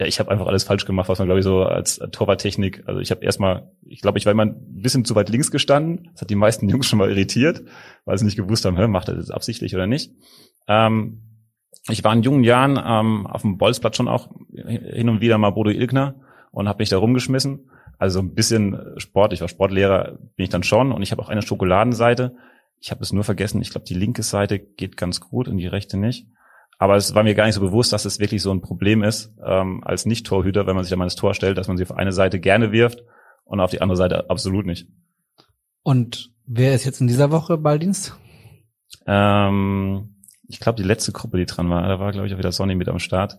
Ja, 0.00 0.06
ich 0.06 0.20
habe 0.20 0.30
einfach 0.30 0.46
alles 0.46 0.62
falsch 0.62 0.84
gemacht, 0.84 1.08
was 1.08 1.18
man, 1.18 1.26
glaube 1.26 1.40
ich, 1.40 1.44
so 1.44 1.64
als 1.64 1.98
Torwarttechnik, 2.12 2.84
also 2.86 3.00
ich 3.00 3.10
habe 3.10 3.24
erstmal, 3.24 3.72
ich 3.84 4.00
glaube, 4.00 4.18
ich 4.18 4.26
war 4.26 4.32
immer 4.32 4.44
ein 4.44 4.80
bisschen 4.80 5.04
zu 5.04 5.16
weit 5.16 5.28
links 5.28 5.50
gestanden. 5.50 6.10
Das 6.12 6.22
hat 6.22 6.30
die 6.30 6.36
meisten 6.36 6.68
Jungs 6.68 6.86
schon 6.86 7.00
mal 7.00 7.10
irritiert, 7.10 7.62
weil 8.04 8.16
sie 8.16 8.24
nicht 8.24 8.36
gewusst 8.36 8.64
haben, 8.64 8.76
hä, 8.76 8.86
macht 8.86 9.08
er 9.08 9.16
das 9.16 9.30
absichtlich 9.30 9.74
oder 9.74 9.88
nicht. 9.88 10.12
Ähm, 10.68 11.22
ich 11.88 12.04
war 12.04 12.12
in 12.12 12.22
jungen 12.22 12.44
Jahren 12.44 12.78
ähm, 12.84 13.26
auf 13.26 13.42
dem 13.42 13.58
Bolzplatz 13.58 13.96
schon 13.96 14.08
auch 14.08 14.28
hin 14.54 15.08
und 15.08 15.20
wieder 15.20 15.36
mal 15.38 15.50
Bodo 15.50 15.70
Ilgner 15.70 16.14
und 16.52 16.68
habe 16.68 16.80
mich 16.80 16.90
da 16.90 16.98
rumgeschmissen. 16.98 17.70
Also 17.98 18.20
ein 18.20 18.34
bisschen 18.34 18.78
Sport, 18.98 19.32
ich 19.32 19.40
war 19.40 19.48
Sportlehrer, 19.48 20.18
bin 20.36 20.44
ich 20.44 20.50
dann 20.50 20.62
schon 20.62 20.92
und 20.92 21.02
ich 21.02 21.10
habe 21.10 21.22
auch 21.22 21.28
eine 21.28 21.42
Schokoladenseite. 21.42 22.36
Ich 22.80 22.92
habe 22.92 23.02
es 23.02 23.12
nur 23.12 23.24
vergessen, 23.24 23.60
ich 23.60 23.70
glaube, 23.70 23.86
die 23.86 23.94
linke 23.94 24.22
Seite 24.22 24.60
geht 24.60 24.96
ganz 24.96 25.20
gut 25.20 25.48
und 25.48 25.56
die 25.56 25.66
rechte 25.66 25.96
nicht. 25.96 26.28
Aber 26.78 26.96
es 26.96 27.14
war 27.14 27.24
mir 27.24 27.34
gar 27.34 27.46
nicht 27.46 27.56
so 27.56 27.60
bewusst, 27.60 27.92
dass 27.92 28.04
es 28.04 28.20
wirklich 28.20 28.40
so 28.40 28.52
ein 28.52 28.60
Problem 28.60 29.02
ist, 29.02 29.34
ähm, 29.44 29.82
als 29.84 30.06
Nicht-Torhüter, 30.06 30.66
wenn 30.66 30.76
man 30.76 30.84
sich 30.84 30.92
an 30.92 31.00
das 31.00 31.16
Tor 31.16 31.34
stellt, 31.34 31.58
dass 31.58 31.68
man 31.68 31.76
sie 31.76 31.82
auf 31.82 31.92
eine 31.92 32.12
Seite 32.12 32.38
gerne 32.38 32.70
wirft 32.70 33.02
und 33.44 33.60
auf 33.60 33.70
die 33.70 33.80
andere 33.80 33.96
Seite 33.96 34.30
absolut 34.30 34.64
nicht. 34.64 34.88
Und 35.82 36.32
wer 36.46 36.74
ist 36.74 36.84
jetzt 36.84 37.00
in 37.00 37.08
dieser 37.08 37.30
Woche 37.32 37.58
Balldienst? 37.58 38.16
Ähm, 39.06 40.14
ich 40.46 40.60
glaube, 40.60 40.76
die 40.76 40.86
letzte 40.86 41.12
Gruppe, 41.12 41.36
die 41.38 41.46
dran 41.46 41.68
war, 41.68 41.86
da 41.86 41.98
war, 41.98 42.12
glaube 42.12 42.28
ich, 42.28 42.34
auch 42.34 42.38
wieder 42.38 42.52
Sonny 42.52 42.74
mit 42.74 42.88
am 42.88 43.00
Start. 43.00 43.38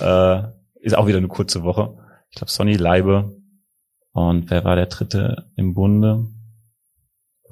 Äh, 0.00 0.42
ist 0.80 0.96
auch 0.96 1.06
wieder 1.06 1.18
eine 1.18 1.28
kurze 1.28 1.62
Woche. 1.62 1.96
Ich 2.30 2.36
glaube, 2.36 2.50
Sonny 2.50 2.74
Leibe. 2.74 3.36
Und 4.12 4.50
wer 4.50 4.64
war 4.64 4.76
der 4.76 4.86
dritte 4.86 5.50
im 5.56 5.74
Bunde? 5.74 6.26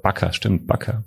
Backer, 0.02 0.32
stimmt, 0.32 0.66
Backer. 0.66 1.04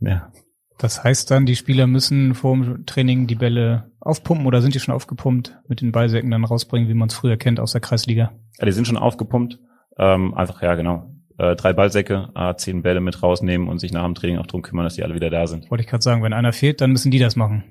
Ja. 0.00 0.30
Das 0.78 1.04
heißt 1.04 1.30
dann, 1.30 1.46
die 1.46 1.56
Spieler 1.56 1.86
müssen 1.86 2.34
vor 2.34 2.56
dem 2.56 2.86
Training 2.86 3.26
die 3.26 3.36
Bälle 3.36 3.92
aufpumpen 4.00 4.46
oder 4.46 4.60
sind 4.60 4.74
die 4.74 4.80
schon 4.80 4.94
aufgepumpt, 4.94 5.56
mit 5.68 5.80
den 5.80 5.92
Ballsäcken 5.92 6.30
dann 6.30 6.44
rausbringen, 6.44 6.88
wie 6.88 6.94
man 6.94 7.08
es 7.08 7.14
früher 7.14 7.36
kennt 7.36 7.60
aus 7.60 7.72
der 7.72 7.80
Kreisliga? 7.80 8.32
Ja, 8.58 8.66
die 8.66 8.72
sind 8.72 8.86
schon 8.86 8.96
aufgepumpt. 8.96 9.58
Ähm, 9.98 10.34
einfach, 10.34 10.62
ja, 10.62 10.74
genau. 10.74 11.10
Äh, 11.38 11.56
drei 11.56 11.72
Ballsäcke, 11.72 12.28
äh, 12.34 12.54
zehn 12.56 12.82
Bälle 12.82 13.00
mit 13.00 13.22
rausnehmen 13.22 13.68
und 13.68 13.78
sich 13.78 13.92
nach 13.92 14.04
dem 14.04 14.14
Training 14.14 14.38
auch 14.38 14.46
drum 14.46 14.62
kümmern, 14.62 14.84
dass 14.84 14.94
die 14.94 15.04
alle 15.04 15.14
wieder 15.14 15.30
da 15.30 15.46
sind. 15.46 15.70
Wollte 15.70 15.82
ich 15.82 15.90
gerade 15.90 16.02
sagen, 16.02 16.22
wenn 16.22 16.32
einer 16.32 16.52
fehlt, 16.52 16.80
dann 16.80 16.92
müssen 16.92 17.10
die 17.10 17.18
das 17.18 17.36
machen. 17.36 17.64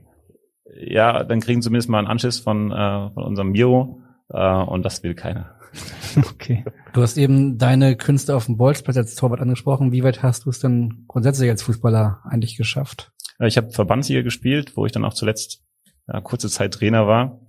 Ja, 0.76 1.24
dann 1.24 1.40
kriegen 1.40 1.62
zumindest 1.62 1.90
mal 1.90 2.00
einen 2.00 2.08
Anschiss 2.08 2.40
von, 2.40 2.72
äh, 2.72 3.10
von 3.12 3.24
unserem 3.24 3.52
Miro 3.52 4.02
äh, 4.30 4.56
und 4.64 4.84
das 4.84 5.04
will 5.04 5.14
keiner. 5.14 5.56
okay. 6.18 6.64
Du 6.94 7.02
hast 7.02 7.18
eben 7.18 7.58
deine 7.58 7.96
Künste 7.96 8.36
auf 8.36 8.46
dem 8.46 8.58
Bolzplatz 8.58 8.98
als 8.98 9.16
Torwart 9.16 9.42
angesprochen. 9.42 9.92
Wie 9.92 10.04
weit 10.04 10.24
hast 10.24 10.46
du 10.46 10.50
es 10.50 10.60
denn 10.60 11.06
grundsätzlich 11.08 11.50
als 11.50 11.64
Fußballer 11.64 12.22
eigentlich 12.24 12.58
geschafft? 12.58 13.12
Ich 13.40 13.58
habe 13.58 13.72
Verbandsliga 13.72 14.22
gespielt, 14.22 14.78
wo 14.78 14.86
ich 14.86 14.92
dann 14.92 15.06
auch 15.06 15.14
zuletzt 15.14 15.64
ja, 16.08 16.22
kurze 16.22 16.50
Zeit 16.50 16.74
Trainer 16.74 17.08
war. 17.08 17.40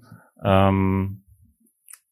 Ähm, 0.42 1.24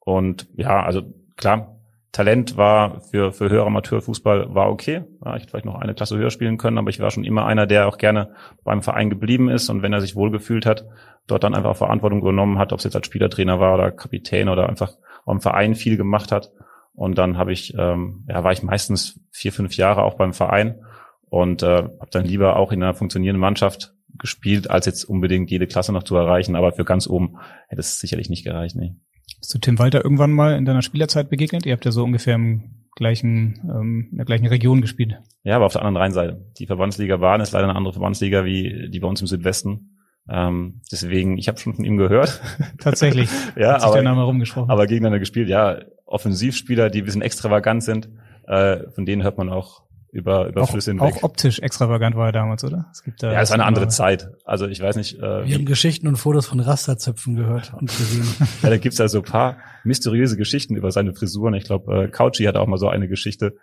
und 0.00 0.48
ja, 0.56 0.82
also 0.82 1.02
klar, 1.36 1.80
Talent 2.12 2.58
war 2.58 3.00
für, 3.00 3.32
für 3.32 3.48
höherer 3.48 3.66
Amateurfußball 3.66 4.54
war 4.54 4.70
okay. 4.70 5.04
Ja, 5.24 5.34
ich 5.34 5.42
hätte 5.42 5.50
vielleicht 5.50 5.64
noch 5.64 5.76
eine 5.76 5.94
Klasse 5.94 6.18
höher 6.18 6.30
spielen 6.30 6.58
können, 6.58 6.76
aber 6.76 6.90
ich 6.90 7.00
war 7.00 7.10
schon 7.10 7.24
immer 7.24 7.46
einer, 7.46 7.66
der 7.66 7.88
auch 7.88 7.96
gerne 7.96 8.34
beim 8.64 8.82
Verein 8.82 9.08
geblieben 9.08 9.48
ist 9.48 9.70
und 9.70 9.82
wenn 9.82 9.94
er 9.94 10.02
sich 10.02 10.14
wohlgefühlt 10.14 10.66
hat, 10.66 10.84
dort 11.26 11.42
dann 11.42 11.54
einfach 11.54 11.74
Verantwortung 11.74 12.20
übernommen 12.20 12.58
hat, 12.58 12.72
ob 12.72 12.78
es 12.78 12.84
jetzt 12.84 12.96
als 12.96 13.06
Spielertrainer 13.06 13.60
war 13.60 13.74
oder 13.74 13.90
Kapitän 13.90 14.50
oder 14.50 14.68
einfach 14.68 14.92
im 15.26 15.40
Verein 15.40 15.74
viel 15.74 15.96
gemacht 15.96 16.32
hat. 16.32 16.52
Und 16.94 17.16
dann 17.16 17.38
habe 17.38 17.52
ich, 17.52 17.74
ähm, 17.78 18.26
ja, 18.28 18.44
war 18.44 18.52
ich 18.52 18.62
meistens 18.62 19.20
vier, 19.30 19.52
fünf 19.52 19.76
Jahre 19.76 20.02
auch 20.02 20.14
beim 20.14 20.34
Verein 20.34 20.84
und 21.30 21.62
äh, 21.62 21.76
habe 21.76 22.10
dann 22.10 22.26
lieber 22.26 22.56
auch 22.56 22.72
in 22.72 22.82
einer 22.82 22.92
funktionierenden 22.92 23.40
Mannschaft 23.40 23.94
gespielt, 24.18 24.70
als 24.70 24.84
jetzt 24.84 25.04
unbedingt 25.04 25.50
jede 25.50 25.66
Klasse 25.66 25.92
noch 25.92 26.02
zu 26.02 26.14
erreichen. 26.16 26.56
Aber 26.56 26.72
für 26.72 26.84
ganz 26.84 27.06
oben 27.06 27.38
hätte 27.68 27.80
es 27.80 27.98
sicherlich 27.98 28.28
nicht 28.28 28.44
gereicht. 28.44 28.76
Nee. 28.76 28.96
Bist 29.42 29.54
du 29.54 29.58
Tim 29.58 29.80
Walter 29.80 30.04
irgendwann 30.04 30.30
mal 30.30 30.56
in 30.56 30.64
deiner 30.64 30.82
Spielerzeit 30.82 31.28
begegnet? 31.28 31.66
Ihr 31.66 31.72
habt 31.72 31.84
ja 31.84 31.90
so 31.90 32.04
ungefähr 32.04 32.36
im 32.36 32.86
gleichen, 32.94 33.60
ähm, 33.64 34.08
in 34.12 34.16
der 34.16 34.24
gleichen 34.24 34.46
Region 34.46 34.80
gespielt. 34.80 35.18
Ja, 35.42 35.56
aber 35.56 35.66
auf 35.66 35.72
der 35.72 35.82
anderen 35.82 35.96
Rheinseite. 36.00 36.46
Die 36.58 36.66
Verbandsliga 36.66 37.16
Bahn 37.16 37.40
ist 37.40 37.50
leider 37.50 37.64
eine 37.64 37.74
andere 37.74 37.92
Verbandsliga 37.92 38.44
wie 38.44 38.88
die 38.88 39.00
bei 39.00 39.08
uns 39.08 39.20
im 39.20 39.26
Südwesten. 39.26 39.98
Ähm, 40.28 40.80
deswegen, 40.92 41.38
ich 41.38 41.48
habe 41.48 41.58
schon 41.58 41.74
von 41.74 41.84
ihm 41.84 41.96
gehört. 41.96 42.40
Tatsächlich. 42.78 43.28
ja, 43.56 43.74
Hat 43.74 43.82
aber, 43.82 43.94
der 43.94 44.04
Name 44.04 44.22
rumgesprochen. 44.22 44.70
aber 44.70 44.86
gegeneinander 44.86 45.18
gespielt. 45.18 45.48
Ja, 45.48 45.80
Offensivspieler, 46.06 46.88
die 46.88 47.00
ein 47.00 47.04
bisschen 47.04 47.22
extravagant 47.22 47.82
sind, 47.82 48.10
äh, 48.46 48.88
von 48.90 49.06
denen 49.06 49.24
hört 49.24 49.38
man 49.38 49.48
auch 49.48 49.82
über, 50.12 50.46
über 50.46 50.62
auch, 50.62 50.70
Flüsse 50.70 50.90
hinweg. 50.90 51.14
auch 51.14 51.22
optisch 51.22 51.58
extravagant 51.60 52.14
war 52.16 52.26
er 52.26 52.32
damals, 52.32 52.62
oder? 52.64 52.86
Es 52.92 53.02
gibt 53.02 53.22
da 53.22 53.32
ja, 53.32 53.40
es 53.40 53.48
war 53.48 53.54
eine 53.54 53.64
andere 53.64 53.88
Zeit. 53.88 54.28
Also 54.44 54.68
ich 54.68 54.78
weiß 54.80 54.96
nicht. 54.96 55.18
Äh, 55.18 55.46
Wir 55.46 55.54
haben 55.54 55.64
Geschichten 55.64 56.06
und 56.06 56.16
Fotos 56.16 56.46
von 56.46 56.60
Rasterzöpfen 56.60 57.34
gehört 57.34 57.72
und 57.72 57.88
gesehen. 57.88 58.28
ja, 58.62 58.68
da 58.68 58.76
gibt's 58.76 58.98
ja 58.98 59.08
so 59.08 59.18
ein 59.18 59.24
paar 59.24 59.56
mysteriöse 59.84 60.36
Geschichten 60.36 60.76
über 60.76 60.90
seine 60.92 61.14
Frisuren. 61.14 61.54
Ich 61.54 61.64
glaube, 61.64 62.04
äh, 62.04 62.08
Couchy 62.08 62.44
hat 62.44 62.56
auch 62.56 62.66
mal 62.66 62.76
so 62.76 62.88
eine 62.88 63.08
Geschichte. 63.08 63.56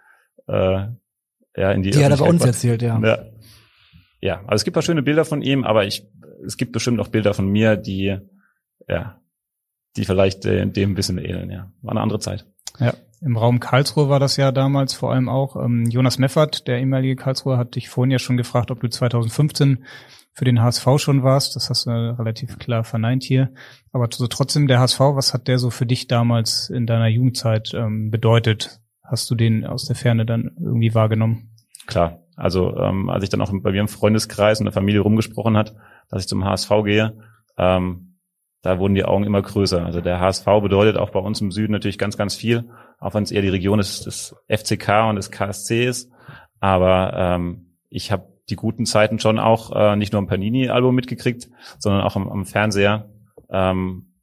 Äh, 0.47 0.88
ja, 1.56 1.72
in 1.72 1.84
die, 1.84 1.91
Die 1.91 2.04
hat 2.04 2.12
er 2.12 2.18
bei 2.18 2.28
uns 2.28 2.43
erzählt, 2.43 2.82
ja. 2.82 3.00
Ja. 3.00 3.26
ja, 4.22 4.36
also 4.47 4.56
es 4.56 4.64
gibt 4.64 4.74
paar 4.74 4.84
schöne 4.84 5.04
Bilder 5.04 5.26
von 5.26 5.43
ihm, 5.43 5.64
aber 5.64 5.86
ich, 5.86 6.08
es 6.45 6.58
gibt 6.58 6.72
bestimmt 6.72 7.00
auch 7.00 7.10
Bilder 7.10 7.36
von 7.36 7.47
mir, 7.47 7.76
die, 7.76 8.18
ja, 8.88 9.22
die 9.97 10.06
vielleicht 10.06 10.45
äh, 10.45 10.66
dem 10.66 10.91
ein 10.91 10.95
bisschen 10.95 11.20
ähneln. 11.20 11.52
Ja, 11.52 11.72
war 11.84 11.91
eine 11.91 12.02
andere 12.02 12.20
Zeit. 12.20 12.47
Ja, 12.80 12.93
im 13.22 13.38
Raum 13.38 13.59
Karlsruhe 13.59 14.09
war 14.09 14.20
das 14.20 14.38
ja 14.38 14.51
damals 14.51 14.93
vor 14.93 15.11
allem 15.11 15.30
auch. 15.30 15.55
Ähm, 15.55 15.86
Jonas 15.89 16.17
Meffert, 16.20 16.67
der 16.67 16.80
ehemalige 16.80 17.15
Karlsruher, 17.15 17.57
hat 17.57 17.76
dich 17.76 17.89
vorhin 17.89 18.11
ja 18.11 18.20
schon 18.20 18.38
gefragt, 18.38 18.72
ob 18.72 18.80
du 18.80 18.88
2015 18.88 19.84
für 20.34 20.45
den 20.45 20.61
HSV 20.61 20.88
schon 20.97 21.24
warst. 21.24 21.55
Das 21.55 21.70
hast 21.70 21.86
du 21.86 22.17
relativ 22.17 22.57
klar 22.59 22.84
verneint 22.84 23.24
hier. 23.24 23.51
Aber 23.91 24.07
so 24.11 24.28
trotzdem 24.28 24.67
der 24.67 24.80
HSV, 24.80 24.99
was 24.99 25.34
hat 25.34 25.47
der 25.47 25.59
so 25.59 25.70
für 25.70 25.86
dich 25.86 26.07
damals 26.07 26.70
in 26.70 26.86
deiner 26.86 27.07
Jugendzeit 27.07 27.74
ähm, 27.74 28.09
bedeutet? 28.09 28.80
Hast 29.03 29.30
du 29.30 29.36
den 29.36 29.65
aus 29.65 29.86
der 29.86 29.95
Ferne 29.95 30.26
dann 30.26 30.51
irgendwie 30.59 30.93
wahrgenommen? 30.93 31.55
Klar. 31.88 32.20
Also 32.36 32.78
ähm, 32.78 33.09
als 33.09 33.24
ich 33.24 33.30
dann 33.30 33.41
auch 33.41 33.51
bei 33.51 33.72
mir 33.72 33.82
im 33.82 33.89
Freundeskreis 33.89 34.59
und 34.59 34.65
der 34.65 34.72
Familie 34.72 35.01
rumgesprochen 35.01 35.57
hat, 35.57 35.76
dass 36.09 36.22
ich 36.22 36.30
zum 36.30 36.45
HSV 36.45 36.70
gehe, 36.86 37.17
ähm, 37.57 38.09
da 38.61 38.80
wurden 38.80 38.95
die 38.95 39.05
Augen 39.05 39.26
immer 39.26 39.41
größer. 39.41 39.86
Also 39.86 39.99
der 39.99 40.20
HSV 40.20 40.45
bedeutet 40.61 40.97
auch 40.97 41.09
bei 41.09 41.20
uns 41.20 41.41
im 41.41 41.51
Süden 41.51 41.74
natürlich 41.74 41.97
ganz, 41.97 42.17
ganz 42.17 42.36
viel, 42.36 42.70
auch 43.00 43.14
wenn 43.14 43.24
es 43.24 43.32
eher 43.32 43.41
die 43.41 43.50
Region 43.50 43.78
des, 43.78 44.02
des 44.02 44.36
FCK 44.47 45.10
und 45.10 45.16
des 45.16 45.32
KSC 45.32 45.86
ist. 45.86 46.12
Aber 46.60 47.14
ähm, 47.16 47.76
ich 47.89 48.12
habe 48.12 48.28
die 48.50 48.56
guten 48.56 48.86
Zeiten 48.86 49.20
schon 49.20 49.39
auch 49.39 49.72
äh, 49.76 49.95
nicht 49.95 50.12
nur 50.12 50.22
im 50.22 50.28
Panini-Album 50.28 50.93
mitgekriegt, 50.93 51.50
sondern 51.78 52.02
auch 52.02 52.16
am, 52.16 52.28
am 52.30 52.45
Fernseher. 52.45 53.10
Ähm, 53.50 54.14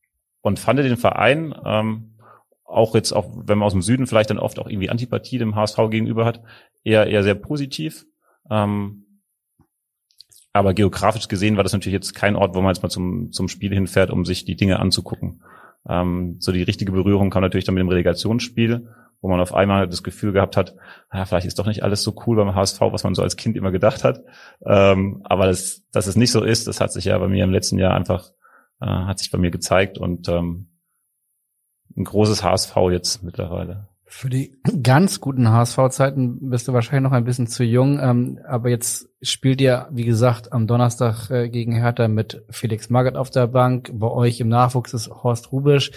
und 0.41 0.59
fand 0.59 0.79
den 0.79 0.97
Verein, 0.97 1.55
ähm, 1.64 2.16
auch 2.64 2.95
jetzt 2.95 3.12
auch, 3.12 3.31
wenn 3.35 3.59
man 3.59 3.66
aus 3.66 3.72
dem 3.72 3.83
Süden 3.83 4.07
vielleicht 4.07 4.31
dann 4.31 4.39
oft 4.39 4.59
auch 4.59 4.68
irgendwie 4.68 4.91
Antipathie 4.91 5.39
dem 5.39 5.55
HSV 5.55 5.77
gegenüber 5.91 6.24
hat, 6.24 6.43
eher, 6.85 7.07
eher 7.07 7.22
sehr 7.22 7.35
positiv. 7.35 8.07
Ähm, 8.51 9.22
aber 10.53 10.72
geografisch 10.72 11.29
gesehen 11.29 11.57
war 11.57 11.64
das 11.64 11.72
natürlich 11.72 11.95
jetzt 11.95 12.14
kein 12.14 12.35
Ort, 12.35 12.55
wo 12.55 12.61
man 12.61 12.74
jetzt 12.74 12.83
mal 12.83 12.89
zum, 12.89 13.31
zum 13.33 13.49
Spiel 13.49 13.74
hinfährt, 13.74 14.11
um 14.11 14.24
sich 14.24 14.45
die 14.45 14.57
Dinge 14.57 14.79
anzugucken. 14.79 15.43
Ähm, 15.89 16.37
so 16.41 16.53
die 16.53 16.62
richtige 16.62 16.93
Berührung 16.93 17.30
kam 17.30 17.43
natürlich 17.43 17.64
dann 17.64 17.74
mit 17.74 17.82
dem 17.82 17.89
Relegationsspiel, 17.89 18.89
wo 19.20 19.28
man 19.28 19.41
auf 19.41 19.55
einmal 19.55 19.89
das 19.89 20.03
Gefühl 20.03 20.32
gehabt 20.32 20.57
hat, 20.57 20.74
ja, 21.12 21.24
vielleicht 21.24 21.47
ist 21.47 21.59
doch 21.59 21.66
nicht 21.66 21.82
alles 21.82 22.03
so 22.03 22.14
cool 22.26 22.37
beim 22.37 22.55
HSV, 22.55 22.80
was 22.80 23.05
man 23.05 23.14
so 23.14 23.22
als 23.22 23.37
Kind 23.37 23.57
immer 23.57 23.70
gedacht 23.70 24.05
hat. 24.05 24.22
Ähm, 24.64 25.22
aber 25.24 25.47
das, 25.47 25.84
dass 25.93 26.07
es 26.07 26.16
nicht 26.16 26.32
so 26.32 26.45
ist, 26.45 26.66
das 26.66 26.80
hat 26.80 26.93
sich 26.93 27.07
ja 27.07 27.18
bei 27.18 27.28
mir 27.28 27.45
im 27.45 27.51
letzten 27.51 27.78
Jahr 27.78 27.95
einfach, 27.95 28.30
äh, 28.80 28.87
hat 28.87 29.18
sich 29.18 29.30
bei 29.30 29.39
mir 29.39 29.51
gezeigt 29.51 29.99
und 29.99 30.28
ähm, 30.28 30.68
ein 31.97 32.05
großes 32.05 32.43
HSV 32.43 32.76
jetzt 32.91 33.22
mittlerweile. 33.22 33.89
Für 34.09 34.30
die 34.30 34.57
ganz 34.84 35.20
guten 35.20 35.50
HSV-Zeiten 35.50 36.48
bist 36.48 36.68
du 36.68 36.72
wahrscheinlich 36.72 37.02
noch 37.11 37.16
ein 37.16 37.24
bisschen 37.24 37.48
zu 37.48 37.64
jung, 37.64 37.98
ähm, 38.00 38.38
aber 38.46 38.68
jetzt 38.68 39.09
spielt 39.20 39.61
ihr, 39.61 39.88
wie 39.90 40.04
gesagt, 40.04 40.52
am 40.52 40.68
Donnerstag 40.68 41.28
äh, 41.30 41.48
gegen 41.48 41.74
Hertha 41.74 42.07
mit 42.07 42.44
Felix 42.48 42.88
Magath 42.88 43.16
auf 43.16 43.30
der 43.30 43.48
Bank. 43.48 43.90
Bei 43.94 44.09
euch 44.09 44.38
im 44.38 44.48
Nachwuchs 44.48 44.94
ist 44.94 45.11
Horst 45.11 45.50
Rubisch. 45.50 45.90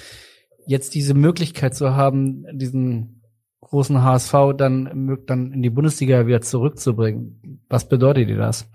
Jetzt 0.66 0.96
diese 0.96 1.14
Möglichkeit 1.14 1.76
zu 1.76 1.96
haben, 1.96 2.46
diesen 2.52 3.22
großen 3.62 4.02
HSV 4.02 4.34
dann, 4.58 5.20
dann 5.28 5.54
in 5.54 5.62
die 5.62 5.70
Bundesliga 5.70 6.26
wieder 6.26 6.42
zurückzubringen. 6.42 7.62
Was 7.70 7.88
bedeutet 7.88 8.28
dir 8.28 8.38
das? 8.38 8.68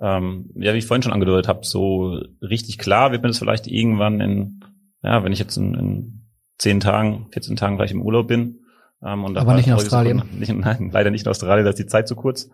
Ähm, 0.00 0.50
ja, 0.56 0.74
wie 0.74 0.78
ich 0.78 0.86
vorhin 0.86 1.02
schon 1.02 1.12
angedeutet 1.12 1.46
habe, 1.46 1.64
so 1.64 2.20
richtig 2.42 2.78
klar 2.78 3.12
wird 3.12 3.22
mir 3.22 3.28
das 3.28 3.38
vielleicht 3.38 3.68
irgendwann 3.68 4.20
in, 4.20 4.64
ja, 5.04 5.22
wenn 5.22 5.32
ich 5.32 5.38
jetzt 5.38 5.56
in, 5.56 5.74
in 5.74 6.19
zehn 6.60 6.78
Tagen, 6.78 7.26
14 7.32 7.56
Tagen 7.56 7.76
gleich 7.76 7.90
im 7.90 8.02
Urlaub 8.02 8.28
bin. 8.28 8.60
Ähm, 9.02 9.24
und 9.24 9.36
Aber 9.38 9.54
nicht 9.54 9.66
in 9.66 9.72
Australien. 9.72 10.22
Nicht, 10.38 10.54
nein, 10.54 10.90
leider 10.92 11.10
nicht 11.10 11.24
in 11.24 11.30
Australien, 11.30 11.64
da 11.64 11.70
ist 11.70 11.78
die 11.78 11.86
Zeit 11.86 12.06
zu 12.06 12.14
kurz. 12.14 12.50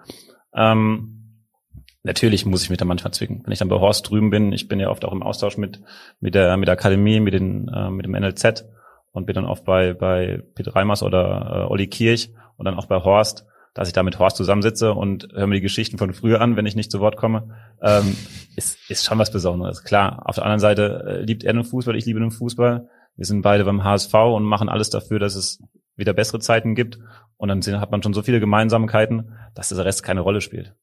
Ähm, 0.55 1.43
natürlich 2.05 2.47
muss 2.47 2.63
ich 2.63 2.71
mich 2.71 2.79
da 2.79 2.85
manchmal 2.85 3.13
zwicken. 3.13 3.43
Wenn 3.45 3.53
ich 3.53 3.59
dann 3.59 3.69
bei 3.69 3.81
Horst 3.81 4.09
drüben 4.09 4.31
bin, 4.31 4.53
ich 4.53 4.69
bin 4.69 4.79
ja 4.79 4.91
oft 4.91 5.05
auch 5.05 5.13
im 5.13 5.23
Austausch 5.23 5.59
mit, 5.59 5.81
mit 6.21 6.35
der, 6.35 6.57
mit 6.57 6.69
der 6.69 6.75
Akademie, 6.75 7.19
mit 7.19 7.35
den, 7.35 7.69
äh, 7.69 7.91
mit 7.91 8.07
dem 8.07 8.13
NLZ 8.13 8.65
und 9.11 9.27
bin 9.27 9.35
dann 9.35 9.45
oft 9.45 9.65
bei, 9.65 9.93
bei 9.93 10.43
Peter 10.55 10.75
Reimers 10.77 11.03
oder 11.03 11.65
äh, 11.67 11.73
Olli 11.73 11.89
Kirch 11.89 12.31
und 12.57 12.65
dann 12.65 12.77
auch 12.77 12.87
bei 12.87 12.97
Horst, 13.03 13.45
dass 13.75 13.89
ich 13.89 13.95
da 13.95 14.05
mit 14.05 14.21
Horst 14.21 14.37
zusammensitze 14.37 14.95
und 14.95 15.29
höre 15.35 15.49
mir 15.49 15.57
die 15.57 15.61
Geschichten 15.63 15.99
von 15.99 16.15
früher 16.15 16.41
an, 16.41 16.57
wenn 16.57 16.65
ich 16.65 16.77
nicht 16.77 16.93
zu 16.93 17.01
Wort 17.01 17.17
komme, 17.17 17.57
ähm, 17.83 18.17
ist, 18.57 18.89
ist 18.89 19.05
schon 19.05 19.19
was 19.19 19.33
Besonderes. 19.33 19.83
Klar, 19.83 20.23
auf 20.25 20.37
der 20.37 20.45
anderen 20.45 20.61
Seite 20.61 21.05
äh, 21.09 21.23
liebt 21.25 21.43
er 21.43 21.55
den 21.55 21.65
Fußball, 21.65 21.97
ich 21.97 22.07
liebe 22.07 22.21
den 22.21 22.31
Fußball. 22.31 22.89
Wir 23.17 23.25
sind 23.25 23.43
beide 23.43 23.65
beim 23.65 23.83
HSV 23.83 24.15
und 24.15 24.45
machen 24.45 24.69
alles 24.69 24.91
dafür, 24.91 25.19
dass 25.19 25.35
es 25.35 25.63
wieder 25.97 26.13
bessere 26.13 26.41
Zeiten 26.41 26.75
gibt. 26.75 26.99
Und 27.39 27.49
dann 27.49 27.81
hat 27.81 27.91
man 27.91 28.03
schon 28.03 28.15
so 28.15 28.23
viele 28.23 28.41
Gemeinsamkeiten, 28.41 29.33
dass 29.55 29.71
der 29.71 29.85
Rest 29.85 30.03
keine 30.03 30.21
Rolle 30.21 30.41
spielt. 30.41 30.75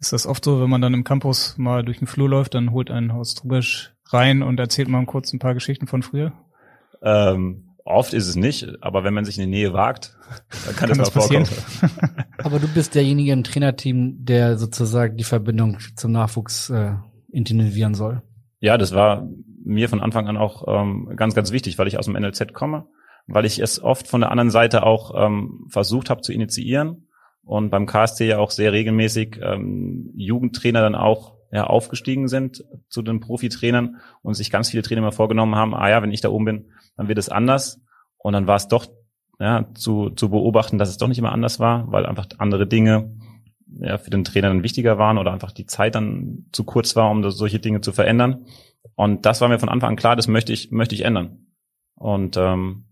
Ist 0.00 0.12
das 0.12 0.26
oft 0.26 0.44
so, 0.44 0.60
wenn 0.60 0.70
man 0.70 0.82
dann 0.82 0.94
im 0.94 1.04
Campus 1.04 1.56
mal 1.56 1.84
durch 1.84 1.98
den 1.98 2.06
Flur 2.06 2.28
läuft, 2.28 2.54
dann 2.54 2.72
holt 2.72 2.90
ein 2.90 3.12
Horst 3.14 3.44
Rubisch 3.44 3.94
rein 4.06 4.42
und 4.42 4.60
erzählt 4.60 4.88
mal 4.88 5.04
kurz 5.06 5.32
ein 5.32 5.38
paar 5.38 5.54
Geschichten 5.54 5.86
von 5.86 6.02
früher? 6.02 6.32
Ähm, 7.02 7.70
oft 7.84 8.12
ist 8.12 8.28
es 8.28 8.36
nicht, 8.36 8.82
aber 8.82 9.04
wenn 9.04 9.14
man 9.14 9.24
sich 9.24 9.38
in 9.38 9.44
die 9.44 9.50
Nähe 9.50 9.72
wagt, 9.72 10.16
dann 10.66 10.76
kann, 10.76 10.88
Kann 10.88 10.98
das 10.98 10.98
das 10.98 11.14
mal 11.14 11.20
vorkommen. 11.20 11.44
passieren? 11.44 11.90
Aber 12.38 12.58
du 12.58 12.66
bist 12.68 12.94
derjenige 12.94 13.32
im 13.32 13.44
Trainerteam, 13.44 14.24
der 14.24 14.58
sozusagen 14.58 15.16
die 15.16 15.24
Verbindung 15.24 15.78
zum 15.96 16.12
Nachwuchs 16.12 16.68
äh, 16.70 16.94
intensivieren 17.30 17.94
soll. 17.94 18.22
Ja, 18.60 18.76
das 18.76 18.94
war 18.94 19.26
mir 19.64 19.88
von 19.88 20.00
Anfang 20.00 20.28
an 20.28 20.36
auch 20.36 20.64
ähm, 20.66 21.12
ganz, 21.16 21.34
ganz 21.34 21.52
wichtig, 21.52 21.78
weil 21.78 21.88
ich 21.88 21.98
aus 21.98 22.06
dem 22.06 22.14
NLZ 22.14 22.52
komme, 22.52 22.86
weil 23.26 23.44
ich 23.44 23.58
es 23.58 23.82
oft 23.82 24.06
von 24.06 24.20
der 24.20 24.30
anderen 24.30 24.50
Seite 24.50 24.84
auch 24.84 25.12
ähm, 25.16 25.66
versucht 25.70 26.10
habe 26.10 26.20
zu 26.20 26.32
initiieren 26.32 27.08
und 27.42 27.70
beim 27.70 27.86
KSC 27.86 28.26
ja 28.26 28.38
auch 28.38 28.50
sehr 28.50 28.72
regelmäßig 28.72 29.40
ähm, 29.42 30.12
Jugendtrainer 30.16 30.80
dann 30.80 30.94
auch 30.94 31.34
ja, 31.54 31.64
aufgestiegen 31.64 32.26
sind 32.26 32.64
zu 32.88 33.00
den 33.02 33.20
Profitrainern 33.20 33.96
und 34.22 34.34
sich 34.34 34.50
ganz 34.50 34.70
viele 34.70 34.82
Trainer 34.82 35.02
mal 35.02 35.12
vorgenommen 35.12 35.54
haben, 35.54 35.74
ah 35.74 35.88
ja, 35.88 36.02
wenn 36.02 36.10
ich 36.10 36.20
da 36.20 36.30
oben 36.30 36.44
bin, 36.44 36.64
dann 36.96 37.06
wird 37.06 37.18
es 37.18 37.28
anders. 37.28 37.80
Und 38.18 38.32
dann 38.32 38.46
war 38.48 38.56
es 38.56 38.66
doch 38.66 38.86
ja, 39.38 39.68
zu, 39.74 40.10
zu 40.10 40.30
beobachten, 40.30 40.78
dass 40.78 40.88
es 40.88 40.96
doch 40.96 41.06
nicht 41.06 41.18
immer 41.18 41.32
anders 41.32 41.60
war, 41.60 41.90
weil 41.92 42.06
einfach 42.06 42.26
andere 42.38 42.66
Dinge 42.66 43.14
ja, 43.78 43.98
für 43.98 44.10
den 44.10 44.24
Trainer 44.24 44.48
dann 44.48 44.62
wichtiger 44.62 44.98
waren 44.98 45.18
oder 45.18 45.32
einfach 45.32 45.52
die 45.52 45.66
Zeit 45.66 45.94
dann 45.94 46.46
zu 46.50 46.64
kurz 46.64 46.96
war, 46.96 47.10
um 47.10 47.28
solche 47.30 47.60
Dinge 47.60 47.80
zu 47.80 47.92
verändern. 47.92 48.46
Und 48.96 49.26
das 49.26 49.40
war 49.40 49.48
mir 49.48 49.58
von 49.58 49.68
Anfang 49.68 49.90
an 49.90 49.96
klar, 49.96 50.16
das 50.16 50.28
möchte 50.28 50.52
ich, 50.52 50.70
möchte 50.70 50.94
ich 50.94 51.04
ändern. 51.04 51.46
Und 51.96 52.36
ähm, 52.36 52.84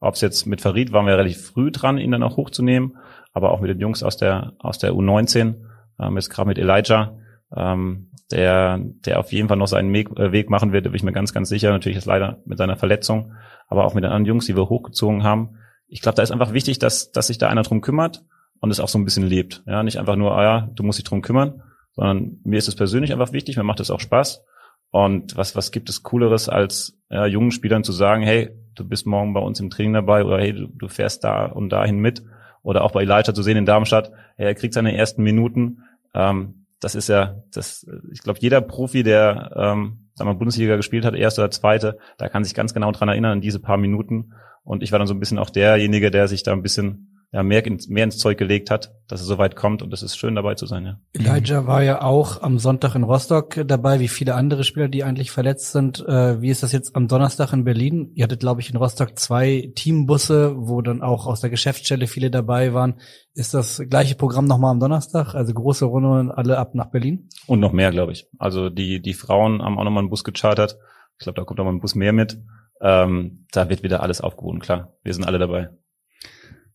ob 0.00 0.14
es 0.14 0.20
jetzt 0.20 0.46
mit 0.46 0.60
Farid 0.60 0.92
waren 0.92 1.06
wir 1.06 1.16
relativ 1.16 1.46
früh 1.46 1.70
dran, 1.70 1.98
ihn 1.98 2.10
dann 2.10 2.22
auch 2.22 2.36
hochzunehmen, 2.36 2.96
aber 3.32 3.52
auch 3.52 3.60
mit 3.60 3.70
den 3.70 3.80
Jungs 3.80 4.02
aus 4.02 4.16
der 4.16 4.54
aus 4.58 4.78
der 4.78 4.92
U19, 4.92 5.56
ähm, 5.98 6.16
jetzt 6.16 6.30
gerade 6.30 6.48
mit 6.48 6.58
Elijah, 6.58 7.18
ähm, 7.54 8.10
der 8.30 8.78
der 8.78 9.18
auf 9.18 9.32
jeden 9.32 9.48
Fall 9.48 9.58
noch 9.58 9.66
seinen 9.66 9.92
Weg, 9.92 10.08
äh, 10.18 10.32
Weg 10.32 10.48
machen 10.48 10.72
wird, 10.72 10.86
da 10.86 10.90
bin 10.90 10.96
ich 10.96 11.02
mir 11.02 11.12
ganz 11.12 11.34
ganz 11.34 11.48
sicher. 11.48 11.70
Natürlich 11.70 11.98
ist 11.98 12.06
leider 12.06 12.38
mit 12.46 12.58
seiner 12.58 12.76
Verletzung, 12.76 13.34
aber 13.68 13.84
auch 13.84 13.94
mit 13.94 14.04
den 14.04 14.10
anderen 14.10 14.26
Jungs, 14.26 14.46
die 14.46 14.56
wir 14.56 14.68
hochgezogen 14.68 15.22
haben. 15.22 15.58
Ich 15.86 16.00
glaube, 16.00 16.16
da 16.16 16.22
ist 16.22 16.30
einfach 16.30 16.54
wichtig, 16.54 16.78
dass 16.78 17.12
dass 17.12 17.26
sich 17.26 17.38
da 17.38 17.48
einer 17.48 17.62
drum 17.62 17.82
kümmert 17.82 18.24
und 18.60 18.70
es 18.70 18.80
auch 18.80 18.88
so 18.88 18.98
ein 18.98 19.04
bisschen 19.04 19.26
lebt. 19.26 19.62
Ja, 19.66 19.82
nicht 19.82 19.98
einfach 19.98 20.16
nur, 20.16 20.36
ah 20.36 20.42
ja, 20.42 20.70
du 20.74 20.82
musst 20.82 20.98
dich 20.98 21.04
drum 21.04 21.22
kümmern, 21.22 21.62
sondern 21.92 22.38
mir 22.44 22.58
ist 22.58 22.68
es 22.68 22.76
persönlich 22.76 23.12
einfach 23.12 23.32
wichtig, 23.32 23.56
mir 23.56 23.64
macht 23.64 23.80
es 23.80 23.90
auch 23.90 24.00
Spaß. 24.00 24.44
Und 24.90 25.36
was, 25.36 25.54
was 25.54 25.70
gibt 25.70 25.88
es 25.88 26.02
Cooleres, 26.02 26.48
als 26.48 26.98
ja, 27.10 27.26
jungen 27.26 27.52
Spielern 27.52 27.84
zu 27.84 27.92
sagen, 27.92 28.22
hey, 28.22 28.50
du 28.74 28.84
bist 28.84 29.06
morgen 29.06 29.32
bei 29.32 29.40
uns 29.40 29.60
im 29.60 29.70
Training 29.70 29.94
dabei 29.94 30.24
oder 30.24 30.38
hey, 30.38 30.52
du, 30.52 30.66
du 30.66 30.88
fährst 30.88 31.24
da 31.24 31.46
und 31.46 31.70
dahin 31.70 31.98
mit. 31.98 32.22
Oder 32.62 32.84
auch 32.84 32.92
bei 32.92 33.02
Elijah 33.02 33.32
zu 33.32 33.42
sehen 33.42 33.56
in 33.56 33.66
Darmstadt, 33.66 34.12
hey, 34.36 34.46
er 34.46 34.54
kriegt 34.54 34.74
seine 34.74 34.96
ersten 34.96 35.22
Minuten. 35.22 35.84
Ähm, 36.14 36.66
das 36.80 36.94
ist 36.94 37.08
ja, 37.08 37.36
das, 37.52 37.86
ich 38.12 38.22
glaube, 38.22 38.38
jeder 38.40 38.60
Profi, 38.60 39.02
der 39.02 39.52
ähm, 39.54 40.08
sagen 40.14 40.30
wir, 40.30 40.34
Bundesliga 40.34 40.76
gespielt 40.76 41.04
hat, 41.04 41.14
erste 41.14 41.42
oder 41.42 41.50
zweite, 41.50 41.98
da 42.18 42.28
kann 42.28 42.44
sich 42.44 42.54
ganz 42.54 42.74
genau 42.74 42.90
dran 42.92 43.08
erinnern 43.08 43.32
an 43.32 43.40
diese 43.40 43.60
paar 43.60 43.76
Minuten. 43.76 44.32
Und 44.64 44.82
ich 44.82 44.92
war 44.92 44.98
dann 44.98 45.08
so 45.08 45.14
ein 45.14 45.20
bisschen 45.20 45.38
auch 45.38 45.50
derjenige, 45.50 46.10
der 46.10 46.28
sich 46.28 46.42
da 46.42 46.52
ein 46.52 46.62
bisschen 46.62 47.09
ja, 47.32 47.44
mehr, 47.44 47.64
ins, 47.64 47.88
mehr 47.88 48.02
ins 48.02 48.18
Zeug 48.18 48.38
gelegt 48.38 48.70
hat, 48.70 48.92
dass 49.06 49.20
es 49.20 49.26
so 49.28 49.38
weit 49.38 49.54
kommt 49.54 49.82
und 49.82 49.92
es 49.92 50.02
ist 50.02 50.16
schön 50.16 50.34
dabei 50.34 50.56
zu 50.56 50.66
sein. 50.66 50.84
Ja. 50.84 51.00
Elijah 51.12 51.64
war 51.66 51.82
ja 51.82 52.02
auch 52.02 52.42
am 52.42 52.58
Sonntag 52.58 52.96
in 52.96 53.04
Rostock 53.04 53.60
dabei, 53.66 54.00
wie 54.00 54.08
viele 54.08 54.34
andere 54.34 54.64
Spieler, 54.64 54.88
die 54.88 55.04
eigentlich 55.04 55.30
verletzt 55.30 55.70
sind. 55.70 56.04
Äh, 56.08 56.42
wie 56.42 56.48
ist 56.48 56.64
das 56.64 56.72
jetzt 56.72 56.96
am 56.96 57.06
Donnerstag 57.06 57.52
in 57.52 57.62
Berlin? 57.62 58.10
Ihr 58.14 58.24
hattet, 58.24 58.40
glaube 58.40 58.60
ich, 58.60 58.70
in 58.70 58.76
Rostock 58.76 59.16
zwei 59.16 59.70
Teambusse, 59.76 60.54
wo 60.56 60.82
dann 60.82 61.02
auch 61.02 61.26
aus 61.26 61.40
der 61.40 61.50
Geschäftsstelle 61.50 62.08
viele 62.08 62.32
dabei 62.32 62.74
waren. 62.74 62.94
Ist 63.34 63.54
das 63.54 63.80
gleiche 63.88 64.16
Programm 64.16 64.46
nochmal 64.46 64.72
am 64.72 64.80
Donnerstag? 64.80 65.36
Also 65.36 65.54
große 65.54 65.84
Runde 65.84 66.10
und 66.10 66.30
alle 66.32 66.58
ab 66.58 66.74
nach 66.74 66.90
Berlin? 66.90 67.28
Und 67.46 67.60
noch 67.60 67.72
mehr, 67.72 67.92
glaube 67.92 68.10
ich. 68.10 68.26
Also 68.38 68.70
die, 68.70 69.00
die 69.00 69.14
Frauen 69.14 69.62
haben 69.62 69.78
auch 69.78 69.84
nochmal 69.84 70.02
einen 70.02 70.10
Bus 70.10 70.24
gechartert. 70.24 70.78
Ich 71.18 71.24
glaube, 71.24 71.36
da 71.36 71.44
kommt 71.44 71.58
nochmal 71.58 71.74
ein 71.74 71.80
Bus 71.80 71.94
mehr 71.94 72.12
mit. 72.12 72.42
Ähm, 72.80 73.46
da 73.52 73.68
wird 73.68 73.84
wieder 73.84 74.02
alles 74.02 74.20
aufgehoben, 74.20 74.58
klar. 74.58 74.94
Wir 75.04 75.14
sind 75.14 75.24
alle 75.24 75.38
dabei. 75.38 75.70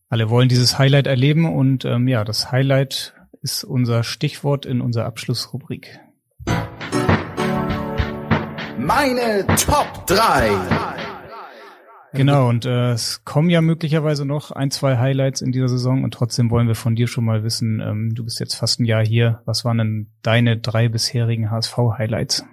Alle 0.08 0.30
wollen 0.30 0.48
dieses 0.48 0.78
Highlight 0.78 1.08
erleben 1.08 1.52
und 1.52 1.84
ähm, 1.84 2.06
ja, 2.06 2.22
das 2.22 2.52
Highlight 2.52 3.14
ist 3.42 3.64
unser 3.64 4.04
Stichwort 4.04 4.64
in 4.64 4.80
unserer 4.80 5.04
Abschlussrubrik. 5.04 5.98
Meine 8.78 9.44
Top 9.56 10.06
3. 10.06 10.48
Genau, 12.12 12.48
und 12.48 12.64
äh, 12.66 12.92
es 12.92 13.24
kommen 13.24 13.50
ja 13.50 13.60
möglicherweise 13.60 14.24
noch 14.24 14.52
ein, 14.52 14.70
zwei 14.70 14.96
Highlights 14.96 15.40
in 15.40 15.50
dieser 15.50 15.68
Saison 15.68 16.04
und 16.04 16.14
trotzdem 16.14 16.50
wollen 16.50 16.68
wir 16.68 16.76
von 16.76 16.94
dir 16.94 17.08
schon 17.08 17.24
mal 17.24 17.42
wissen, 17.42 17.80
ähm, 17.80 18.14
du 18.14 18.22
bist 18.22 18.38
jetzt 18.38 18.54
fast 18.54 18.78
ein 18.78 18.84
Jahr 18.84 19.04
hier. 19.04 19.42
Was 19.44 19.64
waren 19.64 19.78
denn 19.78 20.12
deine 20.22 20.56
drei 20.56 20.88
bisherigen 20.88 21.50
HSV-Highlights? 21.50 22.44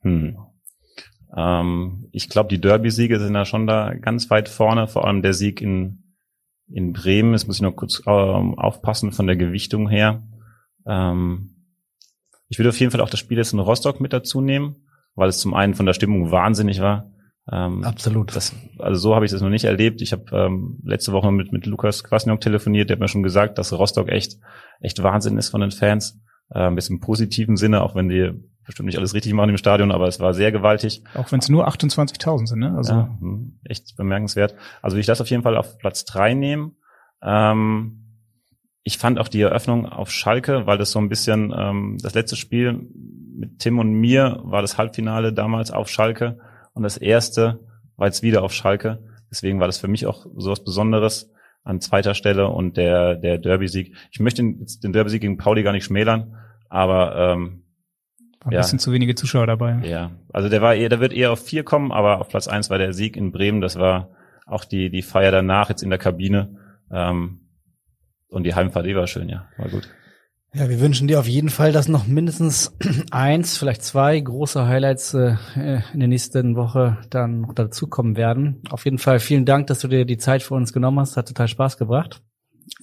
Hm. 0.00 0.38
Ähm, 1.36 2.08
ich 2.12 2.30
glaube, 2.30 2.48
die 2.48 2.62
Derby-Siege 2.62 3.20
sind 3.20 3.34
da 3.34 3.44
schon 3.44 3.66
da 3.66 3.92
ganz 3.92 4.30
weit 4.30 4.48
vorne, 4.48 4.88
vor 4.88 5.06
allem 5.06 5.20
der 5.20 5.34
Sieg 5.34 5.60
in 5.60 6.02
in 6.68 6.92
Bremen, 6.92 7.32
jetzt 7.32 7.46
muss 7.46 7.56
ich 7.56 7.62
noch 7.62 7.76
kurz 7.76 8.02
ähm, 8.06 8.58
aufpassen 8.58 9.12
von 9.12 9.26
der 9.26 9.36
Gewichtung 9.36 9.88
her. 9.88 10.22
Ähm, 10.86 11.50
ich 12.48 12.58
würde 12.58 12.70
auf 12.70 12.80
jeden 12.80 12.92
Fall 12.92 13.00
auch 13.00 13.10
das 13.10 13.20
Spiel 13.20 13.38
jetzt 13.38 13.52
in 13.52 13.58
Rostock 13.58 14.00
mit 14.00 14.12
dazu 14.12 14.40
nehmen, 14.40 14.76
weil 15.14 15.28
es 15.28 15.38
zum 15.38 15.54
einen 15.54 15.74
von 15.74 15.86
der 15.86 15.94
Stimmung 15.94 16.30
wahnsinnig 16.30 16.80
war. 16.80 17.10
Ähm, 17.50 17.84
Absolut. 17.84 18.34
Das, 18.34 18.54
also 18.78 19.00
so 19.00 19.14
habe 19.14 19.24
ich 19.24 19.30
das 19.30 19.40
noch 19.40 19.48
nicht 19.48 19.64
erlebt. 19.64 20.02
Ich 20.02 20.12
habe 20.12 20.24
ähm, 20.32 20.80
letzte 20.84 21.12
Woche 21.12 21.30
mit, 21.30 21.52
mit 21.52 21.66
Lukas 21.66 22.02
Kwasniok 22.02 22.40
telefoniert, 22.40 22.90
der 22.90 22.96
hat 22.96 23.00
mir 23.00 23.08
schon 23.08 23.22
gesagt, 23.22 23.58
dass 23.58 23.72
Rostock 23.72 24.08
echt, 24.08 24.38
echt 24.80 25.02
Wahnsinn 25.02 25.38
ist 25.38 25.50
von 25.50 25.60
den 25.60 25.70
Fans. 25.70 26.20
Äh, 26.50 26.60
ein 26.60 26.74
bisschen 26.74 26.96
im 26.96 27.00
positiven 27.00 27.56
Sinne, 27.56 27.82
auch 27.82 27.94
wenn 27.94 28.08
die 28.08 28.32
bestimmt 28.64 28.86
nicht 28.86 28.98
alles 28.98 29.14
richtig 29.14 29.32
machen 29.32 29.50
im 29.50 29.58
Stadion, 29.58 29.92
aber 29.92 30.08
es 30.08 30.20
war 30.20 30.34
sehr 30.34 30.50
gewaltig. 30.52 31.02
Auch 31.14 31.30
wenn 31.30 31.38
es 31.38 31.48
nur 31.48 31.68
28.000 31.68 32.46
sind, 32.46 32.58
ne? 32.58 32.74
Also 32.76 32.92
ja, 32.92 33.16
hm, 33.20 33.60
echt 33.64 33.96
bemerkenswert. 33.96 34.54
Also 34.82 34.96
ich 34.96 35.06
das 35.06 35.20
auf 35.20 35.30
jeden 35.30 35.44
Fall 35.44 35.56
auf 35.56 35.78
Platz 35.78 36.04
drei 36.04 36.34
nehmen. 36.34 36.76
Ähm, 37.22 38.02
ich 38.82 38.98
fand 38.98 39.18
auch 39.18 39.28
die 39.28 39.40
Eröffnung 39.40 39.86
auf 39.86 40.10
Schalke, 40.10 40.66
weil 40.66 40.78
das 40.78 40.92
so 40.92 40.98
ein 40.98 41.08
bisschen 41.08 41.52
ähm, 41.56 41.98
das 42.02 42.14
letzte 42.14 42.36
Spiel 42.36 42.88
mit 43.36 43.58
Tim 43.58 43.78
und 43.78 43.92
mir 43.92 44.40
war 44.44 44.62
das 44.62 44.78
Halbfinale 44.78 45.32
damals 45.32 45.70
auf 45.70 45.88
Schalke 45.88 46.38
und 46.72 46.82
das 46.82 46.96
erste 46.96 47.60
war 47.96 48.06
jetzt 48.06 48.22
wieder 48.22 48.42
auf 48.42 48.52
Schalke. 48.52 49.02
Deswegen 49.30 49.58
war 49.58 49.66
das 49.66 49.78
für 49.78 49.88
mich 49.88 50.06
auch 50.06 50.26
so 50.36 50.50
was 50.50 50.62
Besonderes 50.62 51.32
an 51.66 51.80
zweiter 51.80 52.14
Stelle 52.14 52.48
und 52.48 52.76
der 52.76 53.16
der 53.16 53.38
Derby-Sieg. 53.38 53.96
Ich 54.12 54.20
möchte 54.20 54.42
den, 54.42 54.66
den 54.82 54.92
Derby-Sieg 54.92 55.20
gegen 55.20 55.36
Pauli 55.36 55.62
gar 55.62 55.72
nicht 55.72 55.84
schmälern, 55.84 56.36
aber 56.68 57.32
ähm, 57.34 57.64
war 58.40 58.52
ein 58.52 58.52
ja. 58.52 58.60
bisschen 58.60 58.78
zu 58.78 58.92
wenige 58.92 59.16
Zuschauer 59.16 59.48
dabei. 59.48 59.80
Ja, 59.84 60.12
also 60.32 60.48
der 60.48 60.62
war 60.62 60.76
eher, 60.76 60.88
der 60.88 61.00
wird 61.00 61.12
eher 61.12 61.32
auf 61.32 61.44
vier 61.44 61.64
kommen, 61.64 61.90
aber 61.90 62.20
auf 62.20 62.28
Platz 62.28 62.46
eins 62.46 62.70
war 62.70 62.78
der 62.78 62.92
Sieg 62.92 63.16
in 63.16 63.32
Bremen. 63.32 63.60
Das 63.60 63.76
war 63.76 64.10
auch 64.46 64.64
die 64.64 64.90
die 64.90 65.02
Feier 65.02 65.32
danach 65.32 65.68
jetzt 65.68 65.82
in 65.82 65.90
der 65.90 65.98
Kabine 65.98 66.56
ähm, 66.90 67.40
und 68.28 68.44
die 68.44 68.54
Heimfahrt, 68.54 68.86
die 68.86 68.94
war 68.94 69.08
schön, 69.08 69.28
ja, 69.28 69.48
war 69.58 69.68
gut. 69.68 69.88
Ja, 70.58 70.70
wir 70.70 70.80
wünschen 70.80 71.06
dir 71.06 71.20
auf 71.20 71.28
jeden 71.28 71.50
Fall, 71.50 71.70
dass 71.70 71.86
noch 71.86 72.06
mindestens 72.06 72.74
eins, 73.10 73.58
vielleicht 73.58 73.82
zwei 73.82 74.18
große 74.18 74.66
Highlights 74.66 75.12
äh, 75.12 75.36
in 75.92 76.00
der 76.00 76.08
nächsten 76.08 76.56
Woche 76.56 76.96
dann 77.10 77.42
noch 77.42 77.52
dazukommen 77.52 78.16
werden. 78.16 78.62
Auf 78.70 78.86
jeden 78.86 78.96
Fall 78.96 79.20
vielen 79.20 79.44
Dank, 79.44 79.66
dass 79.66 79.80
du 79.80 79.88
dir 79.88 80.06
die 80.06 80.16
Zeit 80.16 80.42
für 80.42 80.54
uns 80.54 80.72
genommen 80.72 80.98
hast. 80.98 81.18
Hat 81.18 81.28
total 81.28 81.48
Spaß 81.48 81.76
gebracht. 81.76 82.22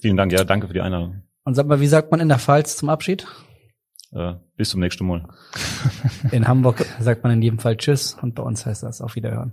Vielen 0.00 0.16
Dank, 0.16 0.30
ja, 0.30 0.44
danke 0.44 0.68
für 0.68 0.72
die 0.72 0.82
Einladung. 0.82 1.24
Und 1.42 1.54
sag 1.54 1.66
mal, 1.66 1.80
wie 1.80 1.88
sagt 1.88 2.12
man 2.12 2.20
in 2.20 2.28
der 2.28 2.38
Pfalz 2.38 2.76
zum 2.76 2.90
Abschied? 2.90 3.26
Äh, 4.12 4.34
bis 4.56 4.70
zum 4.70 4.78
nächsten 4.78 5.04
Mal. 5.04 5.26
In 6.30 6.46
Hamburg 6.46 6.86
sagt 7.00 7.24
man 7.24 7.32
in 7.32 7.42
jedem 7.42 7.58
Fall 7.58 7.76
Tschüss 7.76 8.16
und 8.22 8.36
bei 8.36 8.44
uns 8.44 8.64
heißt 8.64 8.84
das 8.84 9.00
auf 9.00 9.16
Wiederhören. 9.16 9.52